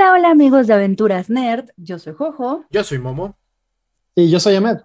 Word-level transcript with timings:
Hola, 0.00 0.12
hola 0.12 0.30
amigos 0.30 0.66
de 0.66 0.72
Aventuras 0.72 1.28
Nerd, 1.28 1.72
yo 1.76 1.98
soy 1.98 2.14
Jojo. 2.14 2.64
Yo 2.70 2.82
soy 2.84 2.96
Momo. 2.96 3.36
Y 4.14 4.30
yo 4.30 4.40
soy 4.40 4.54
Ahmed. 4.54 4.78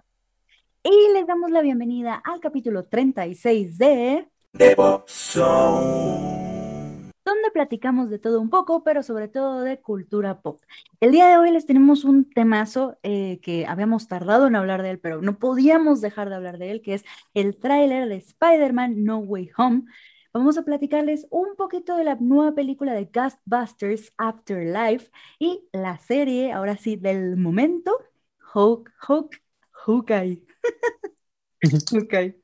Y 0.82 1.14
les 1.14 1.26
damos 1.26 1.50
la 1.50 1.62
bienvenida 1.62 2.20
al 2.22 2.38
capítulo 2.38 2.84
36 2.84 3.78
de 3.78 4.28
The 4.52 4.76
Pop 4.76 5.08
Zone. 5.08 7.12
Donde 7.24 7.50
platicamos 7.50 8.10
de 8.10 8.18
todo 8.18 8.42
un 8.42 8.50
poco, 8.50 8.84
pero 8.84 9.02
sobre 9.02 9.28
todo 9.28 9.62
de 9.62 9.80
cultura 9.80 10.42
pop. 10.42 10.60
El 11.00 11.12
día 11.12 11.28
de 11.28 11.38
hoy 11.38 11.50
les 11.50 11.64
tenemos 11.64 12.04
un 12.04 12.28
temazo 12.28 12.98
eh, 13.02 13.40
que 13.40 13.64
habíamos 13.66 14.08
tardado 14.08 14.46
en 14.46 14.54
hablar 14.54 14.82
de 14.82 14.90
él, 14.90 14.98
pero 14.98 15.22
no 15.22 15.38
podíamos 15.38 16.02
dejar 16.02 16.28
de 16.28 16.34
hablar 16.34 16.58
de 16.58 16.72
él, 16.72 16.82
que 16.82 16.92
es 16.92 17.06
el 17.32 17.56
tráiler 17.56 18.10
de 18.10 18.16
Spider-Man 18.16 19.02
No 19.02 19.16
Way 19.20 19.50
Home. 19.56 19.84
Vamos 20.36 20.58
a 20.58 20.64
platicarles 20.64 21.26
un 21.30 21.56
poquito 21.56 21.96
de 21.96 22.04
la 22.04 22.16
nueva 22.16 22.54
película 22.54 22.92
de 22.92 23.06
Ghostbusters 23.06 24.12
Afterlife 24.18 25.10
y 25.38 25.66
la 25.72 25.96
serie, 25.96 26.52
ahora 26.52 26.76
sí, 26.76 26.96
del 26.96 27.38
momento, 27.38 27.96
Hawk, 28.52 28.92
Hawk, 28.98 29.30
Hawkeye. 29.70 30.44
Hawkeye. 31.90 32.38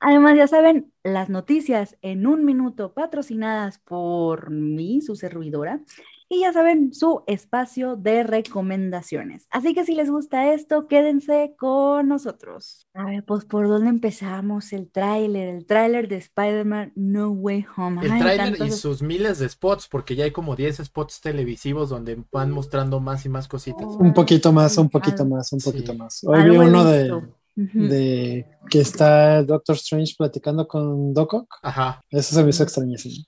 Además, 0.00 0.36
ya 0.36 0.46
saben, 0.46 0.92
las 1.04 1.30
noticias 1.30 1.96
en 2.02 2.26
un 2.26 2.44
minuto 2.44 2.92
patrocinadas 2.92 3.78
por 3.78 4.50
mí, 4.50 5.00
su 5.00 5.16
servidora. 5.16 5.80
Y 6.32 6.40
ya 6.40 6.52
saben, 6.54 6.94
su 6.94 7.24
espacio 7.26 7.94
de 7.94 8.22
recomendaciones. 8.22 9.46
Así 9.50 9.74
que 9.74 9.84
si 9.84 9.94
les 9.94 10.08
gusta 10.08 10.54
esto, 10.54 10.86
quédense 10.88 11.54
con 11.58 12.08
nosotros. 12.08 12.88
A 12.94 13.04
ver, 13.04 13.22
pues 13.22 13.44
por 13.44 13.68
dónde 13.68 13.90
empezamos 13.90 14.72
el 14.72 14.90
tráiler, 14.90 15.54
el 15.54 15.66
tráiler 15.66 16.08
de 16.08 16.16
Spider-Man 16.16 16.92
No 16.96 17.28
Way 17.32 17.66
Home. 17.76 18.00
El 18.00 18.18
tráiler 18.18 18.66
y 18.66 18.70
sus 18.70 19.02
miles 19.02 19.40
de 19.40 19.48
spots, 19.50 19.88
porque 19.90 20.16
ya 20.16 20.24
hay 20.24 20.30
como 20.30 20.56
10 20.56 20.78
spots 20.78 21.20
televisivos 21.20 21.90
donde 21.90 22.24
van 22.32 22.50
mostrando 22.50 22.98
más 22.98 23.26
y 23.26 23.28
más 23.28 23.46
cositas. 23.46 23.84
Un 23.84 24.14
poquito 24.14 24.54
más, 24.54 24.78
un 24.78 24.88
poquito 24.88 25.26
más, 25.26 25.52
un 25.52 25.60
poquito 25.60 25.92
más. 25.92 26.24
Hoy 26.24 26.48
vi 26.48 26.56
uno 26.56 26.82
de, 26.84 27.12
de 27.56 28.46
que 28.70 28.80
está 28.80 29.42
Doctor 29.42 29.76
Strange 29.76 30.14
platicando 30.16 30.66
con 30.66 31.12
Doc 31.12 31.34
Ock. 31.34 31.58
Ajá. 31.62 32.00
Eso 32.08 32.34
se 32.34 32.42
me 32.42 32.48
hizo 32.48 32.62
extrañísimo. 32.62 33.22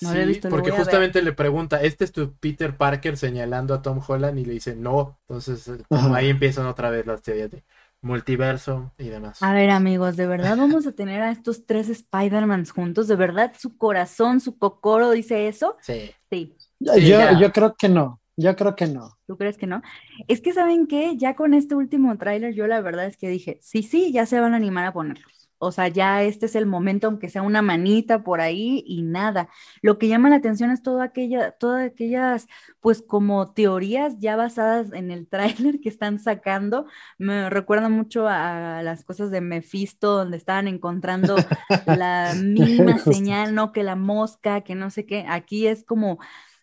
No 0.00 0.14
lo 0.14 0.20
he 0.20 0.26
visto, 0.26 0.48
lo 0.48 0.56
porque 0.56 0.70
justamente 0.70 1.22
le 1.22 1.32
pregunta, 1.32 1.82
¿este 1.82 2.04
es 2.04 2.12
tu 2.12 2.32
Peter 2.34 2.76
Parker 2.76 3.16
señalando 3.16 3.74
a 3.74 3.82
Tom 3.82 4.00
Holland? 4.06 4.38
Y 4.38 4.44
le 4.44 4.52
dice, 4.54 4.76
no. 4.76 5.18
Entonces, 5.28 5.66
eh, 5.68 5.82
como 5.88 6.14
ahí 6.14 6.28
empiezan 6.28 6.66
otra 6.66 6.90
vez 6.90 7.06
las 7.06 7.22
teorías 7.22 7.50
de 7.50 7.64
multiverso 8.00 8.92
y 8.98 9.08
demás. 9.08 9.42
A 9.42 9.52
ver, 9.52 9.70
amigos, 9.70 10.16
¿de 10.16 10.26
verdad 10.26 10.56
vamos 10.56 10.86
a 10.86 10.92
tener 10.92 11.20
a 11.22 11.30
estos 11.30 11.66
tres 11.66 11.88
Spider-Mans 11.88 12.70
juntos? 12.70 13.08
¿De 13.08 13.16
verdad 13.16 13.52
su 13.58 13.76
corazón, 13.76 14.40
su 14.40 14.56
cocoro 14.56 15.10
dice 15.10 15.48
eso? 15.48 15.76
Sí. 15.80 16.10
Sí. 16.30 16.54
Yo, 16.78 16.94
Sí, 16.94 17.10
yo 17.40 17.52
creo 17.52 17.74
que 17.74 17.88
no. 17.88 18.20
Yo 18.36 18.54
creo 18.54 18.76
que 18.76 18.86
no. 18.86 19.18
¿Tú 19.26 19.36
crees 19.36 19.58
que 19.58 19.66
no? 19.66 19.82
Es 20.28 20.40
que, 20.40 20.52
¿saben 20.52 20.86
qué? 20.86 21.16
Ya 21.16 21.34
con 21.34 21.54
este 21.54 21.74
último 21.74 22.16
tráiler, 22.18 22.54
yo 22.54 22.68
la 22.68 22.80
verdad 22.80 23.06
es 23.06 23.16
que 23.16 23.28
dije, 23.28 23.58
sí, 23.60 23.82
sí, 23.82 24.12
ya 24.12 24.26
se 24.26 24.38
van 24.38 24.52
a 24.52 24.56
animar 24.56 24.86
a 24.86 24.92
ponerlos. 24.92 25.37
O 25.58 25.72
sea, 25.72 25.88
ya 25.88 26.22
este 26.22 26.46
es 26.46 26.54
el 26.54 26.66
momento, 26.66 27.08
aunque 27.08 27.28
sea 27.28 27.42
una 27.42 27.62
manita 27.62 28.22
por 28.22 28.40
ahí 28.40 28.84
y 28.86 29.02
nada. 29.02 29.48
Lo 29.82 29.98
que 29.98 30.08
llama 30.08 30.28
la 30.30 30.36
atención 30.36 30.70
es 30.70 30.82
toda 30.82 31.04
aquella, 31.04 31.52
todas 31.52 31.84
aquellas, 31.84 32.46
pues 32.80 33.02
como 33.02 33.52
teorías 33.52 34.18
ya 34.20 34.36
basadas 34.36 34.92
en 34.92 35.10
el 35.10 35.26
tráiler 35.28 35.80
que 35.80 35.88
están 35.88 36.18
sacando. 36.18 36.86
Me 37.18 37.50
recuerda 37.50 37.88
mucho 37.88 38.28
a 38.28 38.82
las 38.82 39.04
cosas 39.04 39.30
de 39.30 39.40
Mephisto, 39.40 40.16
donde 40.16 40.36
estaban 40.36 40.68
encontrando 40.68 41.36
la 41.86 42.34
misma 42.34 42.94
Justo. 42.94 43.12
señal, 43.12 43.54
¿no? 43.54 43.72
Que 43.72 43.82
la 43.82 43.96
mosca, 43.96 44.62
que 44.62 44.74
no 44.74 44.90
sé 44.90 45.06
qué. 45.06 45.24
Aquí 45.28 45.66
es 45.66 45.84
como 45.84 46.18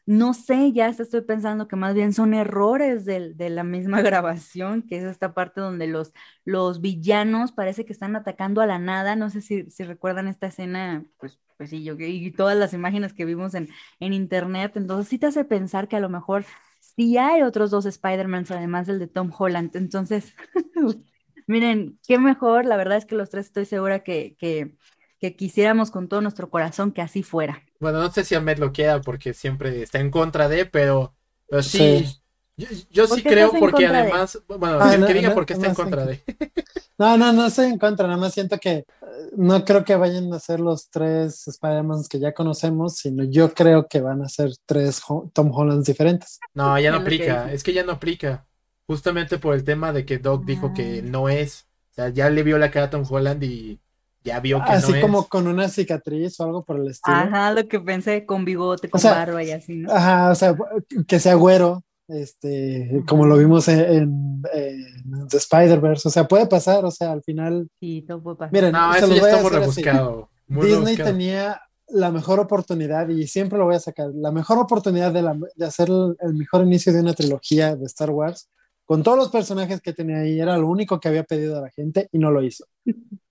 no 0.05 0.33
sé, 0.33 0.71
ya 0.71 0.87
estoy 0.89 1.21
pensando 1.21 1.67
que 1.67 1.75
más 1.75 1.95
bien 1.95 2.13
son 2.13 2.33
errores 2.33 3.05
del- 3.05 3.35
de, 3.37 3.49
la 3.49 3.63
misma 3.63 4.01
grabación, 4.01 4.83
que 4.83 4.97
es 4.97 5.03
esta 5.03 5.33
parte 5.33 5.61
donde 5.61 5.87
los, 5.87 6.13
los 6.45 6.81
villanos 6.81 7.51
parece 7.51 7.85
que 7.85 7.93
están 7.93 8.15
atacando 8.15 8.61
a 8.61 8.65
la 8.67 8.79
nada. 8.79 9.15
No 9.15 9.29
sé 9.29 9.41
si, 9.41 9.69
si 9.71 9.83
recuerdan 9.83 10.27
esta 10.27 10.47
escena, 10.47 11.05
pues, 11.19 11.39
pues 11.57 11.69
sí, 11.71 11.83
yo 11.83 11.95
y 11.99 12.31
todas 12.31 12.57
las 12.57 12.73
imágenes 12.73 13.13
que 13.13 13.25
vimos 13.25 13.55
en, 13.55 13.69
en 13.99 14.13
internet. 14.13 14.73
Entonces 14.75 15.07
sí 15.09 15.17
te 15.19 15.27
hace 15.27 15.43
pensar 15.45 15.87
que 15.87 15.95
a 15.95 15.99
lo 15.99 16.09
mejor 16.09 16.45
sí 16.79 17.17
hay 17.17 17.41
otros 17.41 17.71
dos 17.71 17.85
Spider-Mans, 17.85 18.51
además 18.51 18.87
del 18.87 18.99
de 18.99 19.07
Tom 19.07 19.31
Holland. 19.37 19.75
Entonces, 19.75 20.35
miren, 21.47 21.99
qué 22.07 22.17
mejor. 22.19 22.65
La 22.65 22.77
verdad 22.77 22.97
es 22.97 23.05
que 23.05 23.15
los 23.15 23.29
tres 23.29 23.47
estoy 23.47 23.65
segura 23.65 24.03
que, 24.03 24.35
que, 24.37 24.75
que 25.31 25.35
quisiéramos 25.35 25.91
con 25.91 26.07
todo 26.07 26.21
nuestro 26.21 26.49
corazón 26.49 26.91
que 26.91 27.01
así 27.01 27.23
fuera. 27.23 27.63
Bueno, 27.79 27.99
no 27.99 28.11
sé 28.11 28.23
si 28.23 28.35
Ahmed 28.35 28.57
lo 28.59 28.71
quiera 28.71 29.01
porque 29.01 29.33
siempre 29.33 29.81
está 29.83 29.99
en 29.99 30.11
contra 30.11 30.47
de, 30.49 30.65
pero, 30.65 31.13
pero 31.47 31.63
sí. 31.63 32.05
Sí. 32.05 32.21
Yo, 32.57 32.67
yo 32.89 33.07
¿Por 33.09 33.17
sí 33.17 33.23
creo 33.23 33.49
porque 33.51 33.83
contra 33.85 33.91
de? 33.91 33.97
además, 34.11 34.39
bueno, 34.47 34.77
Ah, 34.79 34.91
que, 34.91 34.97
no, 34.97 35.07
que 35.07 35.13
diga 35.13 35.29
no, 35.29 35.35
por 35.35 35.45
qué 35.45 35.53
está 35.53 35.67
en 35.67 35.75
contra 35.75 36.05
de. 36.05 36.21
No, 36.97 37.17
no, 37.17 37.33
no 37.33 37.47
estoy 37.47 37.65
en 37.65 37.77
contra. 37.77 38.07
Nada 38.07 38.17
más 38.17 38.33
siento 38.33 38.57
que 38.57 38.85
no 39.35 39.65
creo 39.65 39.83
que 39.83 39.97
vayan 39.97 40.31
a 40.33 40.39
ser 40.39 40.61
los 40.61 40.89
tres 40.89 41.45
Spider-Mans 41.45 42.07
que 42.07 42.19
ya 42.19 42.33
conocemos, 42.33 42.95
sino 42.95 43.25
yo 43.25 43.53
creo 43.53 43.87
que 43.89 43.99
van 43.99 44.21
a 44.21 44.29
ser 44.29 44.51
tres 44.65 45.01
Ho- 45.09 45.29
Tom 45.33 45.51
Hollands 45.53 45.85
diferentes. 45.87 46.39
No, 46.53 46.79
ya 46.79 46.91
no 46.91 46.97
aplica, 46.99 47.51
es 47.51 47.63
que 47.63 47.73
ya 47.73 47.83
no 47.83 47.91
aplica. 47.91 48.47
Justamente 48.87 49.37
por 49.39 49.55
el 49.55 49.65
tema 49.65 49.91
de 49.91 50.05
que 50.05 50.19
Doc 50.19 50.45
dijo 50.45 50.73
que 50.73 50.99
Ah. 51.03 51.07
no 51.09 51.27
es. 51.27 51.67
O 51.91 51.93
sea, 51.95 52.07
ya 52.09 52.29
le 52.29 52.43
vio 52.43 52.57
la 52.57 52.71
cara 52.71 52.85
a 52.85 52.89
Tom 52.89 53.03
Holland 53.09 53.43
y 53.43 53.81
ya 54.25 54.39
vio 54.41 54.57
que 54.65 54.71
Así 54.71 54.91
no 54.91 55.01
como 55.01 55.19
es. 55.21 55.27
con 55.27 55.47
una 55.47 55.69
cicatriz 55.69 56.37
o 56.39 56.43
algo 56.43 56.65
por 56.65 56.79
el 56.79 56.87
estilo. 56.89 57.15
Ajá, 57.15 57.53
lo 57.53 57.65
que 57.67 57.79
pensé 57.79 58.25
con 58.25 58.43
bigote, 58.43 58.89
con 58.89 58.99
sea, 58.99 59.11
barba 59.13 59.43
y 59.43 59.51
así, 59.51 59.77
¿no? 59.77 59.91
Ajá, 59.93 60.31
o 60.31 60.35
sea, 60.35 60.55
que 61.07 61.19
sea 61.19 61.35
güero, 61.35 61.83
este, 62.07 63.03
como 63.07 63.25
lo 63.25 63.37
vimos 63.37 63.67
en, 63.67 63.79
en- 63.79 64.41
en 64.53 65.27
The 65.29 65.37
Spider-Verse, 65.37 66.07
o 66.07 66.11
sea, 66.11 66.27
puede 66.27 66.47
pasar, 66.47 66.83
o 66.85 66.91
sea, 66.91 67.11
al 67.11 67.21
final, 67.23 67.67
Sí, 67.79 68.03
todo 68.07 68.21
puede 68.21 68.37
pasar. 68.37 68.53
miren, 68.53 68.71
No, 68.73 68.91
se 68.93 68.99
eso 68.99 69.07
ya 69.13 69.21
voy 69.21 69.29
a 69.29 69.31
está 69.31 69.41
muy 69.43 69.51
rebuscado. 69.51 70.29
Disney 70.47 70.71
rebuscado. 70.73 71.09
tenía 71.11 71.61
la 71.87 72.11
mejor 72.11 72.39
oportunidad, 72.39 73.07
y 73.09 73.27
siempre 73.27 73.59
lo 73.59 73.65
voy 73.65 73.75
a 73.75 73.79
sacar, 73.79 74.09
la 74.13 74.31
mejor 74.31 74.57
oportunidad 74.57 75.11
de, 75.13 75.21
la- 75.21 75.37
de 75.55 75.65
hacer 75.65 75.89
el, 75.89 76.15
el 76.19 76.33
mejor 76.33 76.63
inicio 76.65 76.91
de 76.91 77.01
una 77.01 77.13
trilogía 77.13 77.75
de 77.75 77.85
Star 77.85 78.09
Wars, 78.09 78.49
con 78.85 79.01
todos 79.03 79.17
los 79.17 79.29
personajes 79.29 79.81
que 79.81 79.93
tenía 79.93 80.17
ahí, 80.19 80.39
era 80.39 80.57
lo 80.57 80.67
único 80.67 80.99
que 80.99 81.07
había 81.07 81.23
pedido 81.23 81.57
a 81.57 81.61
la 81.61 81.69
gente 81.71 82.07
y 82.11 82.19
no 82.19 82.29
lo 82.31 82.43
hizo. 82.43 82.65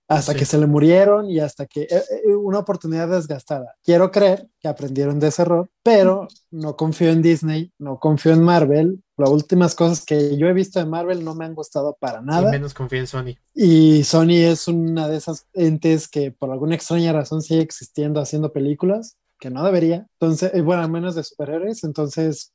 Hasta 0.07 0.33
Sí. 0.33 0.39
que 0.39 0.45
se 0.45 0.57
le 0.59 0.67
murieron 0.67 1.29
y 1.31 1.39
hasta 1.39 1.65
que 1.65 1.81
eh, 1.83 1.87
eh, 2.25 2.35
una 2.35 2.59
oportunidad 2.59 3.07
desgastada. 3.09 3.75
Quiero 3.83 4.11
creer 4.11 4.47
que 4.59 4.67
aprendieron 4.67 5.19
de 5.19 5.29
ese 5.29 5.41
error, 5.41 5.67
pero 5.81 6.27
no 6.51 6.75
confío 6.75 7.09
en 7.09 7.23
Disney, 7.23 7.71
no 7.79 7.99
confío 7.99 8.33
en 8.33 8.43
Marvel. 8.43 9.01
Las 9.17 9.29
últimas 9.31 9.73
cosas 9.73 10.05
que 10.05 10.37
yo 10.37 10.47
he 10.47 10.53
visto 10.53 10.77
de 10.77 10.85
Marvel 10.85 11.23
no 11.23 11.33
me 11.33 11.45
han 11.45 11.55
gustado 11.55 11.97
para 11.99 12.19
Y 12.21 12.25
nada. 12.25 12.51
menos 12.51 12.73
confía 12.75 12.99
en 12.99 13.07
Sony. 13.07 13.35
Y 13.55 14.03
Sony 14.03 14.43
es 14.45 14.67
una 14.67 15.07
de 15.07 15.17
esas 15.17 15.47
entes 15.53 16.07
que 16.07 16.31
por 16.31 16.51
alguna 16.51 16.75
extraña 16.75 17.11
razón 17.11 17.41
sigue 17.41 17.61
existiendo 17.61 18.19
haciendo 18.21 18.51
películas, 18.53 19.17
que 19.39 19.49
no 19.49 19.63
debería. 19.63 20.05
Entonces, 20.19 20.51
eh, 20.53 20.61
bueno, 20.61 20.83
al 20.83 20.91
menos 20.91 21.15
de 21.15 21.23
superhéroes. 21.23 21.83
Entonces, 21.83 22.53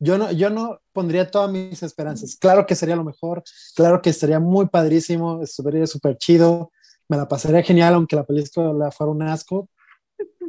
yo 0.00 0.16
no, 0.16 0.30
yo 0.30 0.48
no 0.48 0.80
pondría 0.92 1.30
todas 1.30 1.50
mis 1.50 1.82
esperanzas. 1.82 2.36
Claro 2.36 2.64
que 2.66 2.76
sería 2.76 2.94
lo 2.96 3.04
mejor, 3.04 3.42
claro 3.74 4.00
que 4.00 4.10
estaría 4.10 4.38
muy 4.40 4.66
padrísimo, 4.68 5.42
estaría 5.42 5.86
súper 5.88 6.16
chido, 6.16 6.70
me 7.08 7.16
la 7.16 7.26
pasaría 7.28 7.62
genial, 7.62 7.94
aunque 7.94 8.16
la 8.16 8.24
película 8.24 8.90
fuera 8.90 9.10
un 9.12 9.22
asco, 9.22 9.68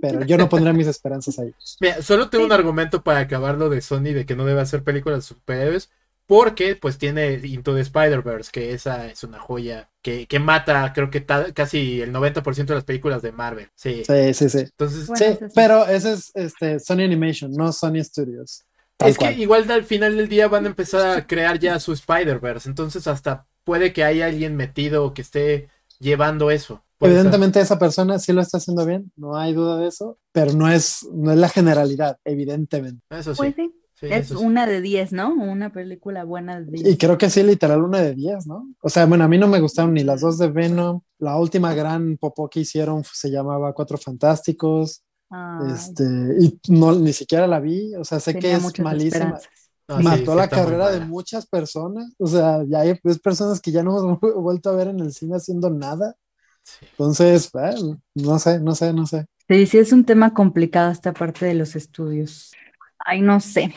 pero 0.01 0.23
yo 0.25 0.37
no 0.37 0.49
pondría 0.49 0.73
mis 0.73 0.87
esperanzas 0.87 1.39
ahí. 1.39 1.53
Mira, 1.79 2.01
solo 2.01 2.29
tengo 2.29 2.43
Sí. 2.43 2.47
un 2.47 2.53
argumento 2.53 3.03
para 3.03 3.19
acabar 3.19 3.57
lo 3.57 3.69
de 3.69 3.81
Sony 3.81 4.13
de 4.13 4.25
que 4.25 4.35
no 4.35 4.45
debe 4.45 4.61
hacer 4.61 4.83
películas 4.83 5.19
de 5.19 5.35
superhéroes. 5.35 5.89
Porque 6.25 6.75
pues 6.75 6.99
tiene 6.99 7.39
Into 7.43 7.73
the 7.73 7.81
Spider-Verse, 7.81 8.51
que 8.51 8.71
esa 8.73 9.07
es 9.07 9.23
una 9.23 9.39
joya 9.39 9.89
que, 10.03 10.27
que 10.27 10.37
mata, 10.37 10.93
creo 10.93 11.09
que 11.09 11.25
casi 11.25 12.01
el 12.01 12.13
90% 12.13 12.65
de 12.67 12.75
las 12.75 12.83
películas 12.83 13.23
de 13.23 13.31
Marvel. 13.31 13.69
Sí. 13.73 14.03
Sí, 14.05 14.33
sí, 14.35 14.47
sí. 14.47 14.59
Entonces, 14.59 15.07
Bueno, 15.07 15.25
Sí, 15.39 15.45
pero 15.55 15.87
ese 15.87 16.13
es 16.13 16.31
este, 16.35 16.79
Sony 16.79 17.01
Animation, 17.05 17.51
no 17.53 17.71
Sony 17.73 18.03
Studios. 18.03 18.63
Tal 18.97 19.09
es 19.09 19.17
que 19.17 19.31
igual 19.33 19.71
al 19.71 19.83
final 19.85 20.17
del 20.17 20.29
día 20.29 20.47
van 20.47 20.65
a 20.65 20.69
empezar 20.69 21.17
a 21.17 21.25
crear 21.25 21.57
ya 21.57 21.79
su 21.79 21.93
Spider-Verse. 21.93 22.69
Entonces, 22.69 23.07
hasta 23.07 23.47
puede 23.63 23.91
que 23.91 24.03
haya 24.03 24.27
alguien 24.27 24.55
metido 24.55 25.15
que 25.15 25.23
esté 25.23 25.67
llevando 25.99 26.51
eso. 26.51 26.83
Ser. 26.99 27.09
Evidentemente 27.11 27.61
esa 27.61 27.79
persona 27.79 28.19
sí 28.19 28.33
lo 28.33 28.41
está 28.41 28.57
haciendo 28.57 28.85
bien, 28.85 29.11
no 29.15 29.37
hay 29.37 29.53
duda 29.53 29.77
de 29.77 29.87
eso, 29.87 30.17
pero 30.33 30.51
no 30.53 30.69
es, 30.69 31.07
no 31.13 31.31
es 31.31 31.37
la 31.37 31.47
generalidad, 31.49 32.17
evidentemente. 32.25 33.01
Eso 33.09 33.33
sí. 33.33 33.37
Pues 33.37 33.55
sí, 33.55 33.71
sí, 33.93 34.07
es 34.09 34.27
sí. 34.27 34.35
una 34.35 34.65
de 34.65 34.81
10, 34.81 35.13
¿no? 35.13 35.33
Una 35.33 35.71
película 35.71 36.25
buena 36.25 36.59
de 36.59 36.77
Y 36.77 36.83
10. 36.83 36.97
creo 36.97 37.17
que 37.17 37.29
sí, 37.29 37.41
literal, 37.43 37.83
una 37.83 37.99
de 37.99 38.15
10, 38.15 38.47
¿no? 38.47 38.73
O 38.81 38.89
sea, 38.89 39.05
bueno, 39.05 39.23
a 39.23 39.27
mí 39.29 39.37
no 39.37 39.47
me 39.47 39.61
gustaron 39.61 39.93
ni 39.93 40.03
las 40.03 40.21
dos 40.21 40.37
de 40.37 40.49
Venom, 40.49 40.99
la 41.19 41.37
última 41.37 41.73
gran 41.73 42.17
popó 42.17 42.49
que 42.49 42.61
hicieron 42.61 43.03
se 43.03 43.31
llamaba 43.31 43.73
Cuatro 43.73 43.97
Fantásticos, 43.97 45.03
Ay, 45.29 45.71
este, 45.73 46.03
y 46.39 46.59
no, 46.69 46.93
ni 46.95 47.13
siquiera 47.13 47.45
la 47.47 47.59
vi, 47.59 47.93
o 47.95 48.03
sea, 48.03 48.19
sé 48.19 48.35
que 48.37 48.51
es 48.53 48.79
malísima. 48.79 49.37
esperanzas. 49.37 49.58
Sí, 49.97 50.03
Mató 50.03 50.35
sí 50.35 50.35
la 50.35 50.49
carrera 50.49 50.91
de 50.91 50.99
muchas 51.01 51.47
personas, 51.47 52.13
o 52.19 52.27
sea, 52.27 52.63
ya 52.67 52.81
hay 52.81 52.95
pues, 52.95 53.19
personas 53.19 53.59
que 53.61 53.71
ya 53.71 53.83
no 53.83 53.97
hemos 53.99 54.19
vuelto 54.43 54.69
a 54.69 54.75
ver 54.75 54.87
en 54.89 54.99
el 54.99 55.13
cine 55.13 55.35
haciendo 55.37 55.69
nada. 55.69 56.15
Sí. 56.63 56.85
Entonces, 56.97 57.51
eh, 57.55 57.75
no 58.15 58.39
sé, 58.39 58.59
no 58.59 58.75
sé, 58.75 58.93
no 58.93 59.05
sé. 59.07 59.27
Sí, 59.47 59.65
sí, 59.65 59.77
es 59.79 59.91
un 59.93 60.05
tema 60.05 60.33
complicado 60.33 60.91
esta 60.91 61.13
parte 61.13 61.45
de 61.45 61.55
los 61.55 61.75
estudios. 61.75 62.59
Ay, 62.99 63.21
no 63.21 63.39
sé. 63.39 63.73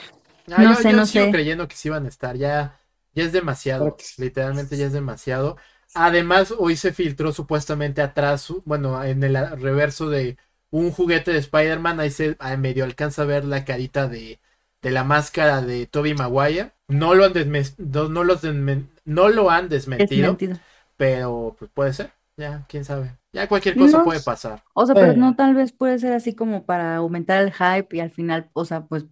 Ah, 0.50 0.64
No 0.64 0.74
yo, 0.74 0.74
sé, 0.74 0.92
yo 0.92 0.96
no 0.96 1.06
sigo 1.06 1.26
sé. 1.26 1.30
creyendo 1.30 1.68
que 1.68 1.76
sí 1.76 1.88
van 1.88 2.04
a 2.06 2.08
estar. 2.08 2.36
Ya, 2.36 2.78
ya 3.14 3.24
es 3.24 3.32
demasiado. 3.32 3.96
Que. 3.96 4.04
Literalmente 4.16 4.76
ya 4.76 4.86
es 4.86 4.92
demasiado. 4.92 5.56
Además, 5.94 6.52
hoy 6.58 6.76
se 6.76 6.92
filtró 6.92 7.32
supuestamente 7.32 8.02
atrás, 8.02 8.52
bueno, 8.64 9.02
en 9.04 9.22
el 9.24 9.36
reverso 9.60 10.08
de 10.08 10.38
un 10.70 10.90
juguete 10.90 11.32
de 11.32 11.38
Spider-Man. 11.38 12.00
Ahí 12.00 12.10
se 12.10 12.36
ah, 12.40 12.56
medio 12.56 12.84
alcanza 12.84 13.22
a 13.22 13.24
ver 13.26 13.44
la 13.44 13.64
carita 13.64 14.08
de, 14.08 14.40
de 14.82 14.90
la 14.90 15.04
máscara 15.04 15.62
de 15.62 15.86
Tobey 15.86 16.14
Maguire. 16.14 16.72
No 16.88 17.14
lo 17.14 17.24
han, 17.24 17.32
no, 17.78 18.08
no 18.08 18.24
los 18.24 18.42
no 19.04 19.28
lo 19.28 19.50
han 19.50 19.68
Es 19.68 19.70
desmentido, 19.70 20.20
mentido. 20.20 20.58
pero 20.96 21.56
pues 21.58 21.70
puede 21.72 21.92
ser. 21.92 22.12
Ya, 22.36 22.66
quién 22.68 22.84
sabe. 22.84 23.16
Ya 23.32 23.48
cualquier 23.48 23.76
cosa 23.76 23.98
No 23.98 24.04
puede 24.04 24.20
pasar. 24.20 24.64
O 24.74 24.86
sea, 24.86 24.96
pero 24.96 25.12
Eh. 25.12 25.16
no 25.16 25.36
tal 25.36 25.54
vez 25.54 25.72
puede 25.72 25.98
ser 25.98 26.12
así 26.14 26.34
como 26.34 26.64
para 26.64 26.96
aumentar 26.96 27.42
el 27.42 27.52
hype 27.52 27.96
y 27.96 28.00
al 28.00 28.10
final, 28.10 28.50
o 28.54 28.64
sea, 28.64 28.86
pues 28.86 29.06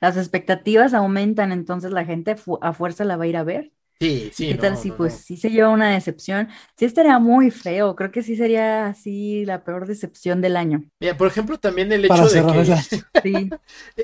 las 0.00 0.16
expectativas 0.16 0.94
aumentan, 0.94 1.52
entonces 1.52 1.92
la 1.92 2.04
gente 2.04 2.36
a 2.62 2.72
fuerza 2.72 3.04
la 3.04 3.16
va 3.16 3.24
a 3.24 3.26
ir 3.28 3.36
a 3.36 3.44
ver. 3.44 3.72
Sí, 4.00 4.30
sí, 4.32 4.52
¿Qué 4.52 4.54
no, 4.54 4.62
tal 4.62 4.76
si 4.76 4.90
no, 4.90 4.98
pues 4.98 5.14
no. 5.14 5.24
sí 5.24 5.36
se 5.36 5.50
lleva 5.50 5.70
una 5.70 5.90
decepción? 5.94 6.48
Sí 6.76 6.84
estaría 6.84 7.18
muy 7.18 7.50
feo, 7.50 7.96
creo 7.96 8.10
que 8.12 8.22
sí 8.22 8.36
sería 8.36 8.86
así 8.88 9.44
la 9.44 9.64
peor 9.64 9.86
decepción 9.86 10.40
del 10.40 10.56
año. 10.56 10.84
Mira, 11.00 11.16
por 11.16 11.26
ejemplo, 11.28 11.58
también 11.58 11.92
el 11.92 12.04
Para 12.06 12.22
hecho 12.22 12.30
de 12.30 12.46
que 12.46 12.60
el. 12.60 12.74
Sí, 13.22 13.50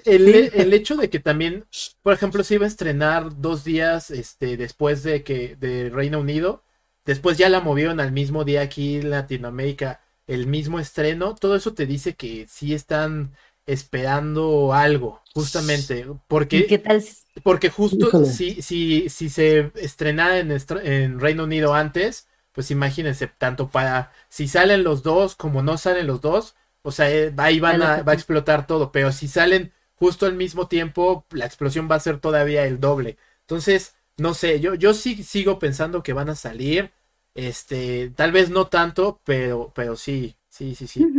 El, 0.05 0.35
Sí. 0.35 0.51
el 0.55 0.73
hecho 0.75 0.97
de 0.97 1.11
que 1.11 1.21
también, 1.21 1.67
por 2.03 2.13
ejemplo, 2.15 2.45
se 2.45 2.55
iba 2.55 2.65
a 2.65 2.69
estrenar 2.69 3.41
dos 3.41 3.65
días 3.65 4.11
este, 4.11 4.57
después 4.57 5.03
de 5.03 5.23
que 5.25 5.57
de 5.57 5.91
Reino 5.91 6.21
Unido, 6.21 6.65
después 7.05 7.39
ya 7.39 7.49
la 7.49 7.61
movieron 7.61 8.01
al 8.01 8.13
mismo 8.13 8.45
día 8.45 8.63
aquí 8.63 8.97
en 8.97 9.11
Latinoamérica, 9.11 10.01
el 10.27 10.47
mismo 10.47 10.79
estreno, 10.81 11.35
todo 11.35 11.57
eso 11.57 11.75
te 11.75 11.87
dice 11.87 12.15
que 12.15 12.47
sí 12.49 12.75
están 12.75 13.35
esperando 13.67 14.73
algo, 14.75 15.23
justamente, 15.35 16.07
¿y 16.51 16.67
porque, 16.67 16.67
qué 16.67 16.79
tal? 16.79 17.03
si- 17.03 17.22
porque 17.43 17.71
justo 17.71 18.07
Híjole. 18.07 18.23
si, 18.23 18.61
si, 18.63 19.09
si 19.09 19.29
se 19.31 19.73
estrenara 19.77 20.39
en, 20.39 20.51
en 20.83 21.21
Reino 21.21 21.45
Unido 21.45 21.75
antes, 21.75 22.29
pues 22.53 22.71
imagínense, 22.71 23.27
tanto 23.29 23.71
para 23.71 24.13
si 24.29 24.49
salen 24.49 24.85
los 24.85 25.03
dos 25.03 25.35
como 25.37 25.63
no 25.63 25.79
salen 25.79 26.07
los 26.07 26.21
dos, 26.21 26.55
o 26.83 26.93
sea, 26.93 27.11
eh, 27.11 27.33
ahí 27.39 27.61
van 27.61 27.83
a, 27.83 28.03
va 28.03 28.13
a 28.13 28.15
explotar 28.15 28.67
todo, 28.67 28.93
pero 28.93 29.13
si 29.13 29.29
salen 29.29 29.73
justo 29.95 30.27
al 30.27 30.35
mismo 30.35 30.69
tiempo, 30.69 31.27
la 31.31 31.47
explosión 31.47 31.89
va 31.91 31.97
a 31.97 32.01
ser 32.01 32.19
todavía 32.21 32.65
el 32.67 32.81
doble. 32.81 33.17
Entonces, 33.41 33.95
no 34.17 34.35
sé, 34.35 34.61
yo, 34.61 34.75
yo 34.75 34.93
sí 34.95 35.23
sigo 35.25 35.59
pensando 35.59 36.03
que 36.03 36.13
van 36.13 36.29
a 36.29 36.35
salir, 36.35 36.93
este, 37.35 38.11
tal 38.17 38.33
vez 38.33 38.51
no 38.51 38.67
tanto, 38.69 39.21
pero, 39.25 39.73
pero 39.75 39.97
sí, 39.97 40.37
sí, 40.49 40.75
sí, 40.75 40.87
sí. 40.87 41.11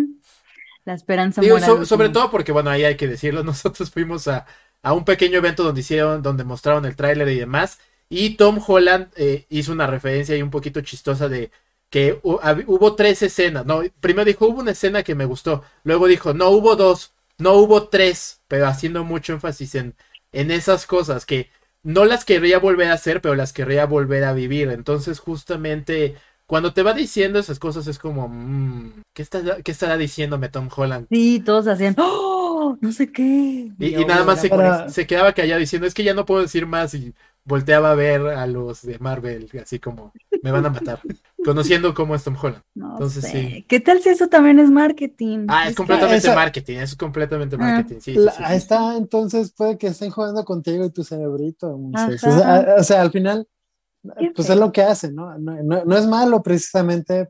La 0.85 0.93
esperanza 0.93 1.41
Digo, 1.41 1.59
so- 1.59 1.85
sobre 1.85 2.09
todo 2.09 2.29
porque, 2.31 2.51
bueno, 2.51 2.69
ahí 2.69 2.83
hay 2.83 2.95
que 2.97 3.07
decirlo, 3.07 3.43
nosotros 3.43 3.91
fuimos 3.91 4.27
a, 4.27 4.45
a 4.83 4.93
un 4.93 5.05
pequeño 5.05 5.37
evento 5.39 5.63
donde 5.63 5.81
hicieron, 5.81 6.21
donde 6.21 6.43
mostraron 6.43 6.85
el 6.85 6.95
tráiler 6.95 7.27
y 7.29 7.39
demás, 7.39 7.79
y 8.09 8.35
Tom 8.35 8.59
Holland 8.65 9.07
eh, 9.15 9.45
hizo 9.49 9.71
una 9.71 9.87
referencia 9.87 10.35
ahí 10.35 10.41
un 10.43 10.51
poquito 10.51 10.81
chistosa 10.81 11.27
de 11.29 11.51
que 11.89 12.19
hubo 12.23 12.95
tres 12.95 13.21
escenas, 13.21 13.65
no, 13.65 13.81
primero 13.99 14.25
dijo, 14.25 14.47
hubo 14.47 14.61
una 14.61 14.71
escena 14.71 15.03
que 15.03 15.15
me 15.15 15.25
gustó, 15.25 15.63
luego 15.83 16.07
dijo, 16.07 16.33
no, 16.33 16.49
hubo 16.49 16.75
dos, 16.75 17.13
no 17.37 17.53
hubo 17.53 17.87
tres, 17.89 18.41
pero 18.47 18.67
haciendo 18.67 19.03
mucho 19.03 19.33
énfasis 19.33 19.75
en, 19.75 19.95
en 20.31 20.51
esas 20.51 20.85
cosas 20.87 21.25
que 21.25 21.49
no 21.83 22.05
las 22.05 22.25
querría 22.25 22.59
volver 22.59 22.89
a 22.89 22.93
hacer, 22.95 23.21
pero 23.21 23.35
las 23.35 23.53
querría 23.53 23.85
volver 23.85 24.23
a 24.23 24.33
vivir, 24.33 24.69
entonces 24.69 25.19
justamente... 25.19 26.15
Cuando 26.45 26.73
te 26.73 26.83
va 26.83 26.93
diciendo 26.93 27.39
esas 27.39 27.57
cosas 27.57 27.87
es 27.87 27.97
como, 27.97 28.27
mm, 28.27 29.01
¿qué, 29.13 29.21
está- 29.21 29.61
¿qué 29.63 29.71
estará 29.71 29.97
diciéndome 29.97 30.49
Tom 30.49 30.69
Holland? 30.75 31.07
Sí, 31.09 31.39
todos 31.43 31.67
hacían, 31.67 31.95
¡oh! 31.97 32.42
No 32.81 32.91
sé 32.91 33.11
qué. 33.11 33.71
Y, 33.79 34.05
nada 34.05 34.23
más 34.23 34.41
se, 34.41 34.49
Para- 34.49 34.89
se 34.89 35.05
quedaba 35.07 35.33
callado 35.33 35.59
diciendo, 35.59 35.87
es 35.87 35.93
que 35.93 36.03
ya 36.03 36.13
no 36.13 36.25
puedo 36.25 36.41
decir 36.41 36.65
más 36.65 36.93
y 36.93 37.13
volteaba 37.45 37.91
a 37.91 37.95
ver 37.95 38.21
a 38.27 38.47
los 38.47 38.81
de 38.83 38.99
Marvel, 38.99 39.49
así 39.61 39.77
como, 39.79 40.13
me 40.41 40.51
van 40.51 40.65
a 40.65 40.69
matar, 40.69 40.99
conociendo 41.45 41.93
cómo 41.93 42.15
es 42.15 42.23
Tom 42.23 42.35
Holland. 42.41 42.63
No 42.73 42.93
Entonces, 42.93 43.23
sé. 43.25 43.31
sí. 43.31 43.65
¿Qué 43.67 43.79
tal 43.81 44.01
si 44.01 44.09
eso 44.09 44.27
también 44.29 44.59
es 44.59 44.69
marketing? 44.71 45.47
Ah, 45.49 45.67
es 45.67 45.75
completamente 45.75 46.17
esa- 46.27 46.35
marketing, 46.35 46.75
eso 46.77 46.83
es 46.93 46.95
completamente 46.95 47.55
Ah, 47.57 47.59
marketing, 47.59 47.99
sí, 47.99 48.13
sí, 48.13 48.19
La- 48.19 48.55
está, 48.55 48.95
entonces 48.95 49.51
puede 49.51 49.77
que 49.77 49.87
estén 49.87 50.09
jugando 50.11 50.45
contigo 50.45 50.85
y 50.85 50.89
tu 50.91 51.03
cerebrito. 51.03 51.75
O 51.75 52.17
sea, 52.17 52.55
a- 52.55 52.75
o 52.79 52.83
sea, 52.83 53.01
al 53.01 53.11
final, 53.11 53.47
pues 54.35 54.49
es 54.49 54.57
lo 54.57 54.71
que 54.71 54.81
hacen, 54.83 55.15
¿no? 55.15 55.37
No, 55.37 55.61
no- 55.63 55.85
no 55.85 55.97
es 55.97 56.07
malo 56.07 56.41
precisamente, 56.43 57.29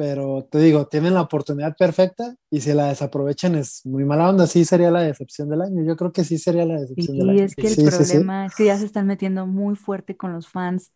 pero 0.00 0.48
te 0.50 0.58
digo, 0.60 0.86
tienen 0.86 1.12
la 1.12 1.20
oportunidad 1.20 1.76
perfecta 1.76 2.34
y 2.50 2.62
si 2.62 2.72
la 2.72 2.86
desaprovechan 2.86 3.54
es 3.54 3.84
muy 3.84 4.02
mala 4.06 4.30
onda. 4.30 4.46
Sí 4.46 4.64
sería 4.64 4.90
la 4.90 5.02
decepción 5.02 5.50
del 5.50 5.60
año. 5.60 5.84
Yo 5.84 5.94
creo 5.94 6.10
que 6.10 6.24
sí 6.24 6.38
sería 6.38 6.64
la 6.64 6.80
decepción 6.80 7.18
del 7.18 7.26
Sí, 7.26 7.30
año. 7.32 7.44
es 7.44 7.54
que 7.54 7.66
el 7.66 7.74
Sí, 7.74 7.82
sí, 7.82 7.90
sí. 7.90 8.12
problema 8.12 8.46
es 8.46 8.54
que 8.54 8.64
ya 8.64 8.78
se 8.78 8.86
están 8.86 9.06
metiendo 9.06 9.46
muy 9.46 9.76
fuerte 9.76 10.16
con 10.16 10.32
los 10.32 10.48
fans. 10.48 10.90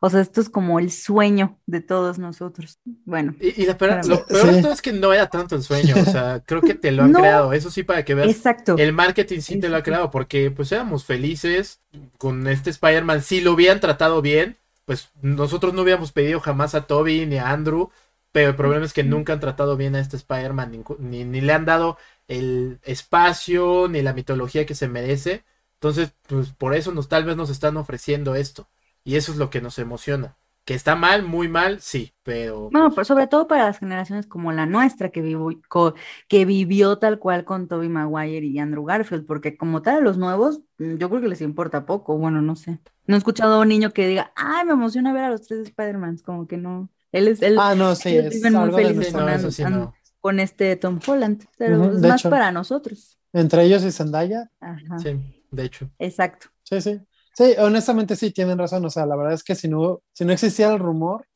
O 0.00 0.08
sea, 0.08 0.20
esto 0.20 0.40
es 0.40 0.48
como 0.48 0.78
el 0.78 0.92
sueño 0.92 1.58
de 1.66 1.80
todos 1.80 2.20
nosotros. 2.20 2.78
Bueno, 3.04 3.34
Y, 3.40 3.62
y 3.62 3.66
la 3.66 3.76
peor- 3.76 4.06
lo 4.06 4.24
peor 4.24 4.52
de 4.52 4.62
todo 4.62 4.72
es 4.72 4.82
que 4.82 4.92
no 4.92 5.12
era 5.12 5.28
tanto 5.28 5.56
el 5.56 5.62
sueño, 5.64 5.96
o 6.00 6.04
sea, 6.04 6.44
creo 6.46 6.60
que 6.60 6.74
te 6.74 6.92
lo 6.92 7.02
han 7.02 7.10
No. 7.12 7.18
creado, 7.18 7.52
eso 7.52 7.72
sí 7.72 7.82
para 7.82 8.04
que 8.04 8.14
veas 8.14 8.28
exacto. 8.28 8.76
El 8.78 8.92
marketing 8.92 9.40
sí 9.40 9.58
te 9.58 9.68
lo 9.68 9.76
ha 9.78 9.82
creado 9.82 10.12
porque 10.12 10.52
pues 10.52 10.70
éramos 10.70 11.04
felices 11.04 11.80
con 12.18 12.46
este 12.46 12.70
Spider-Man. 12.70 13.20
Si 13.22 13.40
lo 13.40 13.52
hubieran 13.52 13.80
tratado 13.80 14.22
bien, 14.22 14.58
pues 14.84 15.08
nosotros 15.22 15.74
no 15.74 15.82
hubiéramos 15.82 16.12
pedido 16.12 16.38
jamás 16.38 16.76
a 16.76 16.86
Toby 16.86 17.26
ni 17.26 17.38
a 17.38 17.50
Andrew. 17.50 17.88
Pero 18.34 18.50
el 18.50 18.56
problema 18.56 18.84
es 18.86 18.92
que 18.94 19.04
nunca 19.04 19.34
han 19.34 19.40
tratado 19.40 19.78
bien 19.78 19.96
a 19.96 20.00
este 20.00 20.18
Spider-Man, 20.18 20.84
ni, 21.00 21.24
ni- 21.24 21.40
le 21.42 21.54
han 21.54 21.64
dado 21.66 21.98
el 22.28 22.80
espacio 22.84 23.88
ni 23.88 24.02
la 24.02 24.14
mitología 24.14 24.66
que 24.66 24.76
se 24.76 24.88
merece. 24.88 25.44
Entonces, 25.74 26.14
pues 26.28 26.50
por 26.52 26.74
eso 26.76 26.92
nos 26.92 27.08
tal 27.08 27.24
vez 27.24 27.36
nos 27.36 27.50
están 27.50 27.76
ofreciendo 27.78 28.34
esto. 28.36 28.68
Y 29.04 29.16
eso 29.16 29.32
es 29.32 29.38
lo 29.38 29.50
que 29.50 29.62
nos 29.62 29.78
emociona. 29.78 30.36
Que 30.66 30.74
está 30.74 30.96
mal, 30.96 31.22
muy 31.24 31.48
mal, 31.48 31.80
sí, 31.82 32.14
pero 32.24 32.70
No, 32.70 32.90
pero 32.90 33.04
sobre 33.04 33.28
todo 33.28 33.46
para 33.46 33.66
las 33.66 33.78
generaciones 33.78 34.26
como 34.26 34.50
la 34.50 34.66
nuestra 34.66 35.10
que 35.10 35.20
vivió, 35.22 35.48
co- 35.68 35.94
que 36.28 36.44
vivió 36.44 36.98
tal 36.98 37.18
cual 37.20 37.44
con 37.44 37.68
Tobey 37.68 37.88
Maguire 37.88 38.44
y 38.46 38.58
Andrew 38.58 38.84
Garfield, 38.84 39.26
porque 39.26 39.56
como 39.56 39.80
tal 39.82 39.98
a 39.98 40.00
los 40.00 40.18
nuevos, 40.18 40.62
mm, 40.78 40.96
yo 40.96 41.08
creo 41.08 41.20
que 41.22 41.28
les 41.28 41.40
importa 41.42 41.86
poco, 41.86 42.18
bueno, 42.18 42.42
no 42.42 42.56
sé. 42.56 42.80
No 43.06 43.14
he 43.14 43.18
escuchado 43.18 43.54
a 43.56 43.60
un 43.60 43.68
niño 43.68 43.92
que 43.92 44.08
diga, 44.08 44.32
ay, 44.34 44.64
me 44.66 44.72
emociona 44.72 45.12
ver 45.12 45.24
a 45.24 45.30
los 45.30 45.42
tres 45.46 45.60
Spider-Mans, 45.68 46.22
como 46.22 46.46
que 46.48 46.56
no. 46.56 46.90
Él 47.14 47.28
es, 47.28 47.42
él, 47.42 47.56
Ah, 47.58 47.74
no, 47.76 47.94
sí, 47.94 48.16
es 48.16 48.34
viven 48.34 48.52
muy 48.54 48.72
felices 48.72 49.14
no, 49.14 49.24
con, 49.26 49.52
sí 49.52 49.62
no. 49.62 49.94
con 50.20 50.40
este 50.40 50.74
Tom 50.76 50.98
Holland, 51.06 51.44
pero 51.56 51.80
Ujú, 51.80 51.90
es 51.96 52.02
de 52.02 52.08
más 52.08 52.20
hecho. 52.20 52.30
para 52.30 52.50
nosotros. 52.50 53.18
Entre 53.32 53.62
ellos 53.64 53.84
y 53.84 53.92
Zendaya, 53.92 54.50
Ajá, 54.60 54.98
Sí, 54.98 55.44
de 55.50 55.64
hecho. 55.64 55.88
exacto. 55.98 56.48
sí, 56.64 56.80
sí. 56.80 57.00
Sí, 57.36 57.54
honestamente 57.58 58.14
sí, 58.16 58.30
tienen 58.30 58.58
razón. 58.58 58.84
O 58.84 58.90
sea, 58.90 59.06
la 59.06 59.16
verdad 59.16 59.32
es 59.32 59.42
que 59.42 59.54
si 59.56 59.66
no, 59.68 60.02
si 60.12 60.24
no 60.24 60.32
existiera 60.32 60.72
el 60.72 60.78
rumor, 60.78 61.26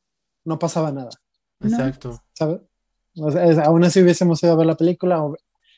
no 0.45 0.57
pasaba 0.57 0.91
nada. 0.91 1.09
Exacto. 1.61 2.21
¿sabes? 2.33 2.61
O 3.17 3.31
sea, 3.31 3.45
es- 3.45 3.57
aún 3.57 3.83
así 3.83 4.01
hubiésemos 4.01 4.41
ido 4.43 4.53
a 4.53 4.55
ver 4.55 4.65
la 4.67 4.77
película. 4.77 5.21
o- 5.23 5.35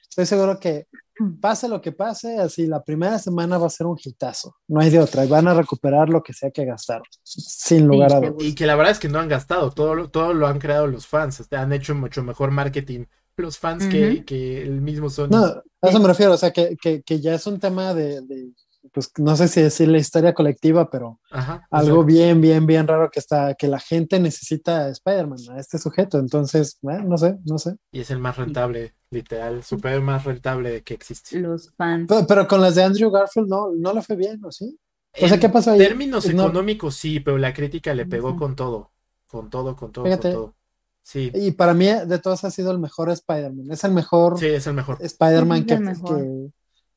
Estoy 0.09 0.25
seguro 0.27 0.59
que 0.59 0.87
pase 1.41 1.67
lo 1.67 1.81
que 1.81 1.91
pase, 1.91 2.37
así 2.39 2.67
la 2.67 2.83
primera 2.83 3.19
semana 3.19 3.57
va 3.57 3.67
a 3.67 3.69
ser 3.69 3.87
un 3.87 3.97
hitazo. 4.03 4.55
No 4.67 4.79
hay 4.79 4.89
de 4.89 4.99
otra. 4.99 5.25
y 5.25 5.27
Van 5.27 5.47
a 5.47 5.53
recuperar 5.53 6.09
lo 6.09 6.21
que 6.23 6.33
sea 6.33 6.51
que 6.51 6.65
gastaron, 6.65 7.03
sin 7.23 7.87
lugar 7.87 8.13
a 8.13 8.19
dudas. 8.19 8.35
Y 8.43 8.55
que 8.55 8.65
la 8.65 8.75
verdad 8.75 8.91
es 8.91 8.99
que 8.99 9.09
no 9.09 9.19
han 9.19 9.29
gastado, 9.29 9.71
todo, 9.71 9.95
lo- 9.95 10.09
todo 10.09 10.33
lo 10.33 10.47
han 10.47 10.59
creado 10.59 10.87
los 10.87 11.07
fans, 11.07 11.47
han 11.51 11.73
hecho 11.73 11.95
mucho 11.95 12.23
mejor 12.23 12.51
marketing 12.51 13.05
los 13.37 13.57
fans 13.57 13.87
que, 13.87 14.23
que 14.23 14.61
el 14.61 14.81
mismo 14.81 15.09
Sony. 15.09 15.29
No, 15.31 15.43
a 15.45 15.63
eso 15.89 15.99
me 15.99 16.07
refiero. 16.07 16.33
O 16.33 16.37
sea, 16.37 16.51
que, 16.51 16.77
que, 16.79 17.01
que 17.01 17.19
ya 17.19 17.33
es 17.33 17.47
un 17.47 17.59
tema 17.59 17.91
de, 17.95 18.21
de, 18.21 18.51
pues 18.91 19.11
no 19.17 19.35
sé 19.35 19.47
si 19.47 19.61
decir 19.61 19.87
la 19.87 19.97
historia 19.97 20.33
colectiva, 20.33 20.89
pero 20.89 21.19
Ajá, 21.29 21.65
algo 21.71 22.03
bien, 22.03 22.41
bien, 22.41 22.65
bien 22.65 22.87
raro 22.87 23.09
que 23.11 23.19
está, 23.19 23.53
que 23.55 23.67
la 23.67 23.79
gente 23.79 24.19
necesita 24.19 24.85
a 24.85 24.89
Spider-Man, 24.89 25.39
a 25.51 25.59
este 25.59 25.77
sujeto. 25.77 26.19
Entonces, 26.19 26.77
eh, 26.83 27.01
no 27.03 27.17
sé, 27.17 27.37
no 27.45 27.57
sé. 27.57 27.75
Y 27.91 27.99
es 28.01 28.11
el 28.11 28.19
más 28.19 28.37
rentable, 28.37 28.93
literal, 29.09 29.63
super 29.63 30.01
más 30.01 30.25
rentable 30.25 30.83
que 30.83 30.93
existe. 30.93 31.39
Los 31.39 31.71
fans. 31.75 32.07
Pero, 32.09 32.25
pero 32.27 32.47
con 32.47 32.61
las 32.61 32.75
de 32.75 32.83
Andrew 32.83 33.11
Garfield 33.11 33.47
no, 33.47 33.71
no 33.71 33.93
le 33.93 34.01
fue 34.01 34.15
bien, 34.15 34.43
¿o 34.43 34.51
sí? 34.51 34.77
O 35.13 35.27
sea, 35.27 35.35
En 35.35 35.39
¿qué 35.39 35.49
pasó 35.49 35.71
ahí? 35.71 35.79
términos 35.79 36.25
No- 36.27 36.31
económicos 36.45 36.95
sí, 36.95 37.19
pero 37.19 37.37
la 37.37 37.53
crítica 37.53 37.93
le 37.93 38.05
pegó 38.05 38.35
con 38.37 38.55
todo, 38.55 38.91
con 39.29 39.49
todo, 39.49 39.75
con 39.75 39.91
todo, 39.91 40.05
Fíjate. 40.05 40.21
con 40.23 40.31
todo. 40.31 40.55
Sí, 41.03 41.31
Y 41.33 41.51
para 41.51 41.73
mí, 41.73 41.87
de 41.87 42.19
todos, 42.19 42.43
ha 42.43 42.51
sido 42.51 42.71
el 42.71 42.79
mejor 42.79 43.09
Spider-Man. 43.09 43.71
Es 43.71 43.83
el 43.83 43.91
mejor 43.91 44.37
sí, 44.37 44.45
es 44.47 44.67
el 44.67 44.73
mejor. 44.75 44.97
Spider-Man 45.01 45.65
que, 45.65 45.75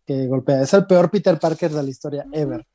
que 0.07 0.27
golpea. 0.27 0.63
Es 0.63 0.75
el 0.75 0.87
peor 0.87 1.11
Peter 1.11 1.39
Parker 1.39 1.71
de 1.71 1.83
la 1.83 1.89
historia 1.91 2.25
ever. 2.33 2.67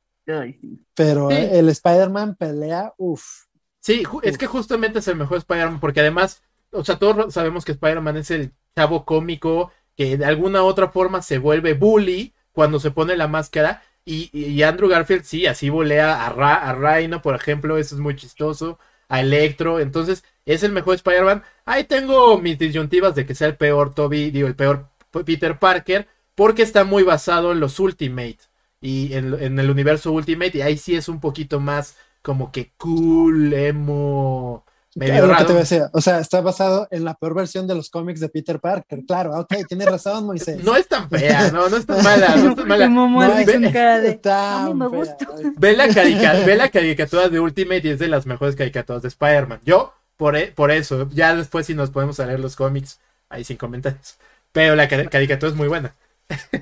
Pero 0.96 1.30
Sí. 1.30 1.36
eh, 1.36 1.60
el 1.60 1.70
Spider-Man 1.70 2.36
pelea, 2.36 2.94
uff. 2.98 3.46
Sí, 3.80 4.04
es 4.24 4.38
que 4.38 4.46
justamente 4.48 5.00
es 5.00 5.08
el 5.08 5.16
mejor 5.16 5.38
Spider-Man, 5.38 5.80
porque 5.80 6.02
además, 6.02 6.44
o 6.72 6.84
sea, 6.84 7.00
todos 7.00 7.34
sabemos 7.34 7.66
que 7.66 7.72
Spider-Man 7.72 8.18
es 8.18 8.30
el 8.32 8.52
chavo 8.76 9.06
cómico 9.06 9.72
que 9.96 10.18
de 10.18 10.26
alguna 10.26 10.64
otra 10.64 10.90
forma 10.90 11.22
se 11.22 11.38
vuelve 11.40 11.74
bully 11.74 12.34
cuando 12.52 12.80
se 12.80 12.92
pone 12.92 13.18
la 13.18 13.28
máscara. 13.28 13.82
Y, 14.06 14.30
y 14.38 14.64
Andrew 14.64 14.90
Garfield, 14.90 15.24
sí, 15.24 15.46
así 15.46 15.70
volea 15.70 16.26
a, 16.26 16.30
Ra- 16.30 16.70
a 16.70 16.74
Rhino, 16.74 17.22
por 17.22 17.36
ejemplo, 17.36 17.78
eso 17.78 17.96
es 17.96 18.02
muy 18.02 18.16
chistoso. 18.16 18.80
A 19.08 19.22
Electro, 19.22 19.80
entonces 19.80 20.24
es 20.46 20.62
el 20.64 20.72
mejor 20.72 20.96
Spider-Man. 20.96 21.44
Ahí 21.66 21.84
tengo 21.86 22.38
mis 22.38 22.60
disyuntivas 22.60 23.16
de 23.16 23.26
que 23.26 23.34
sea 23.36 23.48
el 23.48 23.58
peor 23.58 23.94
Toby, 23.96 24.30
digo, 24.30 24.48
el 24.48 24.56
peor 24.56 24.90
Peter 25.26 25.58
Parker, 25.58 26.08
porque 26.40 26.64
está 26.64 26.86
muy 26.86 27.04
basado 27.04 27.52
en 27.52 27.60
los 27.60 27.80
Ultimate. 27.80 28.40
y 28.82 29.14
en, 29.14 29.34
en 29.44 29.60
el 29.60 29.70
universo 29.70 30.12
Ultimate, 30.14 30.58
y 30.58 30.62
ahí 30.62 30.78
sí 30.78 30.96
es 30.96 31.10
un 31.10 31.20
poquito 31.20 31.60
más 31.60 31.96
como 32.22 32.50
que 32.52 32.72
cool, 32.78 33.54
emo, 33.54 34.64
medio 34.96 35.28
raro. 35.28 35.46
te 35.48 35.54
a 35.54 35.56
decir. 35.58 35.84
O 35.94 36.00
sea, 36.02 36.20
está 36.20 36.40
basado 36.42 36.88
en 36.92 37.04
la 37.04 37.14
peor 37.16 37.34
versión 37.36 37.68
de 37.68 37.76
los 37.76 37.90
cómics 37.90 38.20
de 38.22 38.30
Peter 38.30 38.60
Parker. 38.60 39.00
Claro, 39.06 39.38
ok, 39.38 39.54
tienes 39.68 39.88
razón, 39.88 40.26
Moisés. 40.26 40.64
No 40.64 40.76
es 40.78 40.88
tan 40.88 41.10
fea, 41.10 41.52
no, 41.52 41.68
no 41.70 41.76
es 41.78 41.86
tan 41.86 42.02
mala, 42.04 42.36
no 42.38 42.50
es 42.52 42.56
tan 42.56 42.68
mala. 42.70 42.88
No, 42.88 43.38
es- 43.38 43.74
cara 43.74 44.00
de, 44.00 44.10
Está 44.12 44.64
a 44.64 44.68
mí 44.70 44.74
me 44.76 44.88
gusta. 44.88 45.28
Ve 45.58 45.76
la, 45.76 45.88
carica- 45.90 46.46
ve 46.46 46.56
la 46.56 46.70
caricatura 46.70 47.28
de 47.30 47.40
Ultimate 47.42 47.82
y 47.86 47.92
es 47.92 48.00
de 48.00 48.08
las 48.08 48.26
mejores 48.26 48.56
caricaturas 48.56 49.02
de 49.02 49.10
Spider-Man. 49.10 49.60
Yo, 49.66 49.94
por, 50.16 50.38
e- 50.38 50.54
por 50.54 50.72
eso, 50.72 51.10
ya 51.12 51.36
después 51.36 51.66
si 51.66 51.74
nos 51.74 51.90
podemos 51.90 52.18
leer 52.20 52.40
los 52.40 52.56
cómics, 52.56 53.00
ahí 53.30 53.44
sin 53.44 53.58
comentarios. 53.58 54.16
Pero 54.54 54.76
la 54.78 54.88
cari- 54.90 55.10
caricatura 55.10 55.52
es 55.52 55.58
muy 55.58 55.68
buena. 55.68 55.94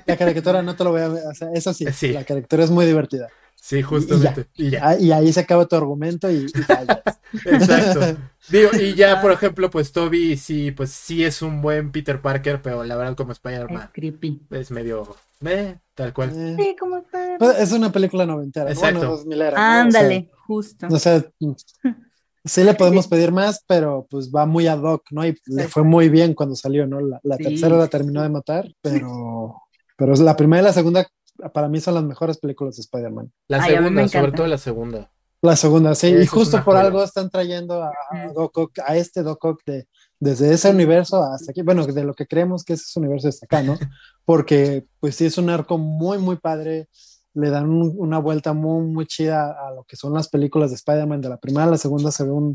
La 0.06 0.16
caricatura 0.16 0.62
no 0.62 0.74
te 0.76 0.84
lo 0.84 0.90
voy 0.92 1.00
a 1.02 1.08
ver. 1.08 1.22
O 1.26 1.34
sea, 1.34 1.48
eso 1.54 1.72
sí, 1.74 1.86
Sí. 1.92 2.08
la 2.12 2.24
caricatura 2.24 2.64
es 2.64 2.70
muy 2.70 2.86
divertida. 2.86 3.28
Sí, 3.60 3.82
justamente. 3.82 4.46
Y 4.54 4.70
ya. 4.70 4.80
Ah, 4.90 4.96
Y 4.98 5.10
ahí 5.12 5.32
se 5.32 5.40
acaba 5.40 5.66
tu 5.66 5.76
argumento 5.76 6.30
y, 6.30 6.46
y 6.46 6.62
callas. 6.62 7.00
Exacto. 7.44 8.16
Digo, 8.48 8.70
y 8.80 8.94
ya, 8.94 9.20
por 9.20 9.32
ejemplo, 9.32 9.68
pues 9.68 9.92
Toby 9.92 10.36
sí, 10.36 10.70
pues 10.70 10.90
sí 10.90 11.24
es 11.24 11.42
un 11.42 11.60
buen 11.60 11.90
Peter 11.92 12.20
Parker, 12.22 12.62
pero 12.62 12.84
la 12.84 12.96
verdad 12.96 13.14
como 13.16 13.32
Es 13.32 13.38
Spider-Man 13.38 13.90
creepy. 13.92 14.40
es 14.50 14.70
medio... 14.70 15.16
Eh, 15.44 15.76
tal 15.94 16.12
cual. 16.12 16.30
Eh, 16.34 16.56
Sí, 16.58 16.76
como 16.78 16.98
está. 16.98 17.36
pues, 17.38 17.58
es 17.60 17.72
una 17.72 17.92
película 17.92 18.24
noventera. 18.26 18.70
Exacto. 18.70 18.98
Bueno, 19.00 19.16
2000 19.16 19.42
era, 19.42 19.50
¿no? 19.56 19.62
Ándale, 19.82 20.30
justo. 20.46 20.86
O 20.90 20.98
sea, 20.98 21.16
o 21.18 21.56
sea, 21.82 21.96
sí 22.48 22.64
le 22.64 22.74
podemos 22.74 23.06
pedir 23.08 23.32
más, 23.32 23.62
pero 23.66 24.06
pues 24.10 24.30
va 24.34 24.46
muy 24.46 24.66
ad 24.66 24.82
hoc, 24.82 25.04
¿no? 25.10 25.26
Y 25.26 25.36
le 25.46 25.68
fue 25.68 25.84
muy 25.84 26.08
bien 26.08 26.34
cuando 26.34 26.56
salió, 26.56 26.86
¿no? 26.86 27.00
La, 27.00 27.20
la 27.22 27.36
Sí. 27.36 27.44
tercera 27.44 27.76
la 27.76 27.88
terminó 27.88 28.22
de 28.22 28.28
matar, 28.30 28.68
pero, 28.82 29.62
pero 29.96 30.14
la 30.16 30.36
primera 30.36 30.62
y 30.62 30.64
la 30.64 30.72
segunda 30.72 31.06
para 31.52 31.68
mí 31.68 31.80
son 31.80 31.94
las 31.94 32.02
mejores 32.04 32.38
películas 32.38 32.76
de 32.76 32.80
Spider-Man. 32.82 33.32
La 33.48 33.62
Ay, 33.62 33.74
segunda, 33.76 34.08
sobre 34.08 34.32
todo 34.32 34.46
la 34.48 34.58
segunda. 34.58 35.10
La 35.40 35.54
segunda, 35.54 35.94
sí, 35.94 36.08
y 36.08 36.26
justo 36.26 36.56
por 36.64 36.74
joya. 36.74 36.80
algo 36.88 37.04
están 37.04 37.30
trayendo 37.30 37.80
a. 37.84 37.92
Doc 38.34 38.58
Ock, 38.58 38.78
a 38.84 38.96
este 38.96 39.22
Doc 39.22 39.44
Ock 39.44 39.60
de, 39.64 39.86
desde 40.18 40.52
ese 40.52 40.68
universo 40.70 41.22
hasta 41.22 41.52
aquí, 41.52 41.62
bueno, 41.62 41.86
de 41.86 42.02
lo 42.02 42.12
que 42.14 42.26
creemos 42.26 42.64
que 42.64 42.72
es 42.72 42.80
ese 42.82 42.98
universo 42.98 43.28
hasta 43.28 43.46
acá, 43.46 43.62
¿no? 43.62 43.78
Porque 44.24 44.86
pues 44.98 45.14
sí 45.14 45.26
es 45.26 45.38
un 45.38 45.48
arco 45.48 45.78
muy, 45.78 46.18
muy 46.18 46.34
padre, 46.38 46.88
le 47.38 47.50
dan 47.50 47.68
un- 47.70 47.94
una 47.96 48.18
vuelta 48.18 48.52
muy, 48.52 48.84
muy 48.86 49.06
chida 49.06 49.50
a 49.66 49.72
lo 49.72 49.84
que 49.84 49.96
son 49.96 50.12
las 50.14 50.28
películas 50.28 50.70
de 50.70 50.76
Spider-Man, 50.76 51.20
de 51.20 51.28
la 51.28 51.36
primera 51.38 51.64
a 51.64 51.70
la 51.70 51.76
segunda 51.78 52.10
se 52.10 52.24
ven 52.24 52.54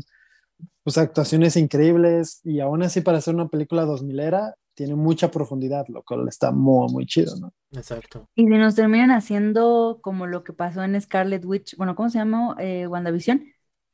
pues, 0.82 0.98
actuaciones 0.98 1.56
increíbles 1.56 2.40
y 2.44 2.60
aún 2.60 2.82
así 2.82 3.00
para 3.00 3.20
ser 3.20 3.34
una 3.34 3.48
película 3.48 3.84
2000 3.84 4.20
era 4.20 4.54
tiene 4.74 4.96
mucha 4.96 5.30
profundidad, 5.30 5.86
lo 5.88 6.02
cual 6.02 6.26
está 6.28 6.50
muy, 6.50 6.92
muy 6.92 7.06
chido, 7.06 7.36
¿no? 7.40 7.52
Exacto. 7.72 8.28
Y 8.34 8.42
si 8.42 8.48
nos 8.50 8.74
terminan 8.74 9.12
haciendo 9.12 10.00
como 10.02 10.26
lo 10.26 10.42
que 10.42 10.52
pasó 10.52 10.82
en 10.82 11.00
Scarlet 11.00 11.44
Witch, 11.44 11.76
bueno, 11.76 11.94
¿cómo 11.94 12.10
se 12.10 12.18
llama? 12.18 12.56
Eh, 12.58 12.86
WandaVision. 12.88 13.44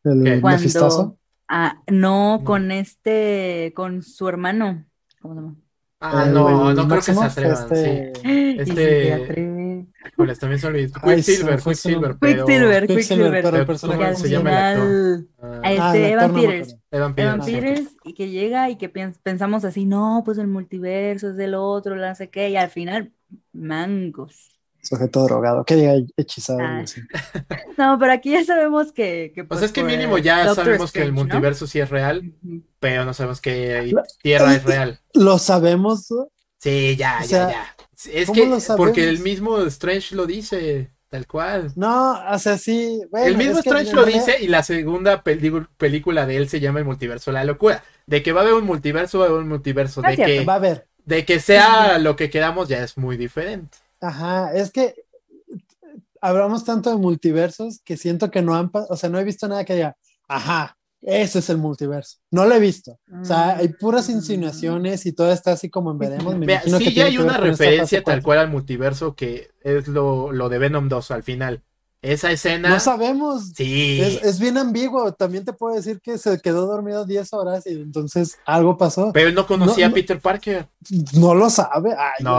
El. 0.04 0.40
Cuando, 0.40 1.18
ah, 1.48 1.82
no, 1.90 2.38
No. 2.38 2.44
con 2.44 2.70
este, 2.70 3.72
con 3.76 4.02
su 4.02 4.26
hermano. 4.26 4.86
¿Cómo 5.20 5.34
se 5.34 5.40
llama? 5.42 5.56
Ah, 6.00 6.24
El- 6.26 6.32
no, 6.32 6.72
no 6.72 6.88
creo 6.88 6.96
que 6.96 7.02
se 7.14 7.24
atrevan, 7.24 7.62
este- 7.62 8.12
sí. 8.14 8.20
Y 8.24 8.64
si 8.64 8.74
te 8.74 9.12
Este- 9.12 9.12
Híjoles, 10.12 10.38
también 10.38 10.60
son 10.60 10.74
Quicksilver, 11.04 11.60
Quicksilver. 11.62 12.16
Quicksilver, 12.18 12.18
Quicksilver, 12.18 12.86
Quicksilver. 12.86 13.42
pero 13.42 13.56
el 13.58 13.66
personaje 13.66 13.98
¿cómo 13.98 14.08
Que 14.10 14.16
al 14.16 14.16
se 14.16 14.28
llama 14.30 14.50
el 14.50 14.56
actor? 14.56 14.86
final, 14.86 15.28
Ah, 15.42 15.46
a 15.46 15.60
Ah, 15.68 15.72
este 15.96 16.06
el 16.06 16.12
Evan 16.12 16.34
Peters. 16.34 16.76
Evan 16.90 17.14
Peters. 17.44 17.88
Y 18.04 18.14
que 18.14 18.28
llega 18.30 18.70
y 18.70 18.76
que 18.76 18.92
piens- 18.92 19.18
pensamos 19.22 19.64
así, 19.64 19.84
no, 19.86 20.22
pues 20.24 20.38
el 20.38 20.46
multiverso 20.46 21.30
es 21.30 21.36
del 21.36 21.54
otro, 21.54 21.96
no 21.96 22.14
sé 22.14 22.30
qué, 22.30 22.48
y 22.50 22.56
al 22.56 22.70
final, 22.70 23.12
mangos. 23.52 24.48
Sujeto 24.82 25.24
drogado, 25.24 25.62
que 25.64 25.76
diga 25.76 25.92
hechizado. 26.16 26.60
Ah. 26.62 26.82
No, 27.76 27.98
pero 27.98 28.12
aquí 28.12 28.30
ya 28.30 28.44
sabemos 28.44 28.92
que. 28.92 29.32
que 29.34 29.42
O 29.42 29.48
pues, 29.48 29.60
sea, 29.60 29.66
es 29.66 29.72
que 29.72 29.82
mínimo 29.84 30.16
ya 30.18 30.44
Doctor 30.46 30.64
sabemos 30.64 30.92
que 30.92 31.02
el 31.02 31.12
multiverso 31.12 31.66
sí 31.66 31.80
es 31.80 31.88
real, 31.90 32.32
pero 32.78 33.04
no 33.04 33.12
sabemos 33.14 33.40
que 33.40 33.92
Tierra 34.22 34.54
es 34.54 34.64
real. 34.64 35.00
Lo 35.14 35.38
sabemos, 35.38 36.10
¿no? 36.10 36.28
Sí, 36.58 36.96
ya, 36.96 37.18
O 37.18 37.22
ya, 37.22 37.26
sea, 37.28 37.50
ya. 37.50 37.76
Es 38.06 38.26
¿cómo 38.28 38.40
que 38.40 38.46
lo 38.46 38.60
sabemos? 38.60 38.86
porque 38.86 39.08
el 39.08 39.18
mismo 39.20 39.58
Strange 39.62 40.14
lo 40.14 40.26
dice, 40.26 40.90
tal 41.08 41.26
cual. 41.26 41.72
No, 41.76 42.18
o 42.32 42.38
sea, 42.38 42.56
sí. 42.58 43.02
bueno, 43.10 43.26
el 43.26 43.36
mismo 43.36 43.58
Strange 43.58 43.92
lo 43.94 44.04
dice 44.04 44.36
y 44.40 44.46
la 44.48 44.62
segunda 44.62 45.22
película 45.22 46.26
de 46.26 46.36
él 46.36 46.48
se 46.48 46.60
llama 46.60 46.78
El 46.78 46.84
multiverso 46.84 47.32
la 47.32 47.44
locura. 47.44 47.82
De 48.06 48.22
que 48.22 48.32
va 48.32 48.40
a 48.40 48.44
haber 48.44 48.54
un 48.54 48.64
multiverso, 48.64 49.18
va 49.18 49.26
a 49.26 49.28
haber 49.28 49.40
un 49.42 49.48
multiverso. 49.48 50.02
De 50.02 50.14
cierto, 50.16 50.24
que, 50.32 50.44
Va 50.44 50.54
a 50.54 50.58
ver. 50.58 50.88
de 51.04 51.24
que 51.24 51.40
sea 51.40 51.98
lo 51.98 52.16
que 52.16 52.30
queramos 52.30 52.68
ya 52.68 52.82
es 52.82 52.96
muy 52.96 53.16
diferente. 53.16 53.78
Ajá, 54.00 54.52
es 54.54 54.70
que 54.70 54.94
hablamos 56.20 56.64
tanto 56.64 56.90
de 56.90 56.96
multiversos 56.96 57.80
que 57.84 57.96
siento 57.96 58.30
que 58.30 58.42
no 58.42 58.54
han, 58.54 58.70
pa- 58.70 58.86
o 58.88 58.96
sea, 58.96 59.10
no 59.10 59.18
he 59.18 59.24
visto 59.24 59.48
nada 59.48 59.64
que 59.64 59.74
diga, 59.74 59.96
ajá, 60.28 60.76
ese 61.02 61.38
es 61.38 61.48
el 61.50 61.58
multiverso. 61.58 62.18
No 62.30 62.44
lo 62.46 62.54
he 62.54 62.60
visto. 62.60 62.98
O 63.20 63.24
sea, 63.24 63.56
hay 63.56 63.68
puras 63.68 64.08
Mm. 64.08 64.12
insinuaciones 64.12 65.06
y 65.06 65.12
todo 65.12 65.32
está 65.32 65.52
así 65.52 65.70
como 65.70 65.90
en 65.92 65.98
veremos. 65.98 66.36
Me 66.36 66.46
Vea, 66.46 66.56
imagino 66.56 66.78
que 66.78 66.84
sí, 66.86 66.94
ya 66.94 67.04
hay 67.06 67.18
una 67.18 67.36
referencia 67.36 68.02
tal 68.02 68.22
cual 68.22 68.38
al 68.38 68.50
multiverso 68.50 69.14
que 69.14 69.48
es 69.62 69.88
lo, 69.88 70.32
lo 70.32 70.48
de 70.48 70.58
Venom 70.58 70.88
2 70.88 71.10
al 71.10 71.22
final. 71.22 71.62
Esa 72.02 72.30
escena. 72.32 72.70
No 72.70 72.80
sabemos. 72.80 73.52
Sí. 73.54 74.00
Es, 74.00 74.22
es 74.24 74.40
bien 74.40 74.56
ambiguo. 74.56 75.12
También 75.12 75.44
te 75.44 75.52
puedo 75.52 75.76
decir 75.76 76.00
que 76.00 76.16
se 76.16 76.40
quedó 76.40 76.64
dormido 76.66 77.04
10 77.04 77.30
horas 77.34 77.66
y 77.66 77.72
entonces 77.74 78.38
algo 78.46 78.78
pasó. 78.78 79.10
Pero 79.12 79.28
él 79.28 79.34
no 79.34 79.46
conocía 79.46 79.86
No, 79.86 79.92
a 79.92 79.94
Peter 79.94 80.18
Parker. 80.18 80.66
No 81.12 81.34
lo 81.34 81.50
sabe. 81.50 81.90
Ay, 81.92 82.24
No, 82.24 82.34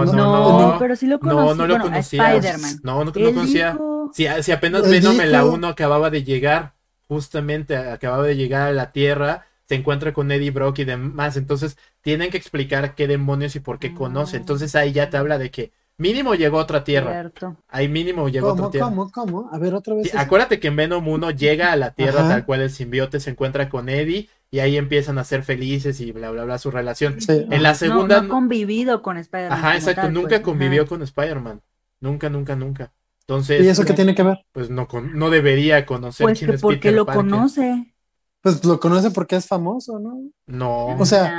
o 0.00 0.04
sea, 0.06 0.14
no, 0.16 0.24
No, 0.58 0.72
no. 0.72 0.78
pero 0.80 0.96
sí 0.96 1.06
lo 1.06 1.20
conocí. 1.20 1.36
No, 1.36 1.54
no 1.54 1.66
lo 1.68 1.74
bueno, 1.74 1.84
a 1.84 1.88
conocía. 1.90 2.34
Spider-Man. 2.34 2.80
No, 2.82 3.04
no, 3.04 3.12
no 3.12 3.12
Él 3.14 3.34
conocía. 3.34 3.72
dijo- 3.72 4.10
Si, 4.12 4.26
si 4.42 4.50
apenas 4.52 4.82
Él 4.84 4.90
Venom 4.90 5.20
en 5.20 5.30
la 5.30 5.42
dijo- 5.42 5.54
1 5.54 5.68
acababa 5.68 6.10
de 6.10 6.24
llegar, 6.24 6.74
justamente 7.08 7.76
acababa 7.76 8.24
de 8.24 8.36
llegar 8.36 8.68
a 8.68 8.72
la 8.72 8.92
Tierra, 8.92 9.46
se 9.66 9.74
encuentra 9.76 10.12
con 10.12 10.30
Eddie 10.30 10.50
Brock 10.50 10.78
y 10.80 10.84
demás, 10.84 11.36
entonces 11.36 11.76
tienen 12.02 12.30
que 12.30 12.36
explicar 12.36 12.94
qué 12.94 13.06
demonios 13.06 13.56
y 13.56 13.60
por 13.60 13.78
qué 13.78 13.94
conoce. 13.94 14.36
Entonces 14.36 14.74
ahí 14.74 14.92
ya 14.92 15.10
te 15.10 15.16
habla 15.16 15.38
de 15.38 15.50
que 15.50 15.72
mínimo 15.96 16.34
llegó 16.34 16.58
a 16.58 16.62
otra 16.62 16.84
Tierra. 16.84 17.12
Cierto. 17.12 17.56
Ahí 17.68 17.88
mínimo 17.88 18.28
llegó 18.28 18.48
a 18.48 18.52
otra 18.52 18.62
¿Cómo, 18.64 18.70
Tierra. 18.70 18.86
cómo, 18.88 19.10
cómo? 19.10 19.48
A 19.52 19.58
ver, 19.58 19.74
otra 19.74 19.94
vez. 19.94 20.10
Sí, 20.10 20.16
acuérdate 20.16 20.60
que 20.60 20.68
en 20.68 20.76
Venom 20.76 21.06
1 21.06 21.30
llega 21.30 21.72
a 21.72 21.76
la 21.76 21.92
Tierra 21.94 22.20
Ajá. 22.20 22.28
tal 22.28 22.44
cual 22.46 22.60
el 22.62 22.70
simbiote 22.70 23.20
se 23.20 23.30
encuentra 23.30 23.68
con 23.68 23.88
Eddie 23.88 24.28
y 24.50 24.58
ahí 24.60 24.76
empiezan 24.76 25.18
a 25.18 25.24
ser 25.24 25.42
felices 25.44 26.00
y 26.00 26.12
bla 26.12 26.30
bla 26.30 26.44
bla 26.44 26.58
su 26.58 26.70
relación. 26.70 27.20
Sí. 27.20 27.46
En 27.50 27.62
la 27.62 27.70
No, 27.70 27.74
segunda 27.74 28.20
no 28.20 28.26
ha 28.26 28.28
convivido 28.28 29.02
con 29.02 29.16
Spider-Man. 29.16 29.58
Ajá, 29.58 29.74
exacto, 29.76 30.02
tal, 30.02 30.12
nunca 30.12 30.28
pues, 30.30 30.40
convivió 30.42 30.82
ajá. 30.82 30.88
con 30.88 31.02
Spider-Man. 31.02 31.62
Nunca, 32.00 32.28
nunca, 32.28 32.54
nunca. 32.56 32.92
Entonces, 33.26 33.64
¿Y 33.64 33.68
eso 33.68 33.84
qué 33.84 33.94
tiene 33.94 34.14
que 34.14 34.22
ver? 34.22 34.38
pues 34.52 34.68
no, 34.70 34.86
con- 34.86 35.16
no 35.18 35.30
debería 35.30 35.86
conocer 35.86 36.24
Pues 36.24 36.38
quién 36.38 36.50
que 36.50 36.56
es 36.56 36.62
porque 36.62 36.76
Peter 36.78 36.92
lo 36.94 37.06
Parker. 37.06 37.22
conoce. 37.24 37.94
Pues 38.42 38.62
lo 38.64 38.78
conoce 38.78 39.10
porque 39.10 39.36
es 39.36 39.46
famoso, 39.46 39.98
¿no? 39.98 40.20
No, 40.46 40.86
O 40.98 41.06
sea, 41.06 41.30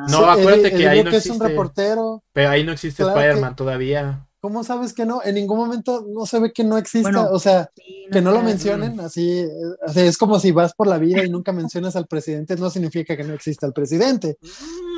Ah, 0.00 0.06
No, 0.10 0.18
Sí, 0.18 0.40
acuérdate 0.40 0.72
que 0.72 0.88
ahí 0.88 1.02
no 1.02 1.10
es 1.10 1.14
un 1.26 1.32
existe. 1.32 1.48
reportero. 1.48 2.22
pero 2.32 2.50
ahí 2.50 2.64
no 2.64 2.72
existe 2.72 3.02
Claro 3.02 3.14
que- 3.18 3.24
Spider-Man 3.26 3.56
todavía. 3.56 4.24
¿Cómo 4.40 4.62
sabes 4.64 4.92
que 4.94 5.04
no? 5.04 5.20
En 5.24 5.34
ningún 5.34 5.58
momento 5.58 6.06
no 6.08 6.24
se 6.24 6.38
ve 6.38 6.52
que 6.52 6.62
no 6.64 6.78
exista. 6.78 7.10
Bueno, 7.10 7.28
o 7.32 7.38
sea, 7.40 7.68
sí, 7.74 8.06
que 8.10 8.20
no 8.20 8.30
lo 8.30 8.40
mencionen, 8.42 8.98
así, 9.00 9.44
o 9.86 9.92
sea, 9.92 10.04
es 10.04 10.16
como 10.16 10.38
si 10.38 10.52
vas 10.52 10.72
por 10.74 10.86
la 10.86 10.98
vida 10.98 11.24
y 11.24 11.28
nunca 11.30 11.50
mencionas 11.52 11.96
al 11.96 12.06
presidente, 12.06 12.54
no 12.56 12.70
significa 12.70 13.16
que 13.16 13.24
no 13.24 13.34
exista 13.34 13.66
el 13.66 13.72
presidente. 13.72 14.38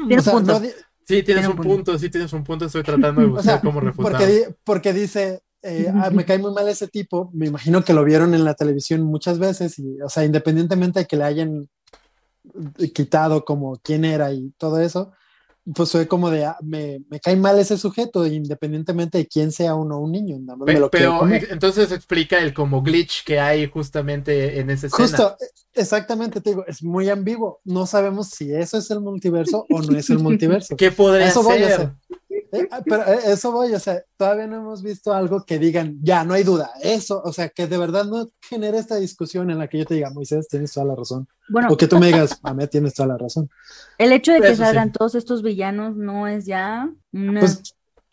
Tienes 0.06 0.20
O 0.26 0.30
sea, 0.30 0.32
punto. 0.34 0.60
no 0.60 0.66
Sí, 1.06 1.22
tienes 1.24 1.24
Tiene 1.24 1.46
un 1.48 1.52
un 1.52 1.56
punto. 1.56 1.74
punto, 1.74 1.98
sí 1.98 2.10
tienes 2.10 2.32
un 2.34 2.44
punto. 2.44 2.66
Estoy 2.66 2.82
tratando 2.84 3.20
de 3.22 3.26
o 3.28 3.30
buscar 3.30 3.44
sea, 3.44 3.60
cómo 3.62 3.80
refutar. 3.80 4.12
porque, 4.12 4.54
porque 4.62 4.92
dice, 4.92 5.40
eh, 5.62 5.90
ah, 5.94 6.10
me 6.10 6.24
cae 6.24 6.38
muy 6.38 6.52
mal 6.52 6.68
ese 6.68 6.88
tipo, 6.88 7.30
me 7.34 7.46
imagino 7.46 7.84
que 7.84 7.92
lo 7.92 8.04
vieron 8.04 8.34
en 8.34 8.44
la 8.44 8.54
televisión 8.54 9.02
muchas 9.02 9.38
veces, 9.38 9.78
y, 9.78 10.00
o 10.00 10.08
sea, 10.08 10.24
independientemente 10.24 11.00
de 11.00 11.06
que 11.06 11.16
le 11.16 11.24
hayan 11.24 11.68
quitado 12.94 13.44
como 13.44 13.78
quién 13.82 14.04
era 14.04 14.32
y 14.32 14.50
todo 14.58 14.80
eso, 14.80 15.12
pues 15.74 15.92
fue 15.92 16.08
como 16.08 16.30
de, 16.30 16.46
ah, 16.46 16.56
me, 16.62 17.00
me 17.10 17.20
cae 17.20 17.36
mal 17.36 17.58
ese 17.58 17.76
sujeto, 17.76 18.26
independientemente 18.26 19.18
de 19.18 19.26
quién 19.26 19.52
sea 19.52 19.74
uno 19.74 19.98
un 20.00 20.12
niño, 20.12 20.38
nada 20.40 20.56
más 20.56 20.66
me 20.66 20.74
Pe- 20.74 20.80
lo 20.80 20.90
pero 20.90 21.28
entonces 21.28 21.92
explica 21.92 22.38
el 22.38 22.54
como 22.54 22.82
glitch 22.82 23.24
que 23.24 23.38
hay 23.38 23.68
justamente 23.68 24.58
en 24.58 24.70
esa 24.70 24.86
escena. 24.86 25.04
Justo, 25.04 25.36
eh, 25.40 25.46
exactamente, 25.74 26.40
te 26.40 26.50
digo, 26.50 26.64
es 26.66 26.82
muy 26.82 27.08
ambiguo. 27.10 27.60
No 27.64 27.86
sabemos 27.86 28.30
si 28.30 28.52
eso 28.52 28.78
es 28.78 28.90
el 28.90 29.00
multiverso 29.00 29.66
o 29.70 29.82
no 29.82 29.96
es 29.96 30.10
el 30.10 30.18
multiverso. 30.18 30.74
¿Qué 30.78 30.90
podría 30.90 31.28
Eso 31.28 31.42
ser? 31.42 31.92
Eh, 32.52 32.68
ah, 32.70 32.80
pero 32.84 33.02
eh, 33.06 33.18
eso 33.26 33.52
voy, 33.52 33.72
o 33.74 33.78
sea, 33.78 34.02
todavía 34.16 34.46
no 34.46 34.56
hemos 34.56 34.82
visto 34.82 35.12
algo 35.14 35.44
que 35.44 35.58
digan, 35.58 35.98
ya, 36.02 36.24
no 36.24 36.34
hay 36.34 36.42
duda, 36.42 36.70
eso, 36.82 37.22
o 37.24 37.32
sea, 37.32 37.48
que 37.48 37.66
de 37.66 37.78
verdad 37.78 38.04
no 38.04 38.28
genere 38.40 38.78
esta 38.78 38.96
discusión 38.96 39.50
en 39.50 39.58
la 39.58 39.68
que 39.68 39.78
yo 39.78 39.86
te 39.86 39.94
diga, 39.94 40.10
Moisés, 40.10 40.48
tienes 40.48 40.72
toda 40.72 40.86
la 40.86 40.96
razón. 40.96 41.28
Bueno, 41.48 41.68
O 41.70 41.76
que 41.76 41.86
tú 41.86 41.98
me 41.98 42.06
digas, 42.08 42.38
a 42.42 42.52
mí 42.54 42.66
tienes 42.66 42.94
toda 42.94 43.08
la 43.08 43.18
razón. 43.18 43.48
el 43.98 44.12
hecho 44.12 44.32
de 44.32 44.40
que 44.40 44.50
sí. 44.50 44.56
salgan 44.56 44.92
todos 44.92 45.14
estos 45.14 45.42
villanos 45.42 45.96
no 45.96 46.26
es 46.26 46.46
ya 46.46 46.90
una 47.12 47.40
Pues 47.40 47.62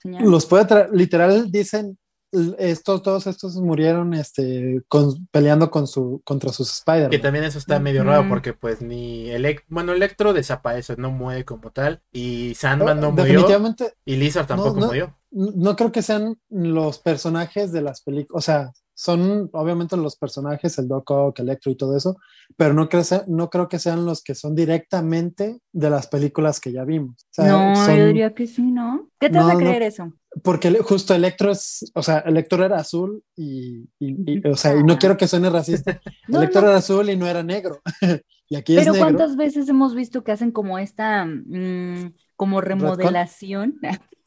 señal. 0.01 0.23
los 0.25 0.45
puede 0.45 0.65
traer, 0.65 0.89
literal 0.93 1.51
dicen 1.51 1.97
estos, 2.31 3.01
todos 3.01 3.27
estos 3.27 3.55
murieron 3.55 4.13
este, 4.13 4.81
con, 4.87 5.27
peleando 5.27 5.71
con 5.71 5.87
su, 5.87 6.21
contra 6.25 6.51
sus 6.51 6.69
Spider-Man. 6.69 7.11
Que 7.11 7.19
también 7.19 7.45
eso 7.45 7.57
está 7.57 7.79
medio 7.79 8.03
raro 8.03 8.27
porque 8.27 8.53
pues 8.53 8.81
ni 8.81 9.29
Elec 9.29 9.65
bueno, 9.67 9.93
Electro 9.93 10.33
desaparece, 10.33 10.95
no 10.97 11.11
muere 11.11 11.45
como 11.45 11.71
tal. 11.71 12.01
Y 12.11 12.53
Sandman 12.55 12.99
no, 12.99 13.11
murió. 13.11 13.25
Definitivamente. 13.25 13.93
Y 14.05 14.15
Lizard 14.17 14.47
tampoco 14.47 14.79
murió. 14.79 15.17
No 15.31 15.75
creo 15.75 15.91
que 15.91 16.01
sean 16.01 16.37
los 16.49 16.99
personajes 16.99 17.71
de 17.71 17.81
las 17.81 18.01
películas. 18.01 18.37
O 18.37 18.41
sea, 18.41 18.71
son 18.97 19.49
obviamente 19.53 19.95
los 19.95 20.15
personajes, 20.15 20.79
el 20.79 20.87
Doc 20.87 21.11
Ock, 21.11 21.39
Electro 21.39 21.71
y 21.71 21.75
todo 21.75 21.95
eso, 21.95 22.17
pero 22.55 22.73
no, 22.73 22.89
creo, 22.89 23.03
no 23.27 23.49
creo 23.51 23.69
que 23.69 23.77
sean 23.77 24.05
los 24.05 24.23
que 24.23 24.33
son 24.33 24.55
directamente 24.55 25.59
de 25.71 25.89
las 25.91 26.07
películas 26.07 26.59
que 26.59 26.71
ya 26.71 26.83
vimos. 26.83 27.27
no, 27.37 27.95
yo 27.95 28.07
diría 28.07 28.33
que 28.33 28.47
sí, 28.47 28.63
¿no? 28.63 29.07
¿Qué 29.19 29.29
te 29.29 29.37
hace 29.37 29.55
creer 29.55 29.83
eso? 29.83 30.11
Porque 30.43 30.71
justo 30.79 31.13
Electro 31.13 31.51
es, 31.51 31.91
o 31.93 32.03
sea, 32.03 32.19
Electro 32.19 32.63
era 32.63 32.77
azul 32.77 33.23
y, 33.35 33.89
y, 33.99 34.47
o 34.47 34.55
sea, 34.55 34.75
y 34.75 34.83
no 34.83 34.97
quiero 34.97 35.17
que 35.17 35.27
suene 35.27 35.49
racista. 35.49 36.01
Electro 36.27 36.61
era 36.61 36.77
azul 36.77 37.09
y 37.09 37.15
no 37.15 37.27
era 37.27 37.43
negro. 37.43 37.81
y 38.49 38.55
aquí 38.55 38.75
Pero 38.75 38.91
es 38.91 38.93
negro. 38.93 38.99
¿cuántas 38.99 39.35
veces 39.35 39.69
hemos 39.69 39.95
visto 39.95 40.23
que 40.23 40.31
hacen 40.31 40.51
como 40.51 40.79
esta, 40.79 41.25
mm, 41.25 42.13
como 42.35 42.61
remodelación? 42.61 43.79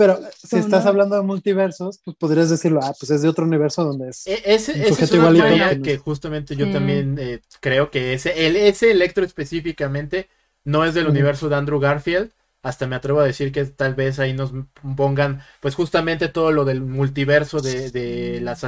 Pero 0.00 0.18
si 0.34 0.56
estás 0.56 0.86
hablando 0.86 1.14
de 1.16 1.22
multiversos, 1.22 2.00
pues 2.02 2.16
podrías 2.16 2.48
decirlo, 2.48 2.80
ah, 2.82 2.94
pues 2.98 3.10
es 3.10 3.20
de 3.20 3.28
otro 3.28 3.44
universo 3.44 3.84
donde 3.84 4.08
es. 4.08 4.26
E, 4.26 4.40
ese, 4.46 4.88
es 4.88 5.12
una 5.12 5.78
que, 5.82 5.98
justamente 5.98 6.56
yo 6.56 6.72
también 6.72 7.18
eh, 7.20 7.42
creo 7.60 7.90
que 7.90 8.14
ese, 8.14 8.46
el, 8.46 8.56
ese 8.56 8.92
Electro 8.92 9.26
específicamente 9.26 10.30
no 10.64 10.86
es 10.86 10.94
del 10.94 11.06
universo 11.06 11.50
de 11.50 11.56
Andrew 11.56 11.78
Garfield. 11.78 12.30
Hasta 12.62 12.86
me 12.86 12.96
atrevo 12.96 13.20
a 13.20 13.24
decir 13.24 13.52
que 13.52 13.64
tal 13.64 13.94
vez 13.94 14.18
ahí 14.18 14.32
nos 14.32 14.52
pongan, 14.96 15.42
pues 15.60 15.74
justamente 15.74 16.28
todo 16.28 16.52
lo 16.52 16.64
del 16.64 16.82
multiverso 16.82 17.60
de, 17.60 17.90
de, 17.90 18.40
las 18.40 18.66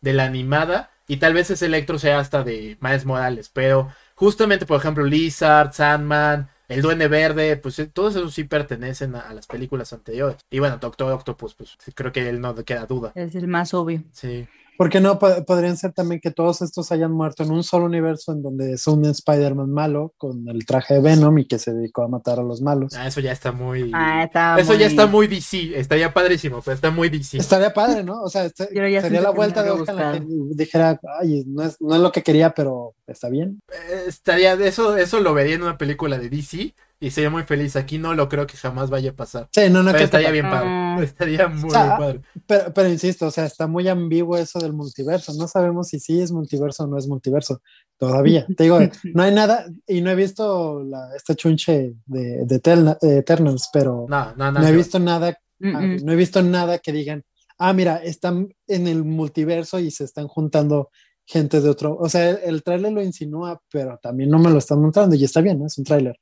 de 0.00 0.12
la 0.12 0.24
animada. 0.24 0.90
Y 1.08 1.16
tal 1.16 1.34
vez 1.34 1.50
ese 1.50 1.66
Electro 1.66 1.98
sea 1.98 2.18
hasta 2.20 2.44
de 2.44 2.78
Miles 2.80 3.04
Morales. 3.04 3.50
Pero 3.52 3.92
justamente, 4.14 4.66
por 4.66 4.78
ejemplo, 4.78 5.04
Lizard, 5.04 5.72
Sandman, 5.72 6.48
el 6.68 6.82
Duende 6.82 7.08
Verde, 7.08 7.56
pues 7.56 7.78
eh, 7.78 7.86
todos 7.86 8.16
esos 8.16 8.32
sí 8.32 8.44
pertenecen 8.44 9.14
a, 9.14 9.32
las 9.34 9.46
películas 9.46 9.92
anteriores. 9.92 10.38
Y 10.50 10.58
bueno, 10.58 10.78
Doctor 10.78 11.12
Octopus, 11.12 11.54
pues 11.54 11.76
creo 11.94 12.12
que 12.12 12.28
él 12.28 12.40
no 12.40 12.54
queda 12.54 12.86
duda. 12.86 13.12
Es 13.14 13.34
el 13.34 13.48
más 13.48 13.74
obvio. 13.74 14.02
Sí. 14.12 14.46
Porque 14.82 15.00
no 15.00 15.16
podrían 15.16 15.76
ser 15.76 15.92
también 15.92 16.20
que 16.20 16.32
todos 16.32 16.60
estos 16.60 16.90
hayan 16.90 17.12
muerto 17.12 17.44
en 17.44 17.52
un 17.52 17.62
solo 17.62 17.84
universo 17.84 18.32
en 18.32 18.42
donde 18.42 18.72
es 18.72 18.84
un 18.88 19.04
Spider-Man 19.04 19.70
malo 19.70 20.12
con 20.18 20.48
el 20.48 20.66
traje 20.66 20.94
de 20.94 21.00
Venom 21.00 21.38
y 21.38 21.46
que 21.46 21.60
se 21.60 21.72
dedicó 21.72 22.02
a 22.02 22.08
matar 22.08 22.40
a 22.40 22.42
los 22.42 22.60
malos. 22.62 22.92
Ah, 22.96 23.06
eso 23.06 23.20
ya 23.20 23.30
está 23.30 23.52
muy. 23.52 23.92
Ah, 23.94 24.24
está 24.24 24.58
eso 24.58 24.74
ya 24.74 24.88
está 24.88 25.06
muy 25.06 25.28
DC. 25.28 25.78
Estaría 25.78 26.12
padrísimo, 26.12 26.60
pero 26.64 26.74
está 26.74 26.90
muy 26.90 27.10
DC. 27.10 27.38
Estaría 27.38 27.72
padre, 27.72 28.02
¿no? 28.02 28.22
O 28.22 28.28
sea, 28.28 28.48
sería 28.48 29.20
la 29.20 29.30
vuelta 29.30 29.62
de 29.62 29.70
hoja 29.70 29.92
en 29.92 29.96
la 29.96 30.12
que 30.14 30.26
dijera, 30.56 31.00
ay, 31.20 31.44
no 31.46 31.62
es, 31.62 31.80
no 31.80 31.94
es 31.94 32.00
lo 32.00 32.10
que 32.10 32.24
quería, 32.24 32.52
pero 32.52 32.96
está 33.06 33.28
bien. 33.28 33.62
Eh, 33.70 34.06
estaría, 34.08 34.54
eso, 34.54 34.96
eso 34.96 35.20
lo 35.20 35.32
vería 35.32 35.54
en 35.54 35.62
una 35.62 35.78
película 35.78 36.18
de 36.18 36.28
DC 36.28 36.74
y 37.02 37.10
sería 37.10 37.30
muy 37.30 37.42
feliz. 37.42 37.74
Aquí 37.74 37.98
no 37.98 38.14
lo 38.14 38.28
creo 38.28 38.46
que 38.46 38.56
jamás 38.56 38.88
vaya 38.88 39.10
a 39.10 39.14
pasar. 39.14 39.48
Sí, 39.52 39.62
no, 39.68 39.82
no, 39.82 39.90
pero 39.90 40.04
estaría 40.04 40.30
bien 40.30 40.48
padre. 40.48 40.68
Ah. 40.68 40.98
Estaría 41.02 41.48
muy, 41.48 41.68
padre. 41.68 42.20
Pero, 42.46 42.72
pero 42.72 42.88
insisto, 42.88 43.26
o 43.26 43.30
sea, 43.32 43.44
está 43.44 43.66
muy 43.66 43.88
ambiguo 43.88 44.36
eso 44.36 44.60
del 44.60 44.72
multiverso. 44.72 45.34
No 45.34 45.48
sabemos 45.48 45.88
si 45.88 45.98
sí 45.98 46.20
es 46.20 46.30
multiverso 46.30 46.84
o 46.84 46.86
no 46.86 46.96
es 46.96 47.08
multiverso 47.08 47.60
todavía. 47.98 48.46
Te 48.56 48.64
digo, 48.64 48.78
no 49.14 49.22
hay 49.24 49.34
nada, 49.34 49.66
y 49.88 50.00
no 50.00 50.10
he 50.10 50.14
visto 50.14 50.84
la, 50.84 51.08
este 51.16 51.34
chunche 51.34 51.94
de, 52.06 52.44
de 52.46 53.18
Eternals, 53.18 53.68
pero 53.72 54.06
no, 54.08 54.36
no, 54.36 54.52
no, 54.52 54.64
he 54.64 54.72
visto 54.72 55.00
nada, 55.00 55.36
ah, 55.60 55.80
no 55.80 56.12
he 56.12 56.16
visto 56.16 56.40
nada 56.40 56.78
que 56.78 56.92
digan, 56.92 57.24
ah, 57.58 57.72
mira, 57.72 57.96
están 57.96 58.48
en 58.68 58.86
el 58.86 59.02
multiverso 59.02 59.80
y 59.80 59.90
se 59.90 60.04
están 60.04 60.28
juntando 60.28 60.90
gente 61.26 61.60
de 61.60 61.68
otro. 61.68 61.96
O 61.96 62.08
sea, 62.08 62.30
el, 62.30 62.38
el 62.44 62.62
tráiler 62.62 62.92
lo 62.92 63.02
insinúa, 63.02 63.60
pero 63.72 63.98
también 64.00 64.30
no 64.30 64.38
me 64.38 64.50
lo 64.50 64.58
están 64.58 64.80
mostrando 64.80 65.16
y 65.16 65.24
está 65.24 65.40
bien, 65.40 65.58
¿no? 65.58 65.66
es 65.66 65.76
un 65.78 65.84
tráiler 65.84 66.16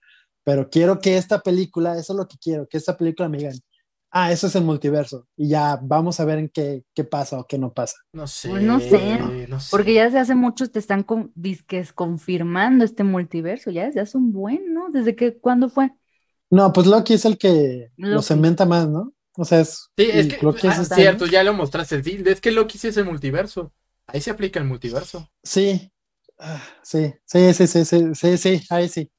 pero 0.44 0.70
quiero 0.70 0.98
que 0.98 1.16
esta 1.16 1.40
película, 1.40 1.96
eso 1.98 2.12
es 2.12 2.16
lo 2.16 2.28
que 2.28 2.36
quiero, 2.38 2.66
que 2.68 2.76
esta 2.78 2.96
película 2.96 3.28
me 3.28 3.38
digan, 3.38 3.54
ah, 4.10 4.32
eso 4.32 4.46
es 4.46 4.56
el 4.56 4.64
multiverso, 4.64 5.26
y 5.36 5.48
ya 5.48 5.78
vamos 5.82 6.20
a 6.20 6.24
ver 6.24 6.38
en 6.38 6.48
qué, 6.48 6.84
qué 6.94 7.04
pasa 7.04 7.38
o 7.38 7.46
qué 7.46 7.58
no 7.58 7.72
pasa. 7.72 7.96
No 8.12 8.26
sé, 8.26 8.48
pues 8.48 8.62
no 8.62 8.80
sé, 8.80 9.20
porque 9.70 9.94
ya 9.94 10.04
desde 10.04 10.18
hace 10.18 10.34
mucho 10.34 10.70
te 10.70 10.78
están 10.78 11.02
con, 11.02 11.32
disques 11.34 11.92
confirmando 11.92 12.84
este 12.84 13.04
multiverso, 13.04 13.70
ya 13.70 13.86
desde 13.86 14.00
hace 14.00 14.16
un 14.16 14.32
buen, 14.32 14.72
¿no? 14.72 14.90
¿Desde 14.90 15.14
que, 15.14 15.38
cuándo 15.38 15.68
fue? 15.68 15.92
No, 16.50 16.72
pues 16.72 16.86
Loki 16.86 17.14
es 17.14 17.24
el 17.24 17.38
que 17.38 17.90
lo 17.96 18.22
cementa 18.22 18.66
más, 18.66 18.88
¿no? 18.88 19.12
O 19.36 19.44
sea, 19.44 19.60
es... 19.60 19.88
Sí, 19.96 20.08
es 20.12 20.26
que, 20.26 20.44
Loki 20.44 20.66
es 20.66 20.78
ah, 20.78 20.84
cierto, 20.84 21.26
ya 21.26 21.44
lo 21.44 21.54
mostraste, 21.54 22.02
es 22.04 22.40
que 22.40 22.50
Loki 22.50 22.78
sí 22.78 22.88
es 22.88 22.96
el 22.96 23.04
multiverso, 23.04 23.72
ahí 24.06 24.20
se 24.20 24.30
aplica 24.30 24.58
el 24.58 24.66
multiverso. 24.66 25.30
Sí, 25.44 25.92
ah, 26.38 26.62
sí, 26.82 27.14
sí, 27.24 27.54
sí, 27.54 27.66
sí, 27.68 27.84
sí, 27.84 28.14
sí, 28.14 28.36
sí, 28.36 28.62
ahí 28.70 28.88
sí. 28.88 29.10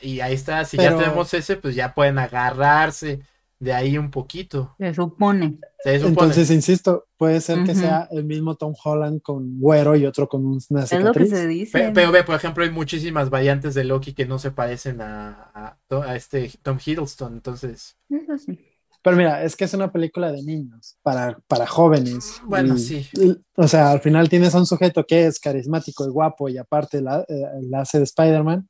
Y 0.00 0.20
ahí 0.20 0.34
está, 0.34 0.64
si 0.64 0.76
ya 0.76 0.96
tenemos 0.96 1.32
ese, 1.34 1.56
pues 1.56 1.74
ya 1.74 1.94
pueden 1.94 2.18
agarrarse 2.18 3.20
de 3.60 3.74
ahí 3.74 3.98
un 3.98 4.10
poquito. 4.10 4.74
Se 4.78 4.94
supone. 4.94 5.58
Entonces, 5.84 6.50
insisto, 6.50 7.06
puede 7.16 7.40
ser 7.40 7.62
que 7.64 7.74
sea 7.74 8.08
el 8.10 8.24
mismo 8.24 8.56
Tom 8.56 8.74
Holland 8.82 9.20
con 9.22 9.60
güero 9.60 9.96
y 9.96 10.06
otro 10.06 10.28
con 10.28 10.44
una 10.46 10.86
cicatriz. 10.86 10.92
Es 10.92 11.04
lo 11.04 11.12
que 11.12 11.26
se 11.26 11.46
dice. 11.46 11.92
Pero, 11.94 12.10
ve, 12.10 12.24
por 12.24 12.34
ejemplo, 12.34 12.64
hay 12.64 12.70
muchísimas 12.70 13.30
variantes 13.30 13.74
de 13.74 13.84
Loki 13.84 14.14
que 14.14 14.26
no 14.26 14.38
se 14.38 14.50
parecen 14.50 15.00
a, 15.00 15.50
a, 15.54 16.16
este 16.16 16.50
Tom 16.62 16.78
Hiddleston, 16.84 17.34
entonces... 17.34 17.96
Eso 18.08 18.38
sí. 18.38 18.58
Pero 19.02 19.16
mira, 19.16 19.42
es 19.44 19.56
que 19.56 19.64
es 19.64 19.72
una 19.72 19.90
película 19.90 20.30
de 20.30 20.42
niños, 20.42 20.98
para, 21.02 21.38
para 21.48 21.66
jóvenes. 21.66 22.42
Bueno, 22.44 22.76
sí. 22.76 23.08
o 23.56 23.66
sea, 23.66 23.92
al 23.92 24.00
final 24.00 24.28
tienes 24.28 24.54
a 24.54 24.58
un 24.58 24.66
sujeto 24.66 25.06
que 25.06 25.26
es 25.26 25.38
carismático 25.38 26.04
y 26.04 26.10
guapo 26.10 26.50
y 26.50 26.58
aparte 26.58 27.00
la, 27.00 27.20
eh, 27.20 27.46
la 27.62 27.80
hace 27.80 27.96
de 27.96 28.04
Spider-Man 28.04 28.68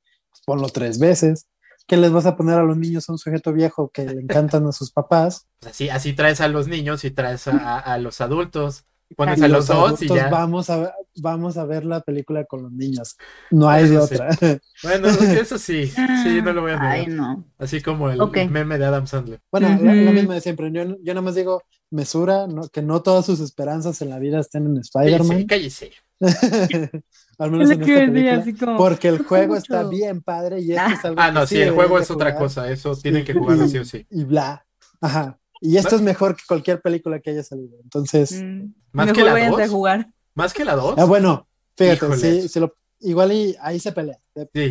ponlo 0.50 0.68
tres 0.68 0.98
veces. 0.98 1.46
¿Qué 1.86 1.96
les 1.96 2.10
vas 2.10 2.26
a 2.26 2.36
poner 2.36 2.58
a 2.58 2.64
los 2.64 2.76
niños 2.76 3.08
a 3.08 3.12
un 3.12 3.18
sujeto 3.18 3.52
viejo 3.52 3.88
que 3.94 4.04
le 4.04 4.20
encantan 4.20 4.66
a 4.66 4.72
sus 4.72 4.90
papás? 4.90 5.46
Así, 5.64 5.88
así 5.88 6.12
traes 6.12 6.40
a 6.40 6.48
los 6.48 6.66
niños 6.66 7.04
y 7.04 7.12
traes 7.12 7.46
a, 7.46 7.96
los 7.98 8.20
adultos. 8.20 8.84
Pones 9.16 9.40
a 9.42 9.46
los, 9.46 9.68
dos 9.68 10.02
y 10.02 10.08
ya. 10.08 10.28
Vamos 10.28 10.68
a, 10.68 10.76
ver, 10.78 10.90
vamos 11.22 11.56
a 11.56 11.64
ver 11.66 11.84
la 11.84 12.00
película 12.00 12.44
con 12.46 12.64
los 12.64 12.72
niños. 12.72 13.16
No 13.52 13.68
hay 13.68 13.88
de 13.88 13.98
otra. 13.98 14.28
Bueno, 14.82 15.06
eso 15.06 15.56
sí. 15.56 15.86
Sí, 15.86 16.42
no 16.42 16.52
lo 16.52 16.62
voy 16.62 16.72
a 16.72 16.80
Ay, 16.80 17.06
no. 17.06 17.44
Así 17.56 17.80
como 17.80 18.10
el 18.10 18.50
meme 18.50 18.76
de 18.76 18.86
Adam 18.86 19.06
Sandler. 19.06 19.40
Bueno, 19.52 19.68
lo, 19.68 20.12
mismo 20.12 20.32
de 20.32 20.40
siempre. 20.40 20.72
Yo, 20.72 20.82
yo 20.82 21.14
nada 21.14 21.22
más 21.22 21.36
digo 21.36 21.62
mesura, 21.90 22.48
¿no? 22.48 22.62
que 22.68 22.82
no 22.82 23.02
todas 23.02 23.24
sus 23.24 23.38
esperanzas 23.38 24.02
en 24.02 24.10
la 24.10 24.18
vida 24.18 24.40
estén 24.40 24.66
en 24.66 24.78
Spider-Man. 24.78 25.38
Sí, 25.38 25.46
cállese. 25.46 25.90
Al 27.40 27.50
menos 27.50 27.70
en 27.70 27.80
esta 27.80 28.42
película, 28.42 28.76
porque 28.76 29.08
el 29.08 29.24
juego 29.24 29.56
está 29.56 29.82
bien 29.84 30.20
padre 30.20 30.60
y 30.60 30.72
esto 30.72 30.90
es 30.92 31.04
algo 31.06 31.20
Ah, 31.22 31.30
no, 31.30 31.46
sí, 31.46 31.58
el 31.58 31.70
juego 31.70 31.98
es 31.98 32.10
otra 32.10 32.36
cosa, 32.36 32.70
eso 32.70 32.94
tienen 32.94 33.24
que 33.24 33.32
jugarlo 33.32 33.66
sí 33.66 33.78
o 33.78 33.84
sí. 33.84 34.06
Y 34.10 34.24
bla. 34.24 34.66
Ajá. 35.00 35.38
Y 35.62 35.78
esto 35.78 35.96
es 35.96 36.02
mejor 36.02 36.36
que 36.36 36.42
cualquier 36.46 36.82
película 36.82 37.18
que 37.18 37.30
haya 37.30 37.42
salido. 37.42 37.78
Entonces, 37.82 38.42
mm, 38.42 38.74
más 38.92 39.12
que 39.12 39.24
la 39.24 39.48
2. 39.48 39.70
jugar. 39.70 40.10
Más 40.34 40.52
que 40.52 40.66
la 40.66 40.76
2. 40.76 40.98
Ah, 40.98 41.06
bueno, 41.06 41.48
fíjate, 41.78 42.16
sí, 42.18 42.48
sí 42.50 42.60
lo, 42.60 42.74
igual 43.00 43.32
y 43.32 43.56
ahí 43.62 43.80
se 43.80 43.92
pelea. 43.92 44.18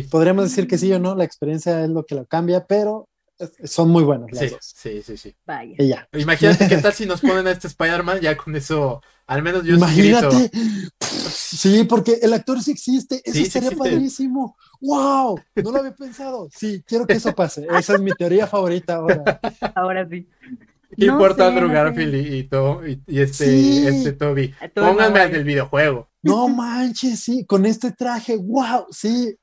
Podríamos 0.08 0.44
decir 0.44 0.68
que 0.68 0.78
sí 0.78 0.92
o 0.92 1.00
no, 1.00 1.16
la 1.16 1.24
experiencia 1.24 1.82
es 1.82 1.90
lo 1.90 2.06
que 2.06 2.14
lo 2.14 2.24
cambia, 2.26 2.66
pero 2.68 3.08
son 3.64 3.90
muy 3.90 4.02
buenas 4.02 4.30
las 4.32 4.40
sí, 4.40 4.48
dos. 4.48 4.74
Sí, 4.76 5.02
sí, 5.02 5.16
sí. 5.16 5.34
Vaya. 5.46 5.74
Y 5.78 5.88
ya. 5.88 6.08
Imagínate 6.12 6.68
qué 6.68 6.76
tal 6.78 6.92
si 6.94 7.06
nos 7.06 7.20
ponen 7.20 7.46
a 7.46 7.50
este 7.50 7.68
Spider-Man, 7.68 8.20
ya 8.20 8.36
con 8.36 8.54
eso, 8.56 9.02
al 9.26 9.42
menos 9.42 9.64
yo 9.64 9.76
Imagínate. 9.76 10.50
Sí, 11.00 11.84
porque 11.84 12.18
el 12.22 12.32
actor 12.32 12.62
sí 12.62 12.70
existe, 12.70 13.20
eso 13.24 13.50
sería 13.50 13.70
padrísimo. 13.72 14.56
¡Wow! 14.80 15.40
No 15.56 15.70
lo 15.70 15.78
había 15.78 15.94
pensado. 15.94 16.48
Sí, 16.54 16.82
quiero 16.86 17.06
que 17.06 17.14
eso 17.14 17.34
pase. 17.34 17.66
Esa 17.78 17.94
es 17.94 18.00
mi 18.00 18.12
teoría 18.12 18.46
favorita 18.46 18.96
ahora. 18.96 19.40
Ahora 19.74 20.08
sí. 20.08 20.28
¿Qué 20.96 21.06
importa 21.06 21.46
Andrew 21.46 21.70
Garfield 21.70 22.14
y, 22.14 22.48
y, 23.06 23.20
este, 23.20 23.88
este 23.88 24.12
Toby? 24.12 24.54
Pónganme 24.74 25.20
al 25.20 25.32
del 25.32 25.44
videojuego. 25.44 26.10
No 26.22 26.48
manches, 26.48 27.20
sí, 27.20 27.44
con 27.46 27.64
este 27.64 27.92
traje, 27.92 28.36
wow, 28.36 28.86
sí. 28.90 29.36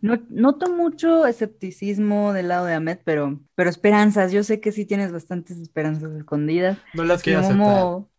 No, 0.00 0.18
noto 0.28 0.70
mucho 0.70 1.26
escepticismo 1.26 2.32
del 2.32 2.48
lado 2.48 2.66
de 2.66 2.74
Ahmed, 2.74 2.98
pero, 3.04 3.40
pero 3.54 3.70
esperanzas. 3.70 4.32
Yo 4.32 4.42
sé 4.44 4.60
que 4.60 4.72
sí 4.72 4.84
tienes 4.84 5.12
bastantes 5.12 5.58
esperanzas 5.58 6.12
escondidas. 6.12 6.78
No 6.94 7.04
las 7.04 7.22
quiero 7.22 7.42
como... 7.42 8.10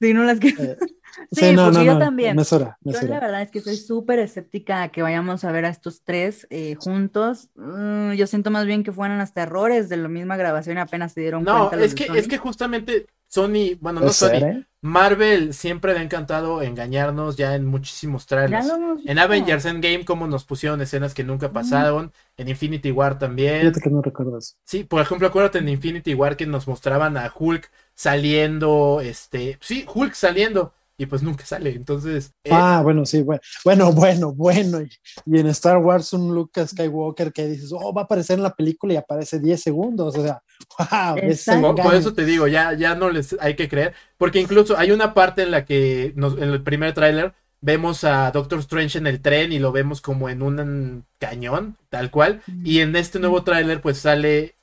Sí, 0.00 0.12
no 0.12 0.24
las 0.24 0.38
quiero. 0.38 0.62
Eh, 0.62 0.76
sí, 1.32 1.52
no, 1.52 1.70
no, 1.70 1.82
yo 1.82 1.98
también. 1.98 2.36
Mesura, 2.36 2.76
Yo 2.82 3.00
la 3.02 3.20
verdad 3.20 3.42
es 3.42 3.50
que 3.50 3.60
soy 3.60 3.76
súper 3.76 4.18
escéptica 4.18 4.82
a 4.82 4.88
que 4.90 5.02
vayamos 5.02 5.44
a 5.44 5.52
ver 5.52 5.64
a 5.64 5.68
estos 5.68 6.02
tres 6.02 6.46
eh, 6.50 6.74
juntos. 6.74 7.48
Mm, 7.54 8.12
yo 8.12 8.26
siento 8.26 8.50
más 8.50 8.66
bien 8.66 8.82
que 8.82 8.92
fueran 8.92 9.20
hasta 9.20 9.42
errores 9.42 9.88
de 9.88 9.96
la 9.96 10.08
misma 10.08 10.36
grabación 10.36 10.76
y 10.76 10.80
apenas 10.80 11.12
se 11.12 11.20
dieron 11.20 11.44
cuenta. 11.44 11.76
No, 11.76 11.82
es 11.82 11.94
que, 11.94 12.06
es 12.14 12.28
que 12.28 12.38
justamente 12.38 13.06
Sony, 13.34 13.76
bueno, 13.80 14.00
no 14.00 14.12
Sony, 14.12 14.28
ser, 14.28 14.42
¿eh? 14.44 14.66
Marvel 14.80 15.54
siempre 15.54 15.92
le 15.92 15.98
ha 15.98 16.02
encantado 16.02 16.62
engañarnos 16.62 17.36
ya 17.36 17.56
en 17.56 17.66
muchísimos 17.66 18.26
trailers. 18.26 18.68
En. 19.06 19.18
Avengers 19.18 19.64
Endgame, 19.64 20.04
como 20.04 20.28
nos 20.28 20.44
pusieron 20.44 20.80
escenas 20.80 21.14
que 21.14 21.24
nunca 21.24 21.50
pasaron. 21.50 22.12
En 22.36 22.48
Infinity 22.48 22.92
War 22.92 23.18
también. 23.18 23.62
Fíjate 23.62 23.80
que 23.80 23.90
no 23.90 24.02
recuerdo 24.02 24.38
eso. 24.38 24.54
Sí, 24.62 24.84
por 24.84 25.02
ejemplo, 25.02 25.26
acuérdate 25.26 25.58
en 25.58 25.68
Infinity 25.68 26.14
War 26.14 26.36
que 26.36 26.46
nos 26.46 26.68
mostraban 26.68 27.16
a 27.16 27.32
Hulk 27.36 27.72
saliendo, 27.92 29.00
este, 29.02 29.58
sí, 29.60 29.84
Hulk 29.92 30.14
saliendo, 30.14 30.72
y 30.96 31.06
pues 31.06 31.22
nunca 31.22 31.44
sale. 31.44 31.70
Entonces, 31.74 32.32
eh, 32.44 32.50
Ah, 32.52 32.80
bueno, 32.82 33.04
sí, 33.04 33.22
bueno, 33.22 33.40
bueno, 33.64 33.92
bueno, 33.92 34.32
bueno. 34.32 34.80
Y, 34.82 34.90
y 35.26 35.38
en 35.40 35.46
Star 35.48 35.78
Wars 35.78 36.12
un 36.12 36.34
Luke 36.34 36.66
Skywalker 36.66 37.32
que 37.32 37.46
dices, 37.48 37.72
oh, 37.72 37.92
va 37.92 38.02
a 38.02 38.04
aparecer 38.04 38.36
en 38.38 38.44
la 38.44 38.54
película 38.54 38.94
y 38.94 38.96
aparece 38.96 39.40
10 39.40 39.60
segundos. 39.60 40.16
O 40.16 40.22
sea, 40.22 40.42
wow, 40.78 41.16
Exacto. 41.18 41.74
por, 41.74 41.94
eso 41.94 42.14
te 42.14 42.24
digo, 42.24 42.46
ya, 42.46 42.74
ya 42.74 42.94
no 42.94 43.10
les 43.10 43.36
hay 43.40 43.56
que 43.56 43.68
creer, 43.68 43.94
porque 44.18 44.40
incluso 44.40 44.76
hay 44.78 44.90
una 44.92 45.14
parte 45.14 45.42
en 45.42 45.50
la 45.50 45.64
que 45.64 46.12
nos- 46.16 46.36
en 46.36 46.44
el 46.50 46.62
primer 46.62 46.92
tráiler 46.94 47.34
vemos 47.60 48.04
a 48.04 48.30
Doctor 48.30 48.58
Strange 48.60 48.98
en 48.98 49.06
el 49.06 49.20
tren 49.22 49.50
y 49.50 49.58
lo 49.58 49.72
vemos 49.72 50.00
como 50.02 50.28
en 50.28 50.42
un 50.42 51.04
cañón, 51.18 51.78
tal 51.88 52.10
cual, 52.10 52.42
y 52.62 52.80
en 52.80 52.94
este 52.94 53.18
nuevo 53.18 53.42
tráiler 53.42 53.80
pues 53.80 53.96
sale 53.98 54.54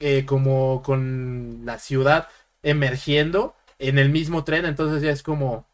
eh, 0.00 0.24
como 0.26 0.82
con 0.82 1.60
la 1.64 1.78
ciudad 1.78 2.26
emergiendo 2.64 3.54
en 3.78 3.98
el 3.98 4.10
mismo 4.10 4.44
tren, 4.44 4.64
entonces 4.66 5.02
ya 5.02 5.10
es 5.10 5.22
como, 5.22 5.66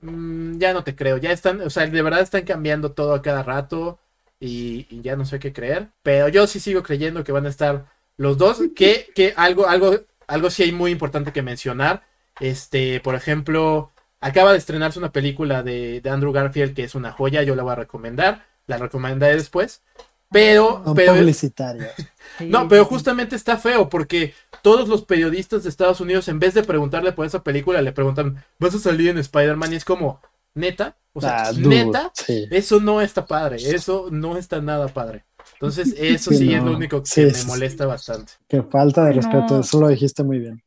mm, 0.00 0.58
ya 0.58 0.72
no 0.72 0.84
te 0.84 0.96
creo, 0.96 1.18
ya 1.18 1.32
están, 1.32 1.60
o 1.60 1.70
sea, 1.70 1.86
de 1.86 2.02
verdad 2.02 2.20
están 2.20 2.44
cambiando 2.44 2.92
todo 2.92 3.14
a 3.14 3.22
cada 3.22 3.42
rato 3.42 3.98
y, 4.40 4.86
y 4.90 5.02
ya 5.02 5.16
no 5.16 5.24
sé 5.24 5.38
qué 5.38 5.52
creer, 5.52 5.88
pero 6.02 6.28
yo 6.28 6.46
sí 6.46 6.60
sigo 6.60 6.82
creyendo 6.82 7.24
que 7.24 7.32
van 7.32 7.46
a 7.46 7.50
estar 7.50 7.86
los 8.16 8.38
dos, 8.38 8.60
que, 8.76 9.08
que 9.14 9.34
algo, 9.36 9.68
algo, 9.68 9.94
algo 10.26 10.50
sí 10.50 10.64
hay 10.64 10.72
muy 10.72 10.90
importante 10.90 11.32
que 11.32 11.42
mencionar, 11.42 12.04
este, 12.40 13.00
por 13.00 13.14
ejemplo, 13.14 13.92
acaba 14.20 14.52
de 14.52 14.58
estrenarse 14.58 14.98
una 14.98 15.12
película 15.12 15.62
de, 15.62 16.00
de 16.00 16.10
Andrew 16.10 16.32
Garfield 16.32 16.74
que 16.74 16.84
es 16.84 16.94
una 16.94 17.12
joya, 17.12 17.42
yo 17.42 17.54
la 17.54 17.62
voy 17.62 17.72
a 17.72 17.76
recomendar, 17.76 18.46
la 18.66 18.78
recomendaré 18.78 19.36
después, 19.36 19.82
pero, 20.30 20.82
pero, 20.94 21.14
publicitarios. 21.14 21.92
Sí, 22.38 22.50
no, 22.50 22.68
pero 22.68 22.84
justamente 22.84 23.34
está 23.34 23.56
feo 23.56 23.88
porque 23.88 24.34
todos 24.66 24.88
los 24.88 25.04
periodistas 25.04 25.62
de 25.62 25.68
Estados 25.68 26.00
Unidos, 26.00 26.26
en 26.26 26.40
vez 26.40 26.52
de 26.54 26.64
preguntarle 26.64 27.12
por 27.12 27.24
esa 27.24 27.44
película, 27.44 27.80
le 27.82 27.92
preguntan, 27.92 28.42
¿vas 28.58 28.74
a 28.74 28.80
salir 28.80 29.10
en 29.10 29.18
Spider-Man? 29.18 29.72
Y 29.72 29.76
es 29.76 29.84
como, 29.84 30.20
neta, 30.54 30.96
o 31.12 31.20
sea, 31.20 31.44
Ah, 31.48 31.52
neta, 31.52 32.10
sí. 32.14 32.46
eso 32.50 32.80
no 32.80 33.00
está 33.00 33.26
padre, 33.26 33.58
eso 33.58 34.08
no 34.10 34.36
está 34.36 34.60
nada 34.60 34.88
padre. 34.88 35.24
Entonces, 35.52 35.94
eso 35.98 36.30
sí, 36.32 36.38
Sí, 36.38 36.54
es 36.54 36.62
lo 36.64 36.72
único 36.76 37.00
que 37.00 37.06
Sí, 37.08 37.20
me 37.26 37.44
molesta 37.44 37.86
bastante. 37.86 38.32
Qué 38.48 38.60
falta 38.64 39.04
de 39.04 39.12
respeto, 39.12 39.54
no. 39.54 39.60
eso 39.60 39.80
lo 39.80 39.86
dijiste 39.88 40.24
muy 40.24 40.40
bien. 40.40 40.60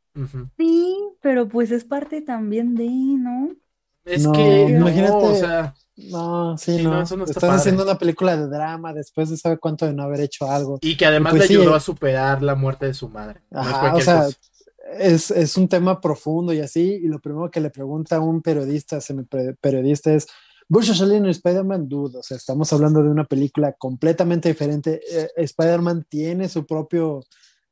Sí, 0.56 0.96
pero 1.20 1.46
pues 1.46 1.70
es 1.70 1.84
parte 1.84 2.22
también 2.22 2.74
de, 2.76 2.86
¿no? 2.88 3.50
Es 4.10 4.22
No, 4.24 4.32
que, 4.32 4.66
no, 4.70 4.88
imagínate- 4.88 5.12
o 5.26 5.34
sea, 5.34 5.74
No, 6.10 6.56
sí, 6.56 6.78
Sí, 6.78 6.82
no. 6.82 6.92
no, 6.94 7.02
eso 7.02 7.14
no 7.16 7.24
está 7.24 7.32
Estás 7.32 7.48
padre. 7.48 7.60
haciendo 7.60 7.82
una 7.84 7.98
película 7.98 8.34
de 8.36 8.46
drama 8.48 8.94
después 8.94 9.28
de 9.28 9.36
saber 9.36 9.58
cuánto 9.60 9.84
de 9.86 9.92
no 9.92 10.02
haber 10.04 10.20
hecho 10.22 10.50
algo. 10.50 10.78
y 10.80 10.96
que 10.96 11.04
además 11.04 11.32
Pues 11.32 11.42
le 11.42 11.48
sí, 11.48 11.54
ayudó 11.56 11.74
eh. 11.74 11.76
a 11.76 11.80
superar 11.80 12.42
la 12.42 12.54
muerte 12.54 12.86
de 12.86 12.94
su 12.94 13.08
madre. 13.10 13.42
No 13.50 13.60
es 13.60 13.66
Ajá, 13.66 13.94
o 13.94 14.00
sea, 14.00 14.26
es, 14.98 15.30
es 15.30 15.56
un 15.58 15.68
tema 15.68 16.00
profundo 16.00 16.52
y 16.54 16.60
así, 16.60 17.00
y 17.02 17.06
lo 17.06 17.20
primero 17.20 17.50
que 17.50 17.60
le 17.60 17.68
pregunta 17.70 18.16
a 18.16 18.20
un 18.20 18.40
periodista, 18.40 18.96
semi- 19.00 19.26
periodista 19.60 20.12
es, 20.14 20.26
¿Bush 20.68 20.90
salir 20.94 21.16
en 21.16 21.26
Spider-Man? 21.26 21.86
Dudo, 21.88 22.20
o 22.20 22.22
sea, 22.22 22.36
estamos 22.38 22.72
hablando 22.72 23.02
de 23.02 23.10
una 23.10 23.24
película 23.24 23.72
completamente 23.74 24.48
diferente. 24.48 25.00
Eh, 25.12 25.28
Spider-Man 25.36 26.06
tiene 26.08 26.48
su 26.48 26.64
propio 26.64 27.20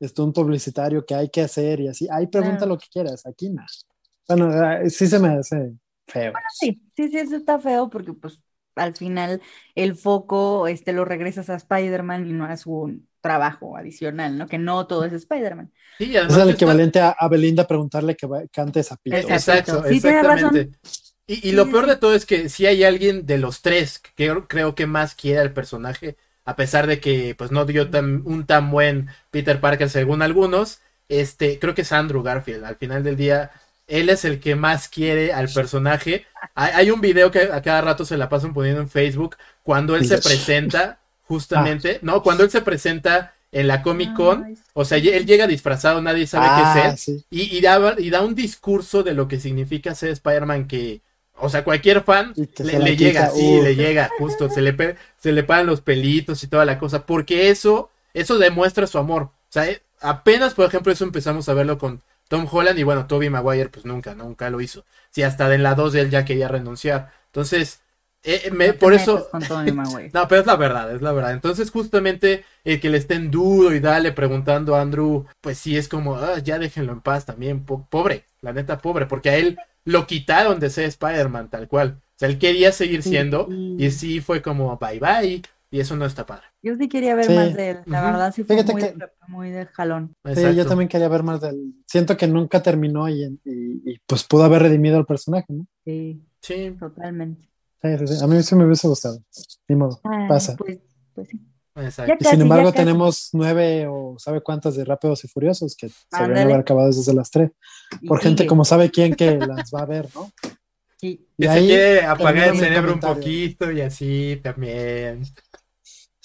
stunt 0.03 0.35
publicitario 0.35 1.03
que 1.05 1.15
hay 1.15 1.29
que 1.29 1.41
hacer 1.41 1.79
y 1.79 1.87
así. 1.87 2.07
Ahí 2.11 2.27
pregunta 2.27 2.57
Claro. 2.59 2.73
lo 2.73 2.77
que 2.77 2.85
quieras, 2.91 3.25
aquí 3.25 3.49
no. 3.49 3.63
Bueno, 4.27 4.53
eh, 4.73 4.89
sí 4.89 5.07
se 5.07 5.17
me 5.17 5.29
hace 5.29 5.73
feo. 6.09 6.33
Sí, 6.47 6.81
sí, 6.95 7.09
sí, 7.09 7.17
eso 7.17 7.35
está 7.37 7.59
feo 7.59 7.89
porque 7.89 8.13
pues 8.13 8.41
al 8.75 8.95
final 8.95 9.41
el 9.75 9.95
foco 9.95 10.67
este, 10.67 10.93
lo 10.93 11.05
regresas 11.05 11.49
a 11.49 11.55
Spider-Man 11.55 12.27
y 12.27 12.33
no 12.33 12.45
a 12.45 12.57
su 12.57 13.01
trabajo 13.21 13.75
adicional, 13.77 14.37
¿no? 14.37 14.47
Que 14.47 14.57
no 14.57 14.87
todo 14.87 15.05
es 15.05 15.13
Spider-Man. 15.13 15.71
Sí, 15.97 16.15
Es 16.15 16.37
el 16.37 16.49
está- 16.49 16.51
equivalente 16.51 16.99
a, 17.01 17.09
a 17.11 17.27
Belinda 17.27 17.67
preguntarle 17.67 18.15
que 18.15 18.27
va- 18.27 18.47
cante 18.51 18.79
esa 18.79 18.95
pito. 18.97 19.29
Exacto. 19.29 19.71
Exacto, 19.73 19.83
Sí, 19.89 19.99
tienes 20.01 20.23
exactamente. 20.23 20.79
Y, 21.27 21.49
y 21.49 21.51
lo 21.51 21.69
peor 21.69 21.85
sí. 21.85 21.89
de 21.89 21.95
todo 21.97 22.15
es 22.15 22.25
que 22.25 22.49
si 22.49 22.65
hay 22.65 22.83
alguien 22.83 23.25
de 23.25 23.37
los 23.37 23.61
tres 23.61 23.99
que 23.99 24.11
creo, 24.15 24.47
creo 24.47 24.75
que 24.75 24.87
más 24.87 25.13
quiere 25.15 25.39
al 25.39 25.53
personaje, 25.53 26.17
a 26.45 26.55
pesar 26.55 26.87
de 26.87 26.99
que 26.99 27.35
pues 27.37 27.51
no 27.51 27.65
dio 27.65 27.89
tan, 27.89 28.23
un 28.25 28.45
tan 28.45 28.71
buen 28.71 29.09
Peter 29.29 29.59
Parker 29.61 29.89
según 29.89 30.21
algunos, 30.21 30.81
este, 31.07 31.59
creo 31.59 31.75
que 31.75 31.81
es 31.83 31.91
Andrew 31.91 32.23
Garfield. 32.23 32.63
Al 32.65 32.77
final 32.77 33.03
del 33.03 33.15
día, 33.17 33.51
él 33.89 34.09
es 34.09 34.23
el 34.23 34.39
que 34.39 34.55
más 34.55 34.87
quiere 34.87 35.33
al 35.33 35.49
personaje. 35.49 36.25
Hay, 36.55 36.71
hay 36.73 36.91
un 36.91 37.01
video 37.01 37.31
que 37.31 37.41
a 37.41 37.61
cada 37.61 37.81
rato 37.81 38.05
se 38.05 38.17
la 38.17 38.29
pasan 38.29 38.53
poniendo 38.53 38.81
en 38.81 38.89
Facebook 38.89 39.35
cuando 39.63 39.95
él 39.95 40.05
se 40.05 40.19
presenta, 40.19 40.99
justamente, 41.23 41.99
no, 42.01 42.23
cuando 42.23 42.43
él 42.43 42.51
se 42.51 42.61
presenta 42.61 43.33
en 43.51 43.67
la 43.67 43.81
Comic 43.81 44.13
Con, 44.13 44.43
Ay, 44.43 44.57
o 44.73 44.85
sea, 44.85 44.97
él 44.97 45.25
llega 45.25 45.47
disfrazado, 45.47 46.01
nadie 46.01 46.27
sabe 46.27 46.47
qué 46.55 46.69
es 46.69 46.85
él. 46.85 46.91
Ah, 46.91 46.97
sí. 46.97 47.25
Y, 47.31 47.57
y 47.57 47.61
da, 47.61 47.95
y 47.97 48.09
da 48.09 48.21
un 48.21 48.35
discurso 48.35 49.03
de 49.03 49.13
lo 49.13 49.27
que 49.27 49.39
significa 49.39 49.95
ser 49.95 50.09
Spider-Man 50.09 50.67
que, 50.67 51.01
o 51.35 51.49
sea, 51.49 51.63
cualquier 51.63 52.03
fan 52.03 52.33
le, 52.35 52.95
llega, 52.95 53.29
sí, 53.31 53.59
uh. 53.59 53.63
le 53.63 53.75
llega, 53.75 54.09
justo, 54.19 54.49
se 54.49 54.61
le, 54.61 54.95
se 55.17 55.31
le 55.31 55.43
paran 55.43 55.65
los 55.65 55.81
pelitos 55.81 56.43
y 56.43 56.47
toda 56.47 56.65
la 56.65 56.77
cosa, 56.77 57.05
porque 57.05 57.49
eso, 57.49 57.89
eso 58.13 58.37
demuestra 58.37 58.87
su 58.87 58.97
amor. 58.97 59.23
O 59.23 59.31
sea, 59.51 59.67
eh, 59.67 59.81
apenas, 60.01 60.53
por 60.53 60.67
ejemplo, 60.67 60.91
eso 60.91 61.03
empezamos 61.03 61.49
a 61.49 61.53
verlo 61.53 61.77
con 61.77 62.01
Tom 62.29 62.47
Holland 62.49 62.79
y 62.79 62.83
bueno, 62.83 63.07
Toby 63.07 63.29
Maguire, 63.29 63.69
pues 63.69 63.85
nunca, 63.85 64.15
nunca 64.15 64.49
lo 64.49 64.61
hizo. 64.61 64.85
Sí, 65.11 65.23
hasta 65.23 65.53
en 65.53 65.63
la 65.63 65.75
2 65.75 65.95
él 65.95 66.09
ya 66.11 66.25
quería 66.25 66.47
renunciar. 66.47 67.11
Entonces, 67.27 67.81
eh, 68.23 68.49
me- 68.53 68.67
no 68.67 68.73
te 68.73 68.79
por 68.79 68.93
eso... 68.93 69.27
No, 70.13 70.27
pero 70.27 70.41
es 70.41 70.47
la 70.47 70.55
verdad, 70.55 70.93
es 70.95 71.01
la 71.01 71.11
verdad. 71.11 71.33
Entonces, 71.33 71.71
justamente 71.71 72.45
el 72.63 72.79
que 72.79 72.89
le 72.89 72.97
estén 72.97 73.31
duro 73.31 73.73
y 73.75 73.79
dale 73.81 74.11
preguntando 74.11 74.75
a 74.75 74.81
Andrew, 74.81 75.25
pues 75.41 75.57
sí 75.59 75.77
es 75.77 75.87
como, 75.87 76.15
"Ah, 76.17 76.39
ya 76.39 76.59
déjenlo 76.59 76.93
en 76.93 77.01
paz 77.01 77.25
también, 77.25 77.65
po- 77.65 77.87
pobre, 77.89 78.25
la 78.41 78.53
neta 78.53 78.79
pobre, 78.79 79.05
porque 79.07 79.29
a 79.29 79.37
él 79.37 79.59
lo 79.85 80.07
quitaron 80.07 80.59
de 80.59 80.69
ser 80.69 80.85
Spider-Man 80.85 81.49
tal 81.49 81.67
cual. 81.67 81.99
O 82.15 82.19
sea, 82.19 82.29
él 82.29 82.39
quería 82.39 82.71
seguir 82.71 83.03
siendo 83.03 83.49
y 83.77 83.91
sí 83.91 84.19
fue 84.21 84.41
como 84.41 84.77
bye 84.77 84.99
bye 84.99 85.41
y 85.71 85.79
eso 85.79 85.95
no 85.95 86.05
está 86.05 86.25
padre. 86.25 86.48
Yo 86.61 86.75
sí 86.77 86.89
quería 86.89 87.15
ver 87.15 87.25
Sí. 87.25 87.33
más 87.33 87.53
de 87.55 87.69
él, 87.69 87.77
la 87.85 88.01
verdad 88.03 88.33
sí 88.33 88.43
fue 88.43 88.55
Fíjate 88.57 88.73
muy, 88.73 88.81
que- 88.81 88.91
de- 88.91 89.09
muy 89.29 89.49
de 89.49 89.65
jalón. 89.67 90.13
Sí, 90.25 90.31
Exacto. 90.31 90.51
yo 90.57 90.65
también 90.65 90.89
quería 90.89 91.07
ver 91.07 91.23
más 91.23 91.39
del. 91.39 91.73
Siento 91.87 92.17
que 92.17 92.27
nunca 92.27 92.61
terminó 92.61 93.07
y, 93.07 93.23
y- 93.23 93.81
y, 93.93 93.99
pues 94.05 94.23
pudo 94.25 94.43
haber 94.43 94.63
redimido 94.63 94.97
al 94.97 95.05
personaje, 95.05 95.45
¿no? 95.49 95.65
Sí, 95.85 96.21
Sí, 96.41 96.71
totalmente. 96.79 97.47
Sí, 97.81 97.97
sí, 97.99 98.07
sí. 98.07 98.23
A 98.23 98.27
mí 98.27 98.41
sí 98.43 98.55
me 98.55 98.65
hubiese 98.65 98.87
gustado. 98.87 99.21
Ni 99.67 99.75
modo, 99.75 99.99
Ay, 100.03 100.27
pasa. 100.27 100.55
Pues, 100.57 100.79
pues 101.13 101.27
sí. 101.29 101.39
exacto. 101.75 102.13
Y 102.13 102.17
Casi, 102.17 102.31
sin 102.31 102.41
embargo, 102.41 102.71
tenemos 102.73 103.29
nueve 103.33 103.87
o 103.89 104.15
sabe 104.17 104.41
cuántas 104.41 104.75
de 104.75 104.83
Rápidos 104.85 105.23
y 105.23 105.27
Furiosos 105.29 105.75
que 105.77 105.87
se 105.89 105.95
deberían 106.11 106.31
Ándale. 106.31 106.53
haber 106.53 106.61
acabado 106.61 106.87
desde 106.87 107.13
las 107.13 107.29
tres. 107.31 107.51
Y 108.01 108.07
Por 108.07 108.19
gente 108.21 108.39
sigue. 108.43 108.47
como 108.49 108.63
sabe 108.65 108.89
quién 108.91 109.15
que 109.15 109.37
las 109.37 109.71
va 109.73 109.81
a 109.81 109.85
ver, 109.85 110.07
¿no? 110.15 110.29
Sí. 110.97 111.25
Y 111.37 111.43
Que 111.43 111.47
se 111.47 111.49
ahí 111.49 111.67
quiere 111.67 112.01
apagar 112.05 112.49
el 112.49 112.57
cerebro 112.59 112.93
un 112.93 112.99
poquito 112.99 113.71
y 113.71 113.79
así 113.81 114.39
también. 114.43 115.23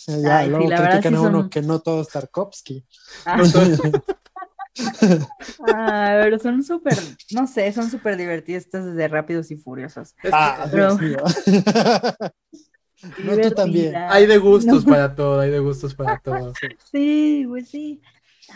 Eh, 0.08 0.20
Ya, 0.22 0.38
Ay, 0.38 0.44
sí, 0.46 0.50
luego 0.50 0.68
verdad 0.68 0.90
critican 0.90 1.12
sí 1.12 1.16
a 1.16 1.20
uno 1.22 1.40
son- 1.40 1.50
que 1.50 1.62
no 1.62 1.80
todo 1.80 2.02
es 2.02 2.08
Tarkovsky. 2.08 2.84
Ah, 3.24 3.42
ah, 5.68 6.18
pero 6.22 6.38
son 6.38 6.62
súper, 6.62 6.94
no 7.32 7.46
sé, 7.46 7.72
son 7.72 7.90
súper 7.90 8.16
divertidas 8.16 8.64
estas 8.64 8.94
de 8.94 9.08
Rápidos 9.08 9.50
y 9.50 9.56
Furiosos. 9.56 10.14
Ah, 10.32 10.66
Pero- 10.70 10.96
Dios 10.96 11.00
mío. 11.00 11.18
No, 13.22 13.36
tú 13.36 13.50
también. 13.50 13.94
Hay 13.96 14.24
de 14.26 14.38
gustos 14.38 14.86
No. 14.86 14.92
para 14.92 15.14
todo, 15.14 15.38
hay 15.40 15.50
de 15.50 15.58
gustos 15.58 15.94
para 15.94 16.18
todo. 16.24 16.54
Sí, 16.90 17.44
pues 17.46 17.68
sí. 17.68 18.00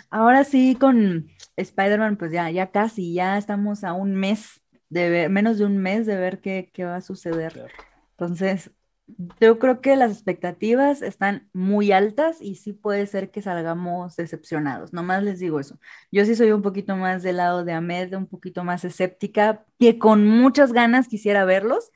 Ahora 0.08 0.42
sí, 0.44 0.74
con 0.74 1.28
Spider-Man, 1.56 2.16
pues 2.16 2.32
ya, 2.32 2.50
ya 2.50 2.70
casi, 2.70 3.12
ya 3.12 3.36
estamos 3.36 3.84
a 3.84 3.92
un 3.92 4.14
mes 4.14 4.62
de 4.88 5.10
ver, 5.10 5.28
menos 5.28 5.58
de 5.58 5.66
un 5.66 5.76
mes 5.76 6.06
de 6.06 6.16
ver 6.16 6.40
qué, 6.40 6.70
qué 6.72 6.84
va 6.84 6.96
a 6.96 7.00
suceder. 7.02 7.70
Entonces, 8.12 8.70
yo 9.40 9.58
creo 9.58 9.80
que 9.80 9.96
las 9.96 10.12
expectativas 10.12 11.02
están 11.02 11.48
muy 11.52 11.92
altas 11.92 12.38
y 12.40 12.56
sí 12.56 12.72
puede 12.72 13.06
ser 13.06 13.30
que 13.30 13.42
salgamos 13.42 14.16
decepcionados. 14.16 14.92
Nomás 14.92 15.22
les 15.22 15.38
digo 15.38 15.60
eso. 15.60 15.78
Yo 16.12 16.24
sí 16.24 16.34
soy 16.34 16.52
un 16.52 16.62
poquito 16.62 16.96
más 16.96 17.22
del 17.22 17.38
lado 17.38 17.64
de 17.64 17.72
Ahmed, 17.72 18.14
un 18.14 18.26
poquito 18.26 18.64
más 18.64 18.84
escéptica, 18.84 19.64
que 19.78 19.98
con 19.98 20.26
muchas 20.26 20.72
ganas 20.72 21.08
quisiera 21.08 21.44
verlos, 21.44 21.90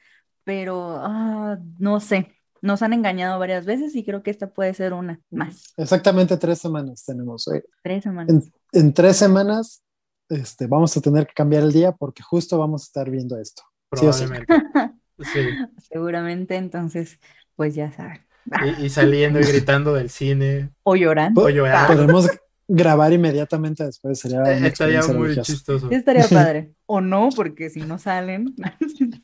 pero 0.44 0.96
ah, 1.00 1.58
no 1.78 2.00
sé. 2.00 2.32
Nos 2.62 2.82
han 2.82 2.92
engañado 2.92 3.38
varias 3.40 3.66
veces 3.66 3.94
y 3.96 4.04
creo 4.04 4.22
que 4.22 4.30
esta 4.30 4.50
puede 4.50 4.72
ser 4.72 4.92
una 4.92 5.20
más. 5.30 5.74
Exactamente 5.76 6.36
tres 6.36 6.60
semanas 6.60 7.04
tenemos. 7.04 7.48
eh. 7.48 7.64
Tres 7.82 8.04
semanas. 8.04 8.32
En, 8.72 8.80
en 8.80 8.94
tres 8.94 9.16
semanas 9.16 9.82
este, 10.28 10.66
vamos 10.66 10.96
a 10.96 11.00
tener 11.00 11.26
que 11.26 11.34
cambiar 11.34 11.64
el 11.64 11.72
día 11.72 11.92
porque 11.92 12.22
justo 12.22 12.58
vamos 12.58 12.82
a 12.82 12.86
estar 12.86 13.10
viendo 13.10 13.38
esto. 13.38 13.62
Sí 13.94 14.06
o 14.06 14.12
sí. 14.12 14.24
Sí. 15.32 15.40
Seguramente, 15.90 16.56
entonces, 16.56 17.18
pues 17.56 17.74
ya 17.74 17.90
saben. 17.92 18.20
Y, 18.80 18.86
y 18.86 18.88
saliendo 18.90 19.38
y 19.38 19.44
gritando 19.44 19.94
del 19.94 20.10
cine. 20.10 20.70
O 20.82 20.96
llorando. 20.96 21.42
O 21.42 21.48
llorando. 21.48 21.92
Esperemos, 21.92 22.28
grabar 22.66 23.12
inmediatamente 23.12 23.84
después. 23.84 24.18
Sería 24.18 24.42
Eh, 24.52 24.66
Estaría 24.66 25.00
muy 25.06 25.28
religiosa. 25.28 25.52
chistoso. 25.52 25.88
Sí, 25.88 25.94
estaría 25.94 26.26
padre. 26.28 26.72
O 26.86 27.00
no, 27.00 27.28
porque 27.36 27.70
si 27.70 27.80
no 27.82 27.98
salen. 27.98 28.52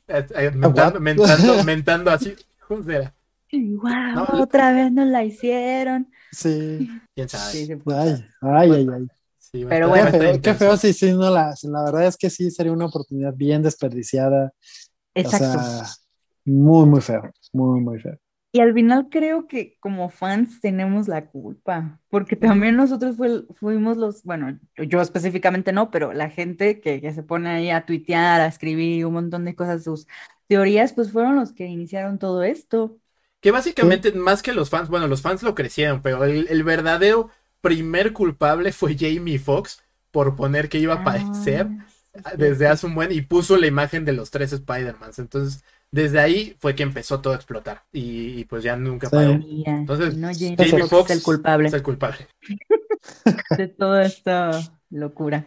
Eh, 0.07 0.27
eh, 0.37 0.51
Mentando, 0.55 1.01
mentando, 1.01 1.65
mentando 1.65 2.11
así. 2.13 2.35
Joder, 2.61 3.13
wow, 3.53 3.91
No, 4.15 4.25
otra 4.43 4.73
vez 4.73 4.93
nos 4.93 5.09
la 5.09 5.25
hicieron. 5.25 6.09
Sí. 6.31 6.89
quién 7.15 7.29
sabe. 7.29 7.53
Sí, 7.53 7.73
Ay, 8.43 8.71
ay, 8.73 8.87
ay. 8.95 9.07
Sí, 9.39 9.65
Pero 9.69 9.89
bueno. 9.89 10.11
Qué 10.13 10.19
feo, 10.19 10.41
qué 10.43 10.55
feo 10.55 10.77
si 10.77 10.93
sí 10.93 11.11
no 11.13 11.31
la. 11.31 11.55
La 11.63 11.83
verdad 11.85 12.07
es 12.07 12.17
que 12.17 12.29
sí 12.31 12.51
sería 12.51 12.71
una 12.73 12.87
oportunidad 12.87 13.33
bien 13.35 13.63
desperdiciada. 13.63 14.53
Exacto. 15.22 15.59
O 15.59 15.62
sea, 15.62 15.85
muy, 16.44 16.87
muy 16.87 17.00
feo. 17.00 17.22
Muy, 17.52 17.81
muy 17.81 18.00
feo. 18.00 18.18
Y 18.50 18.61
al 18.61 18.72
final 18.72 19.09
creo 19.11 19.46
que 19.46 19.76
como 19.78 20.09
fans 20.09 20.61
tenemos 20.61 21.07
la 21.07 21.28
culpa, 21.31 22.00
porque 22.09 22.35
también 22.37 22.76
nosotros 22.76 23.16
fuimos 23.57 23.98
los, 23.98 24.22
bueno, 24.24 24.59
yo 24.76 25.02
específicamente 25.02 25.70
no, 25.72 25.90
pero 25.90 26.14
la 26.14 26.31
gente 26.31 26.81
que, 26.81 27.00
que 27.02 27.12
se 27.12 27.22
pone 27.22 27.50
ahí 27.50 27.70
a 27.70 27.85
tuitear, 27.85 28.40
a 28.40 28.46
escribir 28.46 29.04
un 29.07 29.12
montón 29.14 29.44
de 29.44 29.54
cosas, 29.54 29.85
sus 29.85 30.07
teorías, 30.46 30.94
pues 30.94 31.12
fueron 31.12 31.37
los 31.37 31.52
que 31.52 31.66
iniciaron 31.66 32.18
todo 32.18 32.42
esto. 32.42 32.98
Que 33.40 33.50
básicamente, 33.52 34.12
más 34.12 34.42
que 34.42 34.52
los 34.52 34.70
fans, 34.70 34.88
bueno, 34.88 35.07
los 35.07 35.22
fans 35.22 35.42
lo 35.42 35.54
crecieron, 35.54 36.02
pero 36.02 36.24
el, 36.24 36.48
el 36.48 36.64
verdadero 36.64 37.31
primer 37.61 38.12
culpable 38.12 38.72
fue 38.72 38.96
Jamie 38.98 39.38
Foxx 39.38 39.83
por 40.11 40.35
poner 40.37 40.68
que 40.68 40.78
iba 40.78 40.94
a 40.94 40.96
aparecer 40.98 41.70
Ah, 41.70 41.88
desde 42.37 42.59
sí. 42.59 42.64
hace 42.64 42.87
un 42.87 42.94
buen 42.94 43.12
y 43.12 43.22
puso 43.22 43.57
la 43.57 43.66
imagen 43.66 44.04
de 44.04 44.12
los 44.12 44.31
tres 44.31 44.52
Spider-Mans. 44.52 45.18
Entonces, 45.18 45.64
desde 45.90 46.20
ahí 46.20 46.57
fue 46.59 46.74
que 46.74 46.83
empezó 46.83 47.20
todo 47.20 47.33
a 47.33 47.37
explotar 47.37 47.85
y, 47.92 48.40
y 48.40 48.44
pues 48.44 48.62
ya 48.62 48.76
nunca 48.76 49.09
paró. 49.09 49.33
Entonces, 49.33 50.16
no, 50.16 50.28
Jamie 50.28 50.57
es 50.59 51.11
el 51.11 51.22
culpable 51.22 51.68
Es 51.68 51.74
el 51.74 51.83
culpable. 51.83 52.28
de 53.57 53.68
toda 53.68 54.04
esta 54.04 54.61
locura. 54.90 55.46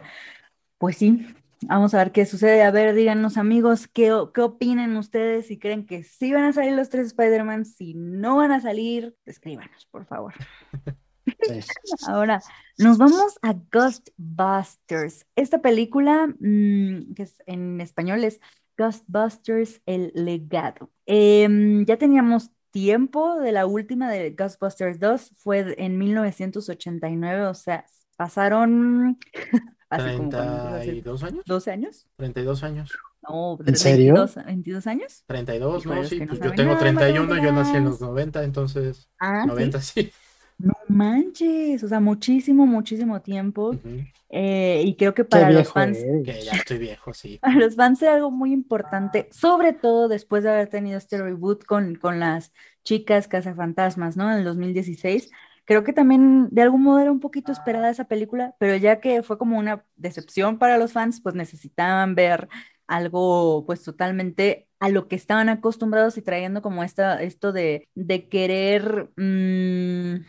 Pues 0.78 0.96
sí, 0.96 1.26
vamos 1.62 1.94
a 1.94 1.98
ver 1.98 2.12
qué 2.12 2.26
sucede. 2.26 2.62
A 2.62 2.70
ver, 2.70 2.94
díganos 2.94 3.36
amigos, 3.36 3.86
¿qué, 3.86 4.12
qué 4.34 4.40
opinan 4.40 4.96
ustedes? 4.96 5.46
Si 5.46 5.58
creen 5.58 5.86
que 5.86 6.02
sí 6.02 6.32
van 6.32 6.44
a 6.44 6.52
salir 6.52 6.72
los 6.72 6.88
tres 6.88 7.08
Spider-Man, 7.08 7.64
si 7.64 7.94
no 7.94 8.36
van 8.36 8.52
a 8.52 8.60
salir, 8.60 9.14
escríbanos, 9.26 9.86
por 9.90 10.06
favor. 10.06 10.34
Sí. 11.24 11.60
Ahora, 12.08 12.42
nos 12.78 12.98
vamos 12.98 13.38
a 13.42 13.54
Ghostbusters. 13.70 15.26
Esta 15.36 15.60
película, 15.60 16.26
mm, 16.26 17.14
que 17.14 17.22
es, 17.22 17.42
en 17.46 17.80
español 17.80 18.24
es 18.24 18.40
Ghostbusters, 18.76 19.80
el 19.86 20.12
legado. 20.14 20.90
Em, 21.06 21.84
ya 21.84 21.96
teníamos 21.96 22.50
tiempo 22.70 23.38
de 23.38 23.52
la 23.52 23.66
última 23.66 24.10
de 24.10 24.30
Ghostbusters 24.30 24.98
2, 24.98 25.32
fue 25.36 25.74
en 25.78 25.98
1989, 25.98 27.46
o 27.46 27.54
sea, 27.54 27.84
pasaron 28.16 29.18
hace 29.90 30.16
como 30.16 30.30
¿cuánto 30.30 30.36
iba 30.44 30.76
a 30.76 30.82
ser? 30.82 31.04
¿32 31.04 31.22
años? 31.22 31.44
12 31.46 31.70
años. 31.70 32.08
32 32.16 32.62
años. 32.62 32.92
No, 33.28 33.58
¿En 33.64 33.76
serio? 33.76 34.14
22, 34.14 34.44
22 34.46 34.86
años. 34.88 35.24
32, 35.26 35.84
Híjole, 35.84 36.00
¿no? 36.00 36.08
Sí, 36.08 36.18
que 36.18 36.26
no 36.26 36.30
pues 36.30 36.40
yo 36.40 36.52
tengo 36.54 36.70
nada, 36.70 36.80
31, 36.80 37.36
yo 37.36 37.52
nací 37.52 37.76
en 37.76 37.84
los 37.84 38.00
matemáticas. 38.00 38.00
90, 38.00 38.44
entonces 38.44 39.08
Ah, 39.18 39.42
sí. 39.42 39.48
90 39.48 39.80
sí. 39.80 40.12
No 40.62 40.74
manches, 40.88 41.82
o 41.82 41.88
sea, 41.88 42.00
muchísimo, 42.00 42.66
muchísimo 42.66 43.20
tiempo. 43.20 43.74
Eh, 44.30 44.82
y 44.86 44.94
creo 44.94 45.12
que 45.12 45.24
Qué 45.24 45.28
para 45.28 45.50
los 45.50 45.62
viejo 45.62 45.72
fans 45.72 45.98
eres. 45.98 46.44
Ya 46.44 46.52
estoy 46.52 46.78
viejo, 46.78 47.12
sí. 47.12 47.38
Para 47.42 47.56
los 47.56 47.74
fans 47.74 48.00
era 48.00 48.14
algo 48.14 48.30
muy 48.30 48.52
importante, 48.52 49.28
sobre 49.32 49.72
todo 49.72 50.08
después 50.08 50.44
de 50.44 50.50
haber 50.50 50.68
tenido 50.68 50.96
este 50.96 51.20
reboot 51.20 51.64
con, 51.64 51.96
con 51.96 52.20
las 52.20 52.52
chicas 52.84 53.28
cazafantasmas, 53.28 54.16
¿no? 54.16 54.30
En 54.30 54.38
el 54.38 54.44
2016. 54.44 55.30
Creo 55.64 55.84
que 55.84 55.92
también 55.92 56.48
de 56.50 56.62
algún 56.62 56.82
modo 56.82 57.00
era 57.00 57.12
un 57.12 57.20
poquito 57.20 57.52
esperada 57.52 57.90
esa 57.90 58.04
película, 58.04 58.54
pero 58.58 58.76
ya 58.76 59.00
que 59.00 59.22
fue 59.22 59.38
como 59.38 59.58
una 59.58 59.84
decepción 59.96 60.58
para 60.58 60.78
los 60.78 60.92
fans, 60.92 61.20
pues 61.20 61.34
necesitaban 61.34 62.14
ver 62.14 62.48
algo 62.86 63.64
pues 63.66 63.82
totalmente 63.82 64.68
a 64.80 64.88
lo 64.88 65.08
que 65.08 65.16
estaban 65.16 65.48
acostumbrados 65.48 66.18
y 66.18 66.22
trayendo 66.22 66.62
como 66.62 66.82
esta, 66.82 67.22
esto 67.22 67.52
de, 67.52 67.88
de 67.94 68.28
querer 68.28 69.10
mm, 69.16 70.24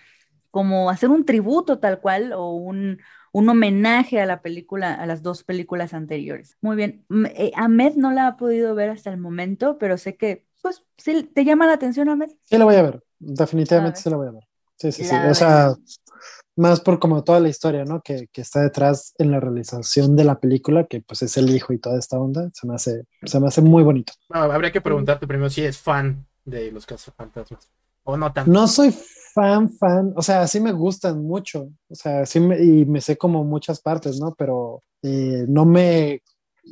como 0.54 0.92
hacer 0.92 1.10
un 1.10 1.26
tributo 1.26 1.80
tal 1.80 2.00
cual 2.00 2.32
o 2.32 2.52
un, 2.52 3.00
un 3.32 3.50
homenaje 3.50 4.22
a 4.22 4.28
la 4.28 4.44
película, 4.44 4.94
a 4.94 5.08
las 5.08 5.24
dos 5.24 5.44
películas 5.44 5.96
anteriores. 5.96 6.58
Muy 6.62 6.76
bien. 6.76 7.08
Eh, 7.36 7.52
Ahmed 7.56 7.96
no 7.96 8.12
la 8.12 8.28
ha 8.28 8.38
podido 8.38 8.76
ver 8.76 8.92
hasta 8.92 9.10
el 9.10 9.18
momento, 9.18 9.80
pero 9.80 9.98
sé 9.98 10.16
que, 10.16 10.46
pues, 10.62 10.86
sí, 10.96 11.24
¿te 11.24 11.44
llama 11.44 11.66
la 11.66 11.74
atención, 11.74 12.08
Ahmed? 12.08 12.30
Sí 12.44 12.56
la 12.56 12.66
voy 12.66 12.76
a 12.76 12.84
ver. 12.84 13.04
Definitivamente 13.18 14.00
sí 14.00 14.12
la 14.12 14.18
voy 14.18 14.28
a 14.28 14.32
ver. 14.32 14.44
Sí, 14.78 14.92
sí, 14.92 15.04
sí. 15.04 15.16
La 15.16 15.32
O 15.32 15.34
sea, 15.34 15.74
más 16.56 16.82
por 16.82 17.00
como 17.00 17.24
toda 17.24 17.40
la 17.40 17.50
historia, 17.50 17.84
¿no? 17.84 18.02
Que, 18.04 18.28
que 18.32 18.42
está 18.42 18.62
detrás 18.62 19.16
en 19.18 19.32
la 19.32 19.40
realización 19.40 20.16
de 20.16 20.24
la 20.24 20.40
película, 20.40 20.86
que 20.86 21.02
pues 21.02 21.24
es 21.24 21.36
el 21.36 21.50
hijo 21.50 21.74
y 21.74 21.80
toda 21.80 21.98
esta 21.98 22.20
onda. 22.20 22.52
Se 22.54 22.68
me 22.68 22.76
hace, 22.76 23.06
se 23.26 23.40
me 23.40 23.48
hace 23.48 23.62
muy 23.64 23.82
bonito. 23.82 24.14
Bueno, 24.30 24.52
habría 24.52 24.72
que 24.72 24.82
preguntarte 24.82 25.26
primero 25.26 25.50
si 25.50 25.64
es 25.64 25.80
fan 25.80 26.28
de 26.46 26.72
los 26.72 26.86
cazafantasmas. 26.86 27.72
O 28.06 28.18
no 28.18 28.32
tanto. 28.34 28.52
No 28.52 28.68
soy 28.68 28.94
fan, 29.34 29.70
fan, 29.70 30.14
o 30.16 30.22
sea, 30.22 30.48
sí 30.48 30.60
me 30.60 30.72
gustan 30.72 31.24
mucho, 31.24 31.70
o 31.90 31.96
sea, 31.96 32.26
sí 32.26 32.40
me, 32.40 32.62
y 32.64 32.86
me 32.86 33.02
sé 33.02 33.18
como 33.18 33.44
muchas 33.44 33.82
partes, 33.82 34.20
¿no? 34.20 34.34
Pero 34.38 34.84
eh, 35.02 35.46
no 35.48 35.66
me, 35.66 36.22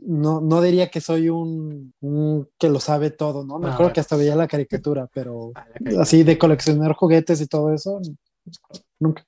no, 0.03 0.41
no 0.41 0.61
diría 0.61 0.89
que 0.89 1.01
soy 1.01 1.29
un, 1.29 1.93
un 2.01 2.47
que 2.59 2.69
lo 2.69 2.79
sabe 2.79 3.09
todo, 3.11 3.43
¿no? 3.45 3.57
Me 3.59 3.69
Ah, 3.69 3.73
acuerdo 3.73 3.93
que 3.93 3.99
hasta 4.01 4.15
veía 4.15 4.35
la 4.35 4.47
caricatura, 4.47 5.07
pero 5.13 5.53
Ah, 5.55 5.65
la 5.67 5.79
caricatura- 5.79 6.01
así 6.03 6.23
de 6.23 6.37
coleccionar 6.37 6.93
juguetes 6.93 7.41
y 7.41 7.47
todo 7.47 7.73
eso, 7.73 7.99
nunca. 8.99 9.23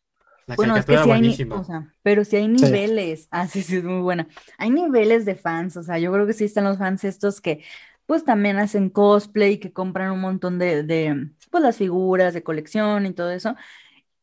la 0.47 0.55
Bueno, 0.55 0.77
es 0.77 0.85
que 0.85 0.91
caricatura 0.91 1.03
sí 1.03 1.09
hay, 1.11 1.21
ni- 1.21 1.29
buenísima. 1.31 1.55
o 1.57 1.63
sea, 1.63 1.93
pero 2.03 2.23
sí 2.25 2.35
hay 2.35 2.47
Sí. 2.47 2.65
niveles. 2.65 3.27
Ah, 3.31 3.47
sí, 3.47 3.63
sí, 3.63 3.77
es 3.77 3.83
muy 3.83 4.01
buena. 4.01 4.27
Hay 4.57 4.69
niveles 4.69 5.25
de 5.25 5.35
fans, 5.35 5.77
o 5.77 5.83
sea, 5.83 5.97
yo 5.97 6.11
creo 6.11 6.27
que 6.27 6.33
sí 6.33 6.43
están 6.45 6.65
los 6.65 6.77
fans 6.77 7.03
estos 7.03 7.41
que, 7.41 7.63
pues, 8.05 8.23
también 8.25 8.57
hacen 8.57 8.89
cosplay, 8.89 9.59
que 9.59 9.73
compran 9.73 10.11
un 10.11 10.21
montón 10.21 10.59
de, 10.59 10.83
de, 10.83 11.31
pues, 11.51 11.63
las 11.63 11.77
figuras 11.77 12.33
de 12.33 12.43
colección 12.43 13.05
y 13.05 13.13
todo 13.13 13.31
eso. 13.31 13.55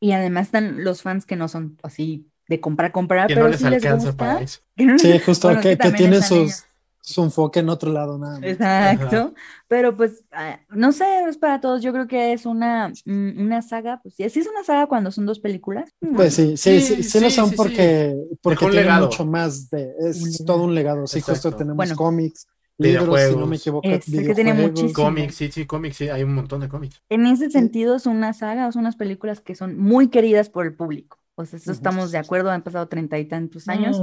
Y 0.01 0.12
además 0.12 0.47
están 0.47 0.85
los 0.85 1.03
fans 1.03 1.27
que 1.27 1.37
no 1.37 1.49
son 1.49 1.79
así 1.83 2.31
de 2.49 2.61
comprar, 2.61 2.93
comprar, 2.93 3.33
que 3.33 3.35
pero 3.35 3.49
no 3.49 3.49
les 3.49 3.61
sí 3.61 3.69
les 3.69 3.85
alcanza 3.85 4.09
gusta. 4.09 4.16
para 4.16 4.43
eso. 4.43 4.61
que 4.77 4.85
no 4.87 4.95
les- 4.95 5.03
Sí, 5.03 5.19
justo, 5.19 5.49
Bueno, 5.49 5.61
que, 5.61 5.71
que 5.71 5.77
que 5.79 5.90
también 5.93 5.97
tienen 5.97 6.23
sus, 6.23 6.64
su 7.01 7.23
enfoque 7.23 7.61
en 7.61 7.69
otro 7.71 7.93
lado 7.93 8.19
nada 8.19 8.40
más. 8.40 8.59
Exacto, 8.59 9.35
pero 9.69 9.97
pues 9.97 10.25
ah, 10.33 10.61
no 10.71 10.93
sé, 10.93 11.05
es 11.29 11.37
para 11.37 11.61
todos. 11.61 11.83
Yo 11.83 11.93
creo 11.93 12.07
que 12.07 12.33
es 12.33 12.47
una, 12.47 12.88
mm, 13.05 13.38
una 13.40 13.61
saga, 13.61 14.01
pues 14.03 14.14
sí, 14.14 14.29
sí 14.31 14.40
es 14.40 14.47
una 14.49 14.64
saga 14.64 14.87
cuando 14.87 15.11
son 15.11 15.27
dos 15.27 15.40
películas. 15.40 15.95
mm, 16.01 16.14
Pues 16.16 16.35
sí, 16.35 16.57
sí, 16.57 16.81
Sí, 16.81 16.81
sí, 16.81 17.03
sí, 17.03 17.21
lo 17.21 17.31
sí, 17.31 17.31
son 17.31 17.51
sí, 17.51 17.57
sí. 17.59 17.61
porque, 17.66 18.14
porque 18.43 18.57
Dejó 18.57 18.66
un 18.66 18.73
tiene 18.73 18.77
legado. 18.77 19.09
mucho 19.11 19.25
más 19.27 19.69
de, 19.71 19.93
es 20.01 20.43
todo 20.45 20.64
un 20.64 20.75
legado, 20.75 21.07
sí, 21.07 21.21
justo 21.21 21.49
Exacto. 21.49 21.57
tenemos 21.57 21.77
Bueno. 21.77 21.95
cómics, 21.97 22.47
libros, 22.81 23.23
si 23.23 23.37
no 23.37 23.47
Videojuegos. 23.47 23.47
me 23.47 23.57
equivoco, 23.57 23.99
Es 23.99 24.12
el 24.12 24.27
que 24.27 24.35
tiene 24.35 24.53
videojuegos. 24.53 24.93
muchísimo. 24.93 24.93
Cómics, 24.93 25.35
sí, 25.37 25.51
sí, 25.53 25.66
cómics, 25.66 25.97
sí, 25.97 26.09
hay 26.09 26.23
un 26.25 26.35
montón 26.35 26.61
de 26.61 26.69
cómics. 26.69 27.03
En 27.09 27.27
ese 27.27 27.51
sentido, 27.51 27.99
son 27.99 28.16
una 28.16 28.33
saga, 28.33 28.71
son 28.73 28.81
unas 28.83 28.97
películas 28.97 29.40
que 29.40 29.55
son 29.57 29.77
muy 29.79 30.09
queridas 30.11 30.49
por 30.49 30.66
el 30.66 30.75
público. 30.77 31.19
Pues 31.35 31.55
eso 31.55 31.73
estamos 31.73 32.12
de 32.12 32.19
acuerdo, 32.19 32.51
han 32.51 32.62
pasado 32.62 32.88
treinta 32.88 33.19
y 33.19 33.27
tantos 33.27 33.69
años, 33.69 34.01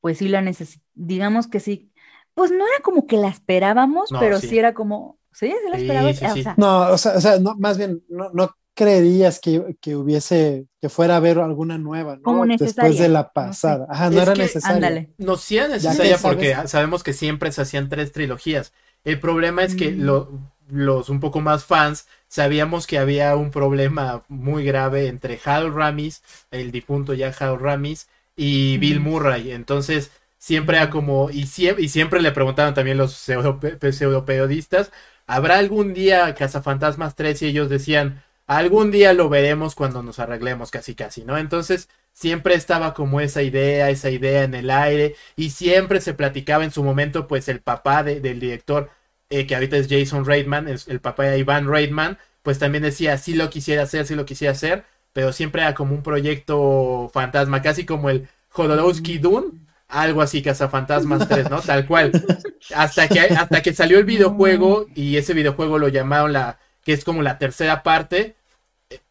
pues 0.00 0.18
sí 0.18 0.28
la 0.28 0.42
necesitamos, 0.42 0.86
digamos 0.94 1.48
que 1.48 1.60
sí, 1.60 1.92
pues 2.34 2.50
no 2.50 2.58
era 2.66 2.82
como 2.82 3.06
que 3.06 3.16
la 3.16 3.28
esperábamos, 3.28 4.10
No, 4.10 4.18
pero 4.20 4.40
sí. 4.40 4.48
sí. 4.48 4.58
era 4.58 4.74
como, 4.74 5.18
sí, 5.32 5.48
sí 5.48 5.70
la 5.70 5.76
Sí, 5.76 5.78
esperabas, 5.78 6.16
sí, 6.18 6.24
o 6.26 6.28
sí. 6.28 6.42
sea, 6.42 6.54
No, 6.56 6.90
o 6.92 6.98
sea, 6.98 7.16
o 7.16 7.20
sea, 7.20 7.38
no, 7.40 7.54
más 7.56 7.76
bien, 7.78 8.02
no, 8.08 8.30
no 8.32 8.50
creerías 8.76 9.40
que, 9.40 9.76
que 9.80 9.96
hubiese, 9.96 10.66
que 10.80 10.88
fuera 10.88 11.14
a 11.14 11.16
haber 11.16 11.38
alguna 11.40 11.78
nueva, 11.78 12.16
¿no? 12.16 12.22
Como 12.22 12.46
Después 12.46 12.98
de 12.98 13.08
la 13.08 13.20
no 13.22 13.24
sé. 13.24 13.30
pasada. 13.34 13.86
Ajá, 13.90 14.10
no 14.10 14.16
Es 14.18 14.22
era 14.22 14.32
que- 14.34 14.42
necesaria. 14.42 14.76
ándale. 14.76 15.10
No, 15.18 15.36
sí 15.36 15.56
era 15.58 15.68
necesaria 15.68 16.18
sabes- 16.18 16.22
porque 16.22 16.68
sabemos 16.68 17.02
que 17.02 17.12
siempre 17.12 17.50
se 17.50 17.62
hacían 17.62 17.88
tres 17.88 18.12
trilogías. 18.12 18.72
El 19.02 19.18
problema 19.18 19.64
es 19.64 19.74
que 19.74 19.90
Mm. 19.92 20.02
lo- 20.02 20.30
los 20.68 21.08
un 21.08 21.20
poco 21.20 21.40
más 21.40 21.64
fans 21.64 22.06
sabíamos 22.28 22.86
que 22.86 22.98
había 22.98 23.34
un 23.36 23.50
problema 23.50 24.24
muy 24.28 24.64
grave 24.64 25.06
entre 25.08 25.40
Hal 25.44 25.72
Ramis, 25.74 26.22
el 26.50 26.70
difunto 26.70 27.14
ya 27.14 27.32
Hal 27.38 27.58
Ramis, 27.58 28.08
y 28.36 28.76
Bill. 28.78 29.00
Murray. 29.00 29.52
Entonces, 29.52 30.10
siempre 30.38 30.76
era 30.76 30.90
como, 30.90 31.30
y, 31.30 31.44
sie- 31.46 31.76
y 31.78 31.88
siempre 31.88 32.20
le 32.20 32.30
preguntaban 32.32 32.74
también 32.74 32.98
los 32.98 33.14
pseudo, 33.14 33.58
pseudoperiodistas, 33.90 34.90
¿habrá 35.26 35.58
algún 35.58 35.94
día 35.94 36.34
Cazafantasmas 36.34 37.14
3? 37.14 37.40
Y 37.42 37.46
ellos 37.46 37.68
decían, 37.68 38.22
algún 38.46 38.90
día 38.90 39.12
lo 39.12 39.28
veremos 39.28 39.74
cuando 39.74 40.02
nos 40.02 40.18
arreglemos 40.18 40.70
casi 40.70 40.94
casi, 40.94 41.24
¿no? 41.24 41.36
Entonces, 41.38 41.88
siempre 42.12 42.54
estaba 42.54 42.94
como 42.94 43.20
esa 43.20 43.42
idea, 43.42 43.90
esa 43.90 44.10
idea 44.10 44.44
en 44.44 44.54
el 44.54 44.70
aire, 44.70 45.14
y 45.36 45.50
siempre 45.50 46.00
se 46.00 46.14
platicaba 46.14 46.64
en 46.64 46.70
su 46.70 46.82
momento, 46.82 47.26
pues 47.28 47.48
el 47.48 47.60
papá 47.60 48.02
de- 48.02 48.20
del 48.20 48.40
director, 48.40 48.90
eh, 49.30 49.46
que 49.46 49.54
ahorita 49.54 49.76
es 49.76 49.88
Jason 49.90 50.24
Reitman, 50.24 50.68
es 50.68 50.88
el 50.88 51.00
papá 51.00 51.24
de 51.24 51.38
Ivan 51.38 51.68
Reitman, 51.68 52.18
pues 52.42 52.58
también 52.58 52.84
decía, 52.84 53.18
sí 53.18 53.34
lo 53.34 53.50
quisiera 53.50 53.82
hacer, 53.82 54.06
sí 54.06 54.14
lo 54.14 54.24
quisiera 54.24 54.52
hacer, 54.52 54.84
pero 55.12 55.32
siempre 55.32 55.62
era 55.62 55.74
como 55.74 55.94
un 55.94 56.02
proyecto 56.02 57.10
fantasma, 57.12 57.62
casi 57.62 57.84
como 57.84 58.10
el 58.10 58.28
Jodorowsky 58.50 59.18
Dune, 59.18 59.46
algo 59.88 60.22
así, 60.22 60.42
Cazafantasmas 60.42 61.28
3, 61.28 61.50
¿no? 61.50 61.60
Tal 61.60 61.86
cual. 61.86 62.12
Hasta 62.74 63.08
que, 63.08 63.20
hasta 63.20 63.62
que 63.62 63.72
salió 63.72 63.98
el 63.98 64.04
videojuego 64.04 64.86
y 64.94 65.16
ese 65.18 65.34
videojuego 65.34 65.78
lo 65.78 65.86
llamaron 65.88 66.32
la, 66.32 66.58
que 66.82 66.92
es 66.92 67.04
como 67.04 67.22
la 67.22 67.38
tercera 67.38 67.82
parte, 67.84 68.35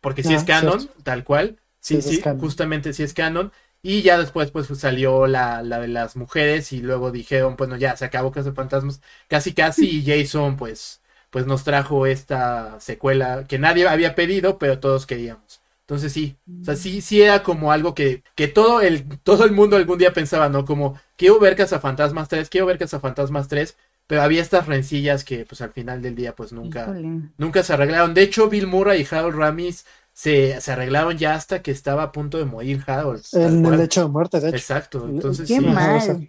porque 0.02 0.24
sí 0.24 0.34
Ah, 0.34 0.36
es 0.36 0.44
canon, 0.44 0.90
cierto. 0.90 0.94
tal 1.04 1.24
cual. 1.24 1.60
Sí, 1.80 2.02
Sí, 2.02 2.22
justamente 2.38 2.94
sí 2.94 3.04
es 3.04 3.14
canon. 3.14 3.52
Y 3.82 4.02
ya 4.02 4.18
después 4.18 4.50
pues 4.52 4.68
salió 4.80 5.28
la, 5.28 5.62
la 5.62 5.80
de 5.80 5.88
las 5.88 6.16
mujeres 6.16 6.72
y 6.74 6.82
luego 6.82 7.12
dijeron, 7.12 7.56
bueno, 7.56 7.76
ya 7.78 7.96
se 7.96 8.06
acabó 8.06 8.32
Fantasmas 8.56 9.02
casi 9.28 9.54
casi 9.54 10.00
y 10.00 10.06
Jason 10.06 10.58
pues, 10.58 11.02
pues 11.30 11.46
nos 11.46 11.64
trajo 11.64 12.08
esta 12.08 12.80
secuela 12.80 13.46
que 13.48 13.60
nadie 13.60 13.88
había 13.88 14.16
pedido, 14.16 14.58
pero 14.58 14.80
todos 14.80 15.06
queríamos. 15.06 15.62
Entonces 15.82 16.12
sí, 16.14 16.36
o 16.62 16.66
sea, 16.66 16.76
sí, 16.76 17.00
sí 17.02 17.22
era 17.22 17.44
como 17.44 17.72
algo 17.72 17.94
que, 17.94 18.24
que 18.36 18.48
todo, 18.48 18.82
el, 18.82 19.20
todo 19.20 19.46
el 19.46 19.52
mundo 19.52 19.76
algún 19.76 20.00
día 20.00 20.14
pensaba, 20.14 20.50
¿no? 20.50 20.66
Como, 20.66 21.00
quiero 21.16 21.40
ver 21.40 21.56
Fantasmas 21.68 22.28
3, 22.28 22.50
quiero 22.50 22.66
ver 22.66 22.80
Fantasmas 22.88 23.48
3, 23.48 23.78
pero 24.08 24.22
había 24.22 24.42
estas 24.42 24.68
rencillas 24.68 25.24
que 25.24 25.46
pues 25.46 25.62
al 25.62 25.72
final 25.74 26.02
del 26.02 26.16
día 26.16 26.36
pues 26.36 26.52
nunca, 26.54 27.02
nunca 27.38 27.64
se 27.64 27.74
arreglaron. 27.74 28.14
De 28.14 28.24
hecho, 28.24 28.50
Bill 28.50 28.68
Murray 28.68 29.02
y 29.02 29.16
Harold 29.16 29.36
Ramis 29.38 29.86
se, 30.14 30.60
se, 30.62 30.72
arreglaron 30.72 31.18
ya 31.18 31.36
hasta 31.36 31.62
que 31.62 31.72
estaba 31.72 32.04
a 32.04 32.12
punto 32.12 32.38
de 32.38 32.46
morir 32.46 32.84
Harold. 32.88 33.24
En 33.34 33.66
el 33.66 33.82
hecho 33.82 34.02
de 34.02 34.08
muerte, 34.10 34.40
de 34.40 34.50
hecho. 34.50 34.58
Exacto, 34.58 35.06
entonces 35.08 35.48
Qué 35.48 35.62
sí. 35.62 35.66
mal. 35.66 36.28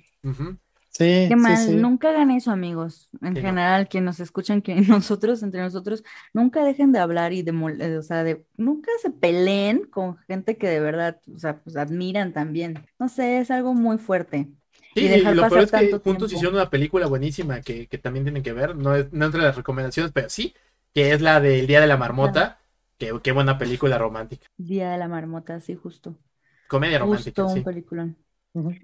Sí, 0.91 1.29
Qué 1.29 1.35
mal, 1.35 1.57
sí, 1.57 1.73
sí. 1.73 1.77
nunca 1.77 2.11
hagan 2.11 2.31
eso, 2.31 2.53
amigos. 2.53 3.09
En 3.21 3.35
Sí, 3.35 3.43
no. 3.43 3.47
general, 3.47 3.89
quienes 3.89 4.07
nos 4.07 4.21
escuchan, 4.21 4.63
que 4.63 4.77
nosotros, 4.83 5.43
entre 5.43 5.61
nosotros, 5.61 6.05
nunca 6.33 6.63
dejen 6.65 6.93
de 6.93 7.01
hablar 7.01 7.33
y 7.33 7.43
de, 7.43 7.53
mol- 7.53 7.81
eh, 7.83 7.99
o 7.99 8.03
sea, 8.03 8.23
de, 8.23 8.47
nunca 8.57 8.93
se 9.03 9.11
peleen 9.11 9.87
con 9.87 10.17
gente 10.29 10.57
que 10.57 10.69
de 10.69 10.79
verdad, 10.79 11.21
o 11.35 11.39
sea, 11.41 11.61
pues 11.65 11.77
admiran 11.77 12.33
también. 12.33 12.87
No 13.01 13.09
sé, 13.09 13.39
es 13.39 13.51
algo 13.51 13.75
muy 13.75 13.99
fuerte. 13.99 14.53
Sí, 14.97 15.03
y 15.03 15.09
y 15.09 15.09
dejar 15.09 15.35
lo 15.35 15.47
peor 15.47 15.63
es 15.63 15.73
que 15.73 15.99
juntos 16.03 16.33
tiempo. 16.33 16.33
hicieron 16.33 16.55
una 16.55 16.71
película 16.71 17.07
buenísima 17.07 17.61
que, 17.61 17.87
que 17.87 17.99
también 17.99 18.25
tienen 18.25 18.43
que 18.43 18.53
ver, 18.55 18.75
no, 18.77 18.95
es- 18.97 19.13
no 19.13 19.27
entre 19.27 19.43
las 19.43 19.55
recomendaciones, 19.57 20.13
pero 20.13 20.31
sí, 20.31 20.55
que 20.95 21.13
es 21.13 21.21
la 21.21 21.39
del 21.41 21.67
Día 21.67 21.81
de 21.83 21.87
la 21.87 21.99
Marmota, 21.99 22.61
que 22.99 23.13
qué 23.23 23.33
buena 23.33 23.59
película 23.59 23.99
romántica, 23.99 24.47
Día 24.59 24.91
de 24.91 24.99
la 24.99 25.09
Marmota, 25.09 25.61
sí, 25.61 25.75
justo. 25.75 26.19
comedia 26.67 26.99
romántica, 26.99 27.37
Justo 27.37 27.49
un 27.49 27.63
sí. 27.63 27.65
peliculón. 27.65 28.19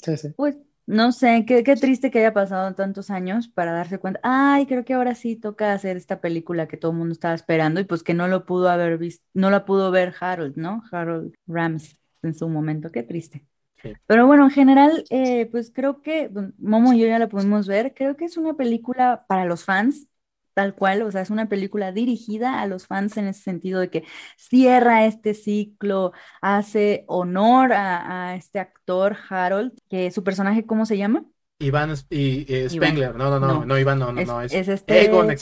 Sí, 0.05 0.17
sí. 0.17 0.35
Pues 0.37 0.57
no 0.87 1.13
sé, 1.13 1.45
qué, 1.47 1.63
qué 1.65 1.77
triste 1.77 2.11
que 2.11 2.19
haya 2.21 2.33
pasado 2.35 2.75
tantos 2.75 3.11
años 3.11 3.49
para 3.49 3.73
darse 3.73 3.99
cuenta. 3.99 4.21
Ay, 4.23 4.67
creo 4.67 4.85
que 4.85 4.95
ahora 4.95 5.15
sí 5.15 5.37
toca 5.37 5.73
hacer 5.73 5.97
esta 5.97 6.21
película 6.21 6.67
que 6.69 6.77
todo 6.77 6.93
el 6.93 6.99
mundo 6.99 7.13
estaba 7.13 7.35
esperando 7.35 7.81
y 7.81 7.85
pues 7.85 8.03
que 8.03 8.15
no 8.15 8.29
lo 8.29 8.45
pudo 8.47 8.69
haber 8.69 8.99
visto, 8.99 9.25
no 9.35 9.51
la 9.51 9.65
pudo 9.65 9.91
ver 9.91 10.15
Harold, 10.21 10.57
¿no? 10.57 10.83
Harold 10.91 11.35
Rams 11.47 11.99
en 12.23 12.35
su 12.35 12.49
momento, 12.49 12.91
qué 12.91 13.03
triste. 13.03 13.47
Sí. 13.83 13.97
Pero 14.07 14.27
bueno, 14.27 14.45
en 14.45 14.51
general, 14.51 15.05
eh, 15.11 15.47
pues 15.51 15.71
creo 15.75 16.03
que 16.03 16.31
Momo 16.59 16.93
y 16.93 17.01
yo 17.01 17.07
ya 17.07 17.19
la 17.19 17.29
pudimos 17.29 17.67
ver. 17.67 17.95
Creo 17.95 18.17
que 18.17 18.25
es 18.27 18.37
una 18.37 18.55
película 18.55 19.25
para 19.29 19.45
los 19.47 19.65
fans, 19.65 20.09
tal 20.55 20.75
cual, 20.75 21.03
o 21.03 21.11
sea, 21.11 21.23
es 21.23 21.31
una 21.31 21.49
película 21.49 21.93
dirigida 21.93 22.61
a 22.61 22.67
los 22.67 22.87
fans 22.87 23.17
en 23.17 23.27
ese 23.29 23.43
sentido 23.43 23.81
de 23.81 23.91
que 23.91 24.05
cierra 24.37 25.07
este 25.07 25.35
ciclo, 25.35 26.13
hace 26.43 27.05
honor 27.09 27.73
a, 27.73 28.31
a 28.31 28.37
este 28.37 28.59
actor 28.61 29.17
Harold, 29.31 29.73
que 29.89 30.11
su 30.11 30.23
personaje, 30.25 30.67
¿cómo 30.67 30.85
se 30.87 30.99
llama? 30.99 31.25
Iván 31.59 31.95
y, 32.11 32.45
eh, 32.53 32.69
Iván. 32.69 32.89
Spengler, 32.89 33.15
no, 33.15 33.31
no, 33.31 33.39
no, 33.39 33.55
No. 33.61 33.65
no, 33.65 33.79
Iván, 33.79 33.99
no, 33.99 34.13
no, 34.13 34.21
Es, 34.21 34.27
no, 34.27 34.43
es, 34.43 34.53
es 34.53 34.69
este 34.69 35.05
Egon, 35.05 35.37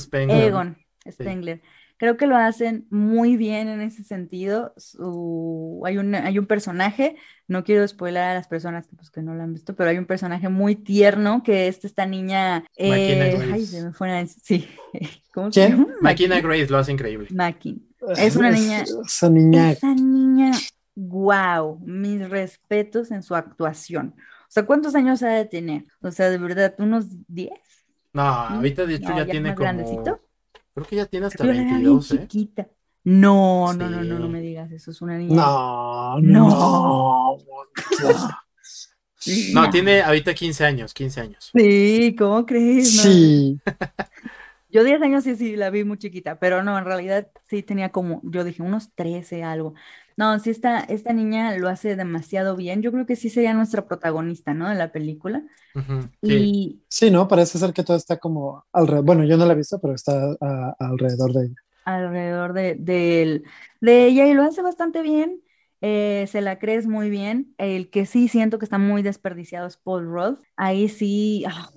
Spengler. 0.00 0.44
Egon 0.44 0.76
Spengler. 1.10 1.62
Creo 1.98 2.16
que 2.16 2.26
lo 2.26 2.36
hacen 2.36 2.86
muy 2.90 3.36
bien 3.36 3.68
en 3.68 3.80
ese 3.80 4.04
sentido. 4.04 4.74
Su- 4.76 5.82
hay 5.86 5.96
un, 5.98 6.14
hay 6.14 6.38
un 6.38 6.46
personaje, 6.46 7.16
no 7.48 7.64
quiero 7.64 7.86
spoiler 7.88 8.22
a 8.22 8.34
las 8.34 8.48
personas 8.48 8.86
que, 8.86 8.96
pues, 8.96 9.10
que 9.10 9.22
no 9.22 9.34
lo 9.34 9.42
han 9.42 9.52
visto, 9.54 9.74
pero 9.74 9.90
hay 9.90 9.98
un 9.98 10.06
personaje 10.06 10.48
muy 10.48 10.76
tierno 10.76 11.42
que 11.42 11.68
es 11.68 11.84
esta 11.84 12.04
niña. 12.06 12.64
Eh, 12.76 13.34
Grace. 13.38 13.52
ay, 13.52 13.66
se 13.66 13.82
me 13.84 13.92
fue 13.92 14.08
la- 14.08 14.26
Sí. 14.26 14.68
¿Cómo 15.32 15.50
se 15.52 15.66
¿Quién? 15.66 15.78
llama? 15.78 15.94
Makina 16.00 16.40
Grace 16.40 16.68
lo 16.68 16.78
hace 16.78 16.92
increíble. 16.92 17.28
Makin. 17.30 17.86
Es 18.16 18.36
una 18.36 18.50
niña- 18.50 18.84
Esa 19.04 19.28
niña. 19.30 19.72
Esa 19.72 19.94
niña, 19.94 20.52
wow, 20.94 21.78
mis 21.84 22.28
respetos 22.28 23.10
en 23.10 23.22
su 23.22 23.34
actuación. 23.34 24.14
O 24.18 24.48
sea, 24.50 24.64
¿cuántos 24.64 24.94
años 24.94 25.22
ha 25.22 25.28
de 25.28 25.44
tener? 25.44 25.84
O 26.00 26.10
sea, 26.10 26.30
de 26.30 26.38
verdad, 26.38 26.74
unos 26.78 27.06
10. 27.28 27.50
No, 28.12 28.22
ahorita 28.22 28.86
de 28.86 28.94
hecho 28.94 29.08
No, 29.10 29.16
ya 29.18 29.24
ya 29.26 29.30
tiene 29.30 29.48
como, 29.54 29.62
grandecito. 29.64 30.20
Creo 30.76 30.86
que 30.86 30.96
ya 30.96 31.06
tiene 31.06 31.26
hasta 31.26 31.42
Yo 31.44 31.52
la 31.52 31.54
era 31.54 31.62
bien 31.62 31.74
22, 31.84 32.12
¿eh? 32.12 32.18
chiquita. 32.20 32.68
No, 33.04 33.72
no, 33.72 33.88
no, 33.88 34.02
no, 34.04 34.18
no 34.18 34.28
me 34.28 34.40
digas 34.40 34.70
eso, 34.72 34.90
es 34.90 35.00
una 35.00 35.16
niña. 35.16 35.34
No, 35.34 36.20
No. 36.20 36.48
no. 36.50 37.36
No, 39.54 39.70
tiene 39.70 40.02
ahorita 40.02 40.34
15 40.34 40.64
años, 40.64 40.94
15 40.94 41.20
años. 41.20 41.50
Sí, 41.52 42.14
¿cómo 42.16 42.46
crees? 42.46 42.94
No. 42.96 43.02
Sí. 43.02 43.60
Yo 44.68 44.84
10 44.84 45.00
años 45.02 45.24
sí, 45.24 45.34
sí, 45.36 45.56
la 45.56 45.70
vi 45.70 45.82
muy 45.84 45.98
chiquita, 45.98 46.38
pero 46.38 46.62
no, 46.62 46.76
en 46.78 46.84
realidad 46.84 47.28
sí 47.48 47.62
tenía 47.62 47.90
como, 47.90 48.20
yo 48.24 48.44
dije, 48.44 48.62
unos 48.62 48.92
13, 48.94 49.42
algo. 49.42 49.74
No, 50.16 50.38
sí, 50.38 50.50
esta, 50.50 50.80
esta 50.80 51.12
niña 51.12 51.56
lo 51.58 51.68
hace 51.68 51.94
demasiado 51.96 52.56
bien. 52.56 52.82
Yo 52.82 52.90
creo 52.92 53.06
que 53.06 53.16
sí 53.16 53.28
sería 53.30 53.52
nuestra 53.54 53.86
protagonista, 53.86 54.54
¿no? 54.54 54.68
De 54.68 54.74
la 54.74 54.92
película. 54.92 55.44
Y 56.22 56.82
Sí, 56.88 57.10
¿no? 57.10 57.28
Parece 57.28 57.58
ser 57.58 57.72
que 57.72 57.84
todo 57.84 57.96
está 57.96 58.18
como 58.18 58.64
alrededor. 58.72 59.04
Bueno, 59.04 59.24
yo 59.24 59.36
no 59.36 59.46
la 59.46 59.52
he 59.52 59.56
visto, 59.56 59.78
pero 59.80 59.94
está 59.94 60.36
a- 60.40 60.74
alrededor 60.78 61.32
de 61.32 61.46
ella. 61.46 61.54
alrededor 61.84 62.52
de, 62.52 62.74
del- 62.76 63.44
de 63.80 64.06
ella 64.06 64.26
y 64.26 64.34
lo 64.34 64.42
hace 64.42 64.62
bastante 64.62 65.02
bien. 65.02 65.42
eh, 65.82 66.26
se 66.28 66.40
la 66.40 66.58
crees 66.58 66.86
muy 66.86 67.10
bien. 67.10 67.54
El 67.58 67.90
que 67.90 68.06
sí 68.06 68.28
siento 68.28 68.58
que 68.58 68.64
está 68.64 68.78
muy 68.78 69.02
desperdiciado 69.02 69.66
es 69.68 69.76
Paul 69.76 70.06
Rudd. 70.06 70.38
Ahí 70.56 70.88
sí, 70.88 71.44
ah, 71.46 71.70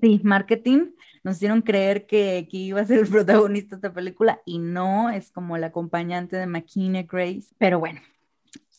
sí, 0.00 0.20
marketing. 0.24 0.90
Nos 1.22 1.36
hicieron 1.36 1.62
creer 1.62 2.06
que, 2.06 2.48
que 2.50 2.56
iba 2.56 2.80
a 2.80 2.86
ser 2.86 3.00
el 3.00 3.08
protagonista 3.08 3.76
de 3.76 3.78
esta 3.78 3.92
película 3.92 4.40
y 4.46 4.58
no, 4.58 5.10
es 5.10 5.30
como 5.30 5.56
el 5.56 5.64
acompañante 5.64 6.36
de 6.36 6.46
Makina 6.46 7.02
Grace. 7.02 7.48
Pero 7.58 7.78
bueno, 7.78 8.00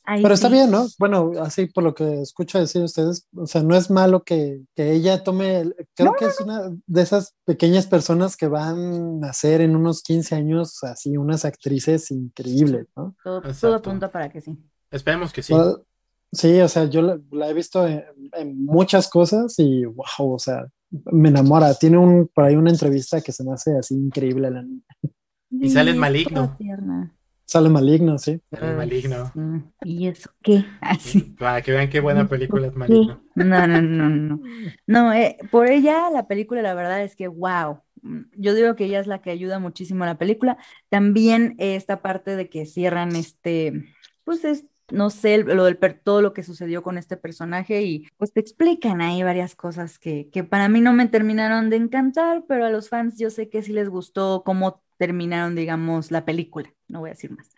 ahí 0.05 0.23
Pero 0.23 0.33
está 0.33 0.49
bien, 0.49 0.71
¿no? 0.71 0.87
Bueno, 0.97 1.31
así 1.39 1.67
por 1.67 1.83
lo 1.83 1.93
que 1.93 2.21
escucho 2.21 2.59
decir 2.59 2.81
ustedes, 2.81 3.27
o 3.35 3.45
sea, 3.45 3.61
no 3.61 3.75
es 3.75 3.91
malo 3.91 4.23
que, 4.23 4.61
que 4.75 4.91
ella 4.91 5.23
tome, 5.23 5.59
el- 5.59 5.75
creo 5.95 6.13
que 6.13 6.25
es 6.25 6.39
una 6.41 6.71
de 6.87 7.01
esas 7.01 7.35
pequeñas 7.45 7.85
personas 7.85 8.35
que 8.35 8.47
van 8.47 9.23
a 9.23 9.33
ser 9.33 9.61
en 9.61 9.75
unos 9.75 10.01
15 10.01 10.35
años 10.35 10.83
así 10.83 11.17
unas 11.17 11.45
actrices 11.45 12.09
increíbles, 12.09 12.87
¿no? 12.95 13.15
Todo, 13.23 13.75
apunta 13.75 14.11
para 14.11 14.29
que 14.29 14.41
sí. 14.41 14.57
Esperemos 14.89 15.31
que 15.31 15.43
sí. 15.43 15.53
Sí, 16.33 16.59
o 16.61 16.67
sea, 16.67 16.85
yo 16.85 17.01
la, 17.01 17.19
la 17.31 17.49
he 17.49 17.53
visto 17.53 17.85
en, 17.85 18.03
en 18.33 18.63
muchas 18.65 19.09
cosas 19.09 19.55
y 19.59 19.83
wow, 19.85 20.33
o 20.33 20.39
sea, 20.39 20.65
me 20.89 21.29
enamora. 21.29 21.73
Tiene 21.75 21.97
un, 21.97 22.27
por 22.33 22.45
ahí 22.45 22.55
una 22.55 22.69
entrevista 22.71 23.21
que 23.21 23.31
se 23.31 23.43
me 23.43 23.53
hace 23.53 23.77
así 23.77 23.95
increíble. 23.95 24.49
La, 24.49 24.65
Y 25.49 25.69
sale 25.69 25.93
Maligno. 25.93 26.57
sale 27.45 27.67
maligno, 27.69 28.17
sí. 28.17 28.41
El 28.51 28.77
maligno. 28.77 29.31
¿Y 29.83 30.07
eso 30.07 30.29
qué? 30.41 30.63
Así. 30.79 31.21
Para 31.37 31.61
que 31.61 31.71
vean 31.73 31.89
qué 31.89 31.99
buena 31.99 32.21
¿Y 32.21 32.27
película 32.27 32.67
es 32.67 32.75
maligno. 32.75 33.21
No, 33.35 33.67
no, 33.67 33.81
no, 33.81 34.09
no. 34.09 34.41
No, 34.87 35.13
eh, 35.13 35.37
por 35.51 35.67
ella 35.67 36.09
la 36.11 36.27
película, 36.27 36.61
la 36.61 36.73
verdad 36.73 37.03
es 37.03 37.15
que, 37.15 37.27
wow. 37.27 37.79
Yo 38.35 38.55
digo 38.55 38.75
que 38.75 38.85
ella 38.85 38.99
es 38.99 39.05
la 39.07 39.21
que 39.21 39.29
ayuda 39.31 39.59
muchísimo 39.59 40.03
a 40.05 40.07
la 40.07 40.17
película. 40.17 40.57
También 40.89 41.55
eh, 41.59 41.75
esta 41.75 42.01
parte 42.01 42.35
de 42.35 42.49
que 42.49 42.65
cierran 42.65 43.15
este, 43.15 43.85
pues 44.23 44.43
es, 44.43 44.65
no 44.91 45.09
sé, 45.09 45.39
lo 45.39 45.63
del 45.65 45.77
per- 45.77 45.99
todo 46.03 46.21
lo 46.21 46.33
que 46.33 46.43
sucedió 46.43 46.83
con 46.83 46.97
este 46.97 47.17
personaje 47.17 47.81
y 47.83 48.07
pues 48.17 48.33
te 48.33 48.39
explican 48.39 49.01
ahí 49.01 49.23
varias 49.23 49.55
cosas 49.55 49.99
que, 49.99 50.29
que 50.31 50.43
para 50.43 50.69
mí 50.69 50.81
no 50.81 50.93
me 50.93 51.07
terminaron 51.07 51.69
de 51.69 51.77
encantar, 51.77 52.43
pero 52.47 52.65
a 52.65 52.69
los 52.69 52.89
fans 52.89 53.17
yo 53.17 53.29
sé 53.29 53.49
que 53.49 53.63
sí 53.63 53.73
les 53.73 53.89
gustó 53.89 54.43
cómo 54.45 54.81
terminaron, 54.97 55.55
digamos, 55.55 56.11
la 56.11 56.25
película. 56.25 56.71
No 56.87 56.99
voy 56.99 57.09
a 57.09 57.13
decir 57.13 57.31
más. 57.31 57.49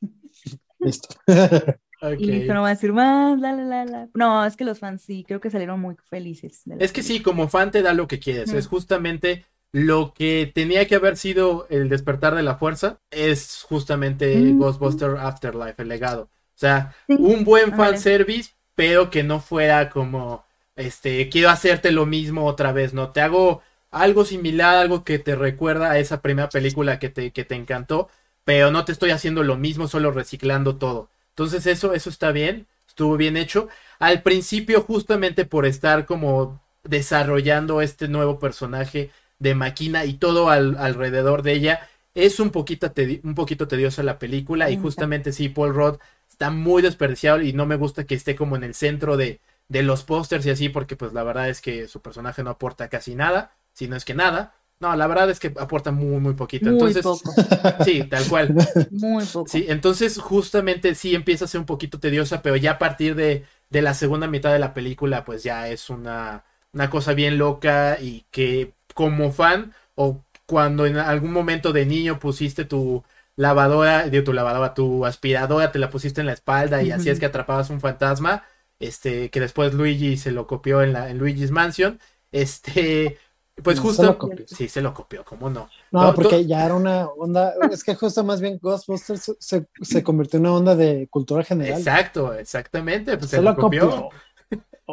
Listo. 0.80 1.14
Y 2.18 2.26
listo, 2.26 2.52
no 2.52 2.62
voy 2.62 2.70
a 2.70 2.74
decir 2.74 2.92
más, 2.92 3.38
la, 3.38 3.52
la, 3.52 3.62
la, 3.62 3.84
la. 3.84 4.08
No, 4.14 4.44
es 4.44 4.56
que 4.56 4.64
los 4.64 4.80
fans 4.80 5.02
sí, 5.02 5.24
creo 5.24 5.40
que 5.40 5.50
salieron 5.50 5.78
muy 5.78 5.94
felices. 6.10 6.62
de 6.64 6.84
Es 6.84 6.92
que 6.92 7.00
sí, 7.00 7.22
como 7.22 7.46
fan 7.48 7.70
te 7.70 7.80
da 7.80 7.94
lo 7.94 8.08
que 8.08 8.18
quieres. 8.18 8.52
Es 8.52 8.66
justamente 8.66 9.44
lo 9.70 10.12
que 10.12 10.50
tenía 10.52 10.88
que 10.88 10.96
haber 10.96 11.16
sido 11.16 11.68
el 11.70 11.88
despertar 11.88 12.34
de 12.34 12.42
la 12.42 12.56
fuerza. 12.56 12.98
Es 13.12 13.62
justamente 13.68 14.36
Mm. 14.36 14.58
Ghostbuster 14.58 15.10
Afterlife, 15.16 15.80
el 15.82 15.88
legado. 15.88 16.28
O 16.62 16.66
sea, 16.66 16.94
Sí, 17.08 17.16
un 17.16 17.44
buen 17.44 17.74
fanservice, 17.74 18.52
pero 18.74 19.10
que 19.10 19.22
no 19.22 19.40
fuera 19.40 19.90
como, 19.90 20.44
este, 20.76 21.28
quiero 21.28 21.50
hacerte 21.50 21.90
lo 21.92 22.06
mismo 22.06 22.46
otra 22.46 22.72
vez, 22.72 22.94
¿no? 22.94 23.10
Te 23.10 23.20
hago 23.20 23.62
algo 23.90 24.24
similar, 24.24 24.76
algo 24.76 25.04
que 25.04 25.18
te 25.18 25.34
recuerda 25.36 25.90
a 25.90 25.98
esa 25.98 26.22
primera 26.22 26.48
película 26.50 26.98
que 26.98 27.08
te, 27.10 27.32
que 27.32 27.44
te 27.44 27.54
encantó, 27.56 28.08
pero 28.44 28.70
no 28.70 28.84
te 28.84 28.92
estoy 28.92 29.10
haciendo 29.10 29.42
lo 29.42 29.56
mismo, 29.56 29.88
solo 29.88 30.10
reciclando 30.10 30.76
todo. 30.76 31.10
Entonces 31.30 31.66
eso, 31.66 31.94
eso 31.94 32.10
está 32.10 32.32
bien, 32.32 32.66
estuvo 32.88 33.16
bien 33.16 33.36
hecho. 33.36 33.68
Al 33.98 34.22
principio, 34.22 34.82
justamente 34.82 35.44
por 35.44 35.66
estar 35.66 36.06
como 36.06 36.60
desarrollando 36.84 37.80
este 37.82 38.08
nuevo 38.08 38.38
personaje 38.38 39.10
de 39.38 39.54
Máquina 39.54 40.04
y 40.04 40.14
todo 40.14 40.50
al- 40.50 40.76
alrededor 40.78 41.42
de 41.42 41.52
ella, 41.52 41.88
es 42.14 42.40
un 42.40 42.50
poquito, 42.50 42.92
un 43.24 43.34
poquito 43.34 43.68
tediosa 43.68 44.02
la 44.02 44.18
película 44.18 44.70
y 44.70 44.76
justamente 44.76 45.32
sí, 45.32 45.48
Paul 45.48 45.74
Rudd 45.74 45.96
está 46.42 46.50
muy 46.50 46.82
desperdiciado 46.82 47.40
y 47.40 47.52
no 47.52 47.66
me 47.66 47.76
gusta 47.76 48.04
que 48.04 48.16
esté 48.16 48.34
como 48.34 48.56
en 48.56 48.64
el 48.64 48.74
centro 48.74 49.16
de, 49.16 49.40
de 49.68 49.82
los 49.84 50.02
pósters 50.02 50.44
y 50.44 50.50
así 50.50 50.68
porque 50.68 50.96
pues 50.96 51.12
la 51.12 51.22
verdad 51.22 51.48
es 51.48 51.60
que 51.60 51.86
su 51.86 52.02
personaje 52.02 52.42
no 52.42 52.50
aporta 52.50 52.88
casi 52.88 53.14
nada, 53.14 53.52
si 53.72 53.86
no 53.86 53.94
es 53.94 54.04
que 54.04 54.14
nada. 54.14 54.54
No, 54.80 54.96
la 54.96 55.06
verdad 55.06 55.30
es 55.30 55.38
que 55.38 55.54
aporta 55.60 55.92
muy, 55.92 56.18
muy 56.18 56.34
poquito. 56.34 56.66
Muy 56.66 56.90
entonces, 56.90 57.04
poco, 57.04 57.32
sí, 57.84 58.02
tal 58.10 58.26
cual. 58.26 58.52
muy 58.90 59.24
poco. 59.24 59.46
Sí, 59.48 59.66
entonces 59.68 60.18
justamente 60.18 60.96
sí 60.96 61.14
empieza 61.14 61.44
a 61.44 61.48
ser 61.48 61.60
un 61.60 61.66
poquito 61.66 62.00
tediosa, 62.00 62.42
pero 62.42 62.56
ya 62.56 62.72
a 62.72 62.78
partir 62.78 63.14
de, 63.14 63.44
de 63.70 63.82
la 63.82 63.94
segunda 63.94 64.26
mitad 64.26 64.52
de 64.52 64.58
la 64.58 64.74
película, 64.74 65.24
pues 65.24 65.44
ya 65.44 65.68
es 65.68 65.90
una, 65.90 66.42
una 66.72 66.90
cosa 66.90 67.14
bien 67.14 67.38
loca 67.38 67.98
y 68.00 68.24
que 68.32 68.72
como 68.94 69.30
fan 69.30 69.72
o 69.94 70.24
cuando 70.46 70.86
en 70.86 70.96
algún 70.96 71.32
momento 71.32 71.72
de 71.72 71.86
niño 71.86 72.18
pusiste 72.18 72.64
tu 72.64 73.04
lavadora, 73.36 74.08
de 74.08 74.22
tu 74.22 74.32
lavadora, 74.32 74.74
tu 74.74 75.06
aspiradora, 75.06 75.72
te 75.72 75.78
la 75.78 75.90
pusiste 75.90 76.20
en 76.20 76.26
la 76.26 76.32
espalda 76.34 76.82
y 76.82 76.90
así 76.90 77.08
es 77.10 77.18
que 77.20 77.26
atrapabas 77.26 77.70
un 77.70 77.80
fantasma, 77.80 78.44
este, 78.78 79.30
que 79.30 79.40
después 79.40 79.74
Luigi 79.74 80.16
se 80.16 80.32
lo 80.32 80.46
copió 80.46 80.82
en 80.82 80.92
la, 80.92 81.08
en 81.10 81.18
Luigi's 81.18 81.50
Mansion, 81.50 81.98
este, 82.30 83.18
pues 83.62 83.76
No, 83.76 83.82
justo, 83.82 84.02
se 84.02 84.06
lo 84.08 84.18
copió. 84.18 84.44
sí, 84.48 84.68
se 84.68 84.80
lo 84.82 84.92
copió, 84.94 85.24
¿cómo 85.24 85.50
no? 85.50 85.68
No, 85.92 86.02
No, 86.04 86.14
porque 86.14 86.40
tú- 86.42 86.48
ya 86.48 86.64
era 86.64 86.74
una 86.74 87.06
onda, 87.08 87.54
es 87.70 87.84
que 87.84 87.94
justo 87.94 88.24
más 88.24 88.40
bien 88.40 88.58
Ghostbusters 88.60 89.36
se, 89.38 89.66
se 89.80 90.02
convirtió 90.02 90.38
en 90.38 90.46
una 90.46 90.54
onda 90.56 90.74
de 90.76 91.06
cultura 91.10 91.44
general. 91.44 91.78
Exacto, 91.78 92.34
exactamente, 92.34 93.16
pues 93.18 93.30
se, 93.30 93.36
Se 93.36 93.42
lo 93.42 93.54
copió. 93.56 93.90
copió. 93.90 94.08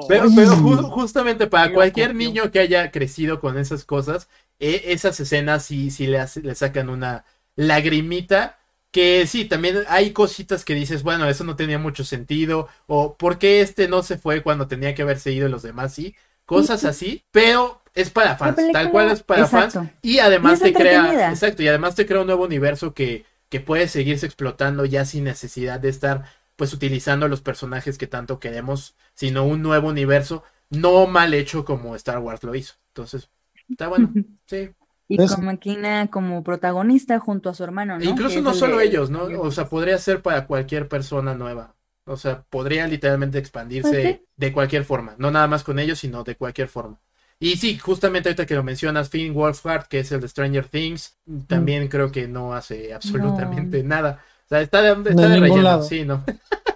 Pero, 0.08 0.28
pero 0.36 0.52
ju- 0.54 0.90
justamente 0.92 1.48
para 1.48 1.74
cualquier 1.74 2.16
niño 2.16 2.52
que 2.52 2.60
haya 2.60 2.92
crecido 2.92 3.40
con 3.40 3.58
esas 3.58 3.84
cosas, 3.86 4.30
e- 4.60 4.84
esas 4.94 5.20
escenas 5.20 5.64
sí, 5.64 5.90
sí 5.92 6.08
le, 6.08 6.20
hace- 6.20 6.42
le 6.42 6.56
sacan 6.56 6.90
una 6.90 7.26
lagrimita. 7.60 8.57
Que 8.91 9.28
sí, 9.28 9.45
también 9.45 9.84
hay 9.88 10.14
cositas 10.14 10.66
que 10.66 10.74
dices, 10.74 11.03
bueno, 11.03 11.30
eso 11.30 11.43
no 11.43 11.55
tenía 11.55 11.78
mucho 11.78 12.03
sentido. 12.03 12.68
O 12.88 13.18
¿por 13.18 13.38
qué 13.38 13.62
este 13.62 13.88
no 13.88 14.01
se 14.01 14.18
fue 14.18 14.41
cuando 14.41 14.68
tenía 14.68 14.95
que 14.95 15.03
haberse 15.03 15.32
ido 15.32 15.47
y 15.47 15.51
los 15.51 15.62
demás 15.62 15.93
sí? 15.93 16.16
Cosas 16.45 16.84
así, 16.86 17.24
pero 17.32 17.84
es 17.93 18.10
para 18.10 18.36
fans, 18.38 18.72
tal 18.72 18.89
cual 18.89 19.12
es 19.12 19.22
para 19.22 19.45
fans. 19.47 19.80
Y 20.01 20.20
además 20.20 20.60
Y 20.60 20.64
te 20.64 20.74
crea, 20.74 21.30
exacto, 21.30 21.62
y 21.62 21.68
además 21.68 21.93
te 21.95 22.07
crea 22.07 22.22
un 22.22 22.28
nuevo 22.28 22.45
universo 22.45 22.95
que, 22.95 23.26
que 23.49 23.60
puede 23.60 23.88
seguirse 23.88 24.26
explotando 24.26 24.86
ya 24.86 25.05
sin 25.05 25.24
necesidad 25.26 25.80
de 25.80 25.89
estar 25.89 26.26
pues 26.55 26.74
utilizando 26.74 27.28
los 27.28 27.41
personajes 27.41 27.97
que 27.97 28.07
tanto 28.07 28.39
queremos, 28.39 28.95
sino 29.14 29.45
un 29.45 29.62
nuevo 29.62 29.89
universo, 29.89 30.43
no 30.70 31.05
mal 31.07 31.34
hecho 31.36 31.64
como 31.64 31.95
Star 31.95 32.20
Wars 32.20 32.43
lo 32.43 32.55
hizo. 32.55 32.74
Entonces, 32.88 33.30
está 33.70 33.88
bueno, 33.88 34.16
sí. 34.45 34.72
Y 35.12 35.22
Eso. 35.22 35.36
con 35.38 36.07
como 36.07 36.43
protagonista 36.43 37.20
junto 37.20 37.49
a 37.49 37.55
su 37.55 37.64
hermano, 37.64 37.97
¿no? 37.97 38.03
Incluso 38.03 38.38
es 38.38 38.43
no 38.43 38.51
el 38.51 38.55
solo 38.55 38.78
de- 38.78 38.86
ellos, 38.86 39.10
¿no? 39.10 39.24
O 39.41 39.51
sea, 39.51 39.66
podría 39.68 39.97
ser 39.97 40.22
para 40.22 40.45
cualquier 40.45 40.88
persona 40.88 41.34
nueva. 41.34 41.76
O 42.05 42.16
sea, 42.16 42.43
podría 42.49 42.88
literalmente 42.88 43.38
expandirse 43.39 43.89
Pues 43.89 44.03
sí. 44.16 44.26
de 44.38 44.53
cualquier 44.53 44.84
forma, 44.86 45.16
no 45.18 45.32
nada 45.32 45.47
más 45.47 45.64
con 45.64 45.80
ellos, 45.80 45.99
sino 45.99 46.24
de 46.24 46.36
cualquier 46.36 46.68
forma. 46.68 46.99
Y 47.39 47.55
sí, 47.57 47.78
justamente 47.80 48.30
ahorita 48.30 48.45
que 48.45 48.55
lo 48.55 48.64
mencionas, 48.64 49.10
Finn 49.10 49.34
Wolfhard, 49.34 49.88
que 49.88 49.99
es 49.99 50.12
el 50.12 50.22
de 50.22 50.28
Stranger 50.28 50.66
Things, 50.68 51.18
también 51.47 51.88
creo 51.88 52.12
que 52.12 52.28
no 52.28 52.53
hace 52.53 52.93
absolutamente 52.93 53.84
nada. 53.84 54.24
O 54.45 54.49
sea, 54.49 54.62
está 54.62 54.82
de, 54.82 55.10
está 55.10 55.28
De 55.30 55.39
relleno, 55.39 55.62
lado. 55.62 55.84
sí, 55.84 56.03
¿no? 56.05 56.24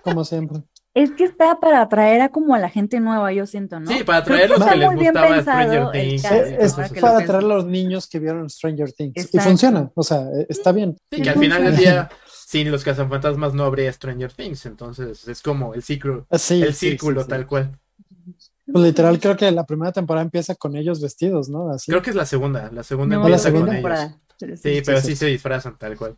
Como 0.03 0.23
siempre. 0.25 0.59
Es 0.95 1.11
que 1.11 1.23
está 1.23 1.59
para 1.59 1.81
atraer 1.81 2.21
a 2.21 2.29
como 2.29 2.53
a 2.53 2.59
la 2.59 2.69
gente 2.69 2.99
nueva, 2.99 3.33
yo 3.33 3.47
siento, 3.47 3.79
¿no? 3.79 3.89
Sí, 3.91 4.03
para 4.03 4.19
atraer 4.19 4.49
los 4.49 4.59
está 4.59 4.73
que 4.73 4.77
les 4.77 4.87
muy 4.89 4.99
bien 4.99 5.13
gustaba 5.13 5.35
pensado 5.35 5.61
Stranger 5.63 5.91
Things. 5.91 6.23
Es, 6.59 6.73
para 7.01 7.17
atraer 7.17 7.43
a 7.43 7.47
los 7.47 7.65
niños 7.65 8.07
que 8.07 8.19
vieron 8.19 8.47
Stranger 8.49 8.91
Things. 8.91 9.33
Y 9.33 9.39
funciona, 9.39 9.91
o 9.95 10.03
sea, 10.03 10.27
está 10.49 10.71
bien. 10.71 10.95
Sí, 11.11 11.21
que 11.23 11.29
al 11.31 11.39
final 11.39 11.63
del 11.63 11.75
día, 11.77 12.09
sin 12.27 12.71
los 12.71 12.83
cazafantasmas 12.83 13.55
no 13.55 13.63
habría 13.63 13.91
Stranger 13.91 14.31
Things. 14.33 14.67
Entonces, 14.67 15.27
es 15.27 15.41
como 15.41 15.73
el 15.73 15.81
círculo, 15.81 16.27
Ah, 16.29 16.37
Sí, 16.37 16.61
el 16.61 16.75
círculo 16.75 17.21
sí, 17.21 17.25
sí. 17.25 17.29
tal 17.29 17.47
cual. 17.47 17.79
Pues 18.71 18.85
literal, 18.85 19.19
creo 19.19 19.35
que 19.35 19.49
la 19.51 19.65
primera 19.65 19.91
temporada 19.91 20.23
empieza 20.23 20.53
con 20.55 20.75
ellos 20.75 21.01
vestidos, 21.01 21.49
¿no? 21.49 21.71
Así. 21.71 21.91
Creo 21.91 22.03
que 22.03 22.11
es 22.11 22.15
la 22.15 22.25
segunda. 22.25 22.69
La 22.71 22.83
segunda 22.83 23.15
No, 23.15 23.21
la 23.23 23.27
empieza 23.29 23.43
segunda 23.49 23.65
con 23.67 23.75
ellos. 23.75 23.83
temporada. 23.83 24.19
Sí, 24.37 24.75
sí, 24.75 24.81
pero 24.85 25.01
sí. 25.01 25.07
sí 25.07 25.15
se 25.15 25.25
disfrazan 25.25 25.77
tal 25.77 25.97
cual. 25.97 26.17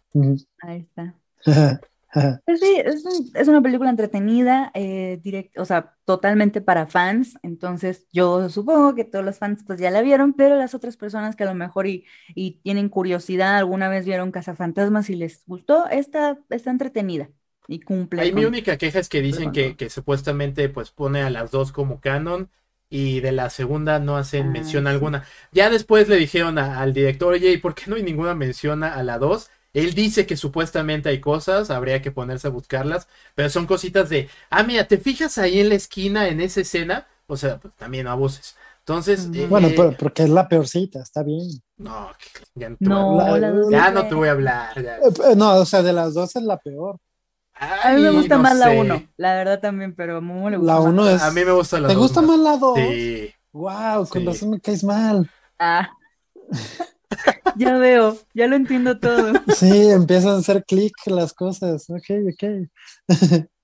Ahí 0.61 0.81
está. 0.81 1.15
Pues 2.45 2.59
sí, 2.59 2.75
es, 2.85 3.03
un- 3.05 3.31
es 3.33 3.47
una 3.47 3.61
película 3.61 3.89
entretenida, 3.89 4.71
eh, 4.75 5.19
direct- 5.23 5.57
o 5.59 5.65
sea, 5.65 5.95
totalmente 6.05 6.61
para 6.61 6.85
fans, 6.85 7.35
entonces 7.41 8.07
yo 8.13 8.49
supongo 8.49 8.93
que 8.93 9.03
todos 9.03 9.25
los 9.25 9.39
fans 9.39 9.63
pues 9.65 9.79
ya 9.79 9.89
la 9.89 10.01
vieron, 10.03 10.33
pero 10.33 10.55
las 10.55 10.75
otras 10.75 10.95
personas 10.95 11.35
que 11.35 11.43
a 11.43 11.47
lo 11.47 11.55
mejor 11.55 11.87
y, 11.87 12.05
y 12.35 12.59
tienen 12.61 12.89
curiosidad, 12.89 13.57
alguna 13.57 13.89
vez 13.89 14.05
vieron 14.05 14.31
Cazafantasmas 14.31 15.09
y 15.09 15.15
les 15.15 15.43
gustó, 15.47 15.87
esta 15.89 16.37
está 16.49 16.69
entretenida 16.69 17.31
y 17.67 17.79
cumple 17.81 18.21
Ahí 18.21 18.31
mi 18.31 18.45
única 18.45 18.77
queja 18.77 18.99
es 18.99 19.09
que 19.09 19.21
dicen 19.21 19.51
que, 19.51 19.75
que 19.75 19.89
supuestamente 19.89 20.69
pues 20.69 20.91
pone 20.91 21.21
a 21.21 21.29
las 21.29 21.51
dos 21.51 21.71
como 21.71 21.99
canon 21.99 22.49
y 22.89 23.19
de 23.19 23.31
la 23.33 23.49
segunda 23.49 23.99
no 23.99 24.15
hacen 24.17 24.51
Ah, 24.51 24.51
mención 24.51 24.87
sí. 24.87 24.87
alguna. 24.87 25.25
Ya 25.51 25.69
después 25.69 26.07
le 26.07 26.15
dijeron 26.17 26.57
a- 26.57 26.79
al 26.81 26.93
director, 26.93 27.33
oye, 27.33 27.51
¿y 27.51 27.57
por 27.57 27.75
qué 27.75 27.83
no 27.87 27.95
hay 27.97 28.03
ninguna 28.03 28.33
mención 28.35 28.83
a, 28.83 28.93
a 28.95 29.03
la 29.03 29.17
dos? 29.19 29.49
Él 29.75 29.93
dice 29.93 30.25
que 30.25 30.37
supuestamente 30.37 31.09
hay 31.09 31.19
cosas, 31.19 31.69
habría 31.69 32.01
que 32.01 32.09
ponerse 32.11 32.47
a 32.47 32.51
buscarlas, 32.51 33.07
pero 33.35 33.49
son 33.49 33.67
cositas 33.67 34.09
de, 34.09 34.27
ah, 34.49 34.63
mira, 34.63 34.87
¿te 34.87 34.97
fijas 34.97 35.37
ahí 35.37 35.59
en 35.59 35.69
la 35.69 35.75
esquina, 35.75 36.27
en 36.29 36.39
esa 36.41 36.61
escena? 36.61 37.05
O 37.27 37.37
sea, 37.37 37.59
pues 37.59 37.73
también 37.75 38.07
abuses. 38.07 38.55
Entonces, 38.79 39.29
eh, 39.33 39.47
Bueno, 39.49 39.67
eh, 39.67 39.73
pero- 39.75 39.97
porque 39.97 40.23
es 40.23 40.29
la 40.29 40.47
peorcita, 40.47 40.99
está 41.01 41.23
bien. 41.23 41.47
no, 41.77 42.09
ya 42.55 42.69
no 42.69 42.77
te 42.77 42.85
voy 42.87 42.93
a 42.93 42.99
No, 42.99 43.19
hablar. 43.21 43.53
La- 43.53 43.69
Ya 43.77 43.91
no 43.91 44.07
te 44.07 44.15
voy 44.15 44.27
a 44.27 44.31
hablar. 44.31 44.83
ya. 44.83 44.99
No, 45.35 45.55
o 45.55 45.65
sea, 45.65 45.83
de 45.83 45.91
las 45.93 46.13
dos 46.13 46.35
es 46.35 46.43
la 46.43 46.57
peor. 46.57 46.97
A 47.57 47.93
mí 47.93 48.01
me 48.01 48.11
gusta 48.11 48.35
no 48.37 48.43
más 48.43 48.57
la 48.57 48.65
sé. 48.67 48.79
1, 48.79 49.03
la 49.17 49.33
verdad 49.33 49.59
también, 49.59 49.95
pero 49.95 50.17
a 50.17 50.21
Momo 50.21 50.49
le 50.49 50.57
gusta 50.57 50.73
La 50.73 50.79
más. 50.79 50.89
uno 50.89 51.09
es. 51.09 51.21
A 51.21 51.31
mí 51.31 51.43
me 51.45 51.51
gusta 51.51 51.79
la 51.79 51.87
¿Te 51.87 51.93
dos 51.95 52.03
gusta 52.03 52.21
más 52.21 52.37
la 52.39 52.57
dos? 52.57 52.77
Sí. 52.77 53.33
Wow, 53.53 54.07
con 54.07 54.21
Sí. 54.21 54.27
razón 54.27 54.49
me 54.51 54.59
caes 54.61 54.83
mal. 54.83 55.29
Ah. 55.59 55.89
Ya 57.57 57.77
veo, 57.77 58.17
ya 58.33 58.47
lo 58.47 58.55
entiendo 58.55 58.99
todo. 58.99 59.33
Sí, 59.55 59.89
empiezan 59.91 60.31
a 60.31 60.37
hacer 60.37 60.65
clic 60.65 60.93
las 61.05 61.33
cosas. 61.33 61.89
Ok, 61.89 62.09
ok. 62.33 62.69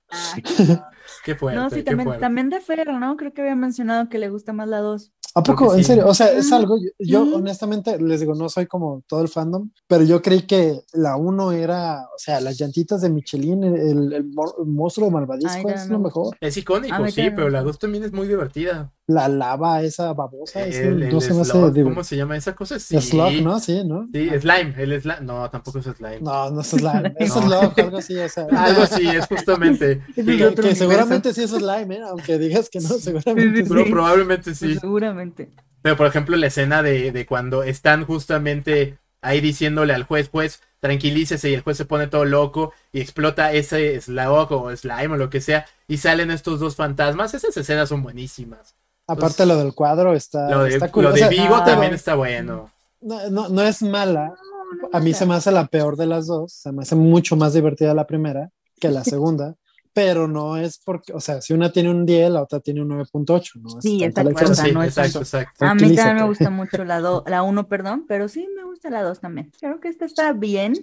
Ah, 0.09 0.33
Qué 1.25 1.35
fuerte, 1.35 1.59
No, 1.59 1.69
sí, 1.69 1.77
qué 1.77 1.83
también, 1.83 2.07
fuerte. 2.07 2.21
también 2.21 2.49
de 2.49 2.61
Fer, 2.61 2.87
¿no? 2.93 3.17
Creo 3.17 3.33
que 3.33 3.41
había 3.41 3.55
mencionado 3.55 4.09
que 4.09 4.17
le 4.17 4.29
gusta 4.29 4.53
más 4.53 4.67
la 4.67 4.79
2. 4.79 5.11
¿A 5.33 5.43
poco? 5.43 5.73
¿En 5.75 5.83
serio? 5.83 6.07
O 6.07 6.13
sea, 6.13 6.29
es 6.31 6.51
algo. 6.51 6.77
Yo, 6.77 6.89
yo, 6.99 7.25
sí. 7.25 7.31
honestamente 7.35 7.97
les 8.01 8.19
digo, 8.19 8.35
no 8.35 8.49
soy 8.49 8.65
como 8.67 9.01
todo 9.07 9.21
el 9.21 9.29
fandom, 9.29 9.69
pero 9.87 10.03
yo 10.03 10.21
creí 10.21 10.41
que 10.41 10.81
la 10.91 11.15
1 11.15 11.53
era, 11.53 12.01
o 12.01 12.17
sea, 12.17 12.41
las 12.41 12.57
llantitas 12.59 13.01
de 13.01 13.09
Michelin, 13.09 13.63
el, 13.63 14.11
el 14.13 14.25
mo- 14.25 14.53
el 14.59 14.65
monstruo 14.65 15.07
de 15.07 15.13
Malvadisco 15.13 15.69
Ay, 15.69 15.75
es 15.75 15.87
no. 15.87 15.93
lo 15.97 15.99
mejor. 16.03 16.37
Es 16.41 16.57
icónico, 16.57 17.07
sí, 17.07 17.29
pero 17.29 17.49
la 17.49 17.59
gusta. 17.59 17.63
2 17.71 17.79
también 17.79 18.03
es 18.03 18.11
muy 18.11 18.27
divertida. 18.27 18.91
La 19.13 19.27
lava 19.27 19.81
esa 19.81 20.13
babosa, 20.13 20.65
El, 20.65 20.99
no 21.09 21.17
el 21.17 21.21
se 21.21 21.83
¿Cómo 21.83 22.03
se 22.03 22.15
llama 22.15 22.37
esa 22.37 22.53
cosa? 22.55 22.79
Sí. 22.79 22.99
Slug, 23.01 23.41
¿no? 23.41 23.59
Sí, 23.59 23.83
¿no? 23.83 24.07
Sí, 24.13 24.29
slime. 24.39 24.73
El 24.77 25.01
slime. 25.01 25.21
No, 25.21 25.49
tampoco 25.49 25.79
es 25.79 25.85
slime. 25.85 26.21
No, 26.21 26.49
no 26.49 26.61
es 26.61 26.67
slime. 26.67 27.13
Es 27.19 27.35
No. 27.35 27.41
slug, 27.41 27.73
algo 27.79 27.97
así, 27.97 28.17
o 28.17 28.29
sea. 28.29 28.45
Algo 28.51 28.83
así, 28.83 29.07
es 29.07 29.27
justamente. 29.27 30.01
Que, 30.15 30.75
seguramente 30.75 31.33
sí 31.33 31.43
es 31.43 31.51
slime, 31.51 31.95
¿eh? 31.95 32.01
aunque 32.07 32.37
digas 32.37 32.69
que 32.69 32.79
no, 32.79 32.89
seguramente 32.89 33.57
Sí, 33.57 33.63
sí. 33.63 33.69
pero 33.69 33.85
probablemente 33.89 34.55
sí. 34.55 34.65
Pues 34.67 34.79
seguramente. 34.79 35.51
Pero 35.81 35.97
por 35.97 36.07
ejemplo, 36.07 36.37
la 36.37 36.47
escena 36.47 36.83
de, 36.83 37.11
de 37.11 37.25
cuando 37.25 37.63
están 37.63 38.05
justamente 38.05 38.97
ahí 39.21 39.41
diciéndole 39.41 39.93
al 39.93 40.03
juez, 40.03 40.29
juez, 40.29 40.61
tranquilícese, 40.79 41.49
y 41.49 41.53
el 41.53 41.61
juez 41.61 41.77
se 41.77 41.85
pone 41.85 42.07
todo 42.07 42.25
loco 42.25 42.73
y 42.91 43.01
explota 43.01 43.51
ese 43.53 43.99
slug 44.01 44.51
o 44.51 44.75
slime 44.75 45.13
o 45.13 45.17
lo 45.17 45.29
que 45.29 45.41
sea, 45.41 45.65
y 45.87 45.97
salen 45.97 46.31
estos 46.31 46.59
dos 46.59 46.75
fantasmas. 46.75 47.33
Esas 47.33 47.55
escenas 47.57 47.89
son 47.89 48.01
buenísimas. 48.03 48.75
Aparte 49.11 49.45
lo 49.45 49.57
del 49.57 49.73
cuadro 49.73 50.13
está, 50.15 50.49
Lo 50.49 50.63
de, 50.63 50.69
está 50.75 50.91
cool. 50.91 51.03
lo 51.03 51.09
O 51.09 51.13
de 51.13 51.19
sea, 51.19 51.29
Vigo 51.29 51.55
ah, 51.55 51.63
también 51.63 51.89
pero- 51.89 51.95
está 51.95 52.15
bueno. 52.15 52.71
no, 53.01 53.29
no, 53.29 53.49
no 53.49 53.61
es 53.63 53.81
mala. 53.81 54.27
No, 54.27 54.89
no, 54.89 54.89
A 54.93 54.99
mí 54.99 55.11
no. 55.11 55.17
se 55.17 55.25
me 55.25 55.35
hace 55.35 55.51
la 55.51 55.65
peor 55.67 55.97
de 55.97 56.05
las 56.07 56.27
dos. 56.27 56.53
Se 56.53 56.71
me 56.71 56.81
hace 56.83 56.95
mucho 56.95 57.35
más 57.35 57.53
divertida 57.53 57.93
la 57.93 58.07
primera 58.07 58.49
que 58.79 58.89
la 58.89 59.03
segunda. 59.03 59.55
Pero 59.93 60.25
no 60.29 60.55
es 60.55 60.79
porque, 60.85 61.11
o 61.11 61.19
sea, 61.19 61.41
si 61.41 61.51
una 61.53 61.69
tiene 61.69 61.89
un 61.91 62.05
10, 62.05 62.31
la 62.31 62.41
otra 62.43 62.61
tiene 62.61 62.81
un 62.81 62.87
9.8, 62.91 63.59
¿no? 63.61 63.77
Es 63.77 63.83
Sí, 63.83 64.01
exacto, 64.01 64.31
o 64.33 64.53
sea, 64.53 64.65
sí, 64.65 64.71
no 64.71 64.81
es 64.83 64.97
exacto, 64.97 65.19
exacto. 65.19 65.65
A 65.65 65.75
mí 65.75 65.93
también 65.93 66.15
me 66.15 66.23
gusta 66.23 66.49
mucho 66.49 66.85
la, 66.85 67.01
do- 67.01 67.25
la 67.27 67.43
1, 67.43 67.67
perdón, 67.67 68.05
pero 68.07 68.29
sí 68.29 68.47
me 68.55 68.63
gusta 68.63 68.89
la 68.89 69.03
2 69.03 69.19
también. 69.19 69.51
Creo 69.59 69.81
que 69.81 69.89
esta 69.89 70.05
está 70.05 70.31
bien 70.31 70.73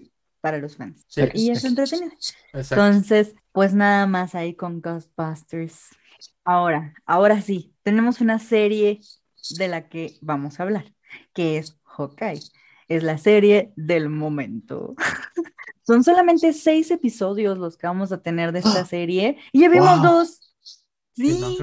para 0.42 0.58
los 0.58 0.76
fans. 0.76 1.04
Sí, 1.08 1.22
Y 1.32 1.50
es 1.50 1.64
entretenida. 1.64 2.12
exacto. 2.52 2.74
Entonces, 2.84 3.34
pues 3.52 3.72
nada 3.72 4.06
más 4.06 4.34
ahí 4.34 4.52
con 4.54 4.82
Ghostbusters. 4.82 5.88
Ahora, 6.50 6.94
ahora 7.04 7.42
sí, 7.42 7.74
tenemos 7.82 8.22
una 8.22 8.38
serie 8.38 9.00
de 9.50 9.68
la 9.68 9.88
que 9.90 10.14
vamos 10.22 10.58
a 10.58 10.62
hablar, 10.62 10.94
que 11.34 11.58
es 11.58 11.78
Hawkeye. 11.84 12.40
Es 12.88 13.02
la 13.02 13.18
serie 13.18 13.70
del 13.76 14.08
momento. 14.08 14.94
Son 15.86 16.02
solamente 16.02 16.54
seis 16.54 16.90
episodios 16.90 17.58
los 17.58 17.76
que 17.76 17.86
vamos 17.86 18.12
a 18.12 18.22
tener 18.22 18.52
de 18.52 18.60
esta 18.60 18.84
serie. 18.86 19.36
Y 19.52 19.60
ya 19.60 19.68
vimos 19.68 20.00
Wow. 20.00 20.02
dos. 20.02 20.40
Sí, 21.14 21.58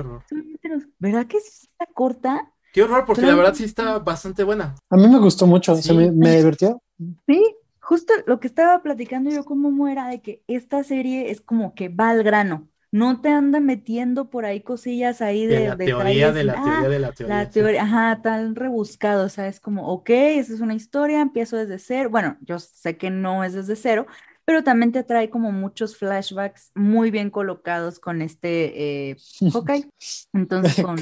¿verdad 0.99 1.25
que 1.25 1.37
está 1.37 1.87
corta? 1.93 2.51
Qué 2.73 2.83
horror, 2.83 3.05
porque 3.05 3.23
la 3.23 3.35
verdad 3.35 3.53
sí 3.55 3.63
está 3.63 3.97
bastante 3.99 4.43
buena. 4.43 4.75
A 4.91 4.97
mí 4.97 5.07
me 5.07 5.17
gustó 5.17 5.47
mucho, 5.47 5.75
se 5.77 5.93
me, 5.93 6.11
me 6.11 6.35
divirtió. 6.37 6.79
Sí, 7.25 7.55
justo 7.79 8.13
lo 8.27 8.39
que 8.39 8.47
estaba 8.47 8.83
platicando 8.83 9.31
yo 9.31 9.45
con 9.45 9.59
Momo 9.59 9.87
era 9.87 10.07
de 10.09 10.21
que 10.21 10.43
esta 10.47 10.83
serie 10.83 11.31
es 11.31 11.41
como 11.41 11.73
que 11.73 11.89
va 11.89 12.09
al 12.09 12.21
grano. 12.23 12.67
No 12.95 13.19
te 13.19 13.27
anda 13.27 13.59
metiendo 13.59 14.29
por 14.29 14.45
ahí 14.45 14.61
cosillas 14.61 15.21
ahí 15.21 15.45
de, 15.47 15.59
De 15.59 15.67
la 15.67 15.75
teoría, 15.75 16.31
detalles, 16.31 16.33
de 16.33 16.43
la 16.45 16.53
ah, 16.53 16.63
teoría, 16.63 16.89
de 16.89 16.99
la 16.99 17.11
teoría. 17.11 17.35
la 17.35 17.45
sí. 17.45 17.51
teoría, 17.51 17.83
ajá, 17.83 18.21
tan 18.21 18.55
rebuscado, 18.55 19.25
o 19.25 19.29
sea, 19.29 19.47
es 19.49 19.59
como, 19.59 19.89
ok, 19.89 20.09
esa 20.11 20.53
es 20.53 20.61
una 20.61 20.75
historia, 20.75 21.19
empiezo 21.19 21.57
desde 21.57 21.77
cero. 21.77 22.09
Bueno, 22.09 22.37
yo 22.39 22.57
sé 22.57 22.95
que 22.95 23.09
no 23.09 23.43
es 23.43 23.51
desde 23.51 23.75
cero, 23.75 24.07
pero 24.45 24.63
también 24.63 24.93
te 24.93 25.03
trae 25.03 25.29
como 25.29 25.51
muchos 25.51 25.97
flashbacks 25.97 26.71
muy 26.73 27.11
bien 27.11 27.31
colocados 27.31 27.99
con 27.99 28.21
este 28.21 29.09
eh, 29.09 29.17
Hawkeye. 29.53 29.89
Entonces, 30.31 30.81
con. 30.81 30.97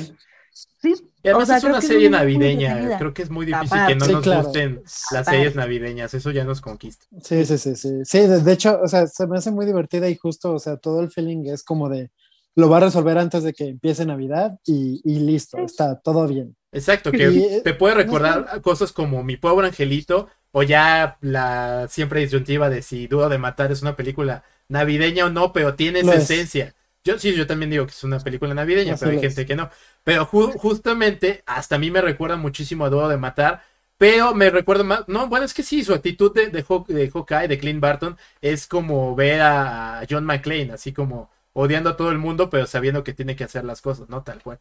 Sí, 0.82 0.96
Y 1.24 1.30
además 1.30 1.44
o 1.44 1.46
sea, 1.48 1.58
es 1.58 1.64
una 1.64 1.78
es 1.80 1.88
serie 1.88 2.10
navideña. 2.10 2.98
Creo 2.98 3.14
que 3.14 3.22
es 3.24 3.30
muy 3.30 3.46
difícil 3.46 3.80
que 3.88 3.96
no 3.96 4.06
Sí, 4.06 4.12
nos 4.12 4.24
claro. 4.24 4.44
gusten 4.44 4.84
las 5.12 5.26
series 5.26 5.56
navideñas. 5.56 6.14
Eso 6.14 6.32
ya 6.32 6.44
nos 6.44 6.60
conquista. 6.62 7.06
Sí, 7.24 7.46
sí, 7.46 7.58
sí, 7.58 7.76
sí. 7.76 7.90
Sí, 8.04 8.20
de, 8.20 8.42
de 8.42 8.52
hecho, 8.52 8.80
o 8.82 8.88
sea, 8.88 9.08
se 9.08 9.26
me 9.28 9.38
hace 9.38 9.50
muy 9.52 9.66
divertida 9.66 10.10
y 10.10 10.18
justo, 10.18 10.54
o 10.54 10.60
sea, 10.60 10.78
todo 10.78 11.00
el 11.02 11.12
feeling 11.12 11.46
es 11.48 11.64
como 11.64 11.90
de 11.90 12.12
lo 12.56 12.70
va 12.70 12.78
a 12.78 12.82
resolver 12.82 13.18
antes 13.18 13.44
de 13.44 13.54
que 13.54 13.70
empiece 13.70 14.06
Navidad 14.06 14.60
y, 14.66 15.02
y 15.04 15.20
listo, 15.20 15.58
está 15.60 16.00
todo 16.00 16.28
bien. 16.28 16.56
Exacto, 16.72 17.12
que 17.12 17.62
te 17.64 17.74
puede 17.74 17.96
no 17.96 18.02
recordar 18.02 18.62
cosas 18.62 18.92
como 18.92 19.24
Mi 19.24 19.38
Pobre 19.38 19.68
Angelito 19.68 20.28
o 20.52 20.62
ya 20.62 21.18
la 21.22 21.88
siempre 21.90 22.20
disyuntiva 22.20 22.70
de 22.70 22.82
si 22.84 23.08
Dudo 23.08 23.30
de 23.30 23.40
Matar 23.40 23.72
es 23.72 23.82
una 23.82 23.96
película 23.96 24.44
navideña 24.68 25.26
o 25.26 25.30
no, 25.30 25.52
pero 25.52 25.74
tiene 25.76 26.02
esa 26.02 26.16
es. 26.16 26.30
esencia. 26.30 26.76
Yo 27.04 27.20
sí, 27.20 27.36
yo 27.36 27.46
también 27.48 27.70
digo 27.70 27.86
que 27.86 27.92
es 27.92 28.04
una 28.06 28.24
película 28.24 28.54
navideña, 28.54 28.94
Así 28.94 28.98
pero 28.98 29.12
hay 29.12 29.20
gente 29.20 29.46
que 29.46 29.56
no. 29.56 29.70
Pero 30.04 30.26
ju- 30.26 30.54
justamente, 30.58 31.44
hasta 31.46 31.76
a 31.76 31.80
mí 31.80 31.92
me 31.92 32.02
recuerda 32.02 32.38
muchísimo 32.38 32.86
a 32.86 32.90
Dudo 32.90 33.10
de 33.10 33.18
Matar, 33.18 33.62
pero 33.98 34.34
me 34.34 34.50
recuerda 34.50 34.84
más, 34.86 35.08
no, 35.08 35.28
bueno, 35.28 35.46
es 35.46 35.54
que 35.54 35.64
sí, 35.64 35.84
su 35.84 35.94
actitud 35.94 36.34
de, 36.34 36.48
de, 36.50 36.64
Haw- 36.64 36.86
de 36.88 37.10
Hawkeye, 37.12 37.48
de 37.50 37.60
Clint 37.60 37.82
Barton, 37.82 38.18
es 38.42 38.68
como 38.68 39.16
ver 39.16 39.42
a 39.42 40.04
John 40.10 40.26
McClane, 40.26 40.72
así 40.74 40.94
como 40.94 41.30
odiando 41.54 41.90
a 41.90 41.98
todo 41.98 42.10
el 42.12 42.18
mundo, 42.20 42.50
pero 42.50 42.66
sabiendo 42.68 43.04
que 43.04 43.14
tiene 43.14 43.36
que 43.36 43.44
hacer 43.44 43.66
las 43.66 43.82
cosas, 43.82 44.08
¿no? 44.10 44.24
Tal 44.24 44.42
cual. 44.42 44.60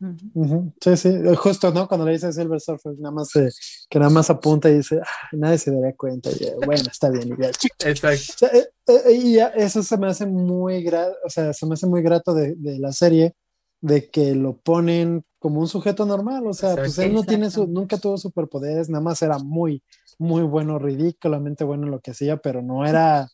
Ujú. 0.00 0.30
Ujú, 0.34 0.72
Sí, 0.80 0.96
sí, 0.96 1.14
justo, 1.36 1.72
¿no? 1.72 1.86
Cuando 1.88 2.06
le 2.06 2.12
dice 2.12 2.32
Silver 2.32 2.60
Surfer, 2.60 2.94
nada 2.98 3.14
más 3.14 3.34
eh, 3.36 3.50
que 3.88 3.98
nada 3.98 4.10
más 4.10 4.28
apunta 4.30 4.68
y 4.70 4.76
dice, 4.78 5.00
"Ah, 5.02 5.28
nadie 5.32 5.58
se 5.58 5.70
daría 5.70 5.94
cuenta. 5.96 6.30
Y, 6.30 6.44
eh, 6.44 6.54
bueno, 6.64 6.82
está 6.90 7.10
bien. 7.10 7.28
Y, 7.38 7.42
ya. 7.42 7.50
Exacto. 7.84 8.32
O 8.34 8.38
sea, 8.38 8.48
eh, 8.50 8.68
eh, 8.86 9.12
y 9.12 9.34
ya 9.34 9.48
eso 9.48 9.82
se 9.82 9.96
me 9.96 10.06
hace 10.08 10.26
muy 10.26 10.82
grato, 10.82 11.14
o 11.24 11.30
sea, 11.30 11.52
se 11.52 11.66
me 11.66 11.74
hace 11.74 11.86
muy 11.86 12.02
grato 12.02 12.34
de, 12.34 12.54
de 12.56 12.78
la 12.78 12.92
serie, 12.92 13.34
de 13.80 14.08
que 14.10 14.34
lo 14.34 14.56
ponen 14.56 15.24
como 15.38 15.60
un 15.60 15.68
sujeto 15.68 16.06
normal, 16.06 16.46
o 16.46 16.54
sea, 16.54 16.74
pues 16.76 16.88
Exacto. 16.92 17.02
él 17.02 17.12
no 17.12 17.24
tiene 17.24 17.50
su, 17.50 17.66
nunca 17.66 17.98
tuvo 17.98 18.16
superpoderes, 18.16 18.88
nada 18.88 19.04
más 19.04 19.20
era 19.20 19.38
muy, 19.38 19.82
muy 20.18 20.42
bueno, 20.42 20.78
ridículamente 20.78 21.64
bueno 21.64 21.84
en 21.84 21.90
lo 21.90 22.00
que 22.00 22.12
hacía, 22.12 22.38
pero 22.38 22.62
no 22.62 22.86
era 22.86 23.28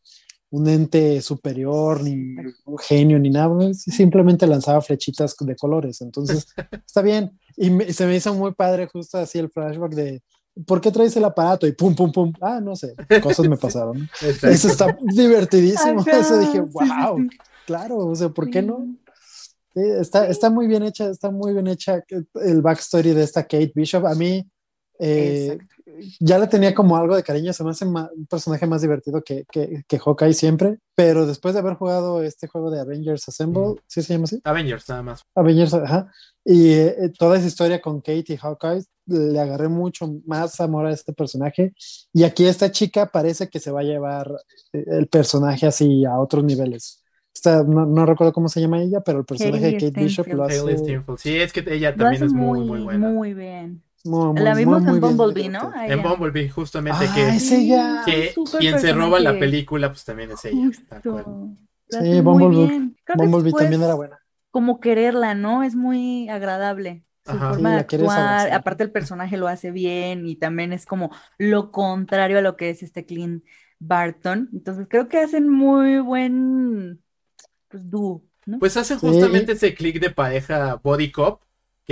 un 0.51 0.69
ente 0.69 1.21
superior, 1.23 2.03
ni 2.03 2.35
un 2.65 2.79
genio, 2.79 3.19
ni 3.19 3.31
nada, 3.31 3.55
pues, 3.55 3.83
simplemente 3.83 4.47
lanzaba 4.47 4.81
flechitas 4.81 5.37
de 5.39 5.57
colores, 5.57 6.01
entonces 6.01 6.47
está 6.87 7.03
bien, 7.03 7.39
y 7.57 7.71
me- 7.71 7.93
se 7.93 8.07
me 8.07 8.17
hizo 8.17 8.35
muy 8.35 8.53
padre 8.55 8.87
justo 8.87 9.19
así 9.19 9.39
el 9.39 9.51
flashback 9.51 9.93
de, 9.95 10.23
¿por 10.67 10.81
qué 10.81 10.91
traes 10.91 11.17
el 11.17 11.25
aparato? 11.25 11.67
Y 11.67 11.73
pum, 11.73 11.95
pum, 11.95 12.11
pum, 12.11 12.33
ah, 12.41 12.61
no 12.61 12.75
sé, 12.75 12.95
cosas 13.23 13.47
me 13.47 13.57
pasaron. 13.57 14.09
Eso 14.21 14.69
está 14.69 14.97
divertidísimo. 15.05 16.01
Ajá, 16.01 16.19
Eso 16.19 16.39
dije, 16.39 16.59
sí, 16.59 16.65
sí, 16.79 16.85
wow, 17.01 17.19
sí. 17.19 17.29
claro, 17.67 17.97
o 17.99 18.15
sea, 18.15 18.29
¿por 18.31 18.51
qué 18.51 18.61
no? 18.63 18.79
Sí. 18.87 18.97
Sí, 19.73 19.83
está, 20.01 20.27
está 20.27 20.51
muy 20.51 20.67
bien 20.67 20.83
hecha, 20.83 21.09
está 21.11 21.31
muy 21.31 21.53
bien 21.53 21.69
hecha 21.69 22.03
el 22.43 22.61
backstory 22.61 23.13
de 23.15 23.23
esta 23.23 23.45
Kate 23.45 23.71
Bishop. 23.73 24.05
A 24.05 24.17
mí 24.17 24.45
eh. 24.99 25.59
Ya 26.19 26.39
le 26.39 26.47
tenía 26.47 26.75
como 26.75 26.97
algo 26.97 27.17
de 27.17 27.23
cariño, 27.23 27.53
se 27.53 27.65
me 27.65 27.71
hace 27.71 27.85
un 27.85 28.27
personaje 28.29 28.67
más 28.67 28.83
divertido 28.83 29.23
que, 29.23 29.45
que, 29.51 29.85
que 29.87 29.99
Hawkeye 29.99 30.35
siempre, 30.35 30.79
pero 30.95 31.27
después 31.27 31.55
de 31.55 31.61
haber 31.61 31.75
jugado 31.75 32.23
este 32.23 32.47
juego 32.47 32.71
de 32.71 32.81
Avengers 32.81 33.29
Assemble, 33.29 33.77
¿sí 33.87 34.03
se 34.03 34.15
llama 34.15 34.25
así? 34.25 34.41
Avengers, 34.45 34.89
nada 34.89 35.03
más. 35.03 35.23
Avengers, 35.35 35.75
ajá. 35.75 36.11
Y 36.45 36.73
eh, 36.73 37.13
toda 37.19 37.39
esa 37.39 37.47
historia 37.47 37.81
con 37.81 38.01
Kate 38.01 38.25
y 38.29 38.37
Hawkeye, 38.37 38.85
le 39.11 39.41
agarré 39.41 39.69
mucho 39.69 40.21
más 40.27 40.61
amor 40.61 40.87
a 40.87 40.93
este 40.93 41.13
personaje. 41.13 41.75
Y 42.13 42.23
aquí 42.25 42.47
esta 42.47 42.71
chica 42.71 43.07
parece 43.07 43.49
que 43.49 43.59
se 43.59 43.71
va 43.71 43.81
a 43.81 43.85
llevar 43.85 44.31
eh, 44.73 44.85
el 44.87 45.09
personaje 45.09 45.67
así 45.67 46.05
a 46.05 46.19
otros 46.19 46.45
niveles. 46.45 47.03
No, 47.45 47.87
no 47.87 48.07
recuerdo 48.07 48.33
cómo 48.33 48.49
se 48.49 48.61
llama 48.61 48.83
ella, 48.83 49.01
pero 49.01 49.21
el 49.21 49.25
personaje 49.25 49.65
Hailey 49.65 49.81
de 49.81 49.91
Kate 49.91 50.01
Bishop 50.01 50.27
lo 50.29 50.45
hace. 50.45 50.61
Sí, 51.19 51.37
es 51.37 51.53
que 51.53 51.65
ella 51.73 51.95
también 51.95 52.23
hace 52.23 52.27
es 52.27 52.33
muy 52.33 52.69
buena. 52.69 53.09
muy 53.09 53.35
bien. 53.35 53.83
Muy, 54.05 54.33
muy, 54.35 54.43
La 54.43 54.55
vimos 54.55 54.83
muy, 54.83 54.89
en 54.89 55.01
muy 55.01 55.01
bien 55.09 55.17
Bumblebee, 55.17 55.49
¿no? 55.49 55.61
divertida. 55.71 55.83
A 55.83 55.87
En. 55.87 56.03
Bumblebee, 56.03 56.49
justamente 56.49 56.99
Ah, 57.09 57.13
que, 57.15 57.29
es 57.29 57.53
ella. 57.53 58.03
que 58.07 58.35
quien 58.59 58.79
se 58.81 58.93
roba 58.93 59.21
la 59.21 59.39
película, 59.39 59.89
pues 59.91 60.05
también 60.05 60.31
es 60.33 60.45
ella. 60.45 60.71
tal 60.89 61.03
cual. 61.03 61.25
Sí, 61.89 62.21
Bumblebee- 62.21 62.95
Bumblebee 63.17 63.53
también 63.53 63.83
era 63.83 63.95
buena. 63.95 64.19
Como 64.51 64.81
quererla, 64.81 65.35
¿no? 65.35 65.63
Es 65.63 65.75
muy 65.77 66.29
agradable. 66.29 67.05
Su 67.25 67.33
Ajá. 67.33 67.51
forma 67.51 67.69
Sí, 67.69 67.73
de 67.75 67.81
la 67.81 67.87
quieres 67.87 68.09
actuar, 68.11 68.53
aparte 68.53 68.83
el 68.85 68.91
personaje 68.91 69.37
lo 69.37 69.47
hace 69.47 69.71
bien 69.71 70.27
y 70.27 70.37
también 70.37 70.73
es 70.73 70.87
como 70.87 71.11
lo 71.39 71.71
contrario 71.71 72.39
a 72.39 72.41
lo 72.41 72.57
que 72.57 72.71
es 72.71 72.83
este 72.83 73.05
Clint 73.05 73.45
Barton. 73.79 74.49
Entonces 74.53 74.87
creo 74.89 75.09
que 75.09 75.19
hacen 75.19 75.49
muy 75.49 75.99
buen 76.01 77.03
pues 77.69 77.89
dúo, 77.89 78.25
¿no? 78.47 78.59
Pues 78.59 78.77
hacen 78.77 78.99
Sí. 78.99 79.07
justamente 79.07 79.53
ese 79.53 79.75
click 79.75 80.01
de 80.01 80.11
pareja 80.11 80.77
body 80.83 81.13
cop, 81.13 81.43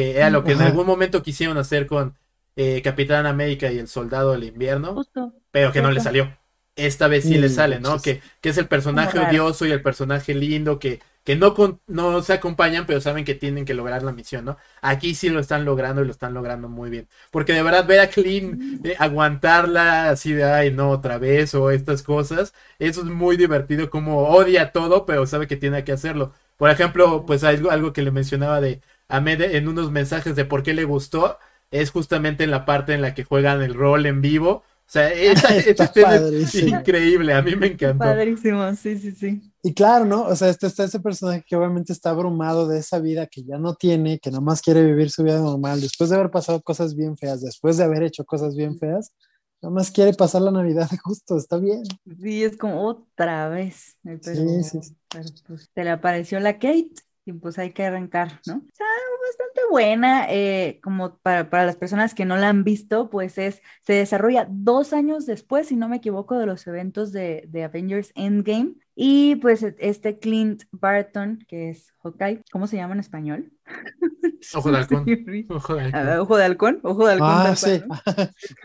que 0.03 0.17
era 0.17 0.31
lo 0.31 0.45
que 0.45 0.53
en 0.53 0.61
algún 0.63 0.87
momento 0.87 1.23
quisieron 1.23 1.57
hacer 1.59 1.87
con 1.87 2.17
eh, 2.57 2.83
Capitán 2.83 3.27
América 3.27 3.71
y 3.73 3.79
el 3.79 3.89
Soldado 3.89 4.33
del 4.33 4.45
Invierno, 4.45 4.95
Justo. 4.95 5.33
pero 5.51 5.73
que 5.73 5.83
no 5.83 5.91
le 5.91 6.01
salió. 6.01 6.37
Esta 6.77 7.09
vez 7.09 7.27
sí 7.27 7.39
le 7.39 7.49
Mm, 7.49 7.55
sale, 7.55 7.81
¿no? 7.81 8.01
Que, 8.01 8.21
que 8.41 8.51
es 8.51 8.59
el 8.59 8.69
personaje 8.69 9.19
odioso 9.19 9.67
y 9.67 9.73
el 9.73 9.83
personaje 9.83 10.33
lindo 10.35 10.79
que, 10.79 11.01
que 11.25 11.35
no, 11.35 11.53
con- 11.55 11.81
no 11.89 12.23
se 12.23 12.33
acompañan, 12.35 12.87
pero 12.87 13.01
saben 13.01 13.25
que 13.25 13.35
tienen 13.35 13.65
que 13.65 13.75
lograr 13.75 14.05
la 14.05 14.13
misión, 14.13 14.45
¿no? 14.45 14.57
Aquí 14.81 15.15
sí 15.17 15.29
lo 15.29 15.41
están 15.41 15.65
logrando 15.65 16.03
y 16.03 16.05
lo 16.07 16.13
están 16.13 16.35
logrando 16.35 16.69
muy 16.69 16.89
bien. 16.91 17.09
Porque 17.33 17.53
de 17.53 17.63
verdad 17.65 17.87
ver 17.87 17.99
a 18.01 18.09
Clean 18.11 18.61
eh, 18.85 18.95
aguantarla 18.99 20.11
así 20.11 20.33
de, 20.33 20.45
ay, 20.45 20.71
no, 20.73 20.91
otra 20.91 21.19
vez, 21.19 21.55
o 21.55 21.71
estas 21.71 22.03
cosas, 22.05 22.55
eso 22.79 23.01
es 23.01 23.07
muy 23.09 23.37
divertido, 23.37 23.91
como 23.91 24.29
odia 24.29 24.73
todo, 24.73 25.05
pero 25.07 25.27
sabe 25.27 25.47
que 25.49 25.57
tiene 25.57 25.83
que 25.85 25.93
hacerlo. 25.93 26.33
Por 26.57 26.71
ejemplo, 26.71 27.25
pues 27.27 27.45
algo, 27.45 27.71
algo 27.71 27.93
que 27.93 28.03
le 28.03 28.11
mencionaba 28.13 28.61
de 28.61 28.81
Ahmed 29.09 29.41
en 29.41 29.69
unos 29.69 29.91
mensajes 29.91 30.37
de 30.37 30.45
por 30.45 30.63
qué 30.63 30.75
le 30.75 30.85
gustó, 30.85 31.39
es 31.71 31.91
justamente 31.91 32.45
en 32.45 32.51
la 32.51 32.65
parte 32.65 32.95
en 32.95 33.03
la 33.03 33.15
que 33.15 33.25
juegan 33.25 33.63
el 33.63 33.75
rol 33.75 34.07
en 34.07 34.21
vivo. 34.21 34.51
O 34.89 34.91
sea, 34.91 35.13
esa, 35.13 35.49
esa 35.57 35.71
Está 35.71 35.85
escena 35.85 36.17
es 36.17 36.55
increíble, 36.63 37.33
a 37.35 37.43
mí 37.43 37.57
me 37.57 37.69
encantó. 37.69 38.05
Padrísimo, 38.05 38.75
sí, 38.75 38.99
sí, 38.99 39.13
sí. 39.13 39.43
Y 39.63 39.75
claro, 39.75 40.05
¿no? 40.05 40.23
O 40.25 40.37
sea, 40.37 40.49
este 40.49 40.67
está 40.67 40.85
ese 40.85 41.01
personaje 41.01 41.45
que 41.47 41.57
obviamente 41.57 41.93
está 41.93 42.11
abrumado 42.11 42.67
de 42.67 42.79
esa 42.79 42.99
vida 42.99 43.27
que 43.27 43.43
ya 43.45 43.59
no 43.59 43.75
tiene, 43.75 44.19
que 44.19 44.31
nomás 44.31 44.63
quiere 44.63 44.85
vivir 44.85 45.11
su 45.11 45.23
vida 45.23 45.41
normal, 45.41 45.81
después 45.81 46.09
de 46.11 46.17
haber 46.17 46.31
pasado 46.31 46.63
cosas 46.63 46.95
bien 46.95 47.17
feas, 47.19 47.43
después 47.43 47.77
de 47.77 47.85
haber 47.85 48.03
hecho 48.03 48.25
cosas 48.25 48.57
bien 48.57 48.79
feas, 48.79 49.13
nomás 49.61 49.91
quiere 49.91 50.15
pasar 50.15 50.43
la 50.43 50.53
Navidad 50.53 50.89
justo, 51.03 51.37
está 51.37 51.59
bien. 51.59 51.83
Sí, 52.21 52.43
es 52.43 52.57
como 52.57 52.87
otra 52.87 53.49
vez. 53.49 53.97
Pero, 54.03 54.19
sí, 54.23 54.63
sí. 54.63 54.97
pero, 55.11 55.29
pues 55.47 55.69
te 55.75 55.85
le 55.85 55.91
apareció 55.91 56.41
la 56.41 56.55
Kate 56.55 56.95
y 57.29 57.33
pues 57.35 57.59
hay 57.59 57.73
que 57.73 57.85
arrancar, 57.85 58.41
¿no? 58.47 58.57
O 58.57 58.63
sea, 58.73 58.87
bastante 59.27 59.61
buena. 59.71 60.27
eh, 60.31 60.81
como 60.83 61.19
para, 61.19 61.51
para 61.51 61.67
las 61.67 61.77
personas 61.77 62.15
que 62.15 62.25
no 62.25 62.37
la 62.37 62.49
han 62.49 62.65
visto, 62.65 63.11
pues 63.11 63.39
es, 63.39 63.63
se 63.83 63.93
desarrolla 63.95 64.47
dos 64.51 64.93
años 64.93 65.27
después, 65.27 65.69
si 65.69 65.77
no 65.77 65.89
me 65.89 65.97
equivoco, 65.97 66.39
de 66.39 66.47
los 66.47 66.67
eventos 66.67 67.13
de, 67.13 67.45
de 67.49 67.65
Avengers 67.65 68.13
Endgame. 68.15 68.75
Y 68.95 69.37
pues 69.37 69.63
este 69.79 70.19
Clint 70.19 70.65
Barton, 70.73 71.45
que 71.47 71.71
es 71.71 71.93
Hawkeye, 72.03 72.43
¿cómo 72.51 72.67
se 72.67 72.77
llama 72.77 72.95
en 72.95 73.01
español? 73.01 73.53
Ojo 74.55 74.71
de 74.71 74.79
halcón. 74.79 75.05
Ojo 75.51 75.75
de 75.75 75.83
halcón. 75.83 76.19
Ojo 76.21 76.37
de 76.37 76.45
halcón, 76.45 76.81
ojo 76.83 77.07
de 77.07 77.13
halcón. 77.13 77.29
Ah, 77.31 77.55
sí. 77.57 77.83
¿no? 77.87 77.97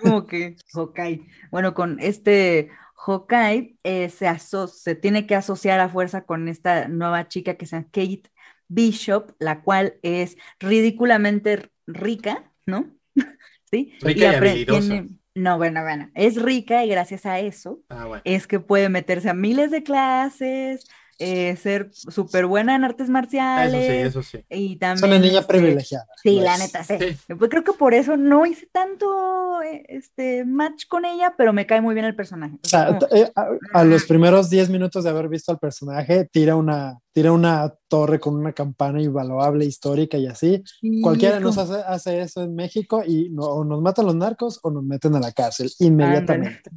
como 0.01 0.25
que 0.25 0.55
Hawkeye. 0.73 1.25
Bueno, 1.51 1.73
con 1.73 1.99
este 1.99 2.69
Hawkeye 2.95 3.77
eh, 3.83 4.09
se, 4.09 4.27
aso- 4.27 4.67
se 4.67 4.95
tiene 4.95 5.27
que 5.27 5.35
asociar 5.35 5.79
a 5.79 5.89
fuerza 5.89 6.25
con 6.25 6.47
esta 6.47 6.87
nueva 6.87 7.27
chica 7.27 7.55
que 7.55 7.65
se 7.65 7.75
llama 7.75 7.87
Kate 7.91 8.23
Bishop, 8.67 9.31
la 9.39 9.61
cual 9.63 9.95
es 10.01 10.37
ridículamente 10.59 11.69
rica, 11.87 12.51
¿no? 12.65 12.91
Sí. 13.71 13.93
Rica 14.01 14.19
y 14.31 14.35
habilidosa. 14.35 15.05
No, 15.35 15.57
bueno, 15.57 15.81
bueno, 15.81 16.11
es 16.13 16.39
rica 16.39 16.85
y 16.85 16.89
gracias 16.89 17.25
a 17.25 17.39
eso 17.39 17.81
Ah, 17.89 18.05
bueno. 18.05 18.21
es 18.23 18.45
que 18.45 18.59
puede 18.59 18.87
meterse 18.89 19.29
a 19.29 19.33
miles 19.33 19.71
de 19.71 19.81
clases, 19.81 20.85
eh, 21.23 21.55
ser 21.55 21.89
súper 21.93 22.45
buena 22.45 22.75
en 22.75 22.83
artes 22.83 23.03
Eso 23.03 23.07
sí, 23.07 23.11
marciales 23.11 24.07
eso 24.07 24.23
sí. 24.23 24.39
y 24.49 24.73
Es 24.73 24.79
también... 24.79 25.05
una 25.11 25.19
niña 25.19 25.41
privilegiada. 25.41 26.05
Sí, 26.21 26.37
lo 26.37 26.43
la 26.43 26.55
es. 26.55 26.59
neta, 26.59 26.83
sí. 26.83 26.95
Sí. 26.99 27.33
Pues 27.35 27.49
creo 27.49 27.63
que 27.63 27.73
por 27.73 27.93
eso 27.93 28.17
no 28.17 28.45
hice 28.45 28.67
tanto 28.71 29.61
eh, 29.61 29.83
este 29.87 30.45
match 30.45 30.85
con 30.87 31.05
ella, 31.05 31.33
pero 31.37 31.53
me 31.53 31.65
cae 31.65 31.81
muy 31.81 31.93
bien 31.93 32.05
el 32.05 32.15
personaje. 32.15 32.55
O 32.63 32.67
sea, 32.67 32.87
como- 32.99 33.07
eh, 33.15 33.31
a, 33.35 33.47
a 33.73 33.83
los 33.83 34.05
primeros 34.05 34.49
10 34.49 34.69
minutos 34.69 35.03
de 35.03 35.09
haber 35.09 35.29
visto 35.29 35.51
al 35.51 35.59
personaje, 35.59 36.27
tira 36.31 36.55
una, 36.55 36.97
tira 37.13 37.31
una 37.31 37.73
torre 37.87 38.19
con 38.19 38.35
una 38.35 38.53
campana 38.53 39.01
invaluable, 39.01 39.65
histórica 39.65 40.17
y 40.17 40.27
así. 40.27 40.63
sí, 40.81 41.01
Cualquiera 41.01 41.37
es 41.37 41.41
nos 41.41 41.55
como- 41.55 41.71
hace, 41.73 41.83
hace 41.87 42.21
eso 42.21 42.43
en 42.43 42.55
México 42.55 43.03
y 43.05 43.29
no, 43.29 43.43
o 43.43 43.63
nos 43.63 43.81
matan 43.81 44.05
los 44.07 44.15
narcos 44.15 44.59
o 44.63 44.71
nos 44.71 44.83
meten 44.83 45.15
a 45.15 45.19
la 45.19 45.31
cárcel 45.31 45.71
inmediatamente. 45.79 46.69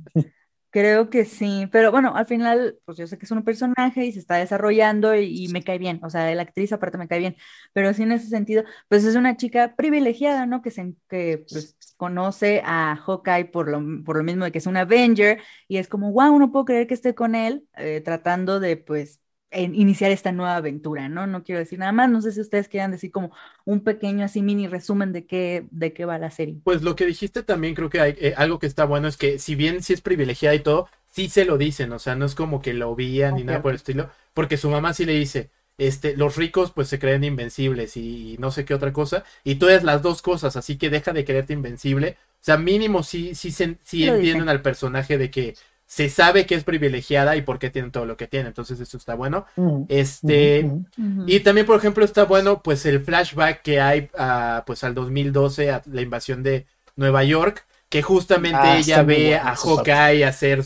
Creo 0.77 1.09
que 1.09 1.24
sí, 1.24 1.66
pero 1.72 1.91
bueno, 1.91 2.14
al 2.16 2.27
final, 2.27 2.79
pues 2.85 2.99
yo 2.99 3.07
sé 3.07 3.16
que 3.16 3.24
es 3.24 3.31
un 3.31 3.43
personaje 3.43 4.05
y 4.05 4.12
se 4.12 4.18
está 4.18 4.35
desarrollando 4.37 5.16
y, 5.16 5.49
me 5.49 5.64
cae 5.64 5.79
bien, 5.79 6.01
o 6.05 6.11
sea, 6.11 6.35
la 6.35 6.43
actriz 6.43 6.70
aparte 6.70 6.99
me 6.99 7.09
cae 7.09 7.18
bien, 7.18 7.37
pero 7.72 7.95
sí 7.95 8.03
en 8.03 8.12
ese 8.12 8.29
sentido, 8.29 8.62
pues 8.87 9.05
es 9.07 9.16
una 9.16 9.39
chica 9.39 9.74
privilegiada, 9.74 10.45
¿no? 10.45 10.61
Que, 10.61 10.70
se, 10.70 10.95
que 11.09 11.47
pues, 11.51 11.79
conoce 11.97 12.61
a 12.62 12.95
Hawkeye 12.95 13.47
por 13.47 13.68
lo, 13.68 13.81
por 14.05 14.18
lo 14.18 14.22
mismo 14.22 14.45
de 14.45 14.53
que 14.53 14.59
es 14.59 14.66
un 14.66 14.77
Avenger 14.77 15.41
y 15.66 15.79
es 15.79 15.89
como, 15.89 16.12
wow, 16.12 16.39
no 16.39 16.53
puedo 16.53 16.66
creer 16.66 16.87
que 16.87 16.93
esté 16.93 17.14
con 17.14 17.35
él 17.35 17.66
eh, 17.79 18.03
tratando 18.05 18.61
de, 18.61 18.77
pues, 18.77 19.22
iniciar 19.53 20.11
esta 20.11 20.33
nueva 20.33 20.57
aventura, 20.57 21.09
¿no? 21.09 21.27
No 21.27 21.45
quiero 21.45 21.59
decir 21.59 21.79
nada 21.79 21.93
más, 21.93 22.11
no 22.11 22.21
sé 22.21 22.33
si 22.33 22.41
ustedes 22.41 22.69
quieran 22.69 22.91
decir 22.91 23.11
como 23.11 23.31
un 23.65 23.81
pequeño 23.81 24.25
así 24.25 24.43
mini 24.43 24.67
resumen 24.67 25.13
de 25.13 25.25
qué, 25.25 25.67
de 25.71 25.93
qué 25.93 26.05
va 26.05 26.19
la 26.19 26.31
serie. 26.31 26.57
Pues 26.65 26.83
lo 26.83 26.97
que 26.97 27.07
dijiste 27.07 27.43
también 27.43 27.75
creo 27.75 27.89
que 27.89 28.01
hay, 28.01 28.17
eh, 28.19 28.35
algo 28.37 28.59
que 28.59 28.67
está 28.67 28.85
bueno 28.85 29.09
es 29.09 29.17
que 29.17 29.39
si 29.39 29.55
bien 29.55 29.83
sí 29.83 29.93
es 29.93 30.01
privilegiada 30.01 30.55
y 30.55 30.61
todo, 30.61 30.89
sí 31.07 31.29
se 31.29 31.45
lo 31.45 31.59
dicen, 31.59 31.93
o 31.93 31.99
sea, 31.99 32.15
no 32.15 32.27
es 32.27 32.35
como 32.35 32.61
que 32.61 32.75
lo 32.75 32.95
veían 32.95 33.37
ni 33.37 33.45
nada 33.45 33.63
por 33.63 33.71
el 33.71 33.77
estilo, 33.77 34.11
porque 34.35 34.57
su 34.57 34.69
mamá 34.69 34.93
sí 34.93 35.07
le 35.07 35.13
dice, 35.13 35.51
este, 35.79 36.17
los 36.17 36.37
ricos 36.37 36.73
pues 36.73 36.89
se 36.89 36.99
creen 36.99 37.25
invencibles 37.25 37.97
y, 37.97 38.37
no 38.39 38.51
sé 38.51 38.65
qué 38.65 38.75
otra 38.75 38.93
cosa, 38.93 39.25
y 39.45 39.55
tú 39.55 39.69
eres 39.69 39.83
las 39.83 40.03
dos 40.03 40.23
cosas, 40.23 40.57
así 40.57 40.77
que 40.77 40.91
deja 40.91 41.13
de 41.13 41.25
creerte 41.25 41.53
invencible, 41.53 42.17
o 42.35 42.45
sea, 42.47 42.59
mínimo 42.59 43.03
sí, 43.03 43.35
sí, 43.35 43.51
sí 43.51 44.07
entienden 44.07 44.49
al 44.49 44.63
personaje 44.63 45.19
de 45.19 45.31
que 45.31 45.55
se 45.87 46.09
sabe 46.09 46.47
que 46.47 46.57
es 46.57 46.64
privilegiada 46.64 47.37
y 47.37 47.43
por 47.43 47.59
qué 47.59 47.70
tiene 47.70 47.91
todo 47.91 48.07
lo 48.07 48.16
que 48.16 48.26
tiene. 48.26 48.49
Entonces, 48.49 48.80
eso 48.80 48.97
está 48.97 49.14
bueno. 49.14 49.47
este, 49.89 50.68
y 51.26 51.41
también, 51.41 51.66
por 51.66 51.78
ejemplo, 51.78 52.05
está 52.05 52.24
bueno, 52.24 52.62
pues, 52.62 52.84
el 52.87 53.03
flashback 53.05 53.62
que 53.62 53.80
hay, 53.80 54.11
uh, 54.18 54.64
pues, 54.66 54.82
al 54.82 54.95
2012, 54.95 55.70
a 55.70 55.82
la 55.87 56.03
invasión 56.03 56.43
de 56.43 56.66
Nueva 56.97 57.22
York, 57.22 57.66
que 57.89 58.03
justamente 58.03 58.59
ah, 58.61 58.78
ella 58.78 59.03
ve 59.05 59.37
a 59.37 59.55
Hawkeye 59.55 60.24
hacer 60.24 60.64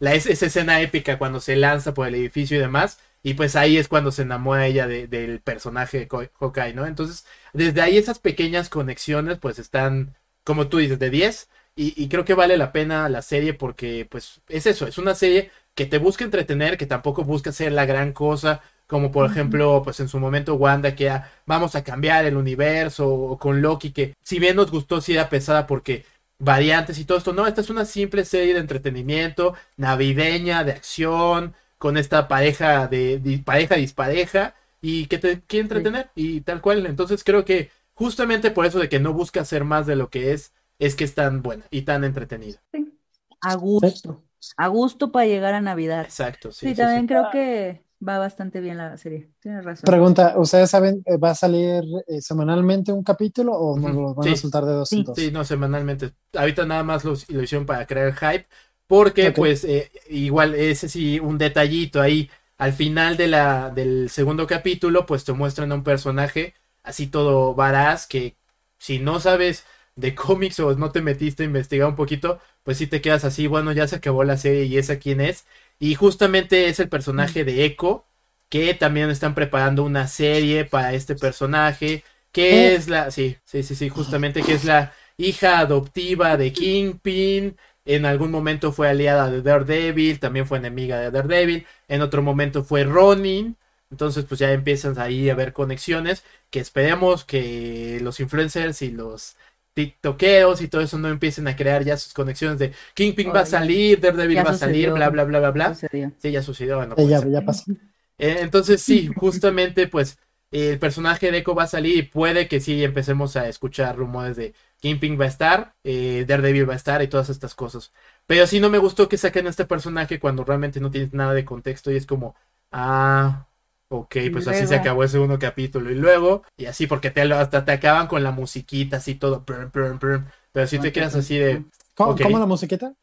la, 0.00 0.14
esa 0.14 0.46
escena 0.46 0.80
épica 0.80 1.18
cuando 1.18 1.40
se 1.40 1.56
lanza 1.56 1.92
por 1.92 2.08
el 2.08 2.14
edificio 2.14 2.56
y 2.56 2.60
demás. 2.60 2.98
Y 3.22 3.34
pues 3.34 3.54
ahí 3.54 3.76
es 3.76 3.88
cuando 3.88 4.12
se 4.12 4.22
enamora 4.22 4.66
ella 4.66 4.86
del 4.86 5.40
personaje 5.40 5.98
de 5.98 6.30
Hawkeye, 6.40 6.72
¿no? 6.72 6.86
Entonces, 6.86 7.26
desde 7.52 7.82
ahí 7.82 7.98
esas 7.98 8.18
pequeñas 8.18 8.70
conexiones, 8.70 9.38
pues 9.38 9.58
están, 9.58 10.16
como 10.44 10.68
tú 10.68 10.78
dices, 10.78 10.98
de 10.98 11.10
10. 11.10 11.48
Y, 11.80 12.08
creo 12.08 12.24
que 12.24 12.34
vale 12.34 12.56
la 12.56 12.72
pena 12.72 13.08
la 13.08 13.22
serie 13.22 13.54
porque, 13.54 14.04
pues, 14.10 14.40
es 14.48 14.66
eso, 14.66 14.88
es 14.88 14.98
una 14.98 15.14
serie 15.14 15.52
que 15.76 15.86
te 15.86 15.98
busca 15.98 16.24
entretener, 16.24 16.76
que 16.76 16.86
tampoco 16.86 17.22
busca 17.22 17.52
ser 17.52 17.70
la 17.70 17.86
gran 17.86 18.12
cosa, 18.12 18.62
como 18.88 19.12
por 19.12 19.30
ejemplo, 19.30 19.82
pues 19.84 20.00
en 20.00 20.08
su 20.08 20.18
momento 20.18 20.56
Wanda, 20.56 20.96
que 20.96 21.08
vamos 21.46 21.76
a 21.76 21.84
cambiar 21.84 22.24
el 22.24 22.36
universo, 22.36 23.08
o 23.08 23.38
con 23.38 23.62
Loki, 23.62 23.92
que 23.92 24.16
si 24.24 24.40
bien 24.40 24.56
nos 24.56 24.72
gustó, 24.72 25.00
sí 25.00 25.12
era 25.12 25.28
pesada 25.28 25.68
porque 25.68 26.04
variantes 26.40 26.98
y 26.98 27.04
todo 27.04 27.18
esto, 27.18 27.32
no, 27.32 27.46
esta 27.46 27.60
es 27.60 27.70
una 27.70 27.84
simple 27.84 28.24
serie 28.24 28.54
de 28.54 28.60
entretenimiento, 28.60 29.54
navideña, 29.76 30.64
de 30.64 30.72
acción, 30.72 31.54
con 31.78 31.96
esta 31.96 32.26
pareja 32.26 32.88
de, 32.88 33.40
pareja 33.44 33.76
dispareja, 33.76 34.56
y 34.80 35.06
que 35.06 35.18
te 35.18 35.42
quiere 35.42 35.62
entretener, 35.62 36.10
y 36.16 36.40
tal 36.40 36.60
cual, 36.60 36.86
entonces 36.86 37.22
creo 37.22 37.44
que 37.44 37.70
justamente 37.94 38.50
por 38.50 38.66
eso 38.66 38.80
de 38.80 38.88
que 38.88 38.98
no 38.98 39.12
busca 39.12 39.44
ser 39.44 39.62
más 39.64 39.86
de 39.86 39.94
lo 39.94 40.10
que 40.10 40.32
es, 40.32 40.52
es 40.78 40.94
que 40.94 41.04
es 41.04 41.14
tan 41.14 41.42
buena 41.42 41.64
y 41.70 41.82
tan 41.82 42.04
entretenida. 42.04 42.60
Sí. 42.72 42.98
A 43.40 43.54
gusto. 43.54 44.24
A 44.56 44.68
gusto 44.68 45.10
para 45.10 45.26
llegar 45.26 45.54
a 45.54 45.60
Navidad. 45.60 46.02
Exacto, 46.02 46.52
sí. 46.52 46.68
Sí, 46.68 46.74
también 46.74 47.06
creo 47.06 47.28
que 47.30 47.82
va 48.06 48.18
bastante 48.18 48.60
bien 48.60 48.76
la 48.76 48.96
serie. 48.96 49.30
Tienes 49.40 49.64
razón. 49.64 49.84
Pregunta, 49.84 50.34
¿ustedes 50.36 50.70
saben, 50.70 51.02
eh, 51.06 51.16
va 51.16 51.30
a 51.30 51.34
salir 51.34 51.82
eh, 52.06 52.20
semanalmente 52.20 52.92
un 52.92 53.02
capítulo 53.02 53.52
o 53.52 53.78
nos 53.78 53.94
lo 53.94 54.14
van 54.14 54.28
a 54.28 54.36
soltar 54.36 54.64
de 54.64 54.72
dos 54.72 54.88
sí. 54.88 54.98
en 54.98 55.04
dos? 55.04 55.16
Sí, 55.16 55.30
no, 55.32 55.44
semanalmente. 55.44 56.12
Ahorita 56.34 56.64
nada 56.64 56.84
más 56.84 57.04
lo, 57.04 57.14
hicieron 57.14 57.66
para 57.66 57.86
crear 57.86 58.14
hype, 58.14 58.46
porque 58.86 59.32
pues 59.32 59.64
eh, 59.64 59.90
igual 60.08 60.54
ese 60.54 60.88
sí, 60.88 61.18
un 61.18 61.38
detallito 61.38 62.00
ahí. 62.00 62.30
Al 62.56 62.72
final 62.72 63.16
de 63.16 63.28
la, 63.28 63.70
del 63.70 64.10
segundo 64.10 64.46
capítulo, 64.46 65.06
pues 65.06 65.24
te 65.24 65.32
muestran 65.32 65.70
a 65.70 65.76
un 65.76 65.84
personaje 65.84 66.54
así 66.82 67.06
todo 67.06 67.54
varaz 67.54 68.06
que 68.06 68.36
si 68.78 68.98
no 68.98 69.20
sabes 69.20 69.64
de 69.98 70.14
cómics 70.14 70.60
o 70.60 70.74
no 70.76 70.92
te 70.92 71.02
metiste 71.02 71.42
a 71.42 71.46
investigar 71.46 71.88
un 71.88 71.96
poquito, 71.96 72.40
pues 72.62 72.78
si 72.78 72.86
te 72.86 73.00
quedas 73.00 73.24
así, 73.24 73.46
bueno, 73.48 73.72
ya 73.72 73.88
se 73.88 73.96
acabó 73.96 74.24
la 74.24 74.36
serie 74.36 74.64
y 74.64 74.78
esa 74.78 74.98
quién 74.98 75.20
es. 75.20 75.46
Y 75.80 75.94
justamente 75.96 76.68
es 76.68 76.80
el 76.80 76.88
personaje 76.88 77.44
de 77.44 77.64
Echo, 77.64 78.04
que 78.48 78.74
también 78.74 79.10
están 79.10 79.34
preparando 79.34 79.84
una 79.84 80.06
serie 80.08 80.64
para 80.64 80.94
este 80.94 81.14
personaje, 81.16 82.04
que 82.32 82.74
es 82.74 82.88
la, 82.88 83.10
sí, 83.10 83.36
sí, 83.44 83.62
sí, 83.62 83.74
sí, 83.74 83.88
justamente 83.88 84.42
que 84.42 84.54
es 84.54 84.64
la 84.64 84.92
hija 85.16 85.58
adoptiva 85.60 86.36
de 86.36 86.52
Kingpin. 86.52 87.56
En 87.84 88.06
algún 88.06 88.30
momento 88.30 88.72
fue 88.72 88.88
aliada 88.88 89.30
de 89.30 89.42
Daredevil, 89.42 90.20
también 90.20 90.46
fue 90.46 90.58
enemiga 90.58 90.98
de 91.00 91.10
Daredevil. 91.10 91.66
En 91.88 92.02
otro 92.02 92.22
momento 92.22 92.62
fue 92.64 92.84
Ronin. 92.84 93.56
Entonces, 93.90 94.26
pues 94.26 94.40
ya 94.40 94.52
empiezan 94.52 94.98
ahí 94.98 95.30
a 95.30 95.34
ver 95.34 95.52
conexiones. 95.54 96.22
Que 96.50 96.60
esperemos 96.60 97.24
que 97.24 97.98
los 98.02 98.20
influencers 98.20 98.82
y 98.82 98.90
los 98.90 99.36
tiktokeos 99.78 100.60
y 100.60 100.66
todo 100.66 100.80
eso 100.80 100.98
no 100.98 101.06
empiecen 101.06 101.46
a 101.46 101.54
crear 101.54 101.84
ya 101.84 101.96
sus 101.96 102.12
conexiones 102.12 102.58
de 102.58 102.72
Kingpin 102.94 103.32
va 103.32 103.40
a 103.42 103.46
salir, 103.46 104.00
Daredevil 104.00 104.38
va 104.38 104.50
a 104.50 104.54
salir, 104.54 104.90
bla, 104.90 105.08
bla, 105.08 105.22
bla, 105.22 105.38
bla, 105.38 105.50
bla. 105.52 105.74
Sí, 105.76 106.32
ya 106.32 106.42
sucedió. 106.42 106.84
ya, 107.06 107.42
pasó. 107.42 107.70
Eh, 108.18 108.38
entonces, 108.40 108.82
sí, 108.82 109.08
justamente, 109.14 109.86
pues, 109.86 110.18
el 110.50 110.80
personaje 110.80 111.30
de 111.30 111.38
Echo 111.38 111.54
va 111.54 111.62
a 111.62 111.68
salir 111.68 111.96
y 111.96 112.02
puede 112.02 112.48
que 112.48 112.58
sí 112.58 112.82
empecemos 112.82 113.36
a 113.36 113.48
escuchar 113.48 113.96
rumores 113.96 114.34
de 114.36 114.52
Kingpin 114.80 115.20
va 115.20 115.26
a 115.26 115.28
estar, 115.28 115.74
eh, 115.84 116.24
Daredevil 116.26 116.68
va 116.68 116.72
a 116.72 116.76
estar 116.76 117.00
y 117.00 117.06
todas 117.06 117.28
estas 117.30 117.54
cosas. 117.54 117.92
Pero 118.26 118.48
sí 118.48 118.58
no 118.58 118.70
me 118.70 118.78
gustó 118.78 119.08
que 119.08 119.16
saquen 119.16 119.46
a 119.46 119.50
este 119.50 119.64
personaje 119.64 120.18
cuando 120.18 120.42
realmente 120.42 120.80
no 120.80 120.90
tienes 120.90 121.12
nada 121.12 121.34
de 121.34 121.44
contexto 121.44 121.92
y 121.92 121.96
es 121.96 122.06
como, 122.06 122.34
ah, 122.72 123.46
Ok, 123.90 124.16
pues 124.32 124.46
así 124.46 124.66
se 124.66 124.74
acabó 124.74 125.02
el 125.02 125.08
segundo 125.08 125.38
capítulo. 125.38 125.90
Y 125.90 125.94
luego, 125.94 126.42
y 126.56 126.66
así, 126.66 126.86
porque 126.86 127.10
te, 127.10 127.22
hasta 127.22 127.64
te 127.64 127.72
acaban 127.72 128.06
con 128.06 128.22
la 128.22 128.32
musiquita, 128.32 128.98
así 128.98 129.14
todo. 129.14 129.44
pero 129.44 130.66
si 130.66 130.78
te 130.78 130.92
quedas 130.92 131.14
así 131.14 131.38
de. 131.38 131.64
¿Cómo, 131.94 132.38
la 132.38 132.46
musiquita? 132.46 132.94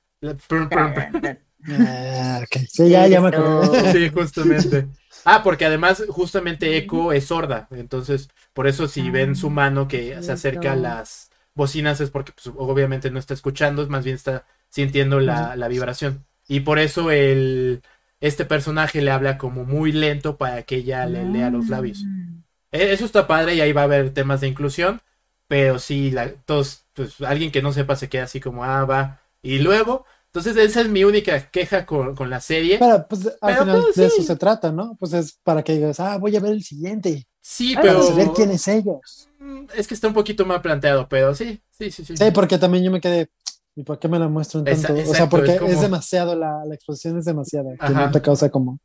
Ah, 1.68 2.44
sí, 2.70 2.90
ya, 2.90 3.08
ya 3.08 3.20
me 3.20 3.30
acuerdo. 3.30 3.92
Sí, 3.92 4.10
justamente. 4.10 4.88
Ah, 5.28 5.42
porque 5.42 5.66
además, 5.66 6.04
justamente 6.08 6.78
Echo 6.78 7.12
es 7.12 7.26
sorda. 7.26 7.68
Entonces, 7.72 8.30
por 8.54 8.68
eso, 8.68 8.88
si 8.88 9.10
ven 9.10 9.36
su 9.36 9.50
mano 9.50 9.88
que 9.88 10.22
se 10.22 10.32
acerca 10.32 10.74
a 10.74 10.76
las 10.76 11.32
bocinas, 11.56 12.00
es 12.00 12.12
porque 12.12 12.32
pues, 12.32 12.54
obviamente 12.56 13.10
no 13.10 13.18
está 13.18 13.34
escuchando, 13.34 13.82
es 13.82 13.90
más 13.90 14.04
bien 14.04 14.18
está 14.18 14.46
sintiendo 14.70 15.20
la, 15.20 15.56
la 15.56 15.68
vibración. 15.68 16.24
Y 16.48 16.60
por 16.60 16.78
eso 16.78 17.10
el 17.10 17.82
este 18.20 18.46
personaje 18.46 19.02
le 19.02 19.12
habla 19.12 19.38
como 19.38 19.64
muy 19.66 19.92
lento 19.92 20.38
para 20.38 20.64
que 20.64 20.78
ella 20.78 21.06
le 21.06 21.26
lea 21.26 21.50
los 21.50 21.70
labios. 21.70 22.04
Mm. 22.04 22.44
E, 22.72 22.94
eso 22.94 23.06
está 23.06 23.28
padre 23.28 23.56
y 23.56 23.62
ahí 23.62 23.74
va 23.74 23.82
a 23.82 23.86
haber 23.86 24.14
temas 24.14 24.42
de 24.42 24.48
inclusión, 24.48 25.02
pero 25.48 25.80
si 25.80 26.12
la, 26.12 26.32
todos, 26.32 26.86
pues 26.94 27.22
alguien 27.22 27.52
que 27.52 27.62
no 27.62 27.74
sepa 27.74 27.96
se 27.96 28.10
queda 28.10 28.24
así 28.24 28.40
como, 28.40 28.64
ah, 28.64 28.86
va. 28.86 29.22
Y 29.42 29.60
luego, 29.60 30.06
entonces 30.28 30.58
esa 30.58 30.82
es 30.82 30.90
mi 30.90 31.04
única 31.04 31.50
queja 31.50 31.86
con, 31.86 32.16
la 32.30 32.42
serie. 32.42 32.78
Pero 32.80 33.08
pues 33.08 33.32
al 33.40 33.58
final 33.58 33.82
pues, 33.84 33.96
de 33.96 34.06
eso 34.08 34.24
se 34.24 34.36
trata, 34.36 34.72
¿no? 34.72 34.98
Pues 35.00 35.14
es 35.14 35.40
para 35.44 35.64
que 35.64 35.74
digas, 35.74 36.00
ah, 36.00 36.18
voy 36.18 36.36
a 36.36 36.40
ver 36.40 36.52
el 36.52 36.64
siguiente. 36.64 37.28
Sí, 37.40 37.76
pero... 37.80 38.00
Para 38.00 38.08
saber 38.08 38.30
quién 38.36 38.52
es 38.52 38.68
ellos. 38.68 39.30
Mm, 39.40 39.66
es 39.76 39.88
que 39.88 39.94
está 39.94 40.08
un 40.08 40.14
poquito 40.14 40.46
mal 40.46 40.62
planteado, 40.62 41.08
pero 41.08 41.34
sí, 41.36 41.62
sí, 41.72 41.92
sí, 41.92 42.04
sí. 42.04 42.18
Sí, 42.18 42.32
porque 42.34 42.58
también 42.58 42.84
yo 42.84 42.92
me 42.92 43.00
quedé, 43.00 43.30
¿Y 43.76 43.84
por 43.84 44.00
qué 44.00 44.08
me 44.08 44.18
la 44.18 44.30
muestran 44.30 44.64
tanto? 44.64 44.94
o 44.94 45.14
sea, 45.14 45.28
porque 45.28 45.60
es, 45.68 45.82
demasiado, 45.82 46.36
la, 46.36 46.64
la, 46.66 46.76
exposición 46.76 47.18
es 47.18 47.26
demasiada, 47.26 47.76
que 47.76 47.94
no 47.94 48.10
te 48.10 48.22
causa 48.22 48.50
como, 48.50 48.80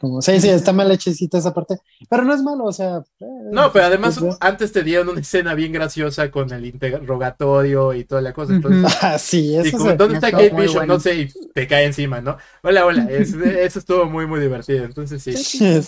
como, 0.00 0.22
sí, 0.22 0.40
sí, 0.40 0.48
está 0.48 0.72
mal 0.72 0.90
hechecita 0.90 1.36
esa 1.36 1.52
parte, 1.52 1.78
pero 2.08 2.24
no 2.24 2.32
es 2.32 2.42
malo, 2.42 2.64
o 2.64 2.72
sea. 2.72 3.04
Eh, 3.20 3.26
no, 3.52 3.70
pero 3.70 3.84
además 3.84 4.18
pues, 4.18 4.38
antes 4.40 4.72
te 4.72 4.82
dieron 4.82 5.10
una 5.10 5.20
escena 5.20 5.52
bien 5.52 5.72
graciosa 5.72 6.30
con 6.30 6.50
el 6.54 6.64
interrogatorio 6.64 7.92
y 7.92 8.04
toda 8.04 8.22
la 8.22 8.32
cosa, 8.32 8.54
entonces. 8.54 8.80
Ah, 9.02 9.18
sí, 9.18 9.56
eso 9.56 9.94
¿Dónde 9.94 10.14
está 10.14 10.30
Kate 10.30 10.54
Bishop? 10.54 10.86
No 10.86 10.98
sé, 10.98 11.16
y 11.16 11.28
te 11.52 11.66
cae 11.66 11.84
encima, 11.84 12.22
¿no? 12.22 12.38
Hola, 12.62 12.86
hola, 12.86 13.06
eso 13.10 13.78
estuvo 13.78 14.06
muy, 14.06 14.26
muy 14.26 14.40
divertido, 14.40 14.86
entonces 14.86 15.22
sí. 15.22 15.34
Sí, 15.34 15.82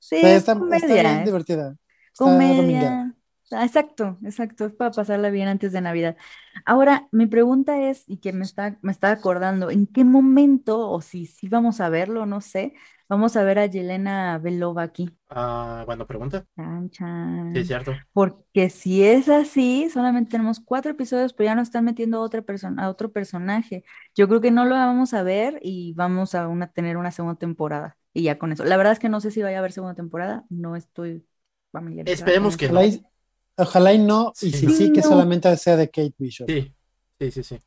sí. 0.00 0.16
está, 0.16 0.54
bien 0.54 1.24
divertida. 1.24 1.76
comedia. 2.16 3.15
Ah, 3.52 3.64
exacto, 3.64 4.18
exacto, 4.24 4.66
es 4.66 4.72
para 4.72 4.90
pasarla 4.90 5.30
bien 5.30 5.46
antes 5.46 5.72
de 5.72 5.80
Navidad. 5.80 6.16
Ahora, 6.64 7.08
mi 7.12 7.26
pregunta 7.26 7.80
es, 7.80 8.02
y 8.08 8.18
que 8.18 8.32
me 8.32 8.44
está, 8.44 8.76
me 8.82 8.90
está 8.90 9.12
acordando, 9.12 9.70
¿en 9.70 9.86
qué 9.86 10.04
momento, 10.04 10.90
o 10.90 11.00
si 11.00 11.26
sí 11.26 11.48
vamos 11.48 11.80
a 11.80 11.88
verlo, 11.88 12.26
no 12.26 12.40
sé, 12.40 12.74
vamos 13.08 13.36
a 13.36 13.44
ver 13.44 13.60
a 13.60 13.66
Yelena 13.66 14.38
Belova 14.38 14.82
aquí? 14.82 15.16
Ah, 15.30 15.84
bueno, 15.86 16.08
pregunta. 16.08 16.44
Chan, 16.90 17.52
Sí, 17.54 17.60
es 17.60 17.66
cierto. 17.68 17.92
Porque 18.12 18.68
si 18.68 19.04
es 19.04 19.28
así, 19.28 19.90
solamente 19.90 20.32
tenemos 20.32 20.58
cuatro 20.58 20.90
episodios, 20.90 21.32
pero 21.32 21.46
ya 21.46 21.54
nos 21.54 21.68
están 21.68 21.84
metiendo 21.84 22.18
a 22.18 22.22
otra 22.22 22.42
persona, 22.42 22.84
a 22.84 22.90
otro 22.90 23.12
personaje. 23.12 23.84
Yo 24.16 24.26
creo 24.26 24.40
que 24.40 24.50
no 24.50 24.64
lo 24.64 24.74
vamos 24.74 25.14
a 25.14 25.22
ver 25.22 25.60
y 25.62 25.92
vamos 25.94 26.34
a 26.34 26.48
una, 26.48 26.66
tener 26.72 26.96
una 26.96 27.12
segunda 27.12 27.38
temporada. 27.38 27.96
Y 28.12 28.24
ya 28.24 28.38
con 28.38 28.50
eso. 28.50 28.64
La 28.64 28.76
verdad 28.76 28.94
es 28.94 28.98
que 28.98 29.08
no 29.08 29.20
sé 29.20 29.30
si 29.30 29.42
vaya 29.42 29.58
a 29.58 29.60
haber 29.60 29.72
segunda 29.72 29.94
temporada, 29.94 30.44
no 30.48 30.74
estoy 30.74 31.24
familiarizada. 31.70 32.16
Esperemos 32.30 32.56
que 32.56 32.68
no. 32.70 32.80
Ojalá 33.58 33.92
y 33.94 33.98
no, 33.98 34.32
y 34.40 34.52
si 34.52 34.68
sí, 34.70 34.90
que 34.92 35.02
solamente 35.02 35.54
sea 35.56 35.76
de 35.76 35.88
Kate 35.90 36.14
Bishop. 36.18 36.50
Sí, 36.50 36.74
sí, 37.20 37.30
sí, 37.30 37.42
sí. 37.42 37.60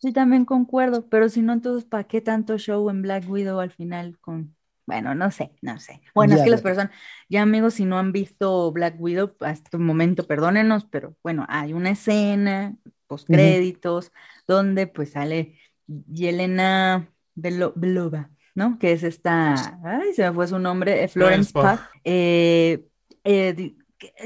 Sí, 0.00 0.12
también 0.12 0.44
concuerdo, 0.46 1.06
pero 1.10 1.28
si 1.28 1.42
no, 1.42 1.52
entonces, 1.52 1.84
¿para 1.84 2.04
qué 2.04 2.20
tanto 2.22 2.56
show 2.58 2.88
en 2.88 3.02
Black 3.02 3.28
Widow 3.28 3.60
al 3.60 3.70
final 3.70 4.18
con... 4.20 4.56
Bueno, 4.86 5.14
no 5.14 5.30
sé, 5.30 5.52
no 5.62 5.78
sé. 5.78 6.00
Bueno, 6.14 6.34
es 6.34 6.42
que 6.42 6.50
las 6.50 6.62
personas, 6.62 6.90
ya 7.28 7.42
amigos, 7.42 7.74
si 7.74 7.84
no 7.84 7.98
han 7.98 8.10
visto 8.12 8.72
Black 8.72 8.96
Widow 8.98 9.36
hasta 9.40 9.76
el 9.76 9.82
momento, 9.82 10.26
perdónenos, 10.26 10.86
pero 10.86 11.16
bueno, 11.22 11.44
hay 11.48 11.74
una 11.74 11.90
escena, 11.90 12.76
post 13.06 13.28
créditos, 13.30 14.10
donde 14.48 14.86
pues 14.86 15.12
sale 15.12 15.58
Yelena 15.86 17.12
Belo- 17.36 17.72
Belova, 17.76 18.30
¿no? 18.54 18.78
Que 18.78 18.92
es 18.92 19.02
esta, 19.04 19.78
ay, 19.84 20.14
se 20.14 20.22
me 20.28 20.32
fue 20.34 20.48
su 20.48 20.58
nombre, 20.58 21.04
eh, 21.04 21.08
Florence 21.08 21.52
Florence. 21.52 21.82
Eh, 22.04 22.86
eh, 23.24 23.76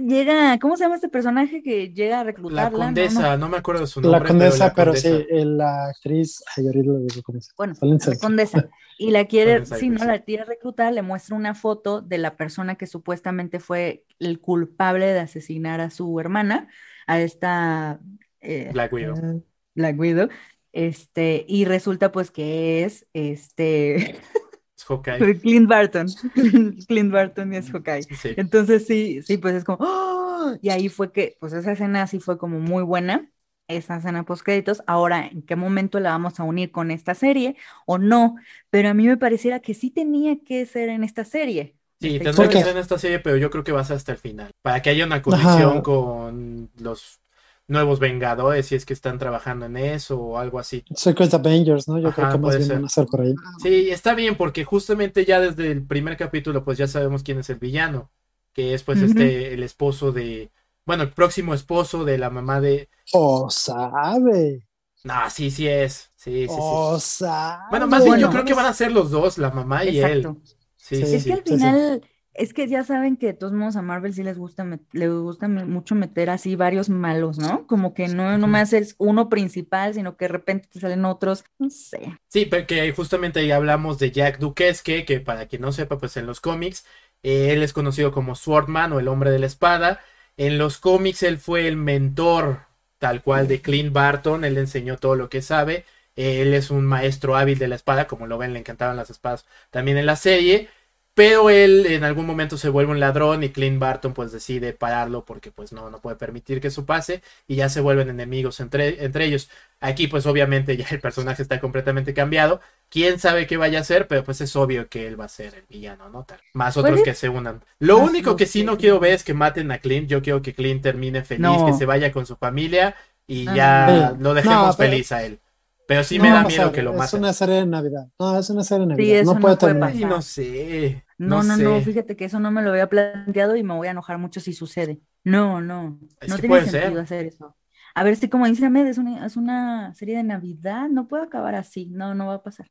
llega, 0.01 0.59
¿cómo 0.59 0.77
se 0.77 0.85
llama 0.85 0.97
este 0.97 1.09
personaje 1.09 1.63
que 1.63 1.93
llega 1.93 2.21
a 2.21 2.25
La 2.25 2.25
reclutarla? 2.25 2.93
No, 2.93 3.11
no. 3.11 3.25
condesa, 3.25 3.37
no 3.37 3.49
me 3.49 3.57
acuerdo 3.59 3.83
de 3.83 3.87
su 3.87 4.01
nombre. 4.01 4.21
La 4.21 4.23
pero 4.23 4.29
condesa, 4.29 4.65
la 4.67 4.75
pero, 4.75 4.93
condesa. 4.93 5.09
sí, 5.19 5.27
eh, 5.31 5.45
la 5.45 5.87
actriz, 5.89 6.43
ay, 6.57 6.67
ahorita 6.67 6.87
lo 6.87 6.99
digo 6.99 7.23
cómo 7.23 7.41
se 7.41 7.53
Bueno, 7.57 7.75
la 7.81 8.17
condesa. 8.19 8.69
Y 8.97 9.11
la 9.11 9.25
quiere, 9.25 9.67
sí, 9.67 9.89
¿no? 9.91 10.05
La 10.05 10.21
quiere 10.23 10.45
reclutar, 10.45 10.93
le 10.93 11.03
muestra 11.03 11.35
una 11.35 11.55
foto 11.57 12.01
de 12.01 12.19
la 12.19 12.37
persona 12.37 12.77
que 12.77 12.87
supuestamente 12.87 13.59
fue 13.59 14.05
el 14.21 14.41
culpable 14.41 15.07
de 15.07 15.19
asesinar 15.19 15.81
a 15.81 15.91
su 15.91 16.21
hermana, 16.21 16.69
a 17.09 17.21
esta 17.21 17.99
eh, 18.41 18.71
Black 18.73 18.93
Widow. 18.93 19.17
eh, 19.17 19.43
Black 19.75 19.99
Widow. 19.99 20.29
Este, 20.73 21.45
y 21.49 21.65
resulta 21.65 22.13
pues 22.13 22.31
que 22.31 22.85
es 22.85 23.07
este 23.15 23.97
Es 23.97 24.19
Hawkeye. 24.85 25.41
Clint 25.41 25.69
Barton. 25.69 26.07
Clint 26.89 27.13
Barton 27.13 27.53
y 27.53 27.57
es 27.57 27.71
Hawkeye. 27.71 28.03
Sí. 28.03 28.35
Entonces 28.37 28.87
sí, 28.87 29.23
sí, 29.23 29.39
pues 29.39 29.55
es 29.55 29.65
como, 29.65 29.79
¡oh! 29.81 30.55
Y 30.61 30.71
ahí 30.71 30.89
fue 30.89 31.13
que, 31.13 31.37
pues 31.41 31.53
esa 31.53 31.73
escena 31.73 32.07
sí 32.07 32.21
fue 32.21 32.39
como 32.39 32.61
muy 32.61 32.83
buena, 32.83 33.31
esa 33.69 33.97
escena 33.97 34.25
post 34.25 34.43
créditos. 34.45 34.83
Ahora, 34.87 35.27
¿en 35.27 35.43
qué 35.43 35.57
momento 35.57 36.01
la 36.01 36.11
vamos 36.11 36.39
a 36.39 36.45
unir 36.45 36.71
con 36.71 36.91
esta 36.91 37.15
serie 37.15 37.57
o 37.87 37.99
no? 37.99 38.37
Pero 38.71 38.91
a 38.91 38.95
mí 38.95 39.07
me 39.07 39.17
pareciera 39.17 39.61
que 39.61 39.75
sí 39.75 39.91
tenía 39.91 40.37
que 40.45 40.67
ser 40.67 40.89
en 40.89 41.05
esta 41.05 41.25
serie. 41.25 41.77
Sí, 42.01 42.17
Esta 42.17 42.25
tendrá 42.25 42.45
¿Por 42.45 42.53
que 42.53 42.63
ser 42.63 42.73
en 42.73 42.79
esta 42.79 42.99
serie, 42.99 43.19
pero 43.21 43.37
yo 43.37 43.51
creo 43.51 43.65
que 43.65 43.73
va 43.73 43.81
a 43.81 43.85
ser 43.85 43.97
hasta 43.97 44.13
el 44.13 44.19
final. 44.19 44.51
Para 44.63 44.83
que 44.83 44.91
haya 44.91 45.07
una 45.07 45.23
conexión 45.23 45.71
Ajá. 45.71 45.83
con 45.83 46.71
los 46.79 47.21
nuevos 47.67 47.99
Vengadores, 48.01 48.67
si 48.67 48.75
es 48.75 48.85
que 48.87 48.93
están 48.93 49.19
trabajando 49.19 49.67
en 49.67 49.77
eso 49.77 50.19
o 50.21 50.39
algo 50.39 50.59
así. 50.59 50.85
Secret 50.95 51.33
Avengers, 51.35 51.89
¿no? 51.89 51.99
Yo 51.99 52.13
creo 52.13 52.29
que 52.29 52.39
más 52.39 52.57
bien 52.57 52.69
ser. 52.69 52.77
van 52.77 52.85
a 52.85 52.89
ser 52.89 53.07
por 53.07 53.23
ahí. 53.23 53.35
Sí, 53.63 53.91
está 53.91 54.15
bien, 54.15 54.37
porque 54.37 54.65
justamente 54.65 55.25
ya 55.25 55.41
desde 55.41 55.71
el 55.71 55.87
primer 55.87 56.17
capítulo, 56.17 56.65
pues 56.65 56.79
ya 56.79 56.87
sabemos 56.87 57.23
quién 57.23 57.39
es 57.39 57.51
el 57.51 57.59
villano, 57.59 58.11
que 58.53 58.75
es 58.75 58.83
pues 58.83 59.01
este, 59.03 59.55
el 59.55 59.63
esposo 59.63 60.13
de, 60.13 60.51
bueno, 60.87 61.03
el 61.05 61.13
próximo 61.13 61.55
esposo 61.55 62.05
de 62.05 62.19
la 62.19 62.31
mamá 62.31 62.61
de... 62.61 62.89
Oh, 63.13 63.49
sabe. 63.51 64.69
No, 65.03 65.29
sí, 65.31 65.51
sí 65.51 65.69
es. 65.69 66.13
Sí, 66.17 66.49
sí, 66.49 66.49
sí. 66.49 66.55
Oh, 66.59 66.99
sabe. 67.01 67.65
Bueno, 67.71 67.87
más 67.87 68.05
bien 68.05 68.19
yo 68.19 68.31
creo 68.31 68.45
que 68.45 68.55
van 68.55 68.67
a 68.67 68.73
ser 68.75 68.93
los 68.93 69.11
dos, 69.11 69.39
la 69.39 69.51
mamá 69.51 69.85
y 69.85 69.99
él. 70.01 70.19
Exacto. 70.19 70.41
Sí, 70.77 70.97
Sí. 70.97 71.07
sí, 71.07 71.17
Es 71.17 71.23
sí. 71.23 71.29
que 71.29 71.33
al 71.35 71.43
sí, 71.45 71.59
sí. 71.61 71.73
final, 71.73 72.03
es 72.35 72.55
que 72.55 72.69
ya 72.69 72.85
saben 72.85 73.17
que 73.17 73.27
de 73.29 73.35
todos 73.35 73.53
modos 73.53 73.77
a 73.77 73.83
Marvel 73.83 74.15
sí 74.15 74.23
les 74.23 74.39
gusta, 74.39 74.65
met- 74.65 74.87
le 74.93 75.09
gusta 75.09 75.49
mucho 75.49 75.95
meter 75.95 76.31
así 76.31 76.57
varios 76.57 76.89
malos, 76.91 77.39
¿no? 77.39 77.67
Como 77.67 77.95
que 77.95 78.09
no, 78.09 78.39
no 78.39 78.47
me 78.49 78.59
haces 78.61 78.97
uno 78.99 79.29
principal, 79.29 79.95
sino 79.95 80.17
que 80.17 80.27
de 80.27 80.29
repente 80.33 80.69
te 80.73 80.81
salen 80.81 81.05
otros, 81.05 81.45
no 81.59 81.71
sé. 81.71 82.19
Sí, 82.29 82.47
porque 82.47 82.93
justamente 82.93 83.41
ahí 83.41 83.53
hablamos 83.53 83.99
de 83.99 84.11
Jack 84.11 84.39
Duquesque, 84.39 85.05
que 85.05 85.21
para 85.21 85.47
quien 85.47 85.63
no 85.63 85.71
sepa, 85.73 85.99
pues 85.99 86.17
en 86.17 86.27
los 86.27 86.41
cómics, 86.41 86.85
eh, 87.23 87.53
él 87.53 87.63
es 87.63 87.73
conocido 87.73 88.11
como 88.11 88.35
Swordman 88.35 88.93
o 88.93 88.99
el 88.99 89.07
hombre 89.09 89.31
de 89.31 89.39
la 89.39 89.47
espada. 89.47 90.01
En 90.37 90.59
los 90.59 90.79
cómics 90.79 91.23
él 91.23 91.39
fue 91.39 91.69
el 91.69 91.77
mentor 91.77 92.63
tal 92.99 93.23
cual 93.23 93.47
de 93.47 93.61
Clint 93.63 93.93
Barton, 93.93 94.45
él 94.45 94.55
le 94.55 94.61
enseñó 94.61 94.97
todo 94.99 95.15
lo 95.15 95.29
que 95.29 95.43
sabe. 95.43 95.85
Eh, 96.17 96.43
él 96.43 96.55
es 96.55 96.71
un 96.71 96.85
maestro 96.87 97.37
hábil 97.37 97.59
de 97.59 97.69
la 97.69 97.77
espada, 97.77 98.07
como 98.09 98.27
lo 98.27 98.37
ven, 98.39 98.53
le 98.53 98.59
encantaban 98.59 98.97
las 98.97 99.11
espadas 99.11 99.47
también 99.71 99.97
en 99.99 100.07
la 100.07 100.17
serie. 100.17 100.69
Pero 101.17 101.49
él 101.49 101.87
en 101.87 102.03
algún 102.03 102.27
momento 102.27 102.57
se 102.59 102.69
vuelve 102.69 102.91
un 102.91 102.99
ladrón 102.99 103.45
y 103.45 103.51
Clint 103.51 103.79
Barton 103.79 104.15
pues 104.15 104.33
decide 104.33 104.73
pararlo 104.73 105.25
porque 105.25 105.53
pues 105.53 105.73
no, 105.73 105.89
no 105.89 106.01
puede 106.01 106.17
permitir 106.17 106.61
que 106.61 106.67
eso 106.69 106.85
pase 106.87 107.23
y 107.47 107.55
ya 107.55 107.69
se 107.69 107.81
vuelven 107.81 108.09
enemigos 108.11 108.59
entre, 108.59 109.05
entre 109.05 109.27
ellos. 109.27 109.49
Aquí 109.81 110.09
pues 110.09 110.27
obviamente 110.27 110.77
ya 110.77 110.87
el 110.91 111.01
personaje 111.01 111.41
está 111.43 111.61
completamente 111.61 112.15
cambiado. 112.15 112.61
Quién 112.89 113.21
sabe 113.21 113.47
qué 113.47 113.57
vaya 113.57 113.79
a 113.79 113.83
hacer, 113.83 114.09
pero 114.09 114.25
pues 114.25 114.41
es 114.41 114.57
obvio 114.57 114.89
que 114.89 115.07
él 115.07 115.19
va 115.21 115.27
a 115.27 115.29
ser 115.29 115.55
el 115.55 115.63
villano, 115.69 116.09
¿no? 116.09 116.25
Tal- 116.25 116.41
Más 116.53 116.77
otros 116.77 117.01
que 117.03 117.15
se 117.15 117.29
unan. 117.29 117.63
Lo 117.79 118.01
más 118.01 118.11
único 118.11 118.35
que 118.37 118.47
sí 118.47 118.65
no 118.65 118.77
quiero 118.77 118.99
ver 118.99 119.13
es 119.15 119.23
que 119.23 119.35
maten 119.35 119.71
a 119.71 119.79
Clint. 119.79 120.09
Yo 120.09 120.21
quiero 120.21 120.43
que 120.43 120.53
Clint 120.53 120.83
termine 120.83 121.23
feliz, 121.23 121.43
No. 121.43 121.67
que 121.67 121.75
se 121.75 121.87
vaya 121.87 122.11
con 122.11 122.27
su 122.27 122.35
familia 122.35 122.97
y 123.29 123.47
Ah. 123.49 123.55
ya 123.55 124.11
Sí. 124.17 124.17
lo 124.21 124.35
dejemos 124.35 124.67
No, 124.67 124.77
pero- 124.77 124.91
feliz 124.91 125.13
a 125.13 125.23
él. 125.25 125.39
Pero 125.87 126.05
sí 126.05 126.19
No 126.19 126.25
me 126.25 126.31
da 126.31 126.45
miedo 126.45 126.71
pasar, 126.71 126.73
que 126.73 126.83
lo 126.83 126.93
Es 126.93 126.97
maten. 126.97 127.21
una 127.21 127.33
serie 127.33 127.57
de 127.57 127.67
Navidad. 127.67 128.09
No, 128.19 128.39
es 128.39 128.51
una 128.51 128.65
serie 128.65 128.87
de 128.87 128.93
Navidad. 128.95 129.19
eso 129.21 129.35
no 129.35 129.41
no 129.41 129.41
puede 129.41 129.57
terminar. 129.57 129.93
Pasar. 129.93 130.09
no 130.09 130.23
sé. 130.23 131.05
No, 131.19 131.43
No 131.43 131.43
no, 131.43 131.57
no, 131.57 131.81
fíjate 131.83 132.17
que 132.17 132.25
eso 132.25 132.41
no 132.41 132.51
me 132.51 132.63
lo 132.63 132.71
había 132.71 132.89
planteado 132.89 133.57
y 133.57 133.63
me 133.63 133.75
voy 133.75 133.89
a 133.89 133.93
enojar 133.93 134.19
mucho 134.19 134.41
si 134.41 134.53
sucede. 134.53 135.01
No, 135.23 135.61
no, 135.61 136.01
Es 136.21 136.29
no 136.29 136.39
tiene 136.41 136.49
puede 136.49 136.63
sentido 136.63 136.99
ser. 136.99 137.01
hacer 137.01 137.27
eso. 137.27 137.57
A 137.95 138.03
ver 138.05 138.17
si 138.17 138.29
como 138.29 138.47
dice 138.47 138.67
Ahmed, 138.67 138.87
es 138.89 138.99
una, 138.99 139.25
es 139.27 139.37
una 139.37 139.95
serie 139.95 140.17
de 140.17 140.25
Navidad, 140.25 140.89
no 140.89 141.07
puede 141.07 141.25
acabar 141.25 141.55
así, 141.55 141.87
no, 141.87 142.15
no 142.15 142.27
va 142.27 142.35
a 142.35 142.43
pasar. 142.43 142.69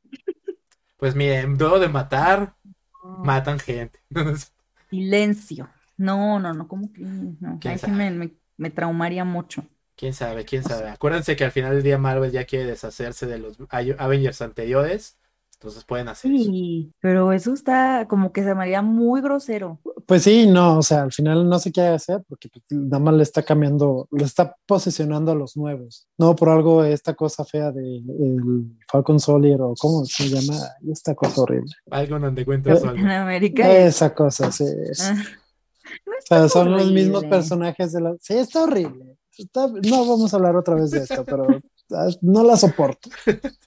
Pues 0.98 1.14
miren, 1.16 1.58
luego 1.58 1.80
de 1.80 1.88
matar, 1.90 2.56
matan 3.04 3.60
gente. 3.60 4.00
Silencio. 4.90 5.70
No, 5.98 6.40
no, 6.40 6.54
no, 6.54 6.68
¿cómo 6.68 6.92
que? 6.94 7.02
No, 7.04 7.60
¿Quién 7.60 7.74
ahí 7.74 7.80
sí 7.80 7.92
sabe? 7.92 7.92
me, 7.92 8.12
me, 8.12 8.38
me 8.58 8.70
traumaría 8.72 9.26
mucho. 9.26 9.66
Quién 10.04 10.14
sabe, 10.14 10.44
quién 10.44 10.64
sabe. 10.64 10.90
Acuérdense 10.90 11.38
que 11.38 11.46
al 11.46 11.52
final 11.52 11.76
del 11.76 11.84
día 11.84 11.98
Marvel 11.98 12.30
ya 12.30 12.44
quiere 12.44 12.66
deshacerse 12.66 13.26
de 13.26 13.38
los 13.38 13.58
Avengers 13.98 14.42
anteriores. 14.42 15.18
Entonces 15.54 15.86
pueden 15.86 16.10
hacer 16.10 16.30
eso. 16.34 16.44
Sí, 16.44 16.92
pero 17.00 17.32
eso 17.32 17.54
está 17.54 18.06
como 18.10 18.34
que 18.34 18.44
se 18.44 18.54
me 18.54 18.64
haría 18.64 18.82
muy 18.82 19.22
grosero. 19.22 19.80
Pues 20.06 20.24
sí, 20.24 20.46
no, 20.46 20.80
o 20.80 20.82
sea, 20.84 21.04
al 21.04 21.14
final 21.14 21.48
no 21.48 21.58
se 21.58 21.72
quiere 21.72 21.88
hacer 21.88 22.22
porque 22.28 22.50
pues, 22.50 22.66
nada 22.70 23.00
más 23.00 23.14
le 23.14 23.24
está 23.24 23.44
cambiando, 23.44 24.10
le 24.12 24.26
está 24.26 24.58
posicionando 24.66 25.32
a 25.32 25.36
los 25.36 25.56
nuevos. 25.56 26.06
No 26.18 26.36
por 26.36 26.50
algo 26.50 26.84
esta 26.84 27.14
cosa 27.14 27.46
fea 27.46 27.72
de 27.72 27.96
el 28.00 28.76
Falcon 28.92 29.22
Soldier 29.22 29.62
o 29.62 29.74
cómo 29.80 30.04
se 30.04 30.28
llama, 30.28 30.60
esta 30.92 31.16
cosa 31.16 31.44
horrible. 31.44 31.72
Algo 31.92 32.20
donde 32.20 32.42
encuentras 32.42 32.84
Eh, 32.84 32.88
algo. 32.90 33.00
En 33.00 33.10
América. 33.10 33.72
es- 33.72 33.96
Esa 33.96 34.14
cosa, 34.14 34.52
sí. 34.52 34.66
es- 34.90 35.00
ah, 35.02 35.14
no 35.16 36.12
O 36.12 36.26
sea, 36.28 36.50
son 36.50 36.72
los 36.72 36.92
mismos 36.92 37.24
personajes 37.24 37.94
de 37.94 38.02
la... 38.02 38.16
Sí, 38.20 38.34
está 38.34 38.64
horrible. 38.64 39.13
Está- 39.38 39.68
No 39.68 40.06
vamos 40.08 40.34
a 40.34 40.38
hablar 40.38 40.56
otra 40.56 40.76
vez 40.76 40.92
de 40.92 41.00
esto, 41.00 41.24
pero 41.26 41.48
ah, 41.92 42.10
no 42.22 42.44
la 42.44 42.58
soporto. 42.58 43.10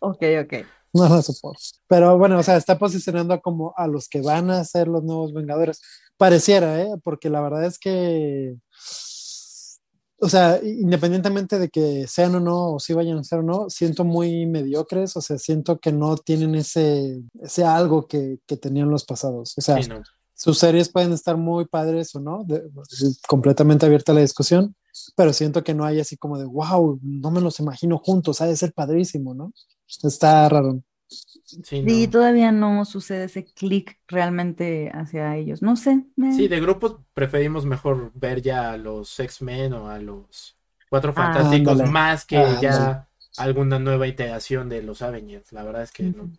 Ok, 0.00 0.22
ok. 0.42 0.52
No 0.92 1.08
la 1.08 1.20
soporto. 1.22 1.60
Pero 1.88 2.16
bueno, 2.18 2.38
o 2.38 2.42
sea, 2.42 2.56
está 2.56 2.78
posicionando 2.78 3.38
como 3.40 3.74
a 3.76 3.86
los 3.86 4.08
que 4.08 4.20
van 4.22 4.50
a 4.50 4.64
ser 4.64 4.88
los 4.88 5.02
nuevos 5.04 5.32
Vengadores. 5.34 5.80
Pareciera, 6.16 6.80
¿eh? 6.80 6.88
Porque 7.02 7.28
la 7.28 7.40
verdad 7.42 7.64
es 7.66 7.78
que, 7.78 8.56
o 10.18 10.28
sea, 10.30 10.58
independientemente 10.62 11.58
de 11.58 11.68
que 11.68 12.06
sean 12.08 12.34
o 12.36 12.40
no, 12.40 12.72
o 12.74 12.80
si 12.80 12.94
vayan 12.94 13.18
a 13.18 13.24
ser 13.24 13.40
o 13.40 13.42
no, 13.42 13.68
siento 13.68 14.02
muy 14.04 14.46
mediocres, 14.46 15.14
o 15.16 15.20
sea, 15.20 15.36
siento 15.38 15.78
que 15.78 15.92
no 15.92 16.16
tienen 16.16 16.54
ese, 16.54 17.20
ese 17.42 17.64
algo 17.64 18.06
que, 18.06 18.38
que 18.46 18.56
tenían 18.56 18.88
los 18.88 19.04
pasados. 19.04 19.52
O 19.58 19.60
sea, 19.60 19.82
Sí, 19.82 19.90
no. 19.90 20.02
sus 20.32 20.56
series 20.58 20.88
pueden 20.88 21.12
estar 21.12 21.36
muy 21.36 21.66
padres 21.66 22.14
o 22.14 22.20
no, 22.20 22.44
de- 22.44 22.62
completamente 23.28 23.84
abierta 23.84 24.14
la 24.14 24.20
discusión, 24.22 24.74
pero 25.16 25.32
siento 25.32 25.62
que 25.64 25.74
no 25.74 25.84
hay 25.84 26.00
así 26.00 26.16
como 26.16 26.38
de, 26.38 26.44
wow, 26.44 26.98
no 27.02 27.30
me 27.30 27.40
los 27.40 27.60
imagino 27.60 27.98
juntos, 27.98 28.40
ha 28.40 28.46
de 28.46 28.56
ser 28.56 28.72
padrísimo, 28.72 29.34
¿no? 29.34 29.52
Está 30.02 30.48
raro. 30.48 30.80
Sí, 31.08 31.82
no. 31.82 31.88
Sí, 31.90 32.08
todavía 32.08 32.50
no 32.50 32.84
sucede 32.84 33.24
ese 33.24 33.44
clic 33.44 33.96
realmente 34.08 34.90
hacia 34.92 35.36
ellos. 35.36 35.62
No 35.62 35.76
sé. 35.76 36.04
Sí, 36.34 36.48
de 36.48 36.60
grupos 36.60 36.96
preferimos 37.14 37.64
mejor 37.64 38.10
ver 38.14 38.42
ya 38.42 38.72
a 38.72 38.76
los 38.76 39.18
X-Men 39.20 39.72
o 39.74 39.88
a 39.88 39.98
los 39.98 40.54
Cuatro 40.88 41.12
Ah, 41.16 41.32
Fantásticos 41.32 41.72
ándale. 41.74 41.90
más 41.90 42.24
que 42.24 42.36
Ándale. 42.38 42.60
ya 42.62 43.08
alguna 43.38 43.78
nueva 43.78 44.06
iteración 44.06 44.68
de 44.68 44.82
los 44.82 45.02
Avengers. 45.02 45.52
La 45.52 45.62
verdad 45.64 45.82
es 45.82 45.92
que 45.92 46.04
no. 46.04 46.30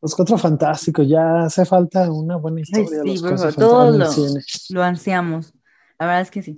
Los 0.00 0.14
cuatro 0.14 0.38
fantásticos, 0.38 1.08
ya 1.08 1.40
hace 1.40 1.64
falta 1.64 2.10
una 2.12 2.36
buena 2.36 2.60
historia. 2.60 3.02
sí, 3.02 3.08
los 3.08 3.20
por 3.22 3.30
cuatro 3.30 3.52
favor, 3.52 3.54
todo 3.54 3.86
fantásticos 3.86 3.88
en 3.88 3.94
el 3.94 3.98
lo- 3.98 4.12
cine. 4.12 4.44
Lo 4.78 4.82
ansiamos. 4.84 5.52
La 5.98 6.06
verdad 6.06 6.22
es 6.22 6.30
que 6.30 6.42
sí. 6.42 6.56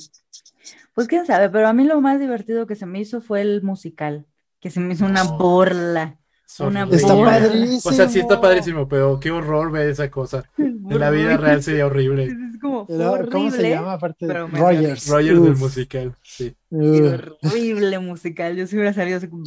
Pues 0.94 1.08
quién 1.08 1.26
sabe, 1.26 1.48
pero 1.50 1.68
a 1.68 1.72
mí 1.72 1.84
lo 1.84 2.00
más 2.00 2.20
divertido 2.20 2.66
que 2.66 2.76
se 2.76 2.86
me 2.86 3.00
hizo 3.00 3.20
fue 3.20 3.40
el 3.40 3.62
musical, 3.62 4.26
que 4.60 4.70
se 4.70 4.80
me 4.80 4.94
hizo 4.94 5.06
una 5.06 5.24
borla. 5.24 6.18
Es 6.46 6.60
Una 6.60 6.82
horrible. 6.82 6.96
Está 6.96 7.14
padrísimo. 7.14 7.80
O 7.84 7.92
sea, 7.92 8.08
sí 8.08 8.18
está 8.18 8.40
padrísimo, 8.40 8.88
pero 8.88 9.20
qué 9.20 9.30
horror 9.30 9.70
ver 9.70 9.88
esa 9.88 10.10
cosa. 10.10 10.42
En 10.58 10.98
la 10.98 11.10
vida 11.10 11.36
real 11.36 11.62
sería 11.62 11.86
horrible. 11.86 12.36
Como 12.60 12.86
Era- 12.88 13.10
¿Cómo 13.30 13.50
se 13.50 13.56
horrible, 13.56 13.70
llama? 13.70 13.92
Aparte, 13.94 14.26
Rogers. 14.26 15.08
Rogers 15.08 15.42
del 15.42 15.52
Uf, 15.52 15.58
musical, 15.60 16.14
sí. 16.22 16.54
horrible 16.70 17.98
musical. 17.98 18.56
Yo 18.56 18.66
sí 18.66 18.76
hubiera 18.76 18.92
salido 18.92 19.18
así 19.18 19.28
como, 19.28 19.44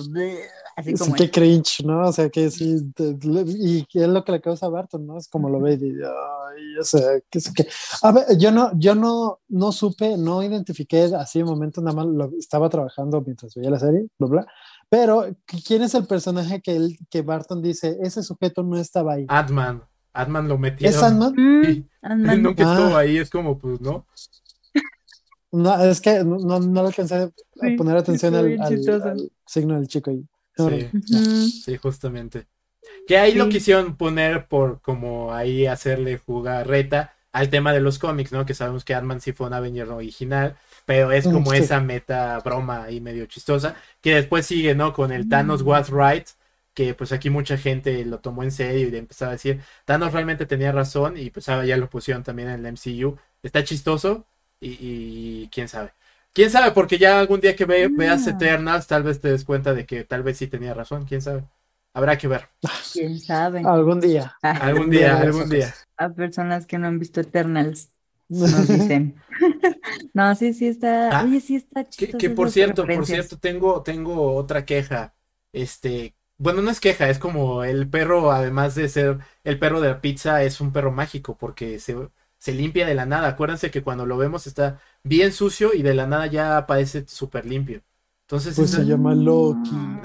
así 0.76 0.91
Sí, 0.91 1.03
como 1.03 1.16
qué 1.16 1.30
cringe, 1.30 1.84
¿no? 1.86 2.07
O 2.07 2.11
sea, 2.14 2.30
que 2.30 2.49
sí, 2.49 2.82
y 2.99 3.86
es 3.93 4.07
lo 4.07 4.24
que 4.24 4.32
le 4.32 4.41
causa 4.41 4.66
a 4.66 4.70
Barton, 4.70 5.05
¿no? 5.05 5.18
Es 5.18 5.28
como 5.28 5.49
lo 5.49 5.59
ve 5.59 5.74
y 5.74 5.91
ay, 6.01 6.78
o 6.80 6.84
sea, 6.84 7.20
que 7.30 7.39
que... 7.55 7.68
A 8.01 8.11
ver, 8.11 8.26
yo 8.38 8.51
no, 8.51 8.72
yo 8.78 8.95
no, 8.95 9.39
no 9.49 9.72
supe, 9.72 10.18
no 10.18 10.43
identifiqué 10.43 11.11
así 11.18 11.39
de 11.39 11.45
momento, 11.45 11.82
nada 11.82 11.95
más 11.97 12.05
lo, 12.07 12.32
estaba 12.38 12.70
trabajando 12.70 13.22
mientras 13.22 13.53
veía 13.55 13.70
la 13.70 13.80
serie, 13.80 14.07
bla, 14.20 14.28
bla, 14.28 14.47
Pero, 14.89 15.26
¿quién 15.66 15.82
es 15.84 15.93
el 15.95 16.05
personaje 16.05 16.61
que, 16.61 16.76
él, 16.76 16.97
que 17.09 17.22
Barton 17.22 17.61
dice, 17.61 17.97
ese 18.01 18.24
sujeto 18.24 18.64
no 18.64 18.78
estaba 18.78 19.14
ahí? 19.14 19.26
Ant-Man. 19.28 19.84
Ant-Man 20.14 20.47
lo 20.47 20.57
metieron. 20.57 20.95
¿Es 20.95 21.03
Ant-Man? 21.03 21.34
Mm, 21.36 21.66
Sí. 21.66 21.86
Ant-Man. 22.01 22.41
Nunca 22.43 22.64
Ah. 22.66 22.74
estuvo 22.78 22.97
ahí, 22.97 23.18
es 23.18 23.30
como, 23.30 23.57
pues, 23.57 23.82
¿no? 23.82 24.05
No, 25.51 25.84
es 25.84 26.01
que 26.01 26.24
no, 26.24 26.38
no, 26.39 26.59
no 26.59 26.82
le 26.82 26.88
alcancé 26.88 27.16
a 27.16 27.28
Sí, 27.61 27.72
poner 27.78 27.95
atención 27.97 28.34
al, 28.36 29.32
signo 29.45 29.76
del 29.76 29.88
chico 29.88 30.09
ahí. 30.09 30.26
Sí, 30.57 30.89
sí, 31.64 31.78
justamente. 31.78 32.47
Que 33.07 33.18
ahí 33.18 33.34
lo 33.36 33.49
quisieron 33.49 33.95
poner 33.95 34.47
por 34.47 34.82
como 34.82 35.34
ahí 35.34 35.66
hacerle 35.68 36.18
jugar 36.18 36.68
reta 36.68 37.14
al 37.32 37.49
tema 37.49 37.72
de 37.74 37.80
los 37.82 37.97
cómics, 37.99 38.32
¿no? 38.32 38.45
Que 38.45 38.53
sabemos 38.53 38.84
que 38.84 38.93
Ant-Man 38.93 39.22
sí 39.22 39.32
fue 39.32 39.47
un 39.47 39.53
Avenger 39.53 39.89
original, 39.89 40.55
pero 40.86 41.11
es 41.11 41.26
Mm, 41.28 41.32
como 41.34 41.51
sí. 41.51 41.57
esa 41.57 41.80
meta 41.80 42.39
broma 42.39 42.84
ahí 42.84 42.99
medio 43.01 43.26
chistosa, 43.26 43.76
que 44.01 44.16
después 44.16 44.45
sigue, 44.45 44.76
¿no? 44.76 44.93
Con 44.93 45.11
el 45.11 45.30
Thanos 45.30 45.64
Mm. 45.64 45.68
was 45.68 45.89
right, 45.89 46.28
que 46.74 46.93
pues 46.95 47.11
aquí 47.11 47.30
mucha 47.30 47.57
gente 47.57 48.03
lo 48.05 48.19
tomó 48.19 48.43
en 48.43 48.51
serio 48.51 48.89
y 48.89 48.95
empezaba 48.97 49.32
a 49.32 49.34
decir, 49.34 49.61
Thanos 49.86 50.13
realmente 50.13 50.45
tenía 50.45 50.71
razón 50.71 51.17
y 51.17 51.30
pues 51.30 51.49
ahora 51.49 51.65
ya 51.65 51.78
lo 51.78 51.89
pusieron 51.89 52.24
también 52.24 52.49
en 52.49 52.59
el 52.59 52.65
MCU. 52.65 53.17
Está 53.43 53.63
chistoso 53.63 54.26
y, 54.59 54.78
y 55.43 55.49
quién 55.51 55.67
sabe. 55.67 55.93
Quién 56.34 56.49
sabe, 56.49 56.71
porque 56.71 56.97
ya 56.97 57.19
algún 57.19 57.41
día 57.41 57.55
que 57.55 57.65
ve- 57.65 57.89
veas 57.89 58.26
Ah. 58.26 58.28
Eternals, 58.28 58.88
tal 58.88 59.03
vez 59.03 59.21
te 59.21 59.30
des 59.30 59.43
cuenta 59.45 59.74
de 59.74 59.86
que 59.86 60.03
tal 60.03 60.24
vez 60.24 60.38
sí 60.38 60.47
tenía 60.47 60.74
razón, 60.74 61.05
quién 61.05 61.21
sabe. 61.21 61.43
Habrá 61.93 62.17
que 62.17 62.28
ver. 62.28 62.49
¿Quién 62.91 63.19
sabe? 63.19 63.61
Algún 63.61 63.99
día. 63.99 64.36
Algún 64.57 64.89
día 64.89 65.19
algún 65.21 65.49
día. 65.49 65.74
a 65.97 66.09
personas 66.13 66.65
que 66.67 66.78
no 66.78 66.88
han 66.88 66.99
visto 66.99 67.21
Eternals 67.21 67.91
nos 68.30 68.69
dicen. 68.69 69.15
no, 70.13 70.36
sí, 70.36 70.53
sí 70.53 70.67
está. 70.67 71.19
Ah, 71.19 71.21
Oye, 71.21 71.39
sí 71.41 71.55
está 71.55 71.88
Que, 71.95 72.05
chistoso 72.05 72.17
que 72.17 72.30
por 72.30 72.49
esas 72.49 72.51
cierto, 72.51 72.91
por 72.91 73.05
cierto, 73.07 73.38
tengo, 73.39 73.84
tengo 73.84 74.36
otra 74.36 74.65
queja. 74.65 75.15
Este, 75.53 76.15
bueno, 76.44 76.62
no 76.62 76.70
es 76.72 76.80
queja, 76.80 77.10
es 77.10 77.20
como 77.20 77.64
el 77.64 77.89
perro, 77.89 78.32
además 78.32 78.76
de 78.76 78.89
ser 78.89 79.20
el 79.44 79.60
perro 79.60 79.82
de 79.82 79.89
la 79.89 80.02
pizza, 80.02 80.44
es 80.44 80.62
un 80.62 80.74
perro 80.74 80.91
mágico 80.91 81.38
porque 81.38 81.80
se, 81.80 81.96
se 82.38 82.54
limpia 82.54 82.86
de 82.86 82.96
la 82.96 83.06
nada. 83.06 83.30
Acuérdense 83.30 83.72
que 83.72 83.84
cuando 83.84 84.06
lo 84.06 84.18
vemos 84.18 84.48
está 84.48 84.80
bien 85.04 85.32
sucio 85.34 85.74
y 85.74 85.82
de 85.84 85.94
la 85.96 86.08
nada 86.08 86.28
ya 86.28 86.58
aparece 86.58 87.08
súper 87.08 87.46
limpio. 87.46 87.84
Entonces 88.28 88.58
Pues 88.58 88.72
es, 88.74 88.74
se 88.74 88.84
llama 88.86 89.14
Loki. 89.16 90.04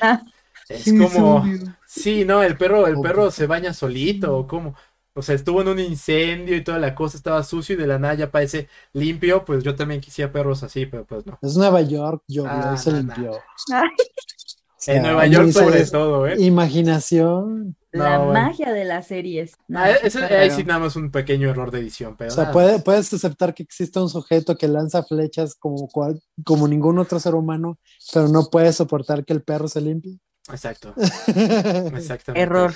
Ah, 0.00 0.20
es 0.68 0.92
como, 0.92 1.54
sí, 1.84 2.24
no, 2.24 2.42
el 2.42 2.56
perro, 2.56 2.86
el 2.86 3.00
perro 3.00 3.30
se 3.30 3.46
baña 3.46 3.72
solito, 3.74 4.36
o 4.36 4.46
cómo. 4.46 4.74
O 5.14 5.22
sea, 5.22 5.34
estuvo 5.34 5.62
en 5.62 5.68
un 5.68 5.78
incendio 5.80 6.56
y 6.56 6.64
toda 6.64 6.78
la 6.78 6.94
cosa 6.94 7.16
estaba 7.16 7.42
sucio 7.42 7.74
y 7.74 7.78
de 7.78 7.86
la 7.86 7.98
nada 7.98 8.14
ya 8.14 8.30
parece 8.30 8.68
limpio. 8.92 9.44
Pues 9.44 9.64
yo 9.64 9.74
también 9.76 10.00
quisiera 10.00 10.32
perros 10.32 10.62
así, 10.62 10.86
pero 10.86 11.06
pues 11.06 11.24
no. 11.26 11.42
Es 11.42 11.56
Nueva 11.56 11.80
York, 11.82 12.22
llovió 12.28 12.50
Ah, 12.50 12.72
y 12.72 12.76
se 12.76 12.92
no, 12.92 12.92
limpió. 12.92 13.46
Ay, 13.72 13.88
O 13.90 13.94
sea, 14.86 14.96
En 14.96 15.02
Nueva 15.02 15.26
York 15.26 15.50
sobre 15.52 15.84
todo, 15.86 16.26
¿eh? 16.26 16.36
Imaginación. 16.38 17.76
la 17.92 18.18
No, 18.18 18.24
bueno. 18.26 18.40
magia 18.40 18.72
de 18.72 18.84
las 18.84 19.06
series. 19.06 19.54
No, 19.68 19.78
Ah, 19.80 19.90
está 19.90 20.26
ahí 20.26 20.50
sí 20.50 20.64
nada 20.64 20.80
más 20.80 20.96
un 20.96 21.10
pequeño 21.10 21.48
error 21.48 21.70
de 21.70 21.78
edición, 21.80 22.14
pero 22.16 22.30
O 22.30 22.34
sea, 22.34 22.52
puede- 22.52 22.78
puedes 22.80 23.12
aceptar 23.12 23.54
que 23.54 23.62
existe 23.62 23.98
un 23.98 24.08
sujeto 24.10 24.56
que 24.56 24.68
lanza 24.68 25.02
flechas 25.02 25.54
como, 25.54 25.88
cual- 25.88 26.20
como 26.44 26.68
ningún 26.68 26.98
otro 26.98 27.18
ser 27.20 27.34
humano, 27.34 27.78
pero 28.12 28.28
no 28.28 28.50
puedes 28.50 28.76
soportar 28.76 29.24
que 29.24 29.32
el 29.32 29.42
perro 29.42 29.66
se 29.68 29.80
limpie. 29.80 30.18
Exacto, 30.50 30.94
exactamente. 31.96 32.40
Error, 32.42 32.74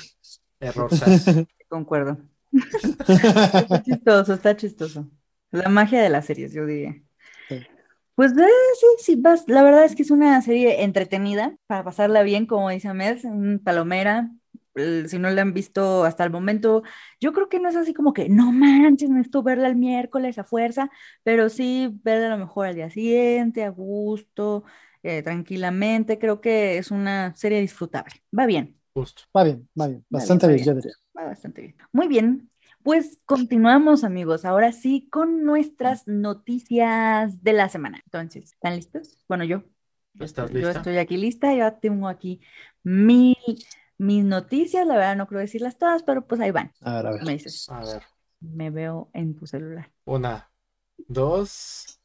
Error, 0.60 0.94
sas. 0.96 1.24
concuerdo. 1.68 2.16
Está 3.08 3.82
chistoso, 3.84 4.34
está 4.34 4.56
chistoso. 4.56 5.06
La 5.52 5.68
magia 5.68 6.02
de 6.02 6.08
las 6.10 6.26
series, 6.26 6.52
yo 6.52 6.66
diría. 6.66 6.96
Pues 8.20 8.32
eh, 8.32 8.44
sí, 8.78 8.86
sí, 8.98 9.16
vas- 9.16 9.44
la 9.48 9.62
verdad 9.62 9.84
es 9.86 9.96
que 9.96 10.02
es 10.02 10.10
una 10.10 10.42
serie 10.42 10.82
entretenida 10.84 11.56
para 11.66 11.84
pasarla 11.84 12.22
bien, 12.22 12.44
como 12.44 12.68
dice 12.68 12.88
Ahmed, 12.88 13.24
un 13.24 13.60
palomera. 13.64 14.30
Eh, 14.74 15.04
Si 15.08 15.18
no 15.18 15.30
la 15.30 15.40
han 15.42 15.54
visto 15.54 16.04
hasta 16.04 16.24
el 16.24 16.30
momento, 16.30 16.82
yo 17.18 17.32
creo 17.32 17.48
que 17.48 17.60
no 17.60 17.70
es 17.70 17.76
así 17.76 17.94
como 17.94 18.12
que 18.12 18.28
no 18.28 18.52
manches, 18.52 19.08
necesito 19.08 19.42
verla 19.42 19.68
el 19.68 19.76
miércoles 19.76 20.38
a 20.38 20.44
fuerza, 20.44 20.90
pero 21.22 21.48
sí 21.48 21.98
verla 22.04 22.26
a 22.26 22.30
lo 22.36 22.44
mejor 22.44 22.66
al 22.66 22.74
día 22.74 22.90
siguiente, 22.90 23.64
a 23.64 23.70
gusto, 23.70 24.64
eh, 25.02 25.22
tranquilamente. 25.22 26.18
Creo 26.18 26.40
que 26.42 26.76
es 26.78 26.90
una 26.90 27.34
serie 27.36 27.60
disfrutable. 27.60 28.12
Va 28.38 28.44
bien. 28.46 28.76
Justo. 28.92 29.22
Va 29.34 29.44
bien, 29.44 29.66
va 29.80 29.88
bien, 29.88 30.04
Va 30.12 30.18
bastante 30.18 30.46
bien, 30.48 30.58
bien, 30.58 30.60
va 30.60 30.66
yo 30.66 30.74
diría. 30.74 30.92
Va 31.18 31.24
bastante 31.24 31.62
bien. 31.62 31.76
Muy 31.92 32.06
bien. 32.08 32.50
Pues 32.82 33.20
continuamos, 33.26 34.04
amigos. 34.04 34.44
Ahora 34.44 34.72
sí, 34.72 35.08
con 35.10 35.44
nuestras 35.44 36.08
noticias 36.08 37.42
de 37.42 37.52
la 37.52 37.68
semana. 37.68 38.00
Entonces, 38.04 38.52
¿están 38.54 38.76
listos? 38.76 39.18
Bueno, 39.28 39.44
yo. 39.44 39.64
¿Estás 40.18 40.46
estoy, 40.46 40.62
yo 40.62 40.66
lista? 40.68 40.78
estoy 40.78 40.96
aquí 40.98 41.16
lista. 41.18 41.54
Yo 41.54 41.72
tengo 41.74 42.08
aquí 42.08 42.40
mil, 42.82 43.36
mis 43.98 44.24
noticias. 44.24 44.86
La 44.86 44.94
verdad, 44.94 45.16
no 45.16 45.26
creo 45.26 45.40
decirlas 45.40 45.76
todas, 45.78 46.02
pero 46.02 46.26
pues 46.26 46.40
ahí 46.40 46.50
van. 46.52 46.72
A 46.82 46.94
ver, 46.96 47.06
a 47.06 47.10
ver. 47.12 47.22
Me 47.22 47.32
dices, 47.34 47.68
A 47.68 47.80
ver, 47.84 48.02
me 48.40 48.70
veo 48.70 49.10
en 49.14 49.36
tu 49.36 49.46
celular. 49.46 49.90
una, 50.04 50.50
dos, 51.08 52.00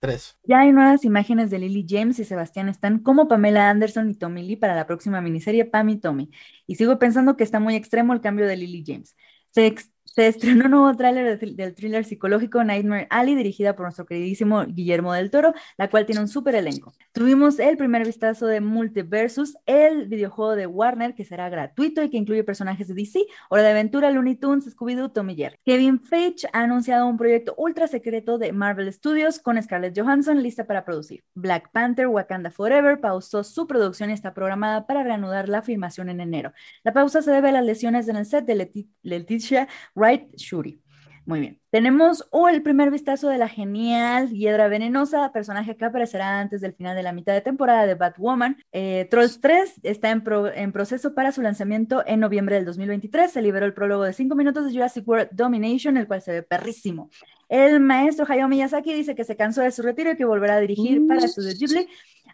tres. 0.00 0.38
Ya 0.42 0.60
hay 0.60 0.72
nuevas 0.72 1.04
imágenes 1.04 1.50
de 1.50 1.58
Lily 1.58 1.86
James 1.88 2.18
y 2.18 2.24
Sebastián 2.24 2.68
Stan 2.70 2.98
como 3.00 3.28
Pamela 3.28 3.70
Anderson 3.70 4.10
y 4.10 4.14
Tommy 4.14 4.42
Lee 4.42 4.56
para 4.56 4.74
la 4.74 4.86
próxima 4.86 5.20
miniserie 5.20 5.64
Pam 5.66 5.88
y 5.90 6.00
Tommy. 6.00 6.30
Y 6.66 6.76
sigo 6.76 6.98
pensando 6.98 7.36
que 7.36 7.44
está 7.44 7.60
muy 7.60 7.76
extremo 7.76 8.12
el 8.12 8.20
cambio 8.20 8.46
de 8.46 8.56
Lily 8.56 8.82
James. 8.86 9.16
Se, 9.50 9.66
ex- 9.66 9.92
se 10.12 10.26
estrenó 10.26 10.64
un 10.66 10.70
nuevo 10.72 10.94
tráiler 10.96 11.38
de- 11.38 11.52
del 11.54 11.74
thriller 11.74 12.04
psicológico 12.04 12.62
Nightmare 12.64 13.06
Alley, 13.10 13.34
dirigida 13.36 13.76
por 13.76 13.84
nuestro 13.86 14.06
queridísimo 14.06 14.64
Guillermo 14.66 15.12
del 15.12 15.30
Toro, 15.30 15.54
la 15.78 15.88
cual 15.88 16.04
tiene 16.06 16.20
un 16.20 16.28
súper 16.28 16.54
elenco. 16.56 16.92
Tuvimos 17.12 17.58
el 17.58 17.76
primer 17.76 18.04
vistazo 18.04 18.46
de 18.46 18.60
Multiversus, 18.60 19.56
el 19.66 20.08
videojuego 20.08 20.56
de 20.56 20.66
Warner 20.66 21.14
que 21.14 21.24
será 21.24 21.48
gratuito 21.48 22.02
y 22.02 22.10
que 22.10 22.16
incluye 22.16 22.42
personajes 22.44 22.88
de 22.88 22.94
DC, 22.94 23.20
Hora 23.48 23.62
de 23.62 23.70
Aventura, 23.70 24.10
Looney 24.10 24.36
Tunes, 24.36 24.66
Scooby-Doo, 24.76 25.12
Tommy 25.12 25.36
Jerry. 25.36 25.56
Kevin 25.64 26.00
Feige 26.00 26.48
ha 26.52 26.60
anunciado 26.62 27.06
un 27.06 27.16
proyecto 27.16 27.54
ultra 27.56 27.86
secreto 27.86 28.38
de 28.38 28.52
Marvel 28.52 28.92
Studios 28.92 29.38
con 29.38 29.62
Scarlett 29.62 29.98
Johansson 29.98 30.42
lista 30.42 30.66
para 30.66 30.84
producir. 30.84 31.22
Black 31.34 31.70
Panther 31.72 32.08
Wakanda 32.08 32.50
Forever 32.50 33.00
pausó 33.00 33.44
su 33.44 33.66
producción 33.66 34.10
y 34.10 34.14
está 34.14 34.34
programada 34.34 34.86
para 34.86 35.02
reanudar 35.02 35.48
la 35.48 35.62
filmación 35.62 36.08
en 36.10 36.20
enero. 36.20 36.52
La 36.84 36.92
pausa 36.92 37.22
se 37.22 37.30
debe 37.30 37.50
a 37.50 37.52
las 37.52 37.64
lesiones 37.64 38.08
en 38.08 38.16
el 38.16 38.26
set 38.26 38.44
de 38.44 38.54
Leti- 38.56 38.88
Leticia 39.02 39.68
Wright 40.00 40.34
Shuri. 40.36 40.80
Muy 41.26 41.38
bien. 41.40 41.60
Tenemos 41.70 42.26
oh, 42.32 42.48
el 42.48 42.62
primer 42.62 42.90
vistazo 42.90 43.28
de 43.28 43.38
la 43.38 43.46
genial 43.46 44.30
Hiedra 44.30 44.66
Venenosa, 44.68 45.30
personaje 45.32 45.76
que 45.76 45.84
aparecerá 45.84 46.40
antes 46.40 46.60
del 46.62 46.72
final 46.72 46.96
de 46.96 47.02
la 47.04 47.12
mitad 47.12 47.34
de 47.34 47.42
temporada 47.42 47.86
de 47.86 47.94
Batwoman. 47.94 48.56
Eh, 48.72 49.06
Trolls 49.10 49.40
3 49.40 49.80
está 49.84 50.10
en, 50.10 50.24
pro- 50.24 50.52
en 50.52 50.72
proceso 50.72 51.14
para 51.14 51.30
su 51.30 51.42
lanzamiento 51.42 52.02
en 52.06 52.18
noviembre 52.20 52.56
del 52.56 52.64
2023. 52.64 53.30
Se 53.30 53.42
liberó 53.42 53.66
el 53.66 53.74
prólogo 53.74 54.02
de 54.04 54.12
5 54.14 54.34
minutos 54.34 54.64
de 54.66 54.72
Jurassic 54.72 55.06
World 55.06 55.28
Domination, 55.32 55.96
el 55.98 56.08
cual 56.08 56.22
se 56.22 56.32
ve 56.32 56.42
perrísimo. 56.42 57.10
El 57.48 57.78
maestro 57.80 58.24
Hayao 58.28 58.48
Miyazaki 58.48 58.92
dice 58.94 59.14
que 59.14 59.24
se 59.24 59.36
cansó 59.36 59.60
de 59.60 59.70
su 59.70 59.82
retiro 59.82 60.10
y 60.10 60.16
que 60.16 60.24
volverá 60.24 60.54
a 60.56 60.60
dirigir 60.60 61.00
Mm. 61.02 61.06
para 61.06 61.20
Studio 61.28 61.52
Ghibli. 61.56 61.86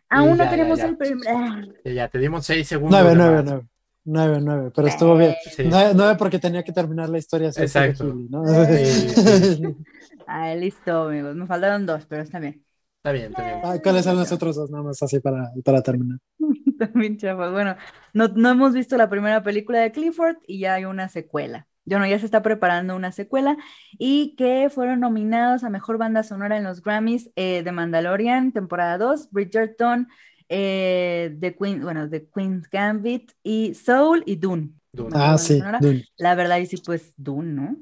Aún 0.09 0.39
ya, 0.39 0.45
no 0.45 0.51
tenemos 0.51 0.79
ya. 0.79 0.87
el 0.87 0.97
primer... 0.97 1.75
Ya, 1.85 1.93
ya, 1.93 2.09
te 2.09 2.19
dimos 2.19 2.47
seis 2.47 2.67
segundos. 2.69 2.93
Nueve, 2.99 3.11
de 3.11 3.17
nueve, 3.17 3.43
más. 3.43 3.63
Nueve. 4.07 4.39
Nueve, 4.43 4.71
pero 4.75 4.89
estuvo 4.89 5.17
bien. 5.17 5.35
Sí. 5.51 5.65
Nueve, 5.69 5.93
nueve 5.95 6.17
porque 6.19 6.39
tenía 6.39 6.63
que 6.63 6.73
terminar 6.73 7.09
la 7.09 7.19
historia. 7.19 7.51
así 7.51 7.63
Exacto. 7.63 8.05
Ghibli, 8.07 8.29
¿no? 8.31 8.45
Sí, 8.47 9.77
Ah, 10.27 10.55
listo, 10.55 11.09
amigos. 11.09 11.37
Me 11.37 11.47
faltaron 11.47 11.87
dos, 11.87 12.07
pero 12.07 12.23
está 12.23 12.39
bien. 12.39 12.65
Está 12.97 13.13
bien, 13.13 13.27
está 13.27 13.45
bien. 13.45 13.61
Ah, 13.63 13.77
¿Cuáles 13.83 14.05
son 14.05 14.17
los 14.17 14.33
otros 14.33 14.57
dos? 14.57 14.71
Nada 14.71 14.83
más 14.83 15.01
así 15.03 15.21
para, 15.21 15.51
para 15.65 15.83
terminar. 15.83 16.19
También 16.79 17.17
chafas. 17.17 17.53
Bueno, 17.53 17.77
no, 18.13 18.29
no 18.29 18.51
hemos 18.51 18.75
visto 18.75 18.97
la 18.97 19.09
primera 19.09 19.43
película 19.43 19.81
de 19.81 19.93
Clifford 19.93 20.39
y 20.47 20.59
ya 20.61 20.75
hay 20.75 20.85
una 20.85 21.09
secuela. 21.09 21.69
Yo 21.85 22.01
no, 22.01 22.07
ya 22.07 22.19
se 22.19 22.25
está 22.25 22.43
preparando 22.43 22.97
una 22.97 23.13
secuela 23.13 23.57
y 23.97 24.35
que 24.35 24.69
fueron 24.71 24.99
nominados 24.99 25.63
a 25.63 25.71
Mejor 25.71 25.99
Banda 25.99 26.25
Sonora 26.25 26.57
en 26.57 26.65
los 26.65 26.83
Grammys 26.83 27.31
eh, 27.37 27.63
de 27.63 27.73
Mandalorian, 27.73 28.51
temporada 28.51 28.99
2, 28.99 29.31
Bridgerton, 29.31 30.09
eh, 30.49 31.37
The 31.41 31.55
Queen, 31.57 31.83
bueno, 31.83 32.09
The 32.09 32.29
Queen's 32.35 32.69
Gambit 32.71 33.33
y 33.43 33.75
Soul 33.75 34.23
y 34.27 34.37
Dune. 34.37 34.71
Ah, 35.13 35.37
sí. 35.39 35.61
Dune. 35.81 36.05
La 36.17 36.35
verdad, 36.35 36.59
y 36.59 36.67
sí, 36.67 36.77
pues 36.85 37.13
Dune, 37.17 37.53
¿no? 37.53 37.77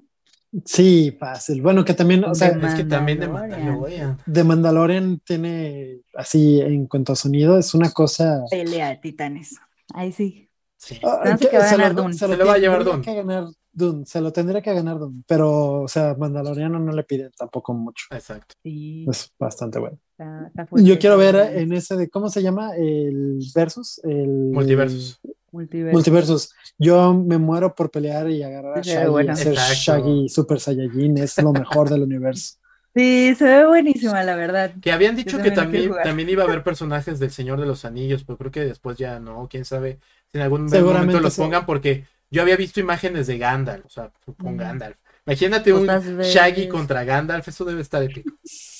Sí, 0.64 1.16
fácil. 1.18 1.62
Bueno, 1.62 1.84
que 1.84 1.94
también, 1.94 2.24
o 2.24 2.34
sea, 2.34 2.48
Es 2.48 2.74
que 2.76 2.84
también 2.84 3.18
de 3.18 3.28
Mandalorian. 3.28 3.66
Mandalorian. 3.80 4.18
de 4.24 4.44
Mandalorian 4.44 5.20
tiene 5.24 6.00
así 6.14 6.60
en 6.60 6.86
cuanto 6.86 7.12
a 7.12 7.16
sonido, 7.16 7.58
es 7.58 7.74
una 7.74 7.90
cosa. 7.90 8.42
Pelea 8.50 8.90
de 8.90 8.96
titanes. 8.98 9.56
Ahí 9.92 10.12
sí. 10.12 10.48
Sí. 10.76 11.00
Ah, 11.02 11.36
Se 11.38 11.48
que 11.48 11.58
va 11.58 11.64
a 11.64 11.70
ganar 11.70 11.94
lo- 11.94 12.02
Dune. 12.02 12.14
se 12.14 12.26
Se 12.28 12.36
lo 12.36 12.46
va 12.46 12.54
a 12.54 12.58
llevar 12.58 12.78
tendría 12.84 12.92
Dune. 12.96 13.04
que 13.04 13.14
ganar 13.14 13.44
Dune, 13.72 14.06
se 14.06 14.20
lo 14.20 14.32
tendría 14.32 14.62
que 14.62 14.72
ganar 14.74 14.98
Dune, 14.98 15.22
pero, 15.26 15.82
o 15.82 15.88
sea, 15.88 16.14
Mandaloriano 16.16 16.78
no 16.78 16.92
le 16.92 17.02
pide 17.02 17.30
tampoco 17.36 17.74
mucho. 17.74 18.06
Exacto. 18.12 18.54
Sí, 18.62 19.06
Es 19.08 19.32
bastante 19.38 19.78
bueno. 19.80 19.98
Está- 20.18 20.46
está 20.48 20.66
fuerte, 20.66 20.88
Yo 20.88 20.98
quiero 20.98 21.16
ver 21.18 21.36
en 21.36 21.72
ese 21.72 21.96
de, 21.96 22.08
¿cómo 22.08 22.28
se 22.30 22.42
llama? 22.42 22.74
El 22.76 23.38
Versus. 23.54 24.00
El 24.04 24.28
Multiversus. 24.52 25.20
Multiverso. 25.52 25.92
Multiversus. 25.96 26.50
Yo 26.78 27.14
me 27.14 27.38
muero 27.38 27.74
por 27.74 27.90
pelear 27.90 28.28
y 28.30 28.42
agarrar 28.42 28.78
a 28.78 28.82
Sí, 28.82 28.90
se 28.90 28.96
ve 28.96 29.02
Shaggy, 29.02 29.10
bueno. 29.12 29.28
y 29.28 29.32
hacer 29.32 29.52
Exacto. 29.52 29.74
Shaggy 30.08 30.28
Super 30.28 30.58
Saiyajin, 30.60 31.18
es 31.18 31.38
lo 31.42 31.52
mejor 31.52 31.88
del 31.90 32.02
universo. 32.02 32.54
Sí, 32.96 33.34
se 33.36 33.44
ve 33.44 33.66
buenísima, 33.66 34.22
la 34.24 34.36
verdad. 34.36 34.72
Que 34.80 34.92
habían 34.92 35.16
dicho 35.16 35.38
que 35.42 35.50
también 35.50 35.90
también, 36.04 36.28
iba 36.28 36.42
a 36.44 36.46
haber 36.46 36.62
personajes 36.62 37.18
del 37.18 37.30
Señor 37.30 37.60
de 37.60 37.66
los 37.66 37.84
Anillos, 37.84 38.22
pero 38.24 38.36
creo 38.38 38.50
que 38.52 38.64
después 38.64 38.96
ya 38.96 39.18
no, 39.20 39.48
quién 39.50 39.64
sabe 39.64 39.98
si 40.30 40.38
en 40.38 40.42
algún 40.44 40.66
momento 40.66 41.20
los 41.20 41.34
sí. 41.34 41.40
pongan, 41.40 41.66
porque 41.66 42.04
yo 42.30 42.42
había 42.42 42.56
visto 42.56 42.78
imágenes 42.80 43.26
de 43.26 43.38
Gandalf, 43.38 43.86
o 43.86 43.88
sea, 43.88 44.12
con 44.38 44.54
Mm. 44.54 44.58
Gandalf. 44.58 44.96
Imagínate 45.26 45.72
un. 45.72 45.86
Shaggy 45.86 46.68
contra 46.68 47.02
Gandalf, 47.04 47.46
eso 47.48 47.64
debe 47.64 47.80
estar 47.80 48.02
épico. 48.02 48.32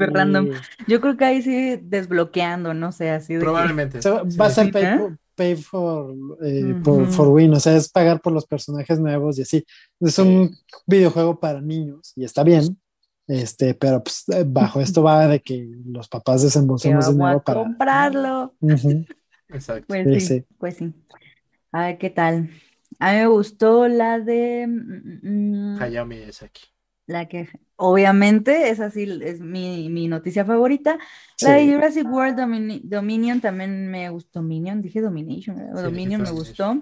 Súper 0.00 0.12
random. 0.12 0.48
Yo 0.86 1.00
creo 1.00 1.16
que 1.16 1.24
ahí 1.24 1.42
sí 1.42 1.78
desbloqueando, 1.82 2.74
no 2.74 2.92
sé, 2.92 3.10
así 3.10 3.34
de 3.34 3.40
que- 3.40 3.44
Probablemente. 3.44 4.02
Sí, 4.02 4.08
va 4.08 4.46
a 4.46 4.54
pay, 4.54 4.84
¿Eh? 4.84 4.98
for, 4.98 5.18
pay 5.34 5.56
for, 5.56 6.14
eh, 6.42 6.74
por, 6.82 7.06
for 7.06 7.28
win, 7.28 7.52
o 7.54 7.60
sea, 7.60 7.76
es 7.76 7.88
pagar 7.88 8.20
por 8.20 8.32
los 8.32 8.46
personajes 8.46 8.98
nuevos 8.98 9.38
y 9.38 9.42
así. 9.42 9.64
Es 10.00 10.18
un 10.18 10.56
videojuego 10.86 11.38
para 11.38 11.60
niños 11.60 12.12
y 12.16 12.24
está 12.24 12.42
bien, 12.42 12.78
este, 13.26 13.74
pero 13.74 14.02
pues 14.02 14.24
eh, 14.28 14.44
bajo 14.46 14.80
esto 14.80 15.02
va 15.02 15.26
de 15.28 15.40
que 15.40 15.68
los 15.86 16.08
papás 16.08 16.40
que 16.40 16.46
desembolsemos 16.46 17.04
vamos 17.04 17.14
dinero 17.14 17.38
a 17.38 17.44
para... 17.44 17.60
comprarlo. 17.60 18.54
Exacto. 19.48 19.86
Pues 19.88 20.26
Sí, 20.26 20.44
pues 20.58 20.76
sí. 20.76 20.92
A 21.72 21.86
ver 21.86 21.98
qué 21.98 22.10
tal. 22.10 22.50
A 22.98 23.12
mí 23.12 23.18
me 23.18 23.26
gustó 23.28 23.88
la 23.88 24.18
de 24.18 24.66
mm, 24.66 25.74
mm, 25.76 25.82
Hayao 25.82 26.06
Miyazaki. 26.06 26.62
La 27.10 27.26
que 27.28 27.48
obviamente 27.76 28.70
esa 28.70 28.90
sí 28.90 29.06
es 29.22 29.40
mi, 29.40 29.88
mi 29.88 30.08
noticia 30.08 30.44
favorita. 30.44 30.98
La 31.42 31.54
de. 31.54 31.72
Jurassic 31.72 32.06
World 32.10 32.38
Domini- 32.38 32.80
Dominion 32.84 33.40
también 33.40 33.90
me 33.90 34.08
gustó. 34.10 34.40
Dominion, 34.40 34.80
dije 34.82 35.00
Domination. 35.00 35.56
Sí, 35.56 35.82
Dominion 35.82 36.22
me 36.22 36.30
gustó. 36.30 36.80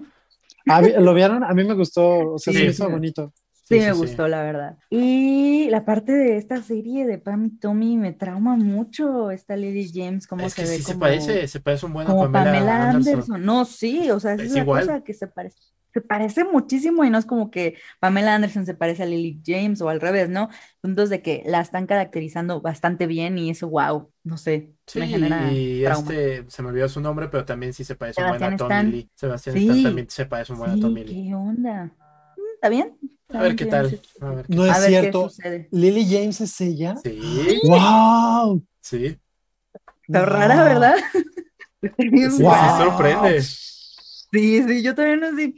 ¿Lo 0.99 1.13
vieron? 1.13 1.43
A 1.43 1.53
mí 1.53 1.63
me 1.63 1.73
gustó, 1.73 2.33
o 2.33 2.39
sea, 2.39 2.53
se 2.53 2.59
Sí. 2.59 2.65
me 2.65 2.71
hizo 2.71 2.89
bonito. 2.89 3.33
Sí, 3.67 3.79
me 3.79 3.91
gustó, 3.91 4.27
la 4.27 4.41
verdad. 4.41 4.77
Y 4.89 5.67
la 5.69 5.85
parte 5.85 6.11
de 6.11 6.37
esta 6.37 6.59
serie 6.63 7.05
de 7.05 7.19
Pam 7.19 7.45
y 7.45 7.59
Tommy 7.59 7.97
me 7.97 8.13
trauma 8.13 8.55
mucho 8.55 9.29
esta 9.29 9.55
Lily 9.55 9.91
James, 9.93 10.25
cómo 10.25 10.45
Es 10.47 10.53
se 10.53 10.63
que 10.63 10.67
ve 10.69 10.77
sí 10.77 10.81
se 10.83 10.93
como, 10.93 10.99
parece, 11.01 11.47
se 11.47 11.59
parece 11.59 11.85
un 11.85 11.93
buen 11.93 12.07
como 12.07 12.31
Pamela, 12.31 12.45
Pamela 12.45 12.89
Anderson. 12.89 13.13
Anderson. 13.13 13.45
No, 13.45 13.65
sí, 13.65 14.09
o 14.09 14.19
sea, 14.19 14.33
Es 14.33 14.41
es 14.41 14.51
la 14.53 14.59
igual. 14.61 14.87
cosa 14.87 15.03
que 15.03 15.13
se 15.13 15.27
parece. 15.27 15.57
Se 15.93 16.01
parece 16.01 16.43
muchísimo 16.43 17.03
y 17.03 17.09
no 17.09 17.17
es 17.17 17.25
como 17.25 17.49
que 17.49 17.75
Pamela 17.99 18.35
Anderson 18.35 18.65
se 18.65 18.75
parece 18.75 19.03
a 19.03 19.05
Lily 19.07 19.41
James 19.45 19.81
o 19.81 19.89
al 19.89 19.99
revés, 20.01 20.29
¿no? 20.29 20.49
Puntos 20.81 21.09
de 21.09 21.21
que 21.21 21.41
la 21.45 21.61
están 21.61 21.87
caracterizando 21.87 22.61
bastante 22.61 23.07
bien 23.07 23.37
y 23.39 23.49
eso, 23.49 23.67
wow, 23.69 24.11
no 24.23 24.37
sé, 24.37 24.71
Sí, 24.85 24.99
me 24.99 25.07
genera 25.07 25.51
y 25.51 25.81
trauma. 25.83 26.11
este, 26.11 26.45
se 26.49 26.61
me 26.63 26.69
olvidó 26.69 26.87
su 26.89 27.01
nombre, 27.01 27.27
pero 27.29 27.43
también 27.45 27.73
sí 27.73 27.83
se 27.83 27.95
parece 27.95 28.21
un 28.21 28.29
buen 28.29 28.43
a 28.43 28.45
Sebastián 28.45 28.57
Tommy 28.57 28.69
Stan. 28.79 28.91
Lee. 28.91 29.09
Sebastián 29.15 29.55
Sí. 29.55 29.67
Stan 29.67 29.83
también 29.83 30.09
se 30.09 30.25
parece 30.27 30.53
un 30.53 30.59
buen 30.59 30.71
a 30.71 30.75
Sí, 30.75 30.79
Tommy 30.81 31.03
Lee. 31.03 31.27
¿qué 31.27 31.35
onda? 31.35 31.91
¿Está 32.55 32.69
bien? 32.69 32.97
A 33.29 33.41
ver 33.41 33.55
qué 33.55 33.65
tal. 33.65 33.89
sí. 33.89 33.99
A 34.21 34.29
ver 34.29 34.45
qué 34.45 34.55
No 34.55 34.63
A 34.63 34.67
es 34.71 34.81
ver 34.81 34.89
cierto. 34.89 35.29
Lily 35.71 36.05
James 36.07 36.41
es 36.41 36.61
ella. 36.61 36.95
Sí, 37.03 37.19
¡Wow! 37.63 38.63
sí. 38.81 39.17
Está 40.07 40.25
rara, 40.25 40.55
Wow. 40.55 40.63
¿verdad? 40.65 40.95
Sí, 41.81 42.29
sí, 42.29 42.43
rara. 42.43 42.77
sorprende. 42.77 43.41
Sí, 43.41 44.63
sí, 44.67 44.83
yo 44.83 44.93
todavía 44.93 45.15
no 45.17 45.35
sé. 45.35 45.53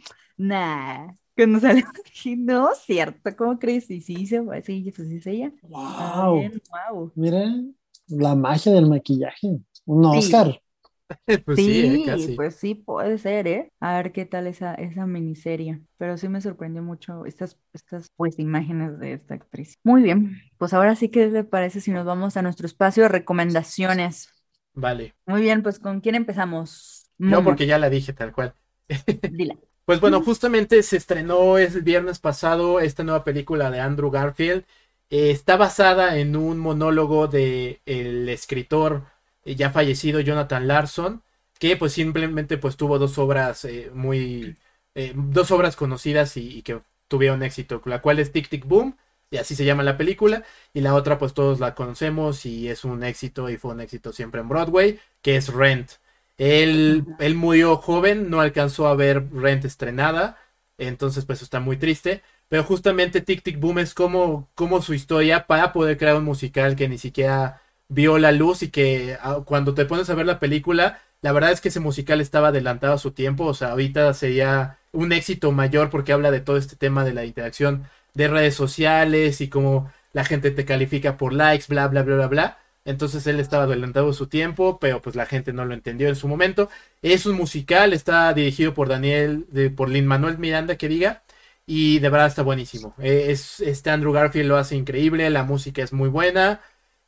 Nah. 0.47 1.13
Cuando 1.35 1.59
salió, 1.59 1.85
dije, 2.05 2.35
no, 2.37 2.69
cierto, 2.75 3.35
¿cómo 3.37 3.59
crees? 3.59 3.89
Y 3.89 4.01
sí, 4.01 4.25
se 4.27 4.43
fue, 4.43 4.61
sí, 4.61 4.91
pues 4.95 5.07
sí 5.07 5.17
es 5.17 5.27
ella. 5.27 5.53
¡Wow! 5.61 6.35
bien, 6.39 6.61
wow. 6.69 7.13
Miren 7.15 7.75
la 8.07 8.35
magia 8.35 8.73
del 8.73 8.87
maquillaje. 8.87 9.59
Un 9.85 10.05
Sí. 10.09 10.17
Oscar. 10.17 10.61
Pues 11.45 11.61
sí, 11.63 11.85
eh, 11.85 11.99
Sí, 11.99 12.05
casi. 12.05 12.35
pues 12.35 12.55
sí, 12.55 12.75
puede 12.75 13.17
ser, 13.17 13.47
¿eh? 13.47 13.71
A 13.81 13.95
ver 13.97 14.11
qué 14.13 14.25
tal 14.25 14.47
esa, 14.47 14.75
esa 14.75 15.05
miniserie. 15.05 15.81
Pero 15.97 16.17
sí 16.17 16.29
me 16.29 16.41
sorprendió 16.41 16.81
mucho 16.83 17.25
estas, 17.25 17.59
estas 17.73 18.11
pues, 18.15 18.39
imágenes 18.39 18.97
de 18.99 19.13
esta 19.13 19.35
actriz. 19.35 19.77
Muy 19.83 20.03
bien, 20.03 20.37
pues 20.57 20.73
ahora 20.73 20.95
sí, 20.95 21.09
¿qué 21.09 21.27
le 21.29 21.43
parece 21.43 21.81
si 21.81 21.91
nos 21.91 22.05
vamos 22.05 22.37
a 22.37 22.41
nuestro 22.41 22.65
espacio 22.65 23.03
de 23.03 23.09
recomendaciones? 23.09 24.29
Vale. 24.73 25.13
Muy 25.25 25.41
bien, 25.41 25.63
pues 25.63 25.79
¿con 25.79 26.01
quién 26.01 26.15
empezamos? 26.15 27.09
No, 27.17 27.37
Momo, 27.37 27.43
porque 27.43 27.67
ya 27.67 27.77
la 27.77 27.89
dije 27.89 28.13
tal 28.13 28.31
cual. 28.33 28.55
dila. 29.27 29.55
Pues 29.91 29.99
bueno, 29.99 30.21
justamente 30.23 30.83
se 30.83 30.95
estrenó 30.95 31.57
el 31.57 31.81
viernes 31.81 32.19
pasado 32.19 32.79
esta 32.79 33.03
nueva 33.03 33.25
película 33.25 33.69
de 33.69 33.81
Andrew 33.81 34.09
Garfield. 34.09 34.63
Eh, 35.09 35.31
está 35.31 35.57
basada 35.57 36.17
en 36.17 36.37
un 36.37 36.59
monólogo 36.59 37.27
de 37.27 37.81
el 37.85 38.29
escritor 38.29 39.03
eh, 39.43 39.55
ya 39.55 39.69
fallecido 39.69 40.21
Jonathan 40.21 40.65
Larson, 40.65 41.23
que 41.59 41.75
pues 41.75 41.91
simplemente 41.91 42.57
pues 42.57 42.77
tuvo 42.77 42.99
dos 42.99 43.17
obras 43.17 43.65
eh, 43.65 43.91
muy 43.93 44.55
eh, 44.95 45.11
dos 45.13 45.51
obras 45.51 45.75
conocidas 45.75 46.37
y, 46.37 46.59
y 46.59 46.61
que 46.61 46.79
tuvieron 47.09 47.43
éxito, 47.43 47.81
la 47.83 48.01
cual 48.01 48.19
es 48.19 48.31
Tic 48.31 48.47
Tic 48.47 48.65
Boom, 48.65 48.95
y 49.29 49.37
así 49.39 49.55
se 49.55 49.65
llama 49.65 49.83
la 49.83 49.97
película, 49.97 50.45
y 50.73 50.79
la 50.79 50.93
otra 50.93 51.17
pues 51.17 51.33
todos 51.33 51.59
la 51.59 51.75
conocemos 51.75 52.45
y 52.45 52.69
es 52.69 52.85
un 52.85 53.03
éxito 53.03 53.49
y 53.49 53.57
fue 53.57 53.73
un 53.73 53.81
éxito 53.81 54.13
siempre 54.13 54.39
en 54.39 54.47
Broadway, 54.47 55.01
que 55.21 55.35
es 55.35 55.49
Rent. 55.49 55.91
Él, 56.37 57.05
él 57.19 57.35
murió 57.35 57.77
joven, 57.77 58.29
no 58.29 58.41
alcanzó 58.41 58.87
a 58.87 58.95
ver 58.95 59.31
Rent 59.31 59.65
estrenada, 59.65 60.37
entonces 60.77 61.25
pues 61.25 61.41
está 61.41 61.59
muy 61.59 61.77
triste. 61.77 62.23
Pero 62.49 62.63
justamente 62.63 63.21
Tic 63.21 63.43
Tic 63.43 63.59
Boom 63.59 63.79
es 63.79 63.93
como, 63.93 64.49
como 64.55 64.81
su 64.81 64.93
historia 64.93 65.47
para 65.47 65.71
poder 65.71 65.97
crear 65.97 66.17
un 66.17 66.25
musical 66.25 66.75
que 66.75 66.89
ni 66.89 66.97
siquiera 66.97 67.61
vio 67.87 68.17
la 68.17 68.31
luz 68.33 68.63
y 68.63 68.69
que 68.71 69.17
ah, 69.21 69.41
cuando 69.45 69.73
te 69.73 69.85
pones 69.85 70.09
a 70.09 70.15
ver 70.15 70.25
la 70.25 70.39
película, 70.39 70.99
la 71.21 71.31
verdad 71.31 71.51
es 71.51 71.61
que 71.61 71.69
ese 71.69 71.79
musical 71.79 72.19
estaba 72.21 72.49
adelantado 72.49 72.93
a 72.93 72.97
su 72.97 73.11
tiempo. 73.11 73.45
O 73.45 73.53
sea, 73.53 73.71
ahorita 73.71 74.13
sería 74.13 74.79
un 74.91 75.13
éxito 75.13 75.51
mayor 75.51 75.89
porque 75.89 76.11
habla 76.13 76.31
de 76.31 76.41
todo 76.41 76.57
este 76.57 76.75
tema 76.75 77.05
de 77.05 77.13
la 77.13 77.25
interacción 77.25 77.87
de 78.13 78.27
redes 78.27 78.55
sociales 78.55 79.39
y 79.41 79.49
cómo 79.49 79.91
la 80.13 80.25
gente 80.25 80.51
te 80.51 80.65
califica 80.65 81.17
por 81.17 81.33
likes, 81.33 81.65
bla, 81.69 81.87
bla, 81.87 82.03
bla, 82.03 82.15
bla, 82.15 82.27
bla. 82.27 82.57
Entonces 82.85 83.27
él 83.27 83.39
estaba 83.39 83.63
adelantado 83.63 84.11
su 84.13 84.27
tiempo, 84.27 84.79
pero 84.79 85.01
pues 85.01 85.15
la 85.15 85.25
gente 85.25 85.53
no 85.53 85.65
lo 85.65 85.73
entendió 85.73 86.07
en 86.09 86.15
su 86.15 86.27
momento. 86.27 86.69
Es 87.01 87.25
un 87.25 87.35
musical, 87.35 87.93
está 87.93 88.33
dirigido 88.33 88.73
por 88.73 88.89
Daniel, 88.89 89.45
de, 89.49 89.69
por 89.69 89.89
Lin 89.89 90.07
Manuel 90.07 90.37
Miranda, 90.39 90.77
que 90.77 90.87
diga, 90.87 91.23
y 91.65 91.99
de 91.99 92.09
verdad 92.09 92.27
está 92.27 92.41
buenísimo. 92.43 92.95
Eh, 92.99 93.27
es, 93.29 93.59
este 93.59 93.91
Andrew 93.91 94.11
Garfield 94.13 94.47
lo 94.49 94.57
hace 94.57 94.75
increíble, 94.75 95.29
la 95.29 95.43
música 95.43 95.83
es 95.83 95.93
muy 95.93 96.09
buena, 96.09 96.61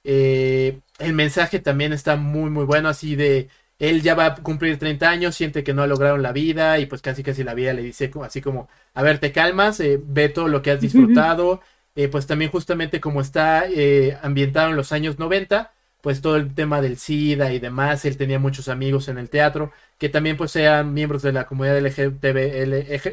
eh, 0.04 0.80
el 1.00 1.14
mensaje 1.14 1.60
también 1.60 1.94
está 1.94 2.16
muy, 2.18 2.50
muy 2.50 2.66
bueno, 2.66 2.90
así 2.90 3.16
de 3.16 3.50
él 3.80 4.02
ya 4.02 4.16
va 4.16 4.26
a 4.28 4.36
cumplir 4.36 4.78
30 4.80 5.10
años, 5.10 5.36
siente 5.36 5.64
que 5.64 5.74
no 5.74 5.82
ha 5.84 5.88
logrado 5.88 6.18
la 6.18 6.32
vida 6.32 6.80
y 6.80 6.86
pues 6.86 7.02
casi 7.02 7.24
casi 7.24 7.44
la 7.44 7.54
vida 7.54 7.74
le 7.74 7.82
dice 7.84 8.12
así 8.24 8.42
como, 8.42 8.70
a 8.94 9.04
ver, 9.04 9.20
te 9.20 9.32
calmas, 9.32 9.80
eh, 9.80 10.00
ve 10.02 10.30
todo 10.30 10.48
lo 10.48 10.62
que 10.62 10.72
has 10.72 10.82
disfrutado, 10.82 11.62
eh, 11.96 12.08
pues 12.08 12.28
también 12.28 12.52
justamente 12.52 13.00
como 13.02 13.22
está 13.22 13.66
eh, 13.70 14.18
ambientado 14.22 14.70
en 14.72 14.76
los 14.76 14.92
años 14.92 15.20
90, 15.20 15.72
pues 16.02 16.22
todo 16.22 16.36
el 16.36 16.54
tema 16.54 16.82
del 16.82 16.98
SIDA 16.98 17.54
y 17.54 17.60
demás, 17.60 18.06
él 18.06 18.18
tenía 18.18 18.40
muchos 18.40 18.68
amigos 18.68 19.08
en 19.08 19.18
el 19.18 19.30
teatro 19.30 19.72
que 19.98 20.10
también 20.10 20.38
pues 20.38 20.52
sean 20.52 20.94
miembros 20.94 21.22
de 21.22 21.32
la 21.34 21.46
comunidad 21.46 21.78
LGBT, 21.80 22.26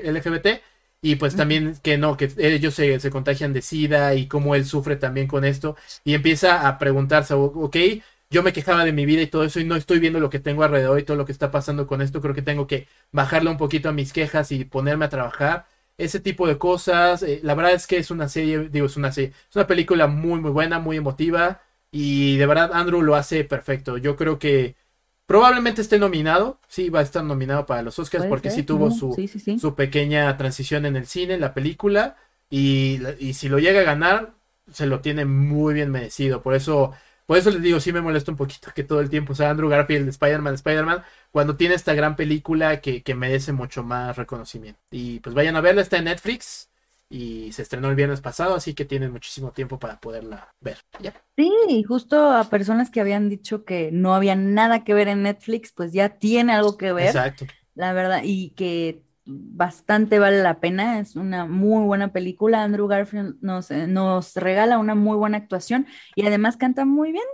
LGBT 0.05 0.63
y 1.03 1.17
pues 1.17 1.37
también 1.37 1.77
que 1.83 1.99
no, 1.99 2.17
que 2.17 2.31
ellos 2.39 2.75
se, 2.75 3.01
se 3.01 3.11
contagian 3.11 3.53
de 3.53 3.63
SIDA 3.63 4.15
y 4.15 4.27
cómo 4.27 4.55
él 4.55 4.67
sufre 4.67 4.97
también 4.97 5.27
con 5.29 5.45
esto 5.45 5.77
y 6.05 6.15
empieza 6.15 6.69
a 6.69 6.79
preguntarse, 6.79 7.35
ok, 7.35 7.77
yo 8.31 8.43
me 8.43 8.53
quejaba 8.53 8.85
de 8.85 8.93
mi 8.93 9.07
vida 9.07 9.23
y 9.23 9.27
todo 9.27 9.45
eso 9.45 9.61
y 9.61 9.65
no 9.65 9.77
estoy 9.77 9.99
viendo 9.99 10.21
lo 10.21 10.31
que 10.31 10.39
tengo 10.39 10.63
alrededor 10.63 10.99
y 10.99 11.03
todo 11.05 11.17
lo 11.17 11.27
que 11.27 11.33
está 11.33 11.51
pasando 11.51 11.87
con 11.87 12.01
esto, 12.03 12.21
creo 12.21 12.35
que 12.35 12.43
tengo 12.43 12.67
que 12.67 12.87
bajarle 13.13 13.51
un 13.51 13.57
poquito 13.57 13.89
a 13.89 13.93
mis 13.93 14.13
quejas 14.13 14.53
y 14.53 14.65
ponerme 14.65 15.07
a 15.07 15.09
trabajar. 15.09 15.67
Ese 16.05 16.21
tipo 16.21 16.47
de 16.47 16.59
cosas, 16.59 17.23
eh, 17.23 17.41
la 17.43 17.55
verdad 17.55 17.73
es 17.73 17.87
que 17.87 17.99
es 17.99 18.11
una 18.11 18.29
serie, 18.29 18.69
digo, 18.71 18.87
es 18.87 18.97
una 18.97 19.13
serie, 19.13 19.33
es 19.49 19.57
una 19.57 19.67
película 19.67 20.07
muy, 20.07 20.41
muy 20.41 20.51
buena, 20.51 20.79
muy 20.79 20.97
emotiva 20.97 21.61
y 21.91 22.37
de 22.39 22.47
verdad 22.47 22.71
Andrew 22.73 23.03
lo 23.03 23.17
hace 23.17 23.45
perfecto. 23.45 23.99
Yo 23.99 24.17
creo 24.17 24.39
que 24.39 24.77
probablemente 25.27 25.81
esté 25.83 25.99
nominado, 25.99 26.61
sí, 26.69 26.89
va 26.91 27.01
a 27.01 27.03
estar 27.03 27.25
nominado 27.25 27.67
para 27.67 27.83
los 27.83 27.99
Oscars 27.99 28.27
porque 28.27 28.51
ser, 28.51 28.61
sí 28.61 28.67
tuvo 28.67 28.87
¿no? 28.87 28.95
su, 28.95 29.13
Sí, 29.15 29.29
sí, 29.29 29.39
sí. 29.39 29.59
su 29.59 29.75
pequeña 29.75 30.37
transición 30.37 30.87
en 30.87 30.97
el 30.97 31.07
cine, 31.07 31.35
en 31.35 31.41
la 31.41 31.55
película, 31.55 32.17
y, 32.49 33.01
y 33.19 33.35
si 33.35 33.49
lo 33.49 33.59
llega 33.59 33.81
a 33.81 33.85
ganar, 33.85 34.35
se 34.73 34.87
lo 34.87 35.01
tiene 35.01 35.25
muy 35.25 35.75
bien 35.75 35.91
merecido. 35.91 36.43
Por 36.43 36.55
eso, 36.55 36.93
por 37.31 37.39
eso 37.39 37.53
les 37.53 37.63
digo, 37.63 37.79
sí 37.79 37.93
me 37.93 38.01
molesta 38.01 38.33
un 38.33 38.37
poquito 38.37 38.73
que 38.75 38.83
todo 38.83 38.99
el 38.99 39.09
tiempo 39.09 39.37
sea 39.37 39.51
Andrew 39.51 39.69
Garfield, 39.69 40.09
Spider-Man, 40.09 40.55
Spider-Man, 40.55 41.05
cuando 41.31 41.55
tiene 41.57 41.77
esta 41.77 41.95
gran 41.95 42.17
película 42.17 42.81
que, 42.81 43.05
que 43.05 43.15
merece 43.15 43.53
mucho 43.53 43.85
más 43.85 44.17
reconocimiento. 44.17 44.81
Y 44.91 45.21
pues 45.21 45.33
vayan 45.33 45.55
a 45.55 45.61
verla, 45.61 45.81
está 45.81 45.99
en 45.99 46.07
Netflix. 46.07 46.71
Y 47.09 47.53
se 47.53 47.63
estrenó 47.63 47.89
el 47.89 47.95
viernes 47.95 48.21
pasado, 48.21 48.57
así 48.57 48.75
que 48.75 48.85
tienen 48.85 49.13
muchísimo 49.13 49.53
tiempo 49.53 49.79
para 49.79 50.01
poderla 50.01 50.53
ver. 50.59 50.79
Ya. 50.99 51.15
Sí, 51.37 51.53
y 51.69 51.85
justo 51.85 52.33
a 52.33 52.51
personas 52.51 52.91
que 52.91 53.01
habían 53.01 53.29
dicho 53.29 53.65
que 53.65 53.93
no 53.93 54.13
había 54.17 54.35
nada 54.35 54.83
que 54.83 54.93
ver 54.93 55.07
en 55.07 55.23
Netflix, 55.23 55.71
pues 55.73 55.93
ya 55.93 56.09
tiene 56.09 56.53
algo 56.53 56.77
que 56.77 56.93
ver, 56.93 57.07
Exacto. 57.07 57.47
la 57.77 57.93
verdad, 57.93 58.23
y 58.25 58.51
que 58.57 59.05
bastante 59.27 60.19
vale 60.19 60.43
la 60.43 60.61
pena. 60.61 61.01
Es 61.01 61.17
una 61.17 61.47
muy 61.47 61.85
buena 61.85 62.13
película. 62.13 62.63
Andrew 62.65 62.87
Garfield 62.87 63.37
nos, 63.41 63.71
eh, 63.71 63.87
nos 63.87 64.35
regala 64.37 64.79
una 64.79 64.95
muy 64.95 65.17
buena 65.17 65.39
actuación 65.39 65.87
y 66.17 66.27
además 66.27 66.57
canta 66.57 66.85
muy 66.85 67.13
bien. 67.13 67.25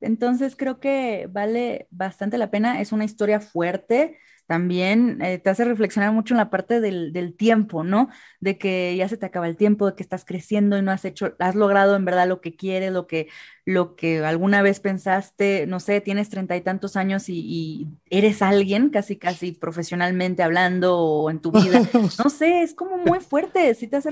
Entonces 0.00 0.56
creo 0.56 0.78
que 0.80 1.28
vale 1.30 1.88
bastante 1.90 2.38
la 2.38 2.50
pena. 2.50 2.80
Es 2.80 2.92
una 2.92 3.04
historia 3.04 3.40
fuerte, 3.40 4.18
también 4.46 5.20
eh, 5.22 5.38
te 5.38 5.50
hace 5.50 5.64
reflexionar 5.64 6.12
mucho 6.12 6.34
en 6.34 6.38
la 6.38 6.50
parte 6.50 6.80
del, 6.80 7.12
del, 7.12 7.34
tiempo, 7.36 7.82
¿no? 7.84 8.08
De 8.40 8.58
que 8.58 8.94
ya 8.96 9.08
se 9.08 9.16
te 9.16 9.26
acaba 9.26 9.48
el 9.48 9.56
tiempo, 9.56 9.86
de 9.86 9.96
que 9.96 10.02
estás 10.02 10.24
creciendo 10.24 10.78
y 10.78 10.82
no 10.82 10.92
has 10.92 11.04
hecho, 11.04 11.34
has 11.38 11.54
logrado 11.54 11.96
en 11.96 12.04
verdad 12.04 12.28
lo 12.28 12.40
que 12.40 12.54
quieres, 12.54 12.92
lo 12.92 13.06
que, 13.06 13.28
lo 13.64 13.96
que 13.96 14.24
alguna 14.24 14.62
vez 14.62 14.80
pensaste, 14.80 15.66
no 15.66 15.80
sé, 15.80 16.00
tienes 16.00 16.28
treinta 16.28 16.56
y 16.56 16.60
tantos 16.60 16.96
años 16.96 17.28
y, 17.28 17.40
y, 17.40 17.88
eres 18.08 18.40
alguien, 18.40 18.90
casi, 18.90 19.16
casi 19.16 19.52
profesionalmente 19.52 20.42
hablando 20.42 20.96
o 20.96 21.30
en 21.30 21.40
tu 21.40 21.50
vida. 21.50 21.80
No 22.24 22.30
sé, 22.30 22.62
es 22.62 22.74
como 22.74 22.98
muy 22.98 23.20
fuerte, 23.20 23.74
sí 23.74 23.88
te 23.88 23.96
hace 23.96 24.10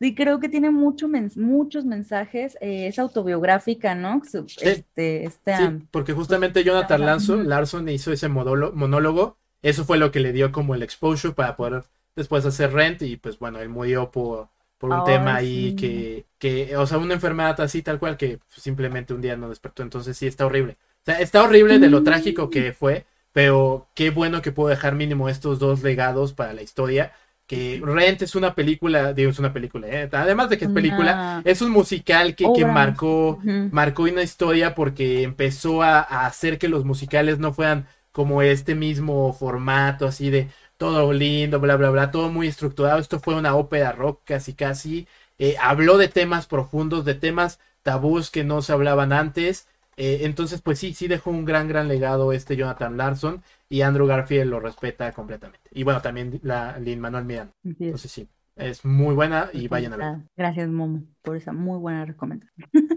Sí, 0.00 0.14
creo 0.14 0.40
que 0.40 0.48
tiene 0.48 0.70
mucho 0.70 1.10
muchos 1.36 1.84
mensajes, 1.84 2.56
eh, 2.62 2.86
es 2.86 2.98
autobiográfica, 2.98 3.94
¿no? 3.94 4.22
Este, 4.62 5.24
este, 5.24 5.56
sí, 5.56 5.86
porque 5.90 6.14
justamente 6.14 6.64
Jonathan 6.64 7.04
Larson, 7.04 7.46
Larson 7.46 7.86
hizo 7.90 8.10
ese 8.10 8.28
monólogo, 8.28 9.36
eso 9.60 9.84
fue 9.84 9.98
lo 9.98 10.10
que 10.10 10.20
le 10.20 10.32
dio 10.32 10.52
como 10.52 10.74
el 10.74 10.82
exposure 10.82 11.34
para 11.34 11.54
poder 11.54 11.84
después 12.16 12.46
hacer 12.46 12.72
Rent 12.72 13.02
y 13.02 13.18
pues 13.18 13.38
bueno, 13.38 13.60
él 13.60 13.68
murió 13.68 14.10
por, 14.10 14.48
por 14.78 14.90
un 14.90 15.04
tema 15.04 15.34
ahí 15.34 15.76
que, 15.76 16.24
que, 16.38 16.74
o 16.78 16.86
sea, 16.86 16.96
una 16.96 17.12
enfermedad 17.12 17.60
así 17.60 17.82
tal 17.82 17.98
cual 17.98 18.16
que 18.16 18.38
simplemente 18.48 19.12
un 19.12 19.20
día 19.20 19.36
no 19.36 19.50
despertó, 19.50 19.82
entonces 19.82 20.16
sí, 20.16 20.26
está 20.26 20.46
horrible. 20.46 20.78
O 21.02 21.04
sea, 21.04 21.20
está 21.20 21.42
horrible 21.42 21.78
de 21.78 21.90
lo 21.90 22.02
trágico 22.02 22.48
que 22.48 22.72
fue, 22.72 23.04
pero 23.32 23.88
qué 23.94 24.08
bueno 24.08 24.40
que 24.40 24.50
puedo 24.50 24.70
dejar 24.70 24.94
mínimo 24.94 25.28
estos 25.28 25.58
dos 25.58 25.82
legados 25.82 26.32
para 26.32 26.54
la 26.54 26.62
historia 26.62 27.12
que 27.50 27.82
Rent 27.84 28.22
es 28.22 28.36
una 28.36 28.54
película, 28.54 29.12
digo, 29.12 29.32
es 29.32 29.40
una 29.40 29.52
película, 29.52 29.88
¿eh? 29.88 30.08
además 30.12 30.50
de 30.50 30.56
que 30.56 30.66
es 30.66 30.70
película, 30.70 31.42
es 31.44 31.60
un 31.60 31.72
musical 31.72 32.36
que, 32.36 32.46
que 32.54 32.64
marcó, 32.64 33.40
marcó 33.72 34.04
una 34.04 34.22
historia 34.22 34.76
porque 34.76 35.24
empezó 35.24 35.82
a, 35.82 35.98
hacer 35.98 36.58
que 36.58 36.68
los 36.68 36.84
musicales 36.84 37.40
no 37.40 37.52
fueran 37.52 37.88
como 38.12 38.40
este 38.42 38.76
mismo 38.76 39.32
formato, 39.32 40.06
así 40.06 40.30
de 40.30 40.48
todo 40.76 41.12
lindo, 41.12 41.58
bla, 41.58 41.74
bla, 41.74 41.90
bla, 41.90 42.12
todo 42.12 42.30
muy 42.30 42.46
estructurado. 42.46 43.00
Esto 43.00 43.18
fue 43.18 43.34
una 43.34 43.56
ópera 43.56 43.90
rock 43.90 44.20
casi, 44.22 44.54
casi. 44.54 45.08
Eh, 45.40 45.56
habló 45.60 45.98
de 45.98 46.06
temas 46.06 46.46
profundos, 46.46 47.04
de 47.04 47.14
temas 47.14 47.58
tabús 47.82 48.30
que 48.30 48.44
no 48.44 48.62
se 48.62 48.72
hablaban 48.72 49.12
antes. 49.12 49.66
Eh, 50.02 50.20
entonces, 50.24 50.62
pues 50.62 50.78
sí, 50.78 50.94
sí 50.94 51.08
dejó 51.08 51.30
un 51.30 51.44
gran, 51.44 51.68
gran 51.68 51.86
legado 51.88 52.32
este 52.32 52.56
Jonathan 52.56 52.96
Larson 52.96 53.42
y 53.68 53.82
Andrew 53.82 54.06
Garfield 54.06 54.50
lo 54.50 54.58
respeta 54.60 55.12
completamente. 55.12 55.68
Y 55.72 55.82
bueno, 55.84 56.00
también 56.00 56.40
la 56.42 56.78
Lin 56.78 57.00
Manuel 57.00 57.24
Miranda. 57.26 57.54
Entonces 57.86 58.10
sí, 58.10 58.28
es 58.56 58.84
muy 58.84 59.14
buena 59.14 59.48
y 59.52 59.68
vayan 59.68 59.94
a 59.94 59.96
ver. 59.96 60.18
Gracias, 60.36 60.68
Momo, 60.68 61.02
por 61.22 61.36
esa 61.36 61.52
muy 61.52 61.78
buena 61.78 62.04
recomendación. 62.04 62.68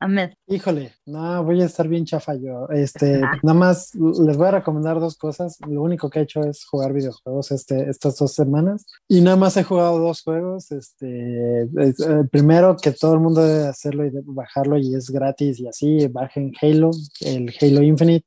Amén. 0.00 0.34
Híjole, 0.46 0.92
no, 1.06 1.44
voy 1.44 1.62
a 1.62 1.66
estar 1.66 1.88
bien 1.88 2.04
chafa 2.04 2.34
yo. 2.34 2.68
Este, 2.70 3.20
nada 3.42 3.58
más 3.58 3.94
les 3.94 4.36
voy 4.36 4.48
a 4.48 4.52
recomendar 4.52 5.00
dos 5.00 5.16
cosas. 5.16 5.58
Lo 5.66 5.82
único 5.82 6.08
que 6.08 6.20
he 6.20 6.22
hecho 6.22 6.40
es 6.42 6.64
jugar 6.64 6.92
videojuegos 6.92 7.50
este, 7.50 7.88
estas 7.88 8.16
dos 8.16 8.32
semanas 8.32 8.86
y 9.08 9.20
nada 9.20 9.36
más 9.36 9.56
he 9.56 9.64
jugado 9.64 9.98
dos 9.98 10.22
juegos. 10.22 10.72
Este, 10.72 11.62
el 11.62 12.28
primero 12.30 12.76
que 12.76 12.92
todo 12.92 13.14
el 13.14 13.20
mundo 13.20 13.44
debe 13.44 13.68
hacerlo 13.68 14.06
y 14.06 14.10
bajarlo 14.24 14.78
y 14.78 14.94
es 14.94 15.10
gratis 15.10 15.60
y 15.60 15.68
así, 15.68 16.06
bajen 16.08 16.52
Halo, 16.60 16.90
el 17.20 17.52
Halo 17.60 17.82
Infinite 17.82 18.26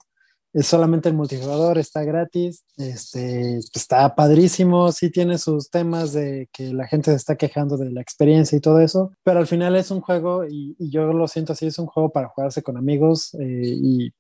es 0.58 0.66
solamente 0.66 1.08
el 1.08 1.14
multijugador, 1.14 1.78
está 1.78 2.04
gratis, 2.04 2.66
este, 2.78 3.60
está 3.60 4.16
padrísimo, 4.16 4.92
sí 4.92 5.12
tiene 5.12 5.38
sus 5.38 5.70
temas 5.70 6.14
de 6.14 6.50
que 6.52 6.74
la 6.74 6.88
gente 6.88 7.12
se 7.12 7.18
está 7.18 7.36
quejando 7.36 7.78
de 7.78 7.92
la 7.92 8.02
experiencia 8.02 8.58
y 8.58 8.60
todo 8.62 8.80
eso, 8.80 9.12
pero 9.22 9.38
al 9.38 9.46
final 9.46 9.76
es 9.76 9.92
un 9.92 10.02
juego 10.02 10.46
y, 10.48 10.76
yo 10.80 11.14
lo 11.14 11.28
siento 11.28 11.54
así, 11.54 11.68
es 11.68 11.78
un 11.78 11.86
juego 11.86 12.12
para 12.12 12.30
jugarse 12.30 12.64
con 12.64 12.76
amigos 12.76 13.36
eh, 13.36 13.78
y 13.80 14.12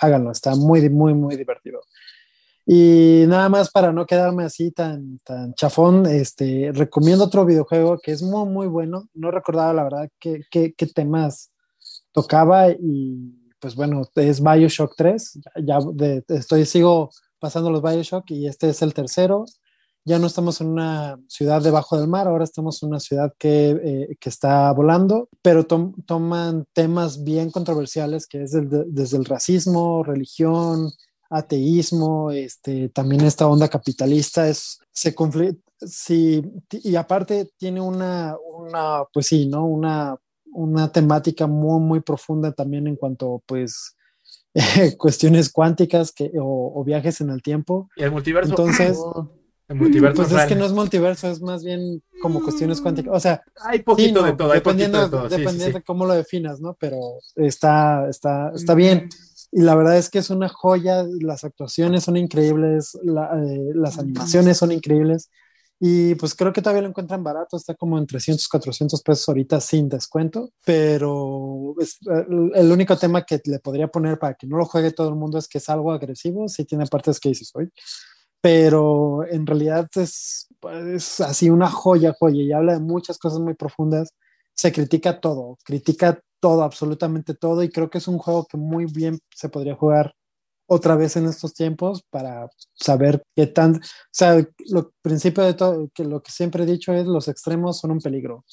háganlo, 0.00 0.32
está 0.32 0.54
muy, 0.54 0.86
muy, 0.90 1.14
muy 1.14 1.34
divertido. 1.34 1.80
Y 2.66 3.24
nada 3.26 3.48
más 3.48 3.70
para 3.70 3.90
no 3.90 4.04
quedarme 4.04 4.44
así 4.44 4.70
tan, 4.70 5.18
tan 5.20 5.54
chafón, 5.54 6.04
este, 6.04 6.72
recomiendo 6.74 7.24
otro 7.24 7.46
videojuego 7.46 7.98
que 8.02 8.12
es 8.12 8.22
muy, 8.22 8.46
muy 8.48 8.66
bueno. 8.66 9.08
No 9.14 9.30
recordaba 9.30 9.72
la 9.72 9.84
verdad 9.84 10.08
qué, 10.18 10.42
qué, 10.50 10.74
qué 10.74 10.86
temas 10.86 11.52
tocaba 12.12 12.70
y 12.70 13.43
pues 13.64 13.76
bueno, 13.76 14.02
es 14.16 14.42
Bioshock 14.42 14.92
3, 14.94 15.38
ya 15.64 15.78
estoy, 16.28 16.66
sigo 16.66 17.08
pasando 17.38 17.70
los 17.70 17.80
Bioshock 17.80 18.30
y 18.30 18.46
este 18.46 18.68
es 18.68 18.82
el 18.82 18.92
tercero. 18.92 19.46
Ya 20.04 20.18
no 20.18 20.26
estamos 20.26 20.60
en 20.60 20.66
una 20.66 21.18
ciudad 21.28 21.62
debajo 21.62 21.98
del 21.98 22.06
mar, 22.06 22.28
ahora 22.28 22.44
estamos 22.44 22.82
en 22.82 22.90
una 22.90 23.00
ciudad 23.00 23.32
que, 23.38 23.70
eh, 23.70 24.16
que 24.20 24.28
está 24.28 24.70
volando, 24.72 25.30
pero 25.40 25.64
toman 25.64 26.66
temas 26.74 27.24
bien 27.24 27.50
controversiales, 27.50 28.26
que 28.26 28.42
es 28.42 28.52
desde 28.52 29.16
el 29.16 29.24
racismo, 29.24 30.02
religión, 30.02 30.90
ateísmo, 31.30 32.32
este, 32.32 32.90
también 32.90 33.22
esta 33.22 33.46
onda 33.46 33.68
capitalista, 33.68 34.46
es, 34.46 34.78
se 34.92 35.14
sí, 35.80 36.42
y 36.70 36.96
aparte 36.96 37.48
tiene 37.56 37.80
una, 37.80 38.36
una, 38.46 39.04
pues 39.10 39.28
sí, 39.28 39.46
¿no? 39.46 39.64
Una 39.64 40.18
una 40.54 40.90
temática 40.90 41.46
muy, 41.46 41.80
muy 41.80 42.00
profunda 42.00 42.52
también 42.52 42.86
en 42.86 42.96
cuanto, 42.96 43.42
pues, 43.46 43.96
cuestiones 44.98 45.50
cuánticas 45.50 46.12
que, 46.12 46.30
o, 46.40 46.82
viajes 46.84 47.20
en 47.20 47.30
el 47.30 47.42
tiempo. 47.42 47.90
Y 47.96 48.04
el 48.04 48.12
multiverso. 48.12 48.50
Entonces, 48.50 48.98
el 49.68 49.76
multiverso 49.76 50.22
pues 50.22 50.32
es, 50.32 50.46
que 50.46 50.54
no 50.54 50.64
es 50.64 50.72
multiverso, 50.72 51.28
es 51.28 51.40
más 51.40 51.64
bien 51.64 52.02
como 52.22 52.42
cuestiones 52.42 52.80
cuánticas. 52.80 53.14
O 53.14 53.20
sea, 53.20 53.42
hay 53.62 53.82
poquito 53.82 54.22
de 54.22 54.34
todo, 54.34 54.52
dependiendo, 54.52 55.08
de, 55.08 55.82
cómo 55.84 56.06
lo 56.06 56.14
definas, 56.14 56.60
¿no? 56.60 56.76
Pero 56.78 56.98
está, 57.36 58.08
está, 58.08 58.52
está 58.54 58.74
bien. 58.74 59.08
Y 59.50 59.62
la 59.62 59.74
verdad 59.74 59.96
es 59.96 60.10
que 60.10 60.18
es 60.18 60.30
una 60.30 60.48
joya, 60.48 61.04
las 61.20 61.44
actuaciones 61.44 62.04
son 62.04 62.16
increíbles, 62.16 62.94
eh, 62.94 63.70
las 63.74 63.98
animaciones 63.98 64.58
son 64.58 64.72
increíbles. 64.72 65.30
Y 65.80 66.14
pues 66.14 66.34
creo 66.34 66.52
que 66.52 66.62
todavía 66.62 66.82
lo 66.82 66.88
encuentran 66.88 67.24
barato, 67.24 67.56
está 67.56 67.74
como 67.74 67.98
en 67.98 68.06
300, 68.06 68.48
400 68.48 69.02
pesos 69.02 69.28
ahorita 69.28 69.60
sin 69.60 69.88
descuento, 69.88 70.50
pero 70.64 71.74
es, 71.80 71.98
el 72.54 72.70
único 72.70 72.96
tema 72.96 73.24
que 73.24 73.40
le 73.44 73.58
podría 73.58 73.88
poner 73.88 74.18
para 74.18 74.34
que 74.34 74.46
no 74.46 74.56
lo 74.56 74.66
juegue 74.66 74.92
todo 74.92 75.08
el 75.08 75.16
mundo 75.16 75.36
es 75.36 75.48
que 75.48 75.58
es 75.58 75.68
algo 75.68 75.92
agresivo, 75.92 76.48
sí 76.48 76.64
tiene 76.64 76.86
partes 76.86 77.18
que 77.18 77.30
dices 77.30 77.50
hoy, 77.54 77.70
pero 78.40 79.26
en 79.26 79.46
realidad 79.46 79.88
es, 79.96 80.46
es 80.94 81.20
así 81.20 81.50
una 81.50 81.68
joya, 81.68 82.14
joya, 82.18 82.42
y 82.42 82.52
habla 82.52 82.74
de 82.74 82.80
muchas 82.80 83.18
cosas 83.18 83.40
muy 83.40 83.54
profundas, 83.54 84.14
se 84.54 84.72
critica 84.72 85.20
todo, 85.20 85.58
critica 85.64 86.20
todo, 86.40 86.62
absolutamente 86.62 87.34
todo, 87.34 87.62
y 87.62 87.70
creo 87.70 87.90
que 87.90 87.98
es 87.98 88.06
un 88.06 88.18
juego 88.18 88.46
que 88.46 88.56
muy 88.56 88.86
bien 88.86 89.18
se 89.34 89.48
podría 89.48 89.74
jugar 89.74 90.14
otra 90.66 90.96
vez 90.96 91.16
en 91.16 91.26
estos 91.26 91.54
tiempos 91.54 92.02
para 92.10 92.48
saber 92.74 93.22
qué 93.34 93.46
tan, 93.46 93.76
o 93.76 93.80
sea, 94.10 94.46
lo 94.70 94.92
principio 95.02 95.44
de 95.44 95.54
todo, 95.54 95.88
que 95.94 96.04
lo 96.04 96.22
que 96.22 96.30
siempre 96.30 96.64
he 96.64 96.66
dicho 96.66 96.92
es 96.92 97.06
los 97.06 97.28
extremos 97.28 97.78
son 97.78 97.92
un 97.92 98.00
peligro. 98.00 98.44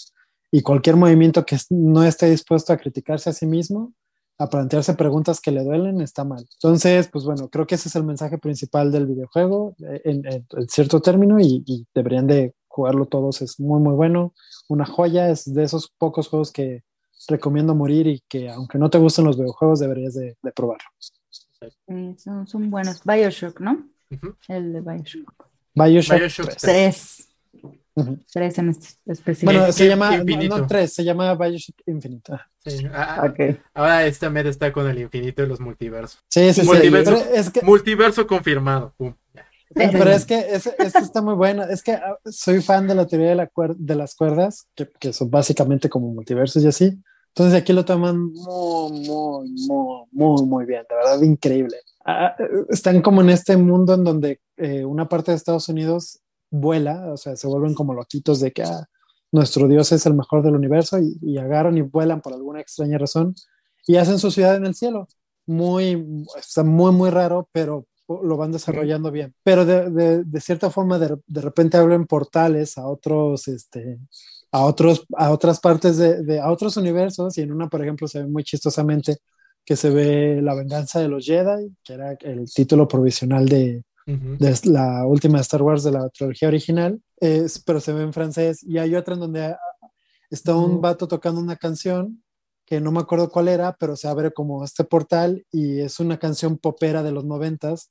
Y 0.51 0.62
cualquier 0.62 0.97
movimiento 0.97 1.45
que 1.45 1.57
no 1.70 2.03
esté 2.03 2.30
dispuesto 2.30 2.74
a 2.74 2.78
criticarse 2.78 3.30
a 3.30 3.34
sí 3.34 3.45
mismo, 3.45 3.93
a 4.38 4.49
plantearse 4.49 4.95
preguntas 4.95 5.39
que 5.39 5.51
le 5.51 5.64
duelen, 5.64 6.01
está 6.01 6.26
mal. 6.26 6.45
Entonces, 6.55 7.07
pues 7.07 7.26
bueno, 7.26 7.47
creo 7.49 7.68
que 7.68 7.76
ese 7.76 7.89
es 7.89 7.95
el 7.95 8.03
mensaje 8.03 8.38
principal 8.38 8.91
del 8.91 9.05
videojuego 9.05 9.76
eh, 9.88 10.01
en, 10.03 10.45
cierto 10.68 10.99
término 11.01 11.39
y, 11.39 11.88
deberían 11.93 12.28
de 12.28 12.53
jugarlo 12.68 13.05
todos, 13.05 13.41
es 13.41 13.59
muy, 13.59 13.80
muy 13.82 13.93
bueno, 13.93 14.34
una 14.68 14.86
joya, 14.86 15.30
es 15.30 15.53
de 15.53 15.64
esos 15.64 15.91
pocos 15.97 16.30
juegos 16.30 16.51
que 16.51 16.84
recomiendo 17.28 17.76
morir 17.76 18.07
y 18.07 18.24
que 18.28 18.49
aunque 18.49 18.78
no 18.78 18.89
te 18.89 18.97
gusten 18.97 19.26
los 19.26 19.38
videojuegos, 19.38 19.80
deberías 19.80 20.16
de, 20.16 20.38
de 20.41 20.51
probarlo 21.62 22.47
son, 22.47 22.70
buenos. 22.70 23.03
Bioshock, 23.03 23.59
¿no? 23.59 23.88
El 24.47 24.74
de 24.74 24.82
Bioshock. 24.82 25.47
Bioshock, 25.76 26.55
3. 26.59 27.28
Tres 28.32 28.57
en 28.57 28.70
específico. 29.05 29.51
Bueno, 29.51 29.72
se 29.72 29.88
llama, 29.88 30.18
no, 30.18 30.68
3, 30.68 30.93
se 30.93 31.03
llama 31.03 31.36
Bioshock 31.36 31.82
Infinite. 31.86 32.34
Ah, 32.93 33.28
okay. 33.30 33.59
Ahora 33.74 34.05
esta 34.05 34.30
meta 34.30 34.49
está 34.49 34.72
con 34.72 34.88
el 34.88 34.99
infinito 34.99 35.41
de 35.41 35.47
los 35.47 35.59
multiversos. 35.59 36.24
Sí, 36.30 36.53
sí, 36.53 36.64
multiverso, 36.64 37.18
sí. 37.18 37.24
Es 37.34 37.49
que... 37.49 37.62
Multiverso 37.62 38.26
confirmado. 38.26 38.93
Pero 39.74 40.09
es 40.09 40.26
que 40.26 40.39
esta 40.53 40.99
está 40.99 41.22
muy 41.22 41.34
buena. 41.34 41.66
Es 41.66 41.82
que 41.82 41.93
ah, 41.93 42.17
soy 42.25 42.62
fan 42.62 42.88
de 42.88 42.96
la 42.96 43.08
teoría 43.08 43.29
de, 43.29 43.36
la 43.36 43.51
de 43.78 43.96
las 43.96 44.16
cuerdas, 44.16 44.67
que, 44.75 44.89
que, 45.00 45.13
son 45.13 45.29
básicamente 45.29 45.89
como 45.89 46.13
multiversos 46.13 46.63
y 46.63 46.67
así. 46.67 47.01
Entonces 47.33 47.62
aquí 47.62 47.71
lo 47.71 47.86
toman 47.86 48.32
muy, 48.33 49.08
muy, 49.08 49.49
muy, 49.67 50.05
muy, 50.12 50.45
muy 50.45 50.66
bien, 50.66 50.83
de 50.89 50.95
verdad 50.95 51.21
increíble. 51.21 51.78
Ah, 52.05 52.36
están 52.70 53.01
como 53.01 53.21
en 53.21 53.29
este 53.29 53.55
mundo 53.55 53.93
en 53.93 54.03
donde 54.03 54.41
eh, 54.58 54.83
una 54.83 55.08
parte 55.08 55.32
de 55.32 55.37
Estados 55.37 55.70
Unidos 55.70 56.20
vuela, 56.49 57.13
o 57.13 57.17
sea, 57.17 57.37
se 57.37 57.47
vuelven 57.47 57.74
como 57.74 57.93
loquitos 57.93 58.41
de 58.41 58.51
que 58.51 58.63
ah, 58.63 58.86
nuestro 59.32 59.70
Dios 59.70 59.93
es 59.93 60.05
el 60.05 60.13
mejor 60.13 60.43
del 60.43 60.55
universo 60.55 60.97
y, 60.99 61.37
agarran 61.37 61.78
y 61.78 61.82
vuelan 61.82 62.21
por 62.21 62.33
alguna 62.33 62.59
extraña 62.59 62.97
razón 62.97 63.33
y 63.87 63.95
hacen 63.95 64.20
su 64.20 64.29
ciudad 64.29 64.55
en 64.55 64.66
el 64.66 64.75
cielo. 64.75 65.08
Muy, 65.45 66.25
está 66.37 66.63
muy, 66.63 66.91
muy 66.91 67.09
raro, 67.09 67.47
pero 67.53 67.86
lo 68.08 68.36
van 68.36 68.51
desarrollando 68.51 69.09
bien. 69.09 69.33
Pero 69.41 69.66
de, 69.66 69.89
de, 69.89 70.24
de 70.25 70.41
cierta 70.41 70.70
forma, 70.70 70.99
de, 70.99 71.17
de, 71.25 71.41
repente 71.41 71.78
abren 71.78 72.05
portales 72.05 72.78
a 72.78 72.87
otros, 72.87 73.47
este, 73.47 73.99
a, 74.52 74.66
otros, 74.66 75.06
a 75.18 75.32
otras 75.32 75.60
partes 75.60 75.98
de, 75.98 76.40
a 76.40 76.52
otros 76.52 76.78
universos 76.78 77.38
y 77.38 77.42
en 77.42 77.52
una, 77.52 77.70
por 77.70 77.82
ejemplo, 77.82 78.08
se 78.08 78.20
ve 78.22 78.28
muy 78.28 78.44
chistosamente 78.44 79.18
que 79.66 79.76
se 79.76 79.90
ve 79.92 80.42
La 80.42 80.56
venganza 80.56 81.00
de 81.00 81.08
los 81.08 81.26
Jedi, 81.26 81.74
que 81.84 81.94
era 81.94 82.14
el 82.22 82.46
título 82.54 82.88
provisional 82.88 83.48
de, 83.48 83.84
Ujú. 84.08 84.38
de 84.40 84.56
la 84.66 85.06
última 85.06 85.40
Star 85.42 85.62
Wars 85.62 85.84
de 85.84 85.92
la 85.92 86.10
trilogía 86.10 86.48
original, 86.48 87.02
es- 87.20 87.60
pero 87.64 87.80
se 87.80 87.94
ve 87.94 88.04
en 88.04 88.14
francés. 88.14 88.64
Y 88.64 88.78
hay 88.80 88.96
otra 88.96 89.14
en 89.14 89.20
donde 89.22 89.46
ah, 89.46 89.60
está 90.30 90.56
un 90.56 90.82
vato 90.82 91.08
tocando 91.08 91.40
una 91.42 91.56
canción 91.58 92.24
que 92.66 92.80
no 92.82 92.92
me 92.92 93.00
acuerdo 93.02 93.30
cuál 93.30 93.48
era, 93.50 93.76
pero 93.80 93.96
se 93.96 94.08
abre 94.08 94.32
como 94.32 94.64
este 94.64 94.84
portal 94.84 95.46
y 95.52 95.82
es 95.82 96.00
una 96.00 96.18
canción 96.20 96.58
popera 96.58 97.04
de 97.04 97.12
los 97.12 97.26
noventas, 97.26 97.90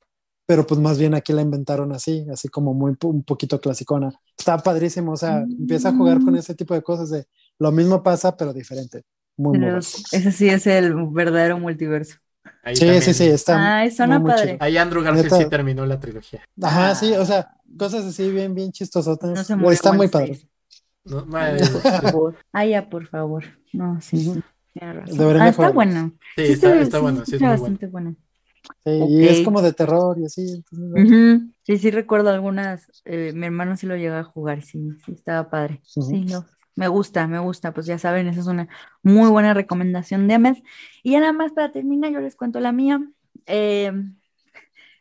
pero 0.51 0.66
pues 0.66 0.81
más 0.81 0.98
bien 0.98 1.14
aquí 1.14 1.32
la 1.32 1.43
inventaron 1.43 1.93
así, 1.93 2.27
así 2.32 2.48
como 2.48 2.74
muy 2.74 2.97
un 3.05 3.22
poquito 3.22 3.60
clasicona. 3.60 4.10
Está 4.36 4.59
padrísimo, 4.59 5.12
o 5.12 5.16
sea, 5.16 5.43
empieza 5.43 5.90
a 5.90 5.93
jugar 5.93 6.18
con 6.24 6.35
Mm. 6.35 6.39
ese 6.39 6.56
tipo 6.56 6.74
de 6.74 6.82
cosas 6.82 7.09
de 7.09 7.24
lo 7.60 7.70
mismo 7.70 8.02
pasa, 8.02 8.36
pero 8.36 8.52
diferente. 8.52 9.05
Muy, 9.36 9.60
Pero 9.60 9.78
ese 9.78 10.32
sí 10.32 10.48
es 10.48 10.66
el 10.66 10.93
verdadero 11.12 11.56
multiverso. 11.60 12.16
Ahí 12.64 12.74
Sí, 12.74 12.81
también. 12.81 13.01
sí, 13.01 13.14
sí, 13.14 13.27
está. 13.28 13.78
Ay, 13.78 13.93
suena 13.93 14.18
muy, 14.18 14.32
padre. 14.32 14.56
Ahí 14.59 14.77
Andrew 14.77 15.05
Garfield 15.05 15.32
sí 15.32 15.48
terminó 15.48 15.86
la 15.86 16.01
trilogía. 16.01 16.43
Ajá, 16.60 16.97
sí, 16.97 17.12
o 17.12 17.24
sea, 17.24 17.55
cosas 17.78 18.05
así 18.05 18.28
bien, 18.32 18.52
bien 18.52 18.72
chistosotas. 18.72 19.31
no 19.31 19.44
se 19.44 19.55
murió 19.55 19.70
está 19.70 19.93
muy 19.93 20.09
padre. 20.09 20.40
No, 21.05 21.24
ma- 21.27 21.51
Por 21.72 21.81
favor. 22.02 22.36
Ay, 22.51 22.70
ya, 22.70 22.90
por 22.90 23.06
favor. 23.06 23.44
No, 23.72 24.01
sí, 24.01 24.18
sí. 24.18 24.43
razón. 24.81 25.40
Ah, 25.40 25.48
está 25.48 25.70
bueno. 25.70 26.12
Sí, 26.35 26.47
Sí, 26.47 26.52
está, 26.55 26.81
está 26.81 26.98
bueno, 26.98 27.20
se 27.20 27.27
sí 27.27 27.36
es 27.36 27.40
escucha 27.43 27.47
muy 27.47 27.56
bueno. 27.60 27.62
bastante 27.62 27.86
bueno. 27.86 28.16
Sí, 28.84 28.90
Y 29.20 29.26
es 29.28 29.40
como 29.44 29.62
de 29.62 29.72
terror 29.72 30.18
y 30.18 30.24
así. 30.24 30.42
entonces, 30.42 30.78
¿no? 30.78 30.97
Ujú. 31.02 31.52
Sí, 31.62 31.78
sí 31.78 31.90
recuerdo 31.90 32.30
algunas. 32.30 32.86
eh, 33.05 33.32
mi 33.34 33.47
hermano 33.47 33.76
sí 33.76 33.86
lo 33.86 33.97
llegó 33.97 34.16
a 34.16 34.24
jugar, 34.24 34.62
sí, 34.62 34.80
sí, 35.05 35.12
estaba 35.12 35.51
padre. 35.51 35.80
Sí, 35.84 36.24
no. 36.24 36.44
Me 36.76 36.88
gusta, 36.88 37.26
me 37.26 37.38
gusta. 37.38 37.72
Pues 37.74 37.86
ya 37.86 37.98
saben, 37.98 38.26
esa 38.28 38.40
es 38.40 38.47
una 38.47 38.68
muy 39.02 39.28
buena 39.30 39.55
recomendación 39.55 40.26
de 40.28 40.34
Ahmed. 40.34 40.56
Y 41.02 41.12
ya 41.12 41.20
nada 41.20 41.32
más 41.32 41.52
para 41.52 41.72
terminar, 41.72 42.12
yo 42.12 42.20
les 42.20 42.36
cuento 42.36 42.60
la 42.60 42.72
mía. 42.72 43.01
Eh, 43.47 43.92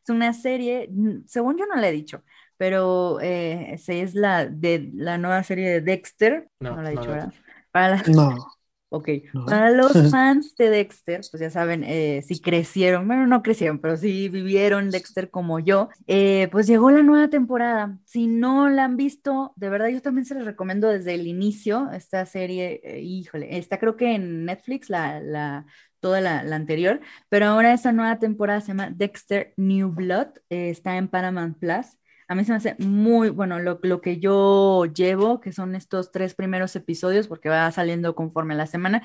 es 0.04 0.10
una 0.10 0.34
serie, 0.34 0.90
según 1.28 1.58
yo 1.58 1.66
no 1.66 1.76
la 1.76 1.90
he 1.90 1.92
dicho, 1.92 2.24
pero 2.58 3.20
eh, 3.22 3.74
es 3.88 4.16
la 4.16 4.46
de 4.46 4.90
la 4.94 5.18
nueva 5.18 5.44
serie 5.44 5.70
de 5.70 5.82
Dexter. 5.82 6.50
No, 6.60 6.76
No, 6.76 6.82
la 6.82 6.90
he 6.90 6.94
dicho, 6.94 7.12
¿verdad? 7.12 7.34
Para 7.72 7.90
la- 7.98 8.04
No. 8.08 8.59
Ok, 8.92 9.08
No. 9.34 9.46
para 9.46 9.70
los 9.70 9.92
fans 10.12 10.56
de 10.56 10.70
Dexter, 10.72 11.22
pues 11.30 11.40
ya 11.42 11.52
saben, 11.52 11.84
eh, 11.84 12.24
si 12.28 12.42
crecieron, 12.42 13.08
bueno, 13.08 13.28
no 13.28 13.44
crecieron, 13.44 13.78
pero 13.80 13.96
si 13.98 14.30
vivieron 14.30 14.90
Dexter 14.90 15.30
como 15.30 15.60
yo, 15.60 15.90
eh, 16.08 16.48
pues 16.52 16.66
llegó 16.66 16.90
la 16.90 17.04
nueva 17.04 17.30
temporada. 17.30 18.00
Si 18.06 18.26
no 18.26 18.68
la 18.70 18.86
han 18.86 18.98
visto, 18.98 19.54
de 19.58 19.70
verdad 19.70 19.90
yo 19.90 20.02
también 20.02 20.26
se 20.26 20.34
les 20.34 20.46
recomiendo 20.46 20.88
desde 20.90 21.14
el 21.14 21.28
inicio 21.28 21.92
esta 21.92 22.26
serie, 22.26 22.82
eh, 22.84 23.02
híjole, 23.02 23.58
está 23.60 23.78
creo 23.80 23.96
que 23.96 24.16
en 24.16 24.46
Netflix 24.46 24.90
la, 24.90 25.20
la, 25.22 25.66
toda 26.00 26.20
la, 26.20 26.42
la 26.44 26.56
anterior, 26.56 27.00
pero 27.30 27.46
ahora 27.46 27.74
esta 27.74 27.92
nueva 27.92 28.18
temporada 28.18 28.62
se 28.62 28.70
llama 28.70 28.90
Dexter 28.90 29.54
New 29.58 29.90
Blood, 29.92 30.30
está 30.50 30.98
en 30.98 31.08
Paramount 31.10 31.60
Plus. 31.60 31.86
A 32.30 32.36
mí 32.36 32.46
se 32.46 32.52
me 32.52 32.58
hace 32.58 32.76
muy 32.80 33.30
bueno 33.30 33.60
lo, 33.60 33.80
lo 33.84 34.02
que 34.02 34.20
yo 34.20 34.86
llevo, 34.86 35.42
que 35.42 35.52
son 35.52 35.76
estos 35.76 36.12
tres 36.12 36.36
primeros 36.36 36.76
episodios, 36.76 37.28
porque 37.28 37.50
va 37.50 37.72
saliendo 37.72 38.16
conforme 38.16 38.56
la 38.56 38.68
semana, 38.68 39.02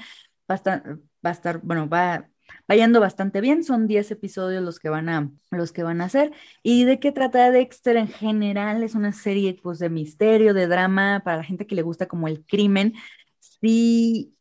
va 0.50 0.54
a 0.54 0.56
estar, 0.56 0.98
va 1.24 1.30
a 1.30 1.32
estar 1.32 1.60
bueno, 1.62 1.88
va, 1.88 2.28
va 2.70 2.76
yendo 2.76 3.00
bastante 3.00 3.40
bien, 3.40 3.64
son 3.64 3.86
10 3.86 4.10
episodios 4.10 4.62
los 4.62 4.78
que 4.78 4.88
van 4.88 5.08
a, 5.08 5.30
los 5.50 5.72
que 5.72 5.82
van 5.82 6.00
a 6.00 6.04
hacer. 6.06 6.32
¿Y 6.62 6.84
de 6.84 7.00
qué 7.00 7.12
trata 7.12 7.50
Dexter 7.50 7.96
en 7.96 8.08
general? 8.08 8.82
Es 8.82 8.94
una 8.94 9.12
serie 9.12 9.58
pues 9.62 9.78
de 9.78 9.90
misterio, 9.90 10.54
de 10.54 10.66
drama, 10.66 11.22
para 11.24 11.38
la 11.38 11.44
gente 11.44 11.66
que 11.66 11.74
le 11.74 11.82
gusta 11.82 12.06
como 12.06 12.28
el 12.28 12.44
crimen. 12.46 12.94
Sí, 13.40 14.34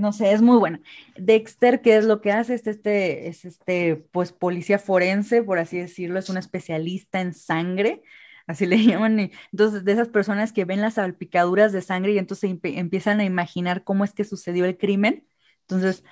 no 0.00 0.12
sé, 0.12 0.32
es 0.32 0.42
muy 0.42 0.58
buena. 0.58 0.80
Dexter, 1.16 1.80
¿qué 1.80 1.96
es 1.96 2.04
lo 2.04 2.20
que 2.20 2.32
hace? 2.32 2.54
Es 2.54 2.66
este, 2.66 3.28
es 3.28 3.44
este, 3.44 3.96
pues, 4.12 4.32
policía 4.32 4.78
forense, 4.78 5.42
por 5.42 5.58
así 5.58 5.78
decirlo, 5.78 6.18
es 6.18 6.28
un 6.28 6.36
especialista 6.38 7.20
en 7.20 7.34
sangre, 7.34 8.02
así 8.46 8.66
le 8.66 8.76
llaman. 8.84 9.30
Entonces, 9.52 9.84
de 9.84 9.92
esas 9.92 10.08
personas 10.08 10.52
que 10.52 10.64
ven 10.64 10.80
las 10.80 10.94
salpicaduras 10.94 11.72
de 11.72 11.82
sangre 11.82 12.12
y 12.12 12.18
entonces 12.18 12.50
empiezan 12.62 13.20
a 13.20 13.24
imaginar 13.24 13.84
cómo 13.84 14.04
es 14.04 14.12
que 14.14 14.24
sucedió 14.24 14.64
el 14.64 14.76
crimen. 14.78 15.26
Entonces, 15.62 16.04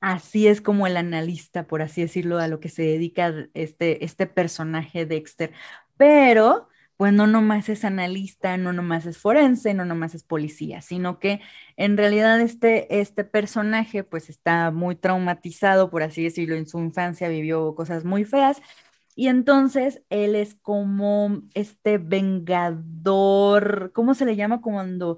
así 0.00 0.46
es 0.48 0.60
como 0.60 0.86
el 0.86 0.96
analista, 0.96 1.66
por 1.66 1.82
así 1.82 2.02
decirlo, 2.02 2.38
a 2.38 2.48
lo 2.48 2.60
que 2.60 2.68
se 2.68 2.82
dedica 2.82 3.32
este, 3.54 4.04
este 4.04 4.26
personaje 4.26 5.06
Dexter. 5.06 5.52
Pero, 5.96 6.68
pues 6.96 7.12
no 7.12 7.26
nomás 7.26 7.68
es 7.68 7.84
analista, 7.84 8.56
no 8.56 8.72
nomás 8.72 9.06
es 9.06 9.18
forense, 9.18 9.74
no 9.74 9.84
nomás 9.84 10.14
es 10.14 10.24
policía, 10.24 10.80
sino 10.82 11.18
que 11.18 11.40
en 11.76 11.96
realidad 11.96 12.40
este, 12.40 13.00
este 13.00 13.24
personaje 13.24 14.02
pues 14.04 14.30
está 14.30 14.70
muy 14.70 14.96
traumatizado, 14.96 15.90
por 15.90 16.02
así 16.02 16.24
decirlo, 16.24 16.56
en 16.56 16.66
su 16.66 16.78
infancia 16.78 17.28
vivió 17.28 17.74
cosas 17.74 18.04
muy 18.04 18.24
feas 18.24 18.62
y 19.14 19.28
entonces 19.28 20.02
él 20.10 20.34
es 20.36 20.54
como 20.54 21.42
este 21.54 21.98
vengador, 21.98 23.92
¿cómo 23.94 24.14
se 24.14 24.26
le 24.26 24.36
llama 24.36 24.60
cuando 24.60 25.16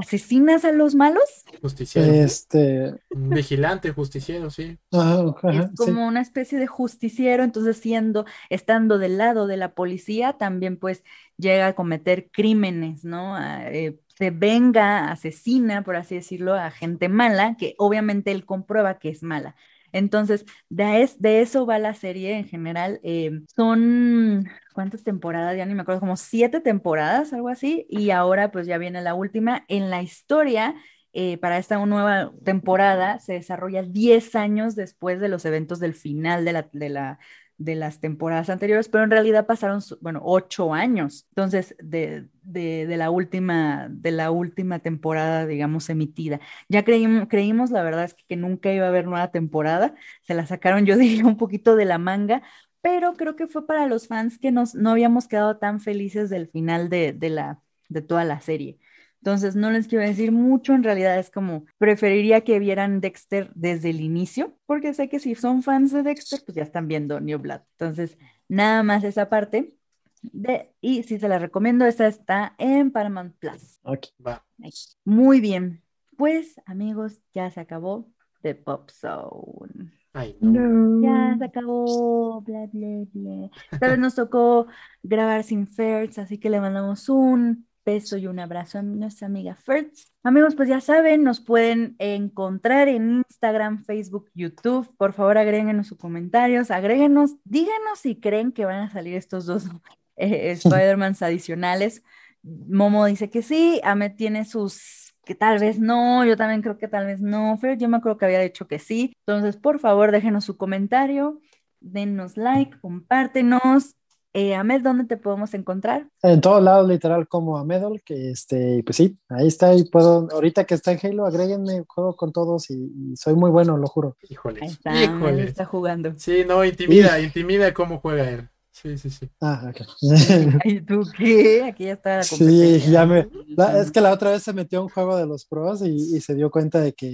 asesinas 0.00 0.64
a 0.64 0.72
los 0.72 0.94
malos? 0.94 1.24
Justiciero. 1.62 2.12
Este. 2.12 2.94
Vigilante, 3.10 3.90
justiciero, 3.92 4.50
sí. 4.50 4.78
ajá, 4.92 5.34
ajá, 5.42 5.64
Es 5.64 5.70
sí. 5.70 5.74
como 5.76 6.06
una 6.06 6.20
especie 6.20 6.58
de 6.58 6.66
justiciero, 6.66 7.44
entonces 7.44 7.76
siendo, 7.78 8.24
estando 8.50 8.98
del 8.98 9.18
lado 9.18 9.46
de 9.46 9.56
la 9.56 9.74
policía, 9.74 10.34
también 10.34 10.76
pues 10.78 11.02
llega 11.36 11.68
a 11.68 11.74
cometer 11.74 12.30
crímenes, 12.30 13.04
¿no? 13.04 13.36
A, 13.36 13.70
eh, 13.70 13.98
se 14.18 14.30
venga, 14.30 15.10
asesina, 15.10 15.82
por 15.84 15.96
así 15.96 16.14
decirlo, 16.16 16.54
a 16.54 16.70
gente 16.70 17.08
mala, 17.08 17.56
que 17.58 17.74
obviamente 17.78 18.32
él 18.32 18.44
comprueba 18.46 18.98
que 18.98 19.10
es 19.10 19.22
mala. 19.22 19.56
Entonces, 19.96 20.44
de, 20.68 21.02
es- 21.02 21.20
de 21.20 21.40
eso 21.42 21.66
va 21.66 21.78
la 21.78 21.94
serie 21.94 22.36
en 22.38 22.46
general. 22.48 23.00
eh, 23.02 23.30
son, 23.54 24.44
¿cuántas 24.74 25.02
temporadas? 25.04 25.56
Ya 25.56 25.66
ni 25.66 25.74
me 25.74 25.82
acuerdo, 25.82 26.00
como 26.00 26.16
siete 26.16 26.60
temporadas, 26.60 27.32
algo 27.32 27.48
así, 27.48 27.86
y 27.88 28.10
ahora 28.10 28.50
pues 28.52 28.66
ya 28.66 28.78
viene 28.78 29.02
la 29.02 29.14
última. 29.14 29.64
En 29.68 29.90
la 29.90 30.02
historia, 30.02 30.74
eh, 31.12 31.38
para 31.38 31.58
esta 31.58 31.78
nueva 31.86 32.32
temporada, 32.44 33.18
se 33.20 33.34
desarrolla 33.34 33.82
10 33.82 34.34
años 34.34 34.74
después 34.76 35.20
de 35.20 35.28
los 35.28 35.44
eventos 35.44 35.80
del 35.80 35.94
final 35.94 36.44
de 36.44 36.52
la, 36.52 36.68
de 36.72 36.88
la, 36.90 37.18
de 37.58 37.74
las 37.74 38.00
temporadas 38.00 38.50
anteriores, 38.50 38.88
pero 38.88 39.04
en 39.04 39.10
realidad 39.10 39.46
pasaron, 39.46 39.80
bueno, 40.00 40.20
ocho 40.24 40.74
años, 40.74 41.26
entonces, 41.30 41.74
de, 41.78 42.28
de, 42.42 42.86
de 42.86 42.96
la 42.98 43.10
última, 43.10 43.88
de 43.90 44.10
la 44.10 44.30
última 44.30 44.78
temporada, 44.80 45.46
digamos, 45.46 45.88
emitida. 45.88 46.40
Ya 46.68 46.84
creímos, 46.84 47.28
creímos, 47.28 47.70
la 47.70 47.82
verdad 47.82 48.04
es 48.04 48.14
que, 48.14 48.24
que 48.28 48.36
nunca 48.36 48.72
iba 48.72 48.84
a 48.86 48.88
haber 48.88 49.06
nueva 49.06 49.30
temporada, 49.30 49.94
se 50.22 50.34
la 50.34 50.46
sacaron, 50.46 50.84
yo 50.86 50.96
diría, 50.98 51.24
un 51.24 51.36
poquito 51.38 51.76
de 51.76 51.84
la 51.86 51.98
manga, 51.98 52.42
pero 52.80 53.14
creo 53.14 53.36
que 53.36 53.46
fue 53.46 53.66
para 53.66 53.86
los 53.86 54.06
fans 54.06 54.38
que 54.38 54.52
nos, 54.52 54.74
no 54.74 54.90
habíamos 54.90 55.26
quedado 55.28 55.56
tan 55.58 55.80
felices 55.80 56.30
del 56.30 56.48
final 56.48 56.88
de, 56.88 57.12
de, 57.12 57.30
la, 57.30 57.60
de 57.88 58.02
toda 58.02 58.24
la 58.24 58.40
serie. 58.40 58.78
Entonces, 59.26 59.56
no 59.56 59.72
les 59.72 59.88
quiero 59.88 60.04
decir 60.04 60.30
mucho, 60.30 60.72
en 60.72 60.84
realidad 60.84 61.18
es 61.18 61.32
como, 61.32 61.64
preferiría 61.78 62.42
que 62.42 62.60
vieran 62.60 63.00
Dexter 63.00 63.50
desde 63.56 63.90
el 63.90 64.00
inicio, 64.00 64.56
porque 64.66 64.94
sé 64.94 65.08
que 65.08 65.18
si 65.18 65.34
son 65.34 65.64
fans 65.64 65.90
de 65.90 66.04
Dexter, 66.04 66.42
pues 66.46 66.54
ya 66.54 66.62
están 66.62 66.86
viendo 66.86 67.18
New 67.18 67.40
Blood. 67.40 67.62
Entonces, 67.72 68.18
nada 68.46 68.84
más 68.84 69.02
esa 69.02 69.28
parte. 69.28 69.74
De, 70.22 70.72
y 70.80 71.02
si 71.02 71.18
se 71.18 71.28
la 71.28 71.40
recomiendo, 71.40 71.84
esta 71.86 72.06
está 72.06 72.54
en 72.56 72.92
Paramount 72.92 73.34
Plus. 73.40 73.80
Ok. 73.82 74.06
Va. 74.24 74.46
Ahí. 74.62 74.70
Muy 75.04 75.40
bien. 75.40 75.82
Pues, 76.16 76.60
amigos, 76.64 77.20
ya 77.34 77.50
se 77.50 77.58
acabó 77.58 78.08
The 78.42 78.54
Pop 78.54 78.90
Zone. 78.90 79.90
Ay, 80.12 80.36
no. 80.40 81.02
Ya 81.02 81.34
se 81.36 81.44
acabó, 81.46 82.42
bla, 82.42 82.68
bla, 82.72 83.06
bla. 83.12 83.50
Esta 83.72 83.88
vez 83.88 83.98
nos 83.98 84.14
tocó 84.14 84.68
grabar 85.02 85.42
sin 85.42 85.66
Fertz, 85.66 86.20
así 86.20 86.38
que 86.38 86.48
le 86.48 86.60
mandamos 86.60 87.08
un 87.08 87.66
beso 87.86 88.18
y 88.18 88.26
un 88.26 88.40
abrazo 88.40 88.78
a 88.78 88.82
nuestra 88.82 89.28
amiga 89.28 89.54
Fertz. 89.54 90.12
Amigos, 90.24 90.56
pues 90.56 90.68
ya 90.68 90.80
saben, 90.80 91.22
nos 91.22 91.40
pueden 91.40 91.94
encontrar 91.98 92.88
en 92.88 93.22
Instagram, 93.28 93.84
Facebook, 93.84 94.28
YouTube. 94.34 94.92
Por 94.98 95.12
favor, 95.12 95.38
agréguenos 95.38 95.86
sus 95.86 95.96
comentarios, 95.96 96.72
agréguenos, 96.72 97.36
díganos 97.44 98.00
si 98.00 98.20
creen 98.20 98.52
que 98.52 98.64
van 98.64 98.82
a 98.82 98.90
salir 98.90 99.14
estos 99.14 99.46
dos 99.46 99.64
eh, 100.16 100.50
Spider-Mans 100.50 101.22
adicionales. 101.22 102.02
Momo 102.42 103.06
dice 103.06 103.30
que 103.30 103.42
sí, 103.42 103.80
Ahmed 103.82 104.16
tiene 104.16 104.44
sus 104.44 105.14
que 105.24 105.34
tal 105.34 105.58
vez 105.58 105.80
no, 105.80 106.24
yo 106.24 106.36
también 106.36 106.62
creo 106.62 106.78
que 106.78 106.86
tal 106.86 107.06
vez 107.06 107.20
no, 107.20 107.58
Fer, 107.58 107.76
yo 107.78 107.88
me 107.88 107.96
acuerdo 107.96 108.16
que 108.16 108.26
había 108.26 108.40
dicho 108.40 108.68
que 108.68 108.78
sí. 108.78 109.12
Entonces, 109.26 109.56
por 109.56 109.80
favor, 109.80 110.12
déjenos 110.12 110.44
su 110.44 110.56
comentario, 110.56 111.40
denos 111.80 112.36
like, 112.36 112.78
compártenos. 112.80 113.96
Eh, 114.38 114.54
Ahmed, 114.54 114.82
¿dónde 114.82 115.04
te 115.04 115.16
podemos 115.16 115.54
encontrar? 115.54 116.10
En 116.22 116.42
todos 116.42 116.62
lados, 116.62 116.86
literal, 116.86 117.26
como 117.26 117.56
a 117.56 117.64
Medal, 117.64 118.02
que 118.04 118.30
este, 118.32 118.82
pues 118.84 118.96
sí, 118.96 119.18
ahí 119.30 119.46
está, 119.48 119.74
y 119.74 119.84
puedo, 119.84 120.28
ahorita 120.30 120.64
que 120.64 120.74
está 120.74 120.92
en 120.92 120.98
Halo, 121.02 121.24
agréguenme, 121.24 121.84
juego 121.88 122.14
con 122.16 122.32
todos 122.32 122.68
y, 122.68 122.74
y 122.74 123.16
soy 123.16 123.34
muy 123.34 123.50
bueno, 123.50 123.78
lo 123.78 123.86
juro. 123.86 124.14
Ahí 124.22 124.28
Híjole. 124.32 124.66
está, 124.66 124.90
Ahmed 124.90 125.04
Híjole. 125.04 125.44
está 125.44 125.64
jugando. 125.64 126.12
Sí, 126.18 126.44
no, 126.46 126.62
intimida, 126.66 127.18
intimida 127.18 127.72
cómo 127.72 127.98
juega 127.98 128.28
él. 128.28 128.50
Sí, 128.78 128.98
sí, 128.98 129.08
sí. 129.08 129.30
Ah, 129.40 129.70
ok. 129.70 129.86
¿Y 130.66 130.82
tú 130.82 131.02
qué? 131.16 131.64
Aquí 131.64 131.84
ya 131.84 131.94
está 131.94 132.16
la 132.18 132.22
Sí, 132.24 132.78
ya 132.90 133.06
me. 133.06 133.26
la- 133.56 133.80
es 133.80 133.90
que 133.90 134.02
la 134.02 134.12
otra 134.12 134.32
vez 134.32 134.42
se 134.42 134.52
metió 134.52 134.80
a 134.80 134.82
un 134.82 134.90
juego 134.90 135.16
de 135.16 135.24
los 135.24 135.46
pros 135.46 135.80
y, 135.80 135.94
y 136.16 136.20
se 136.20 136.34
dio 136.34 136.50
cuenta 136.50 136.78
de 136.82 136.92
que 136.92 137.08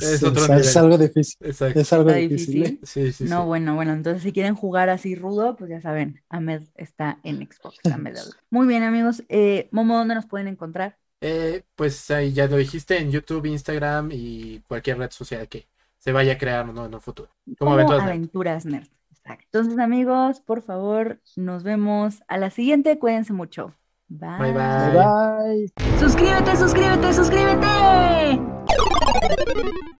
es, 0.00 0.02
Es 0.02 0.22
otro 0.22 0.42
es- 0.44 0.48
nivel. 0.48 0.64
es 0.64 0.76
algo 0.78 0.96
difícil. 0.96 1.36
Exacto. 1.46 1.78
Es 1.80 1.92
algo 1.92 2.12
difícil. 2.12 2.54
difícil. 2.62 2.80
Sí, 2.84 3.12
sí, 3.12 3.24
No, 3.24 3.42
sí. 3.42 3.46
bueno, 3.46 3.74
bueno, 3.74 3.92
entonces 3.92 4.22
si 4.22 4.32
quieren 4.32 4.54
jugar 4.54 4.88
así 4.88 5.14
rudo, 5.14 5.54
pues 5.54 5.68
ya 5.68 5.82
saben, 5.82 6.22
Ahmed 6.30 6.62
está 6.76 7.18
en 7.24 7.46
Xbox. 7.46 7.76
Ahmed. 7.92 8.16
Muy 8.50 8.66
bien, 8.66 8.82
amigos. 8.82 9.22
Eh, 9.28 9.68
Momo, 9.70 9.98
¿dónde 9.98 10.14
nos 10.14 10.24
pueden 10.24 10.48
encontrar? 10.48 10.96
Eh, 11.20 11.62
pues 11.76 12.10
ahí 12.10 12.32
ya 12.32 12.46
lo 12.46 12.56
dijiste 12.56 12.96
en 12.98 13.10
YouTube, 13.10 13.44
Instagram 13.44 14.08
y 14.12 14.60
cualquier 14.66 14.96
red 14.96 15.10
social 15.10 15.46
que 15.46 15.66
se 15.98 16.10
vaya 16.10 16.32
a 16.32 16.38
crear 16.38 16.66
¿no? 16.72 16.86
en 16.86 16.94
un 16.94 17.00
futuro. 17.02 17.28
Como 17.58 17.58
Como 17.58 17.72
Aventuras 17.74 18.00
Nerd. 18.02 18.08
Aventuras 18.16 18.64
Nerd. 18.64 18.82
Exacto. 18.84 19.01
Entonces, 19.24 19.78
amigos, 19.78 20.40
por 20.40 20.62
favor, 20.62 21.20
nos 21.36 21.62
vemos 21.62 22.22
a 22.28 22.38
la 22.38 22.50
siguiente. 22.50 22.98
Cuídense 22.98 23.32
mucho. 23.32 23.74
Bye. 24.08 24.38
Bye, 24.38 24.52
Bye 24.52 24.92
bye. 24.92 25.72
Suscríbete, 25.98 26.56
suscríbete, 26.56 27.12
suscríbete. 27.12 28.40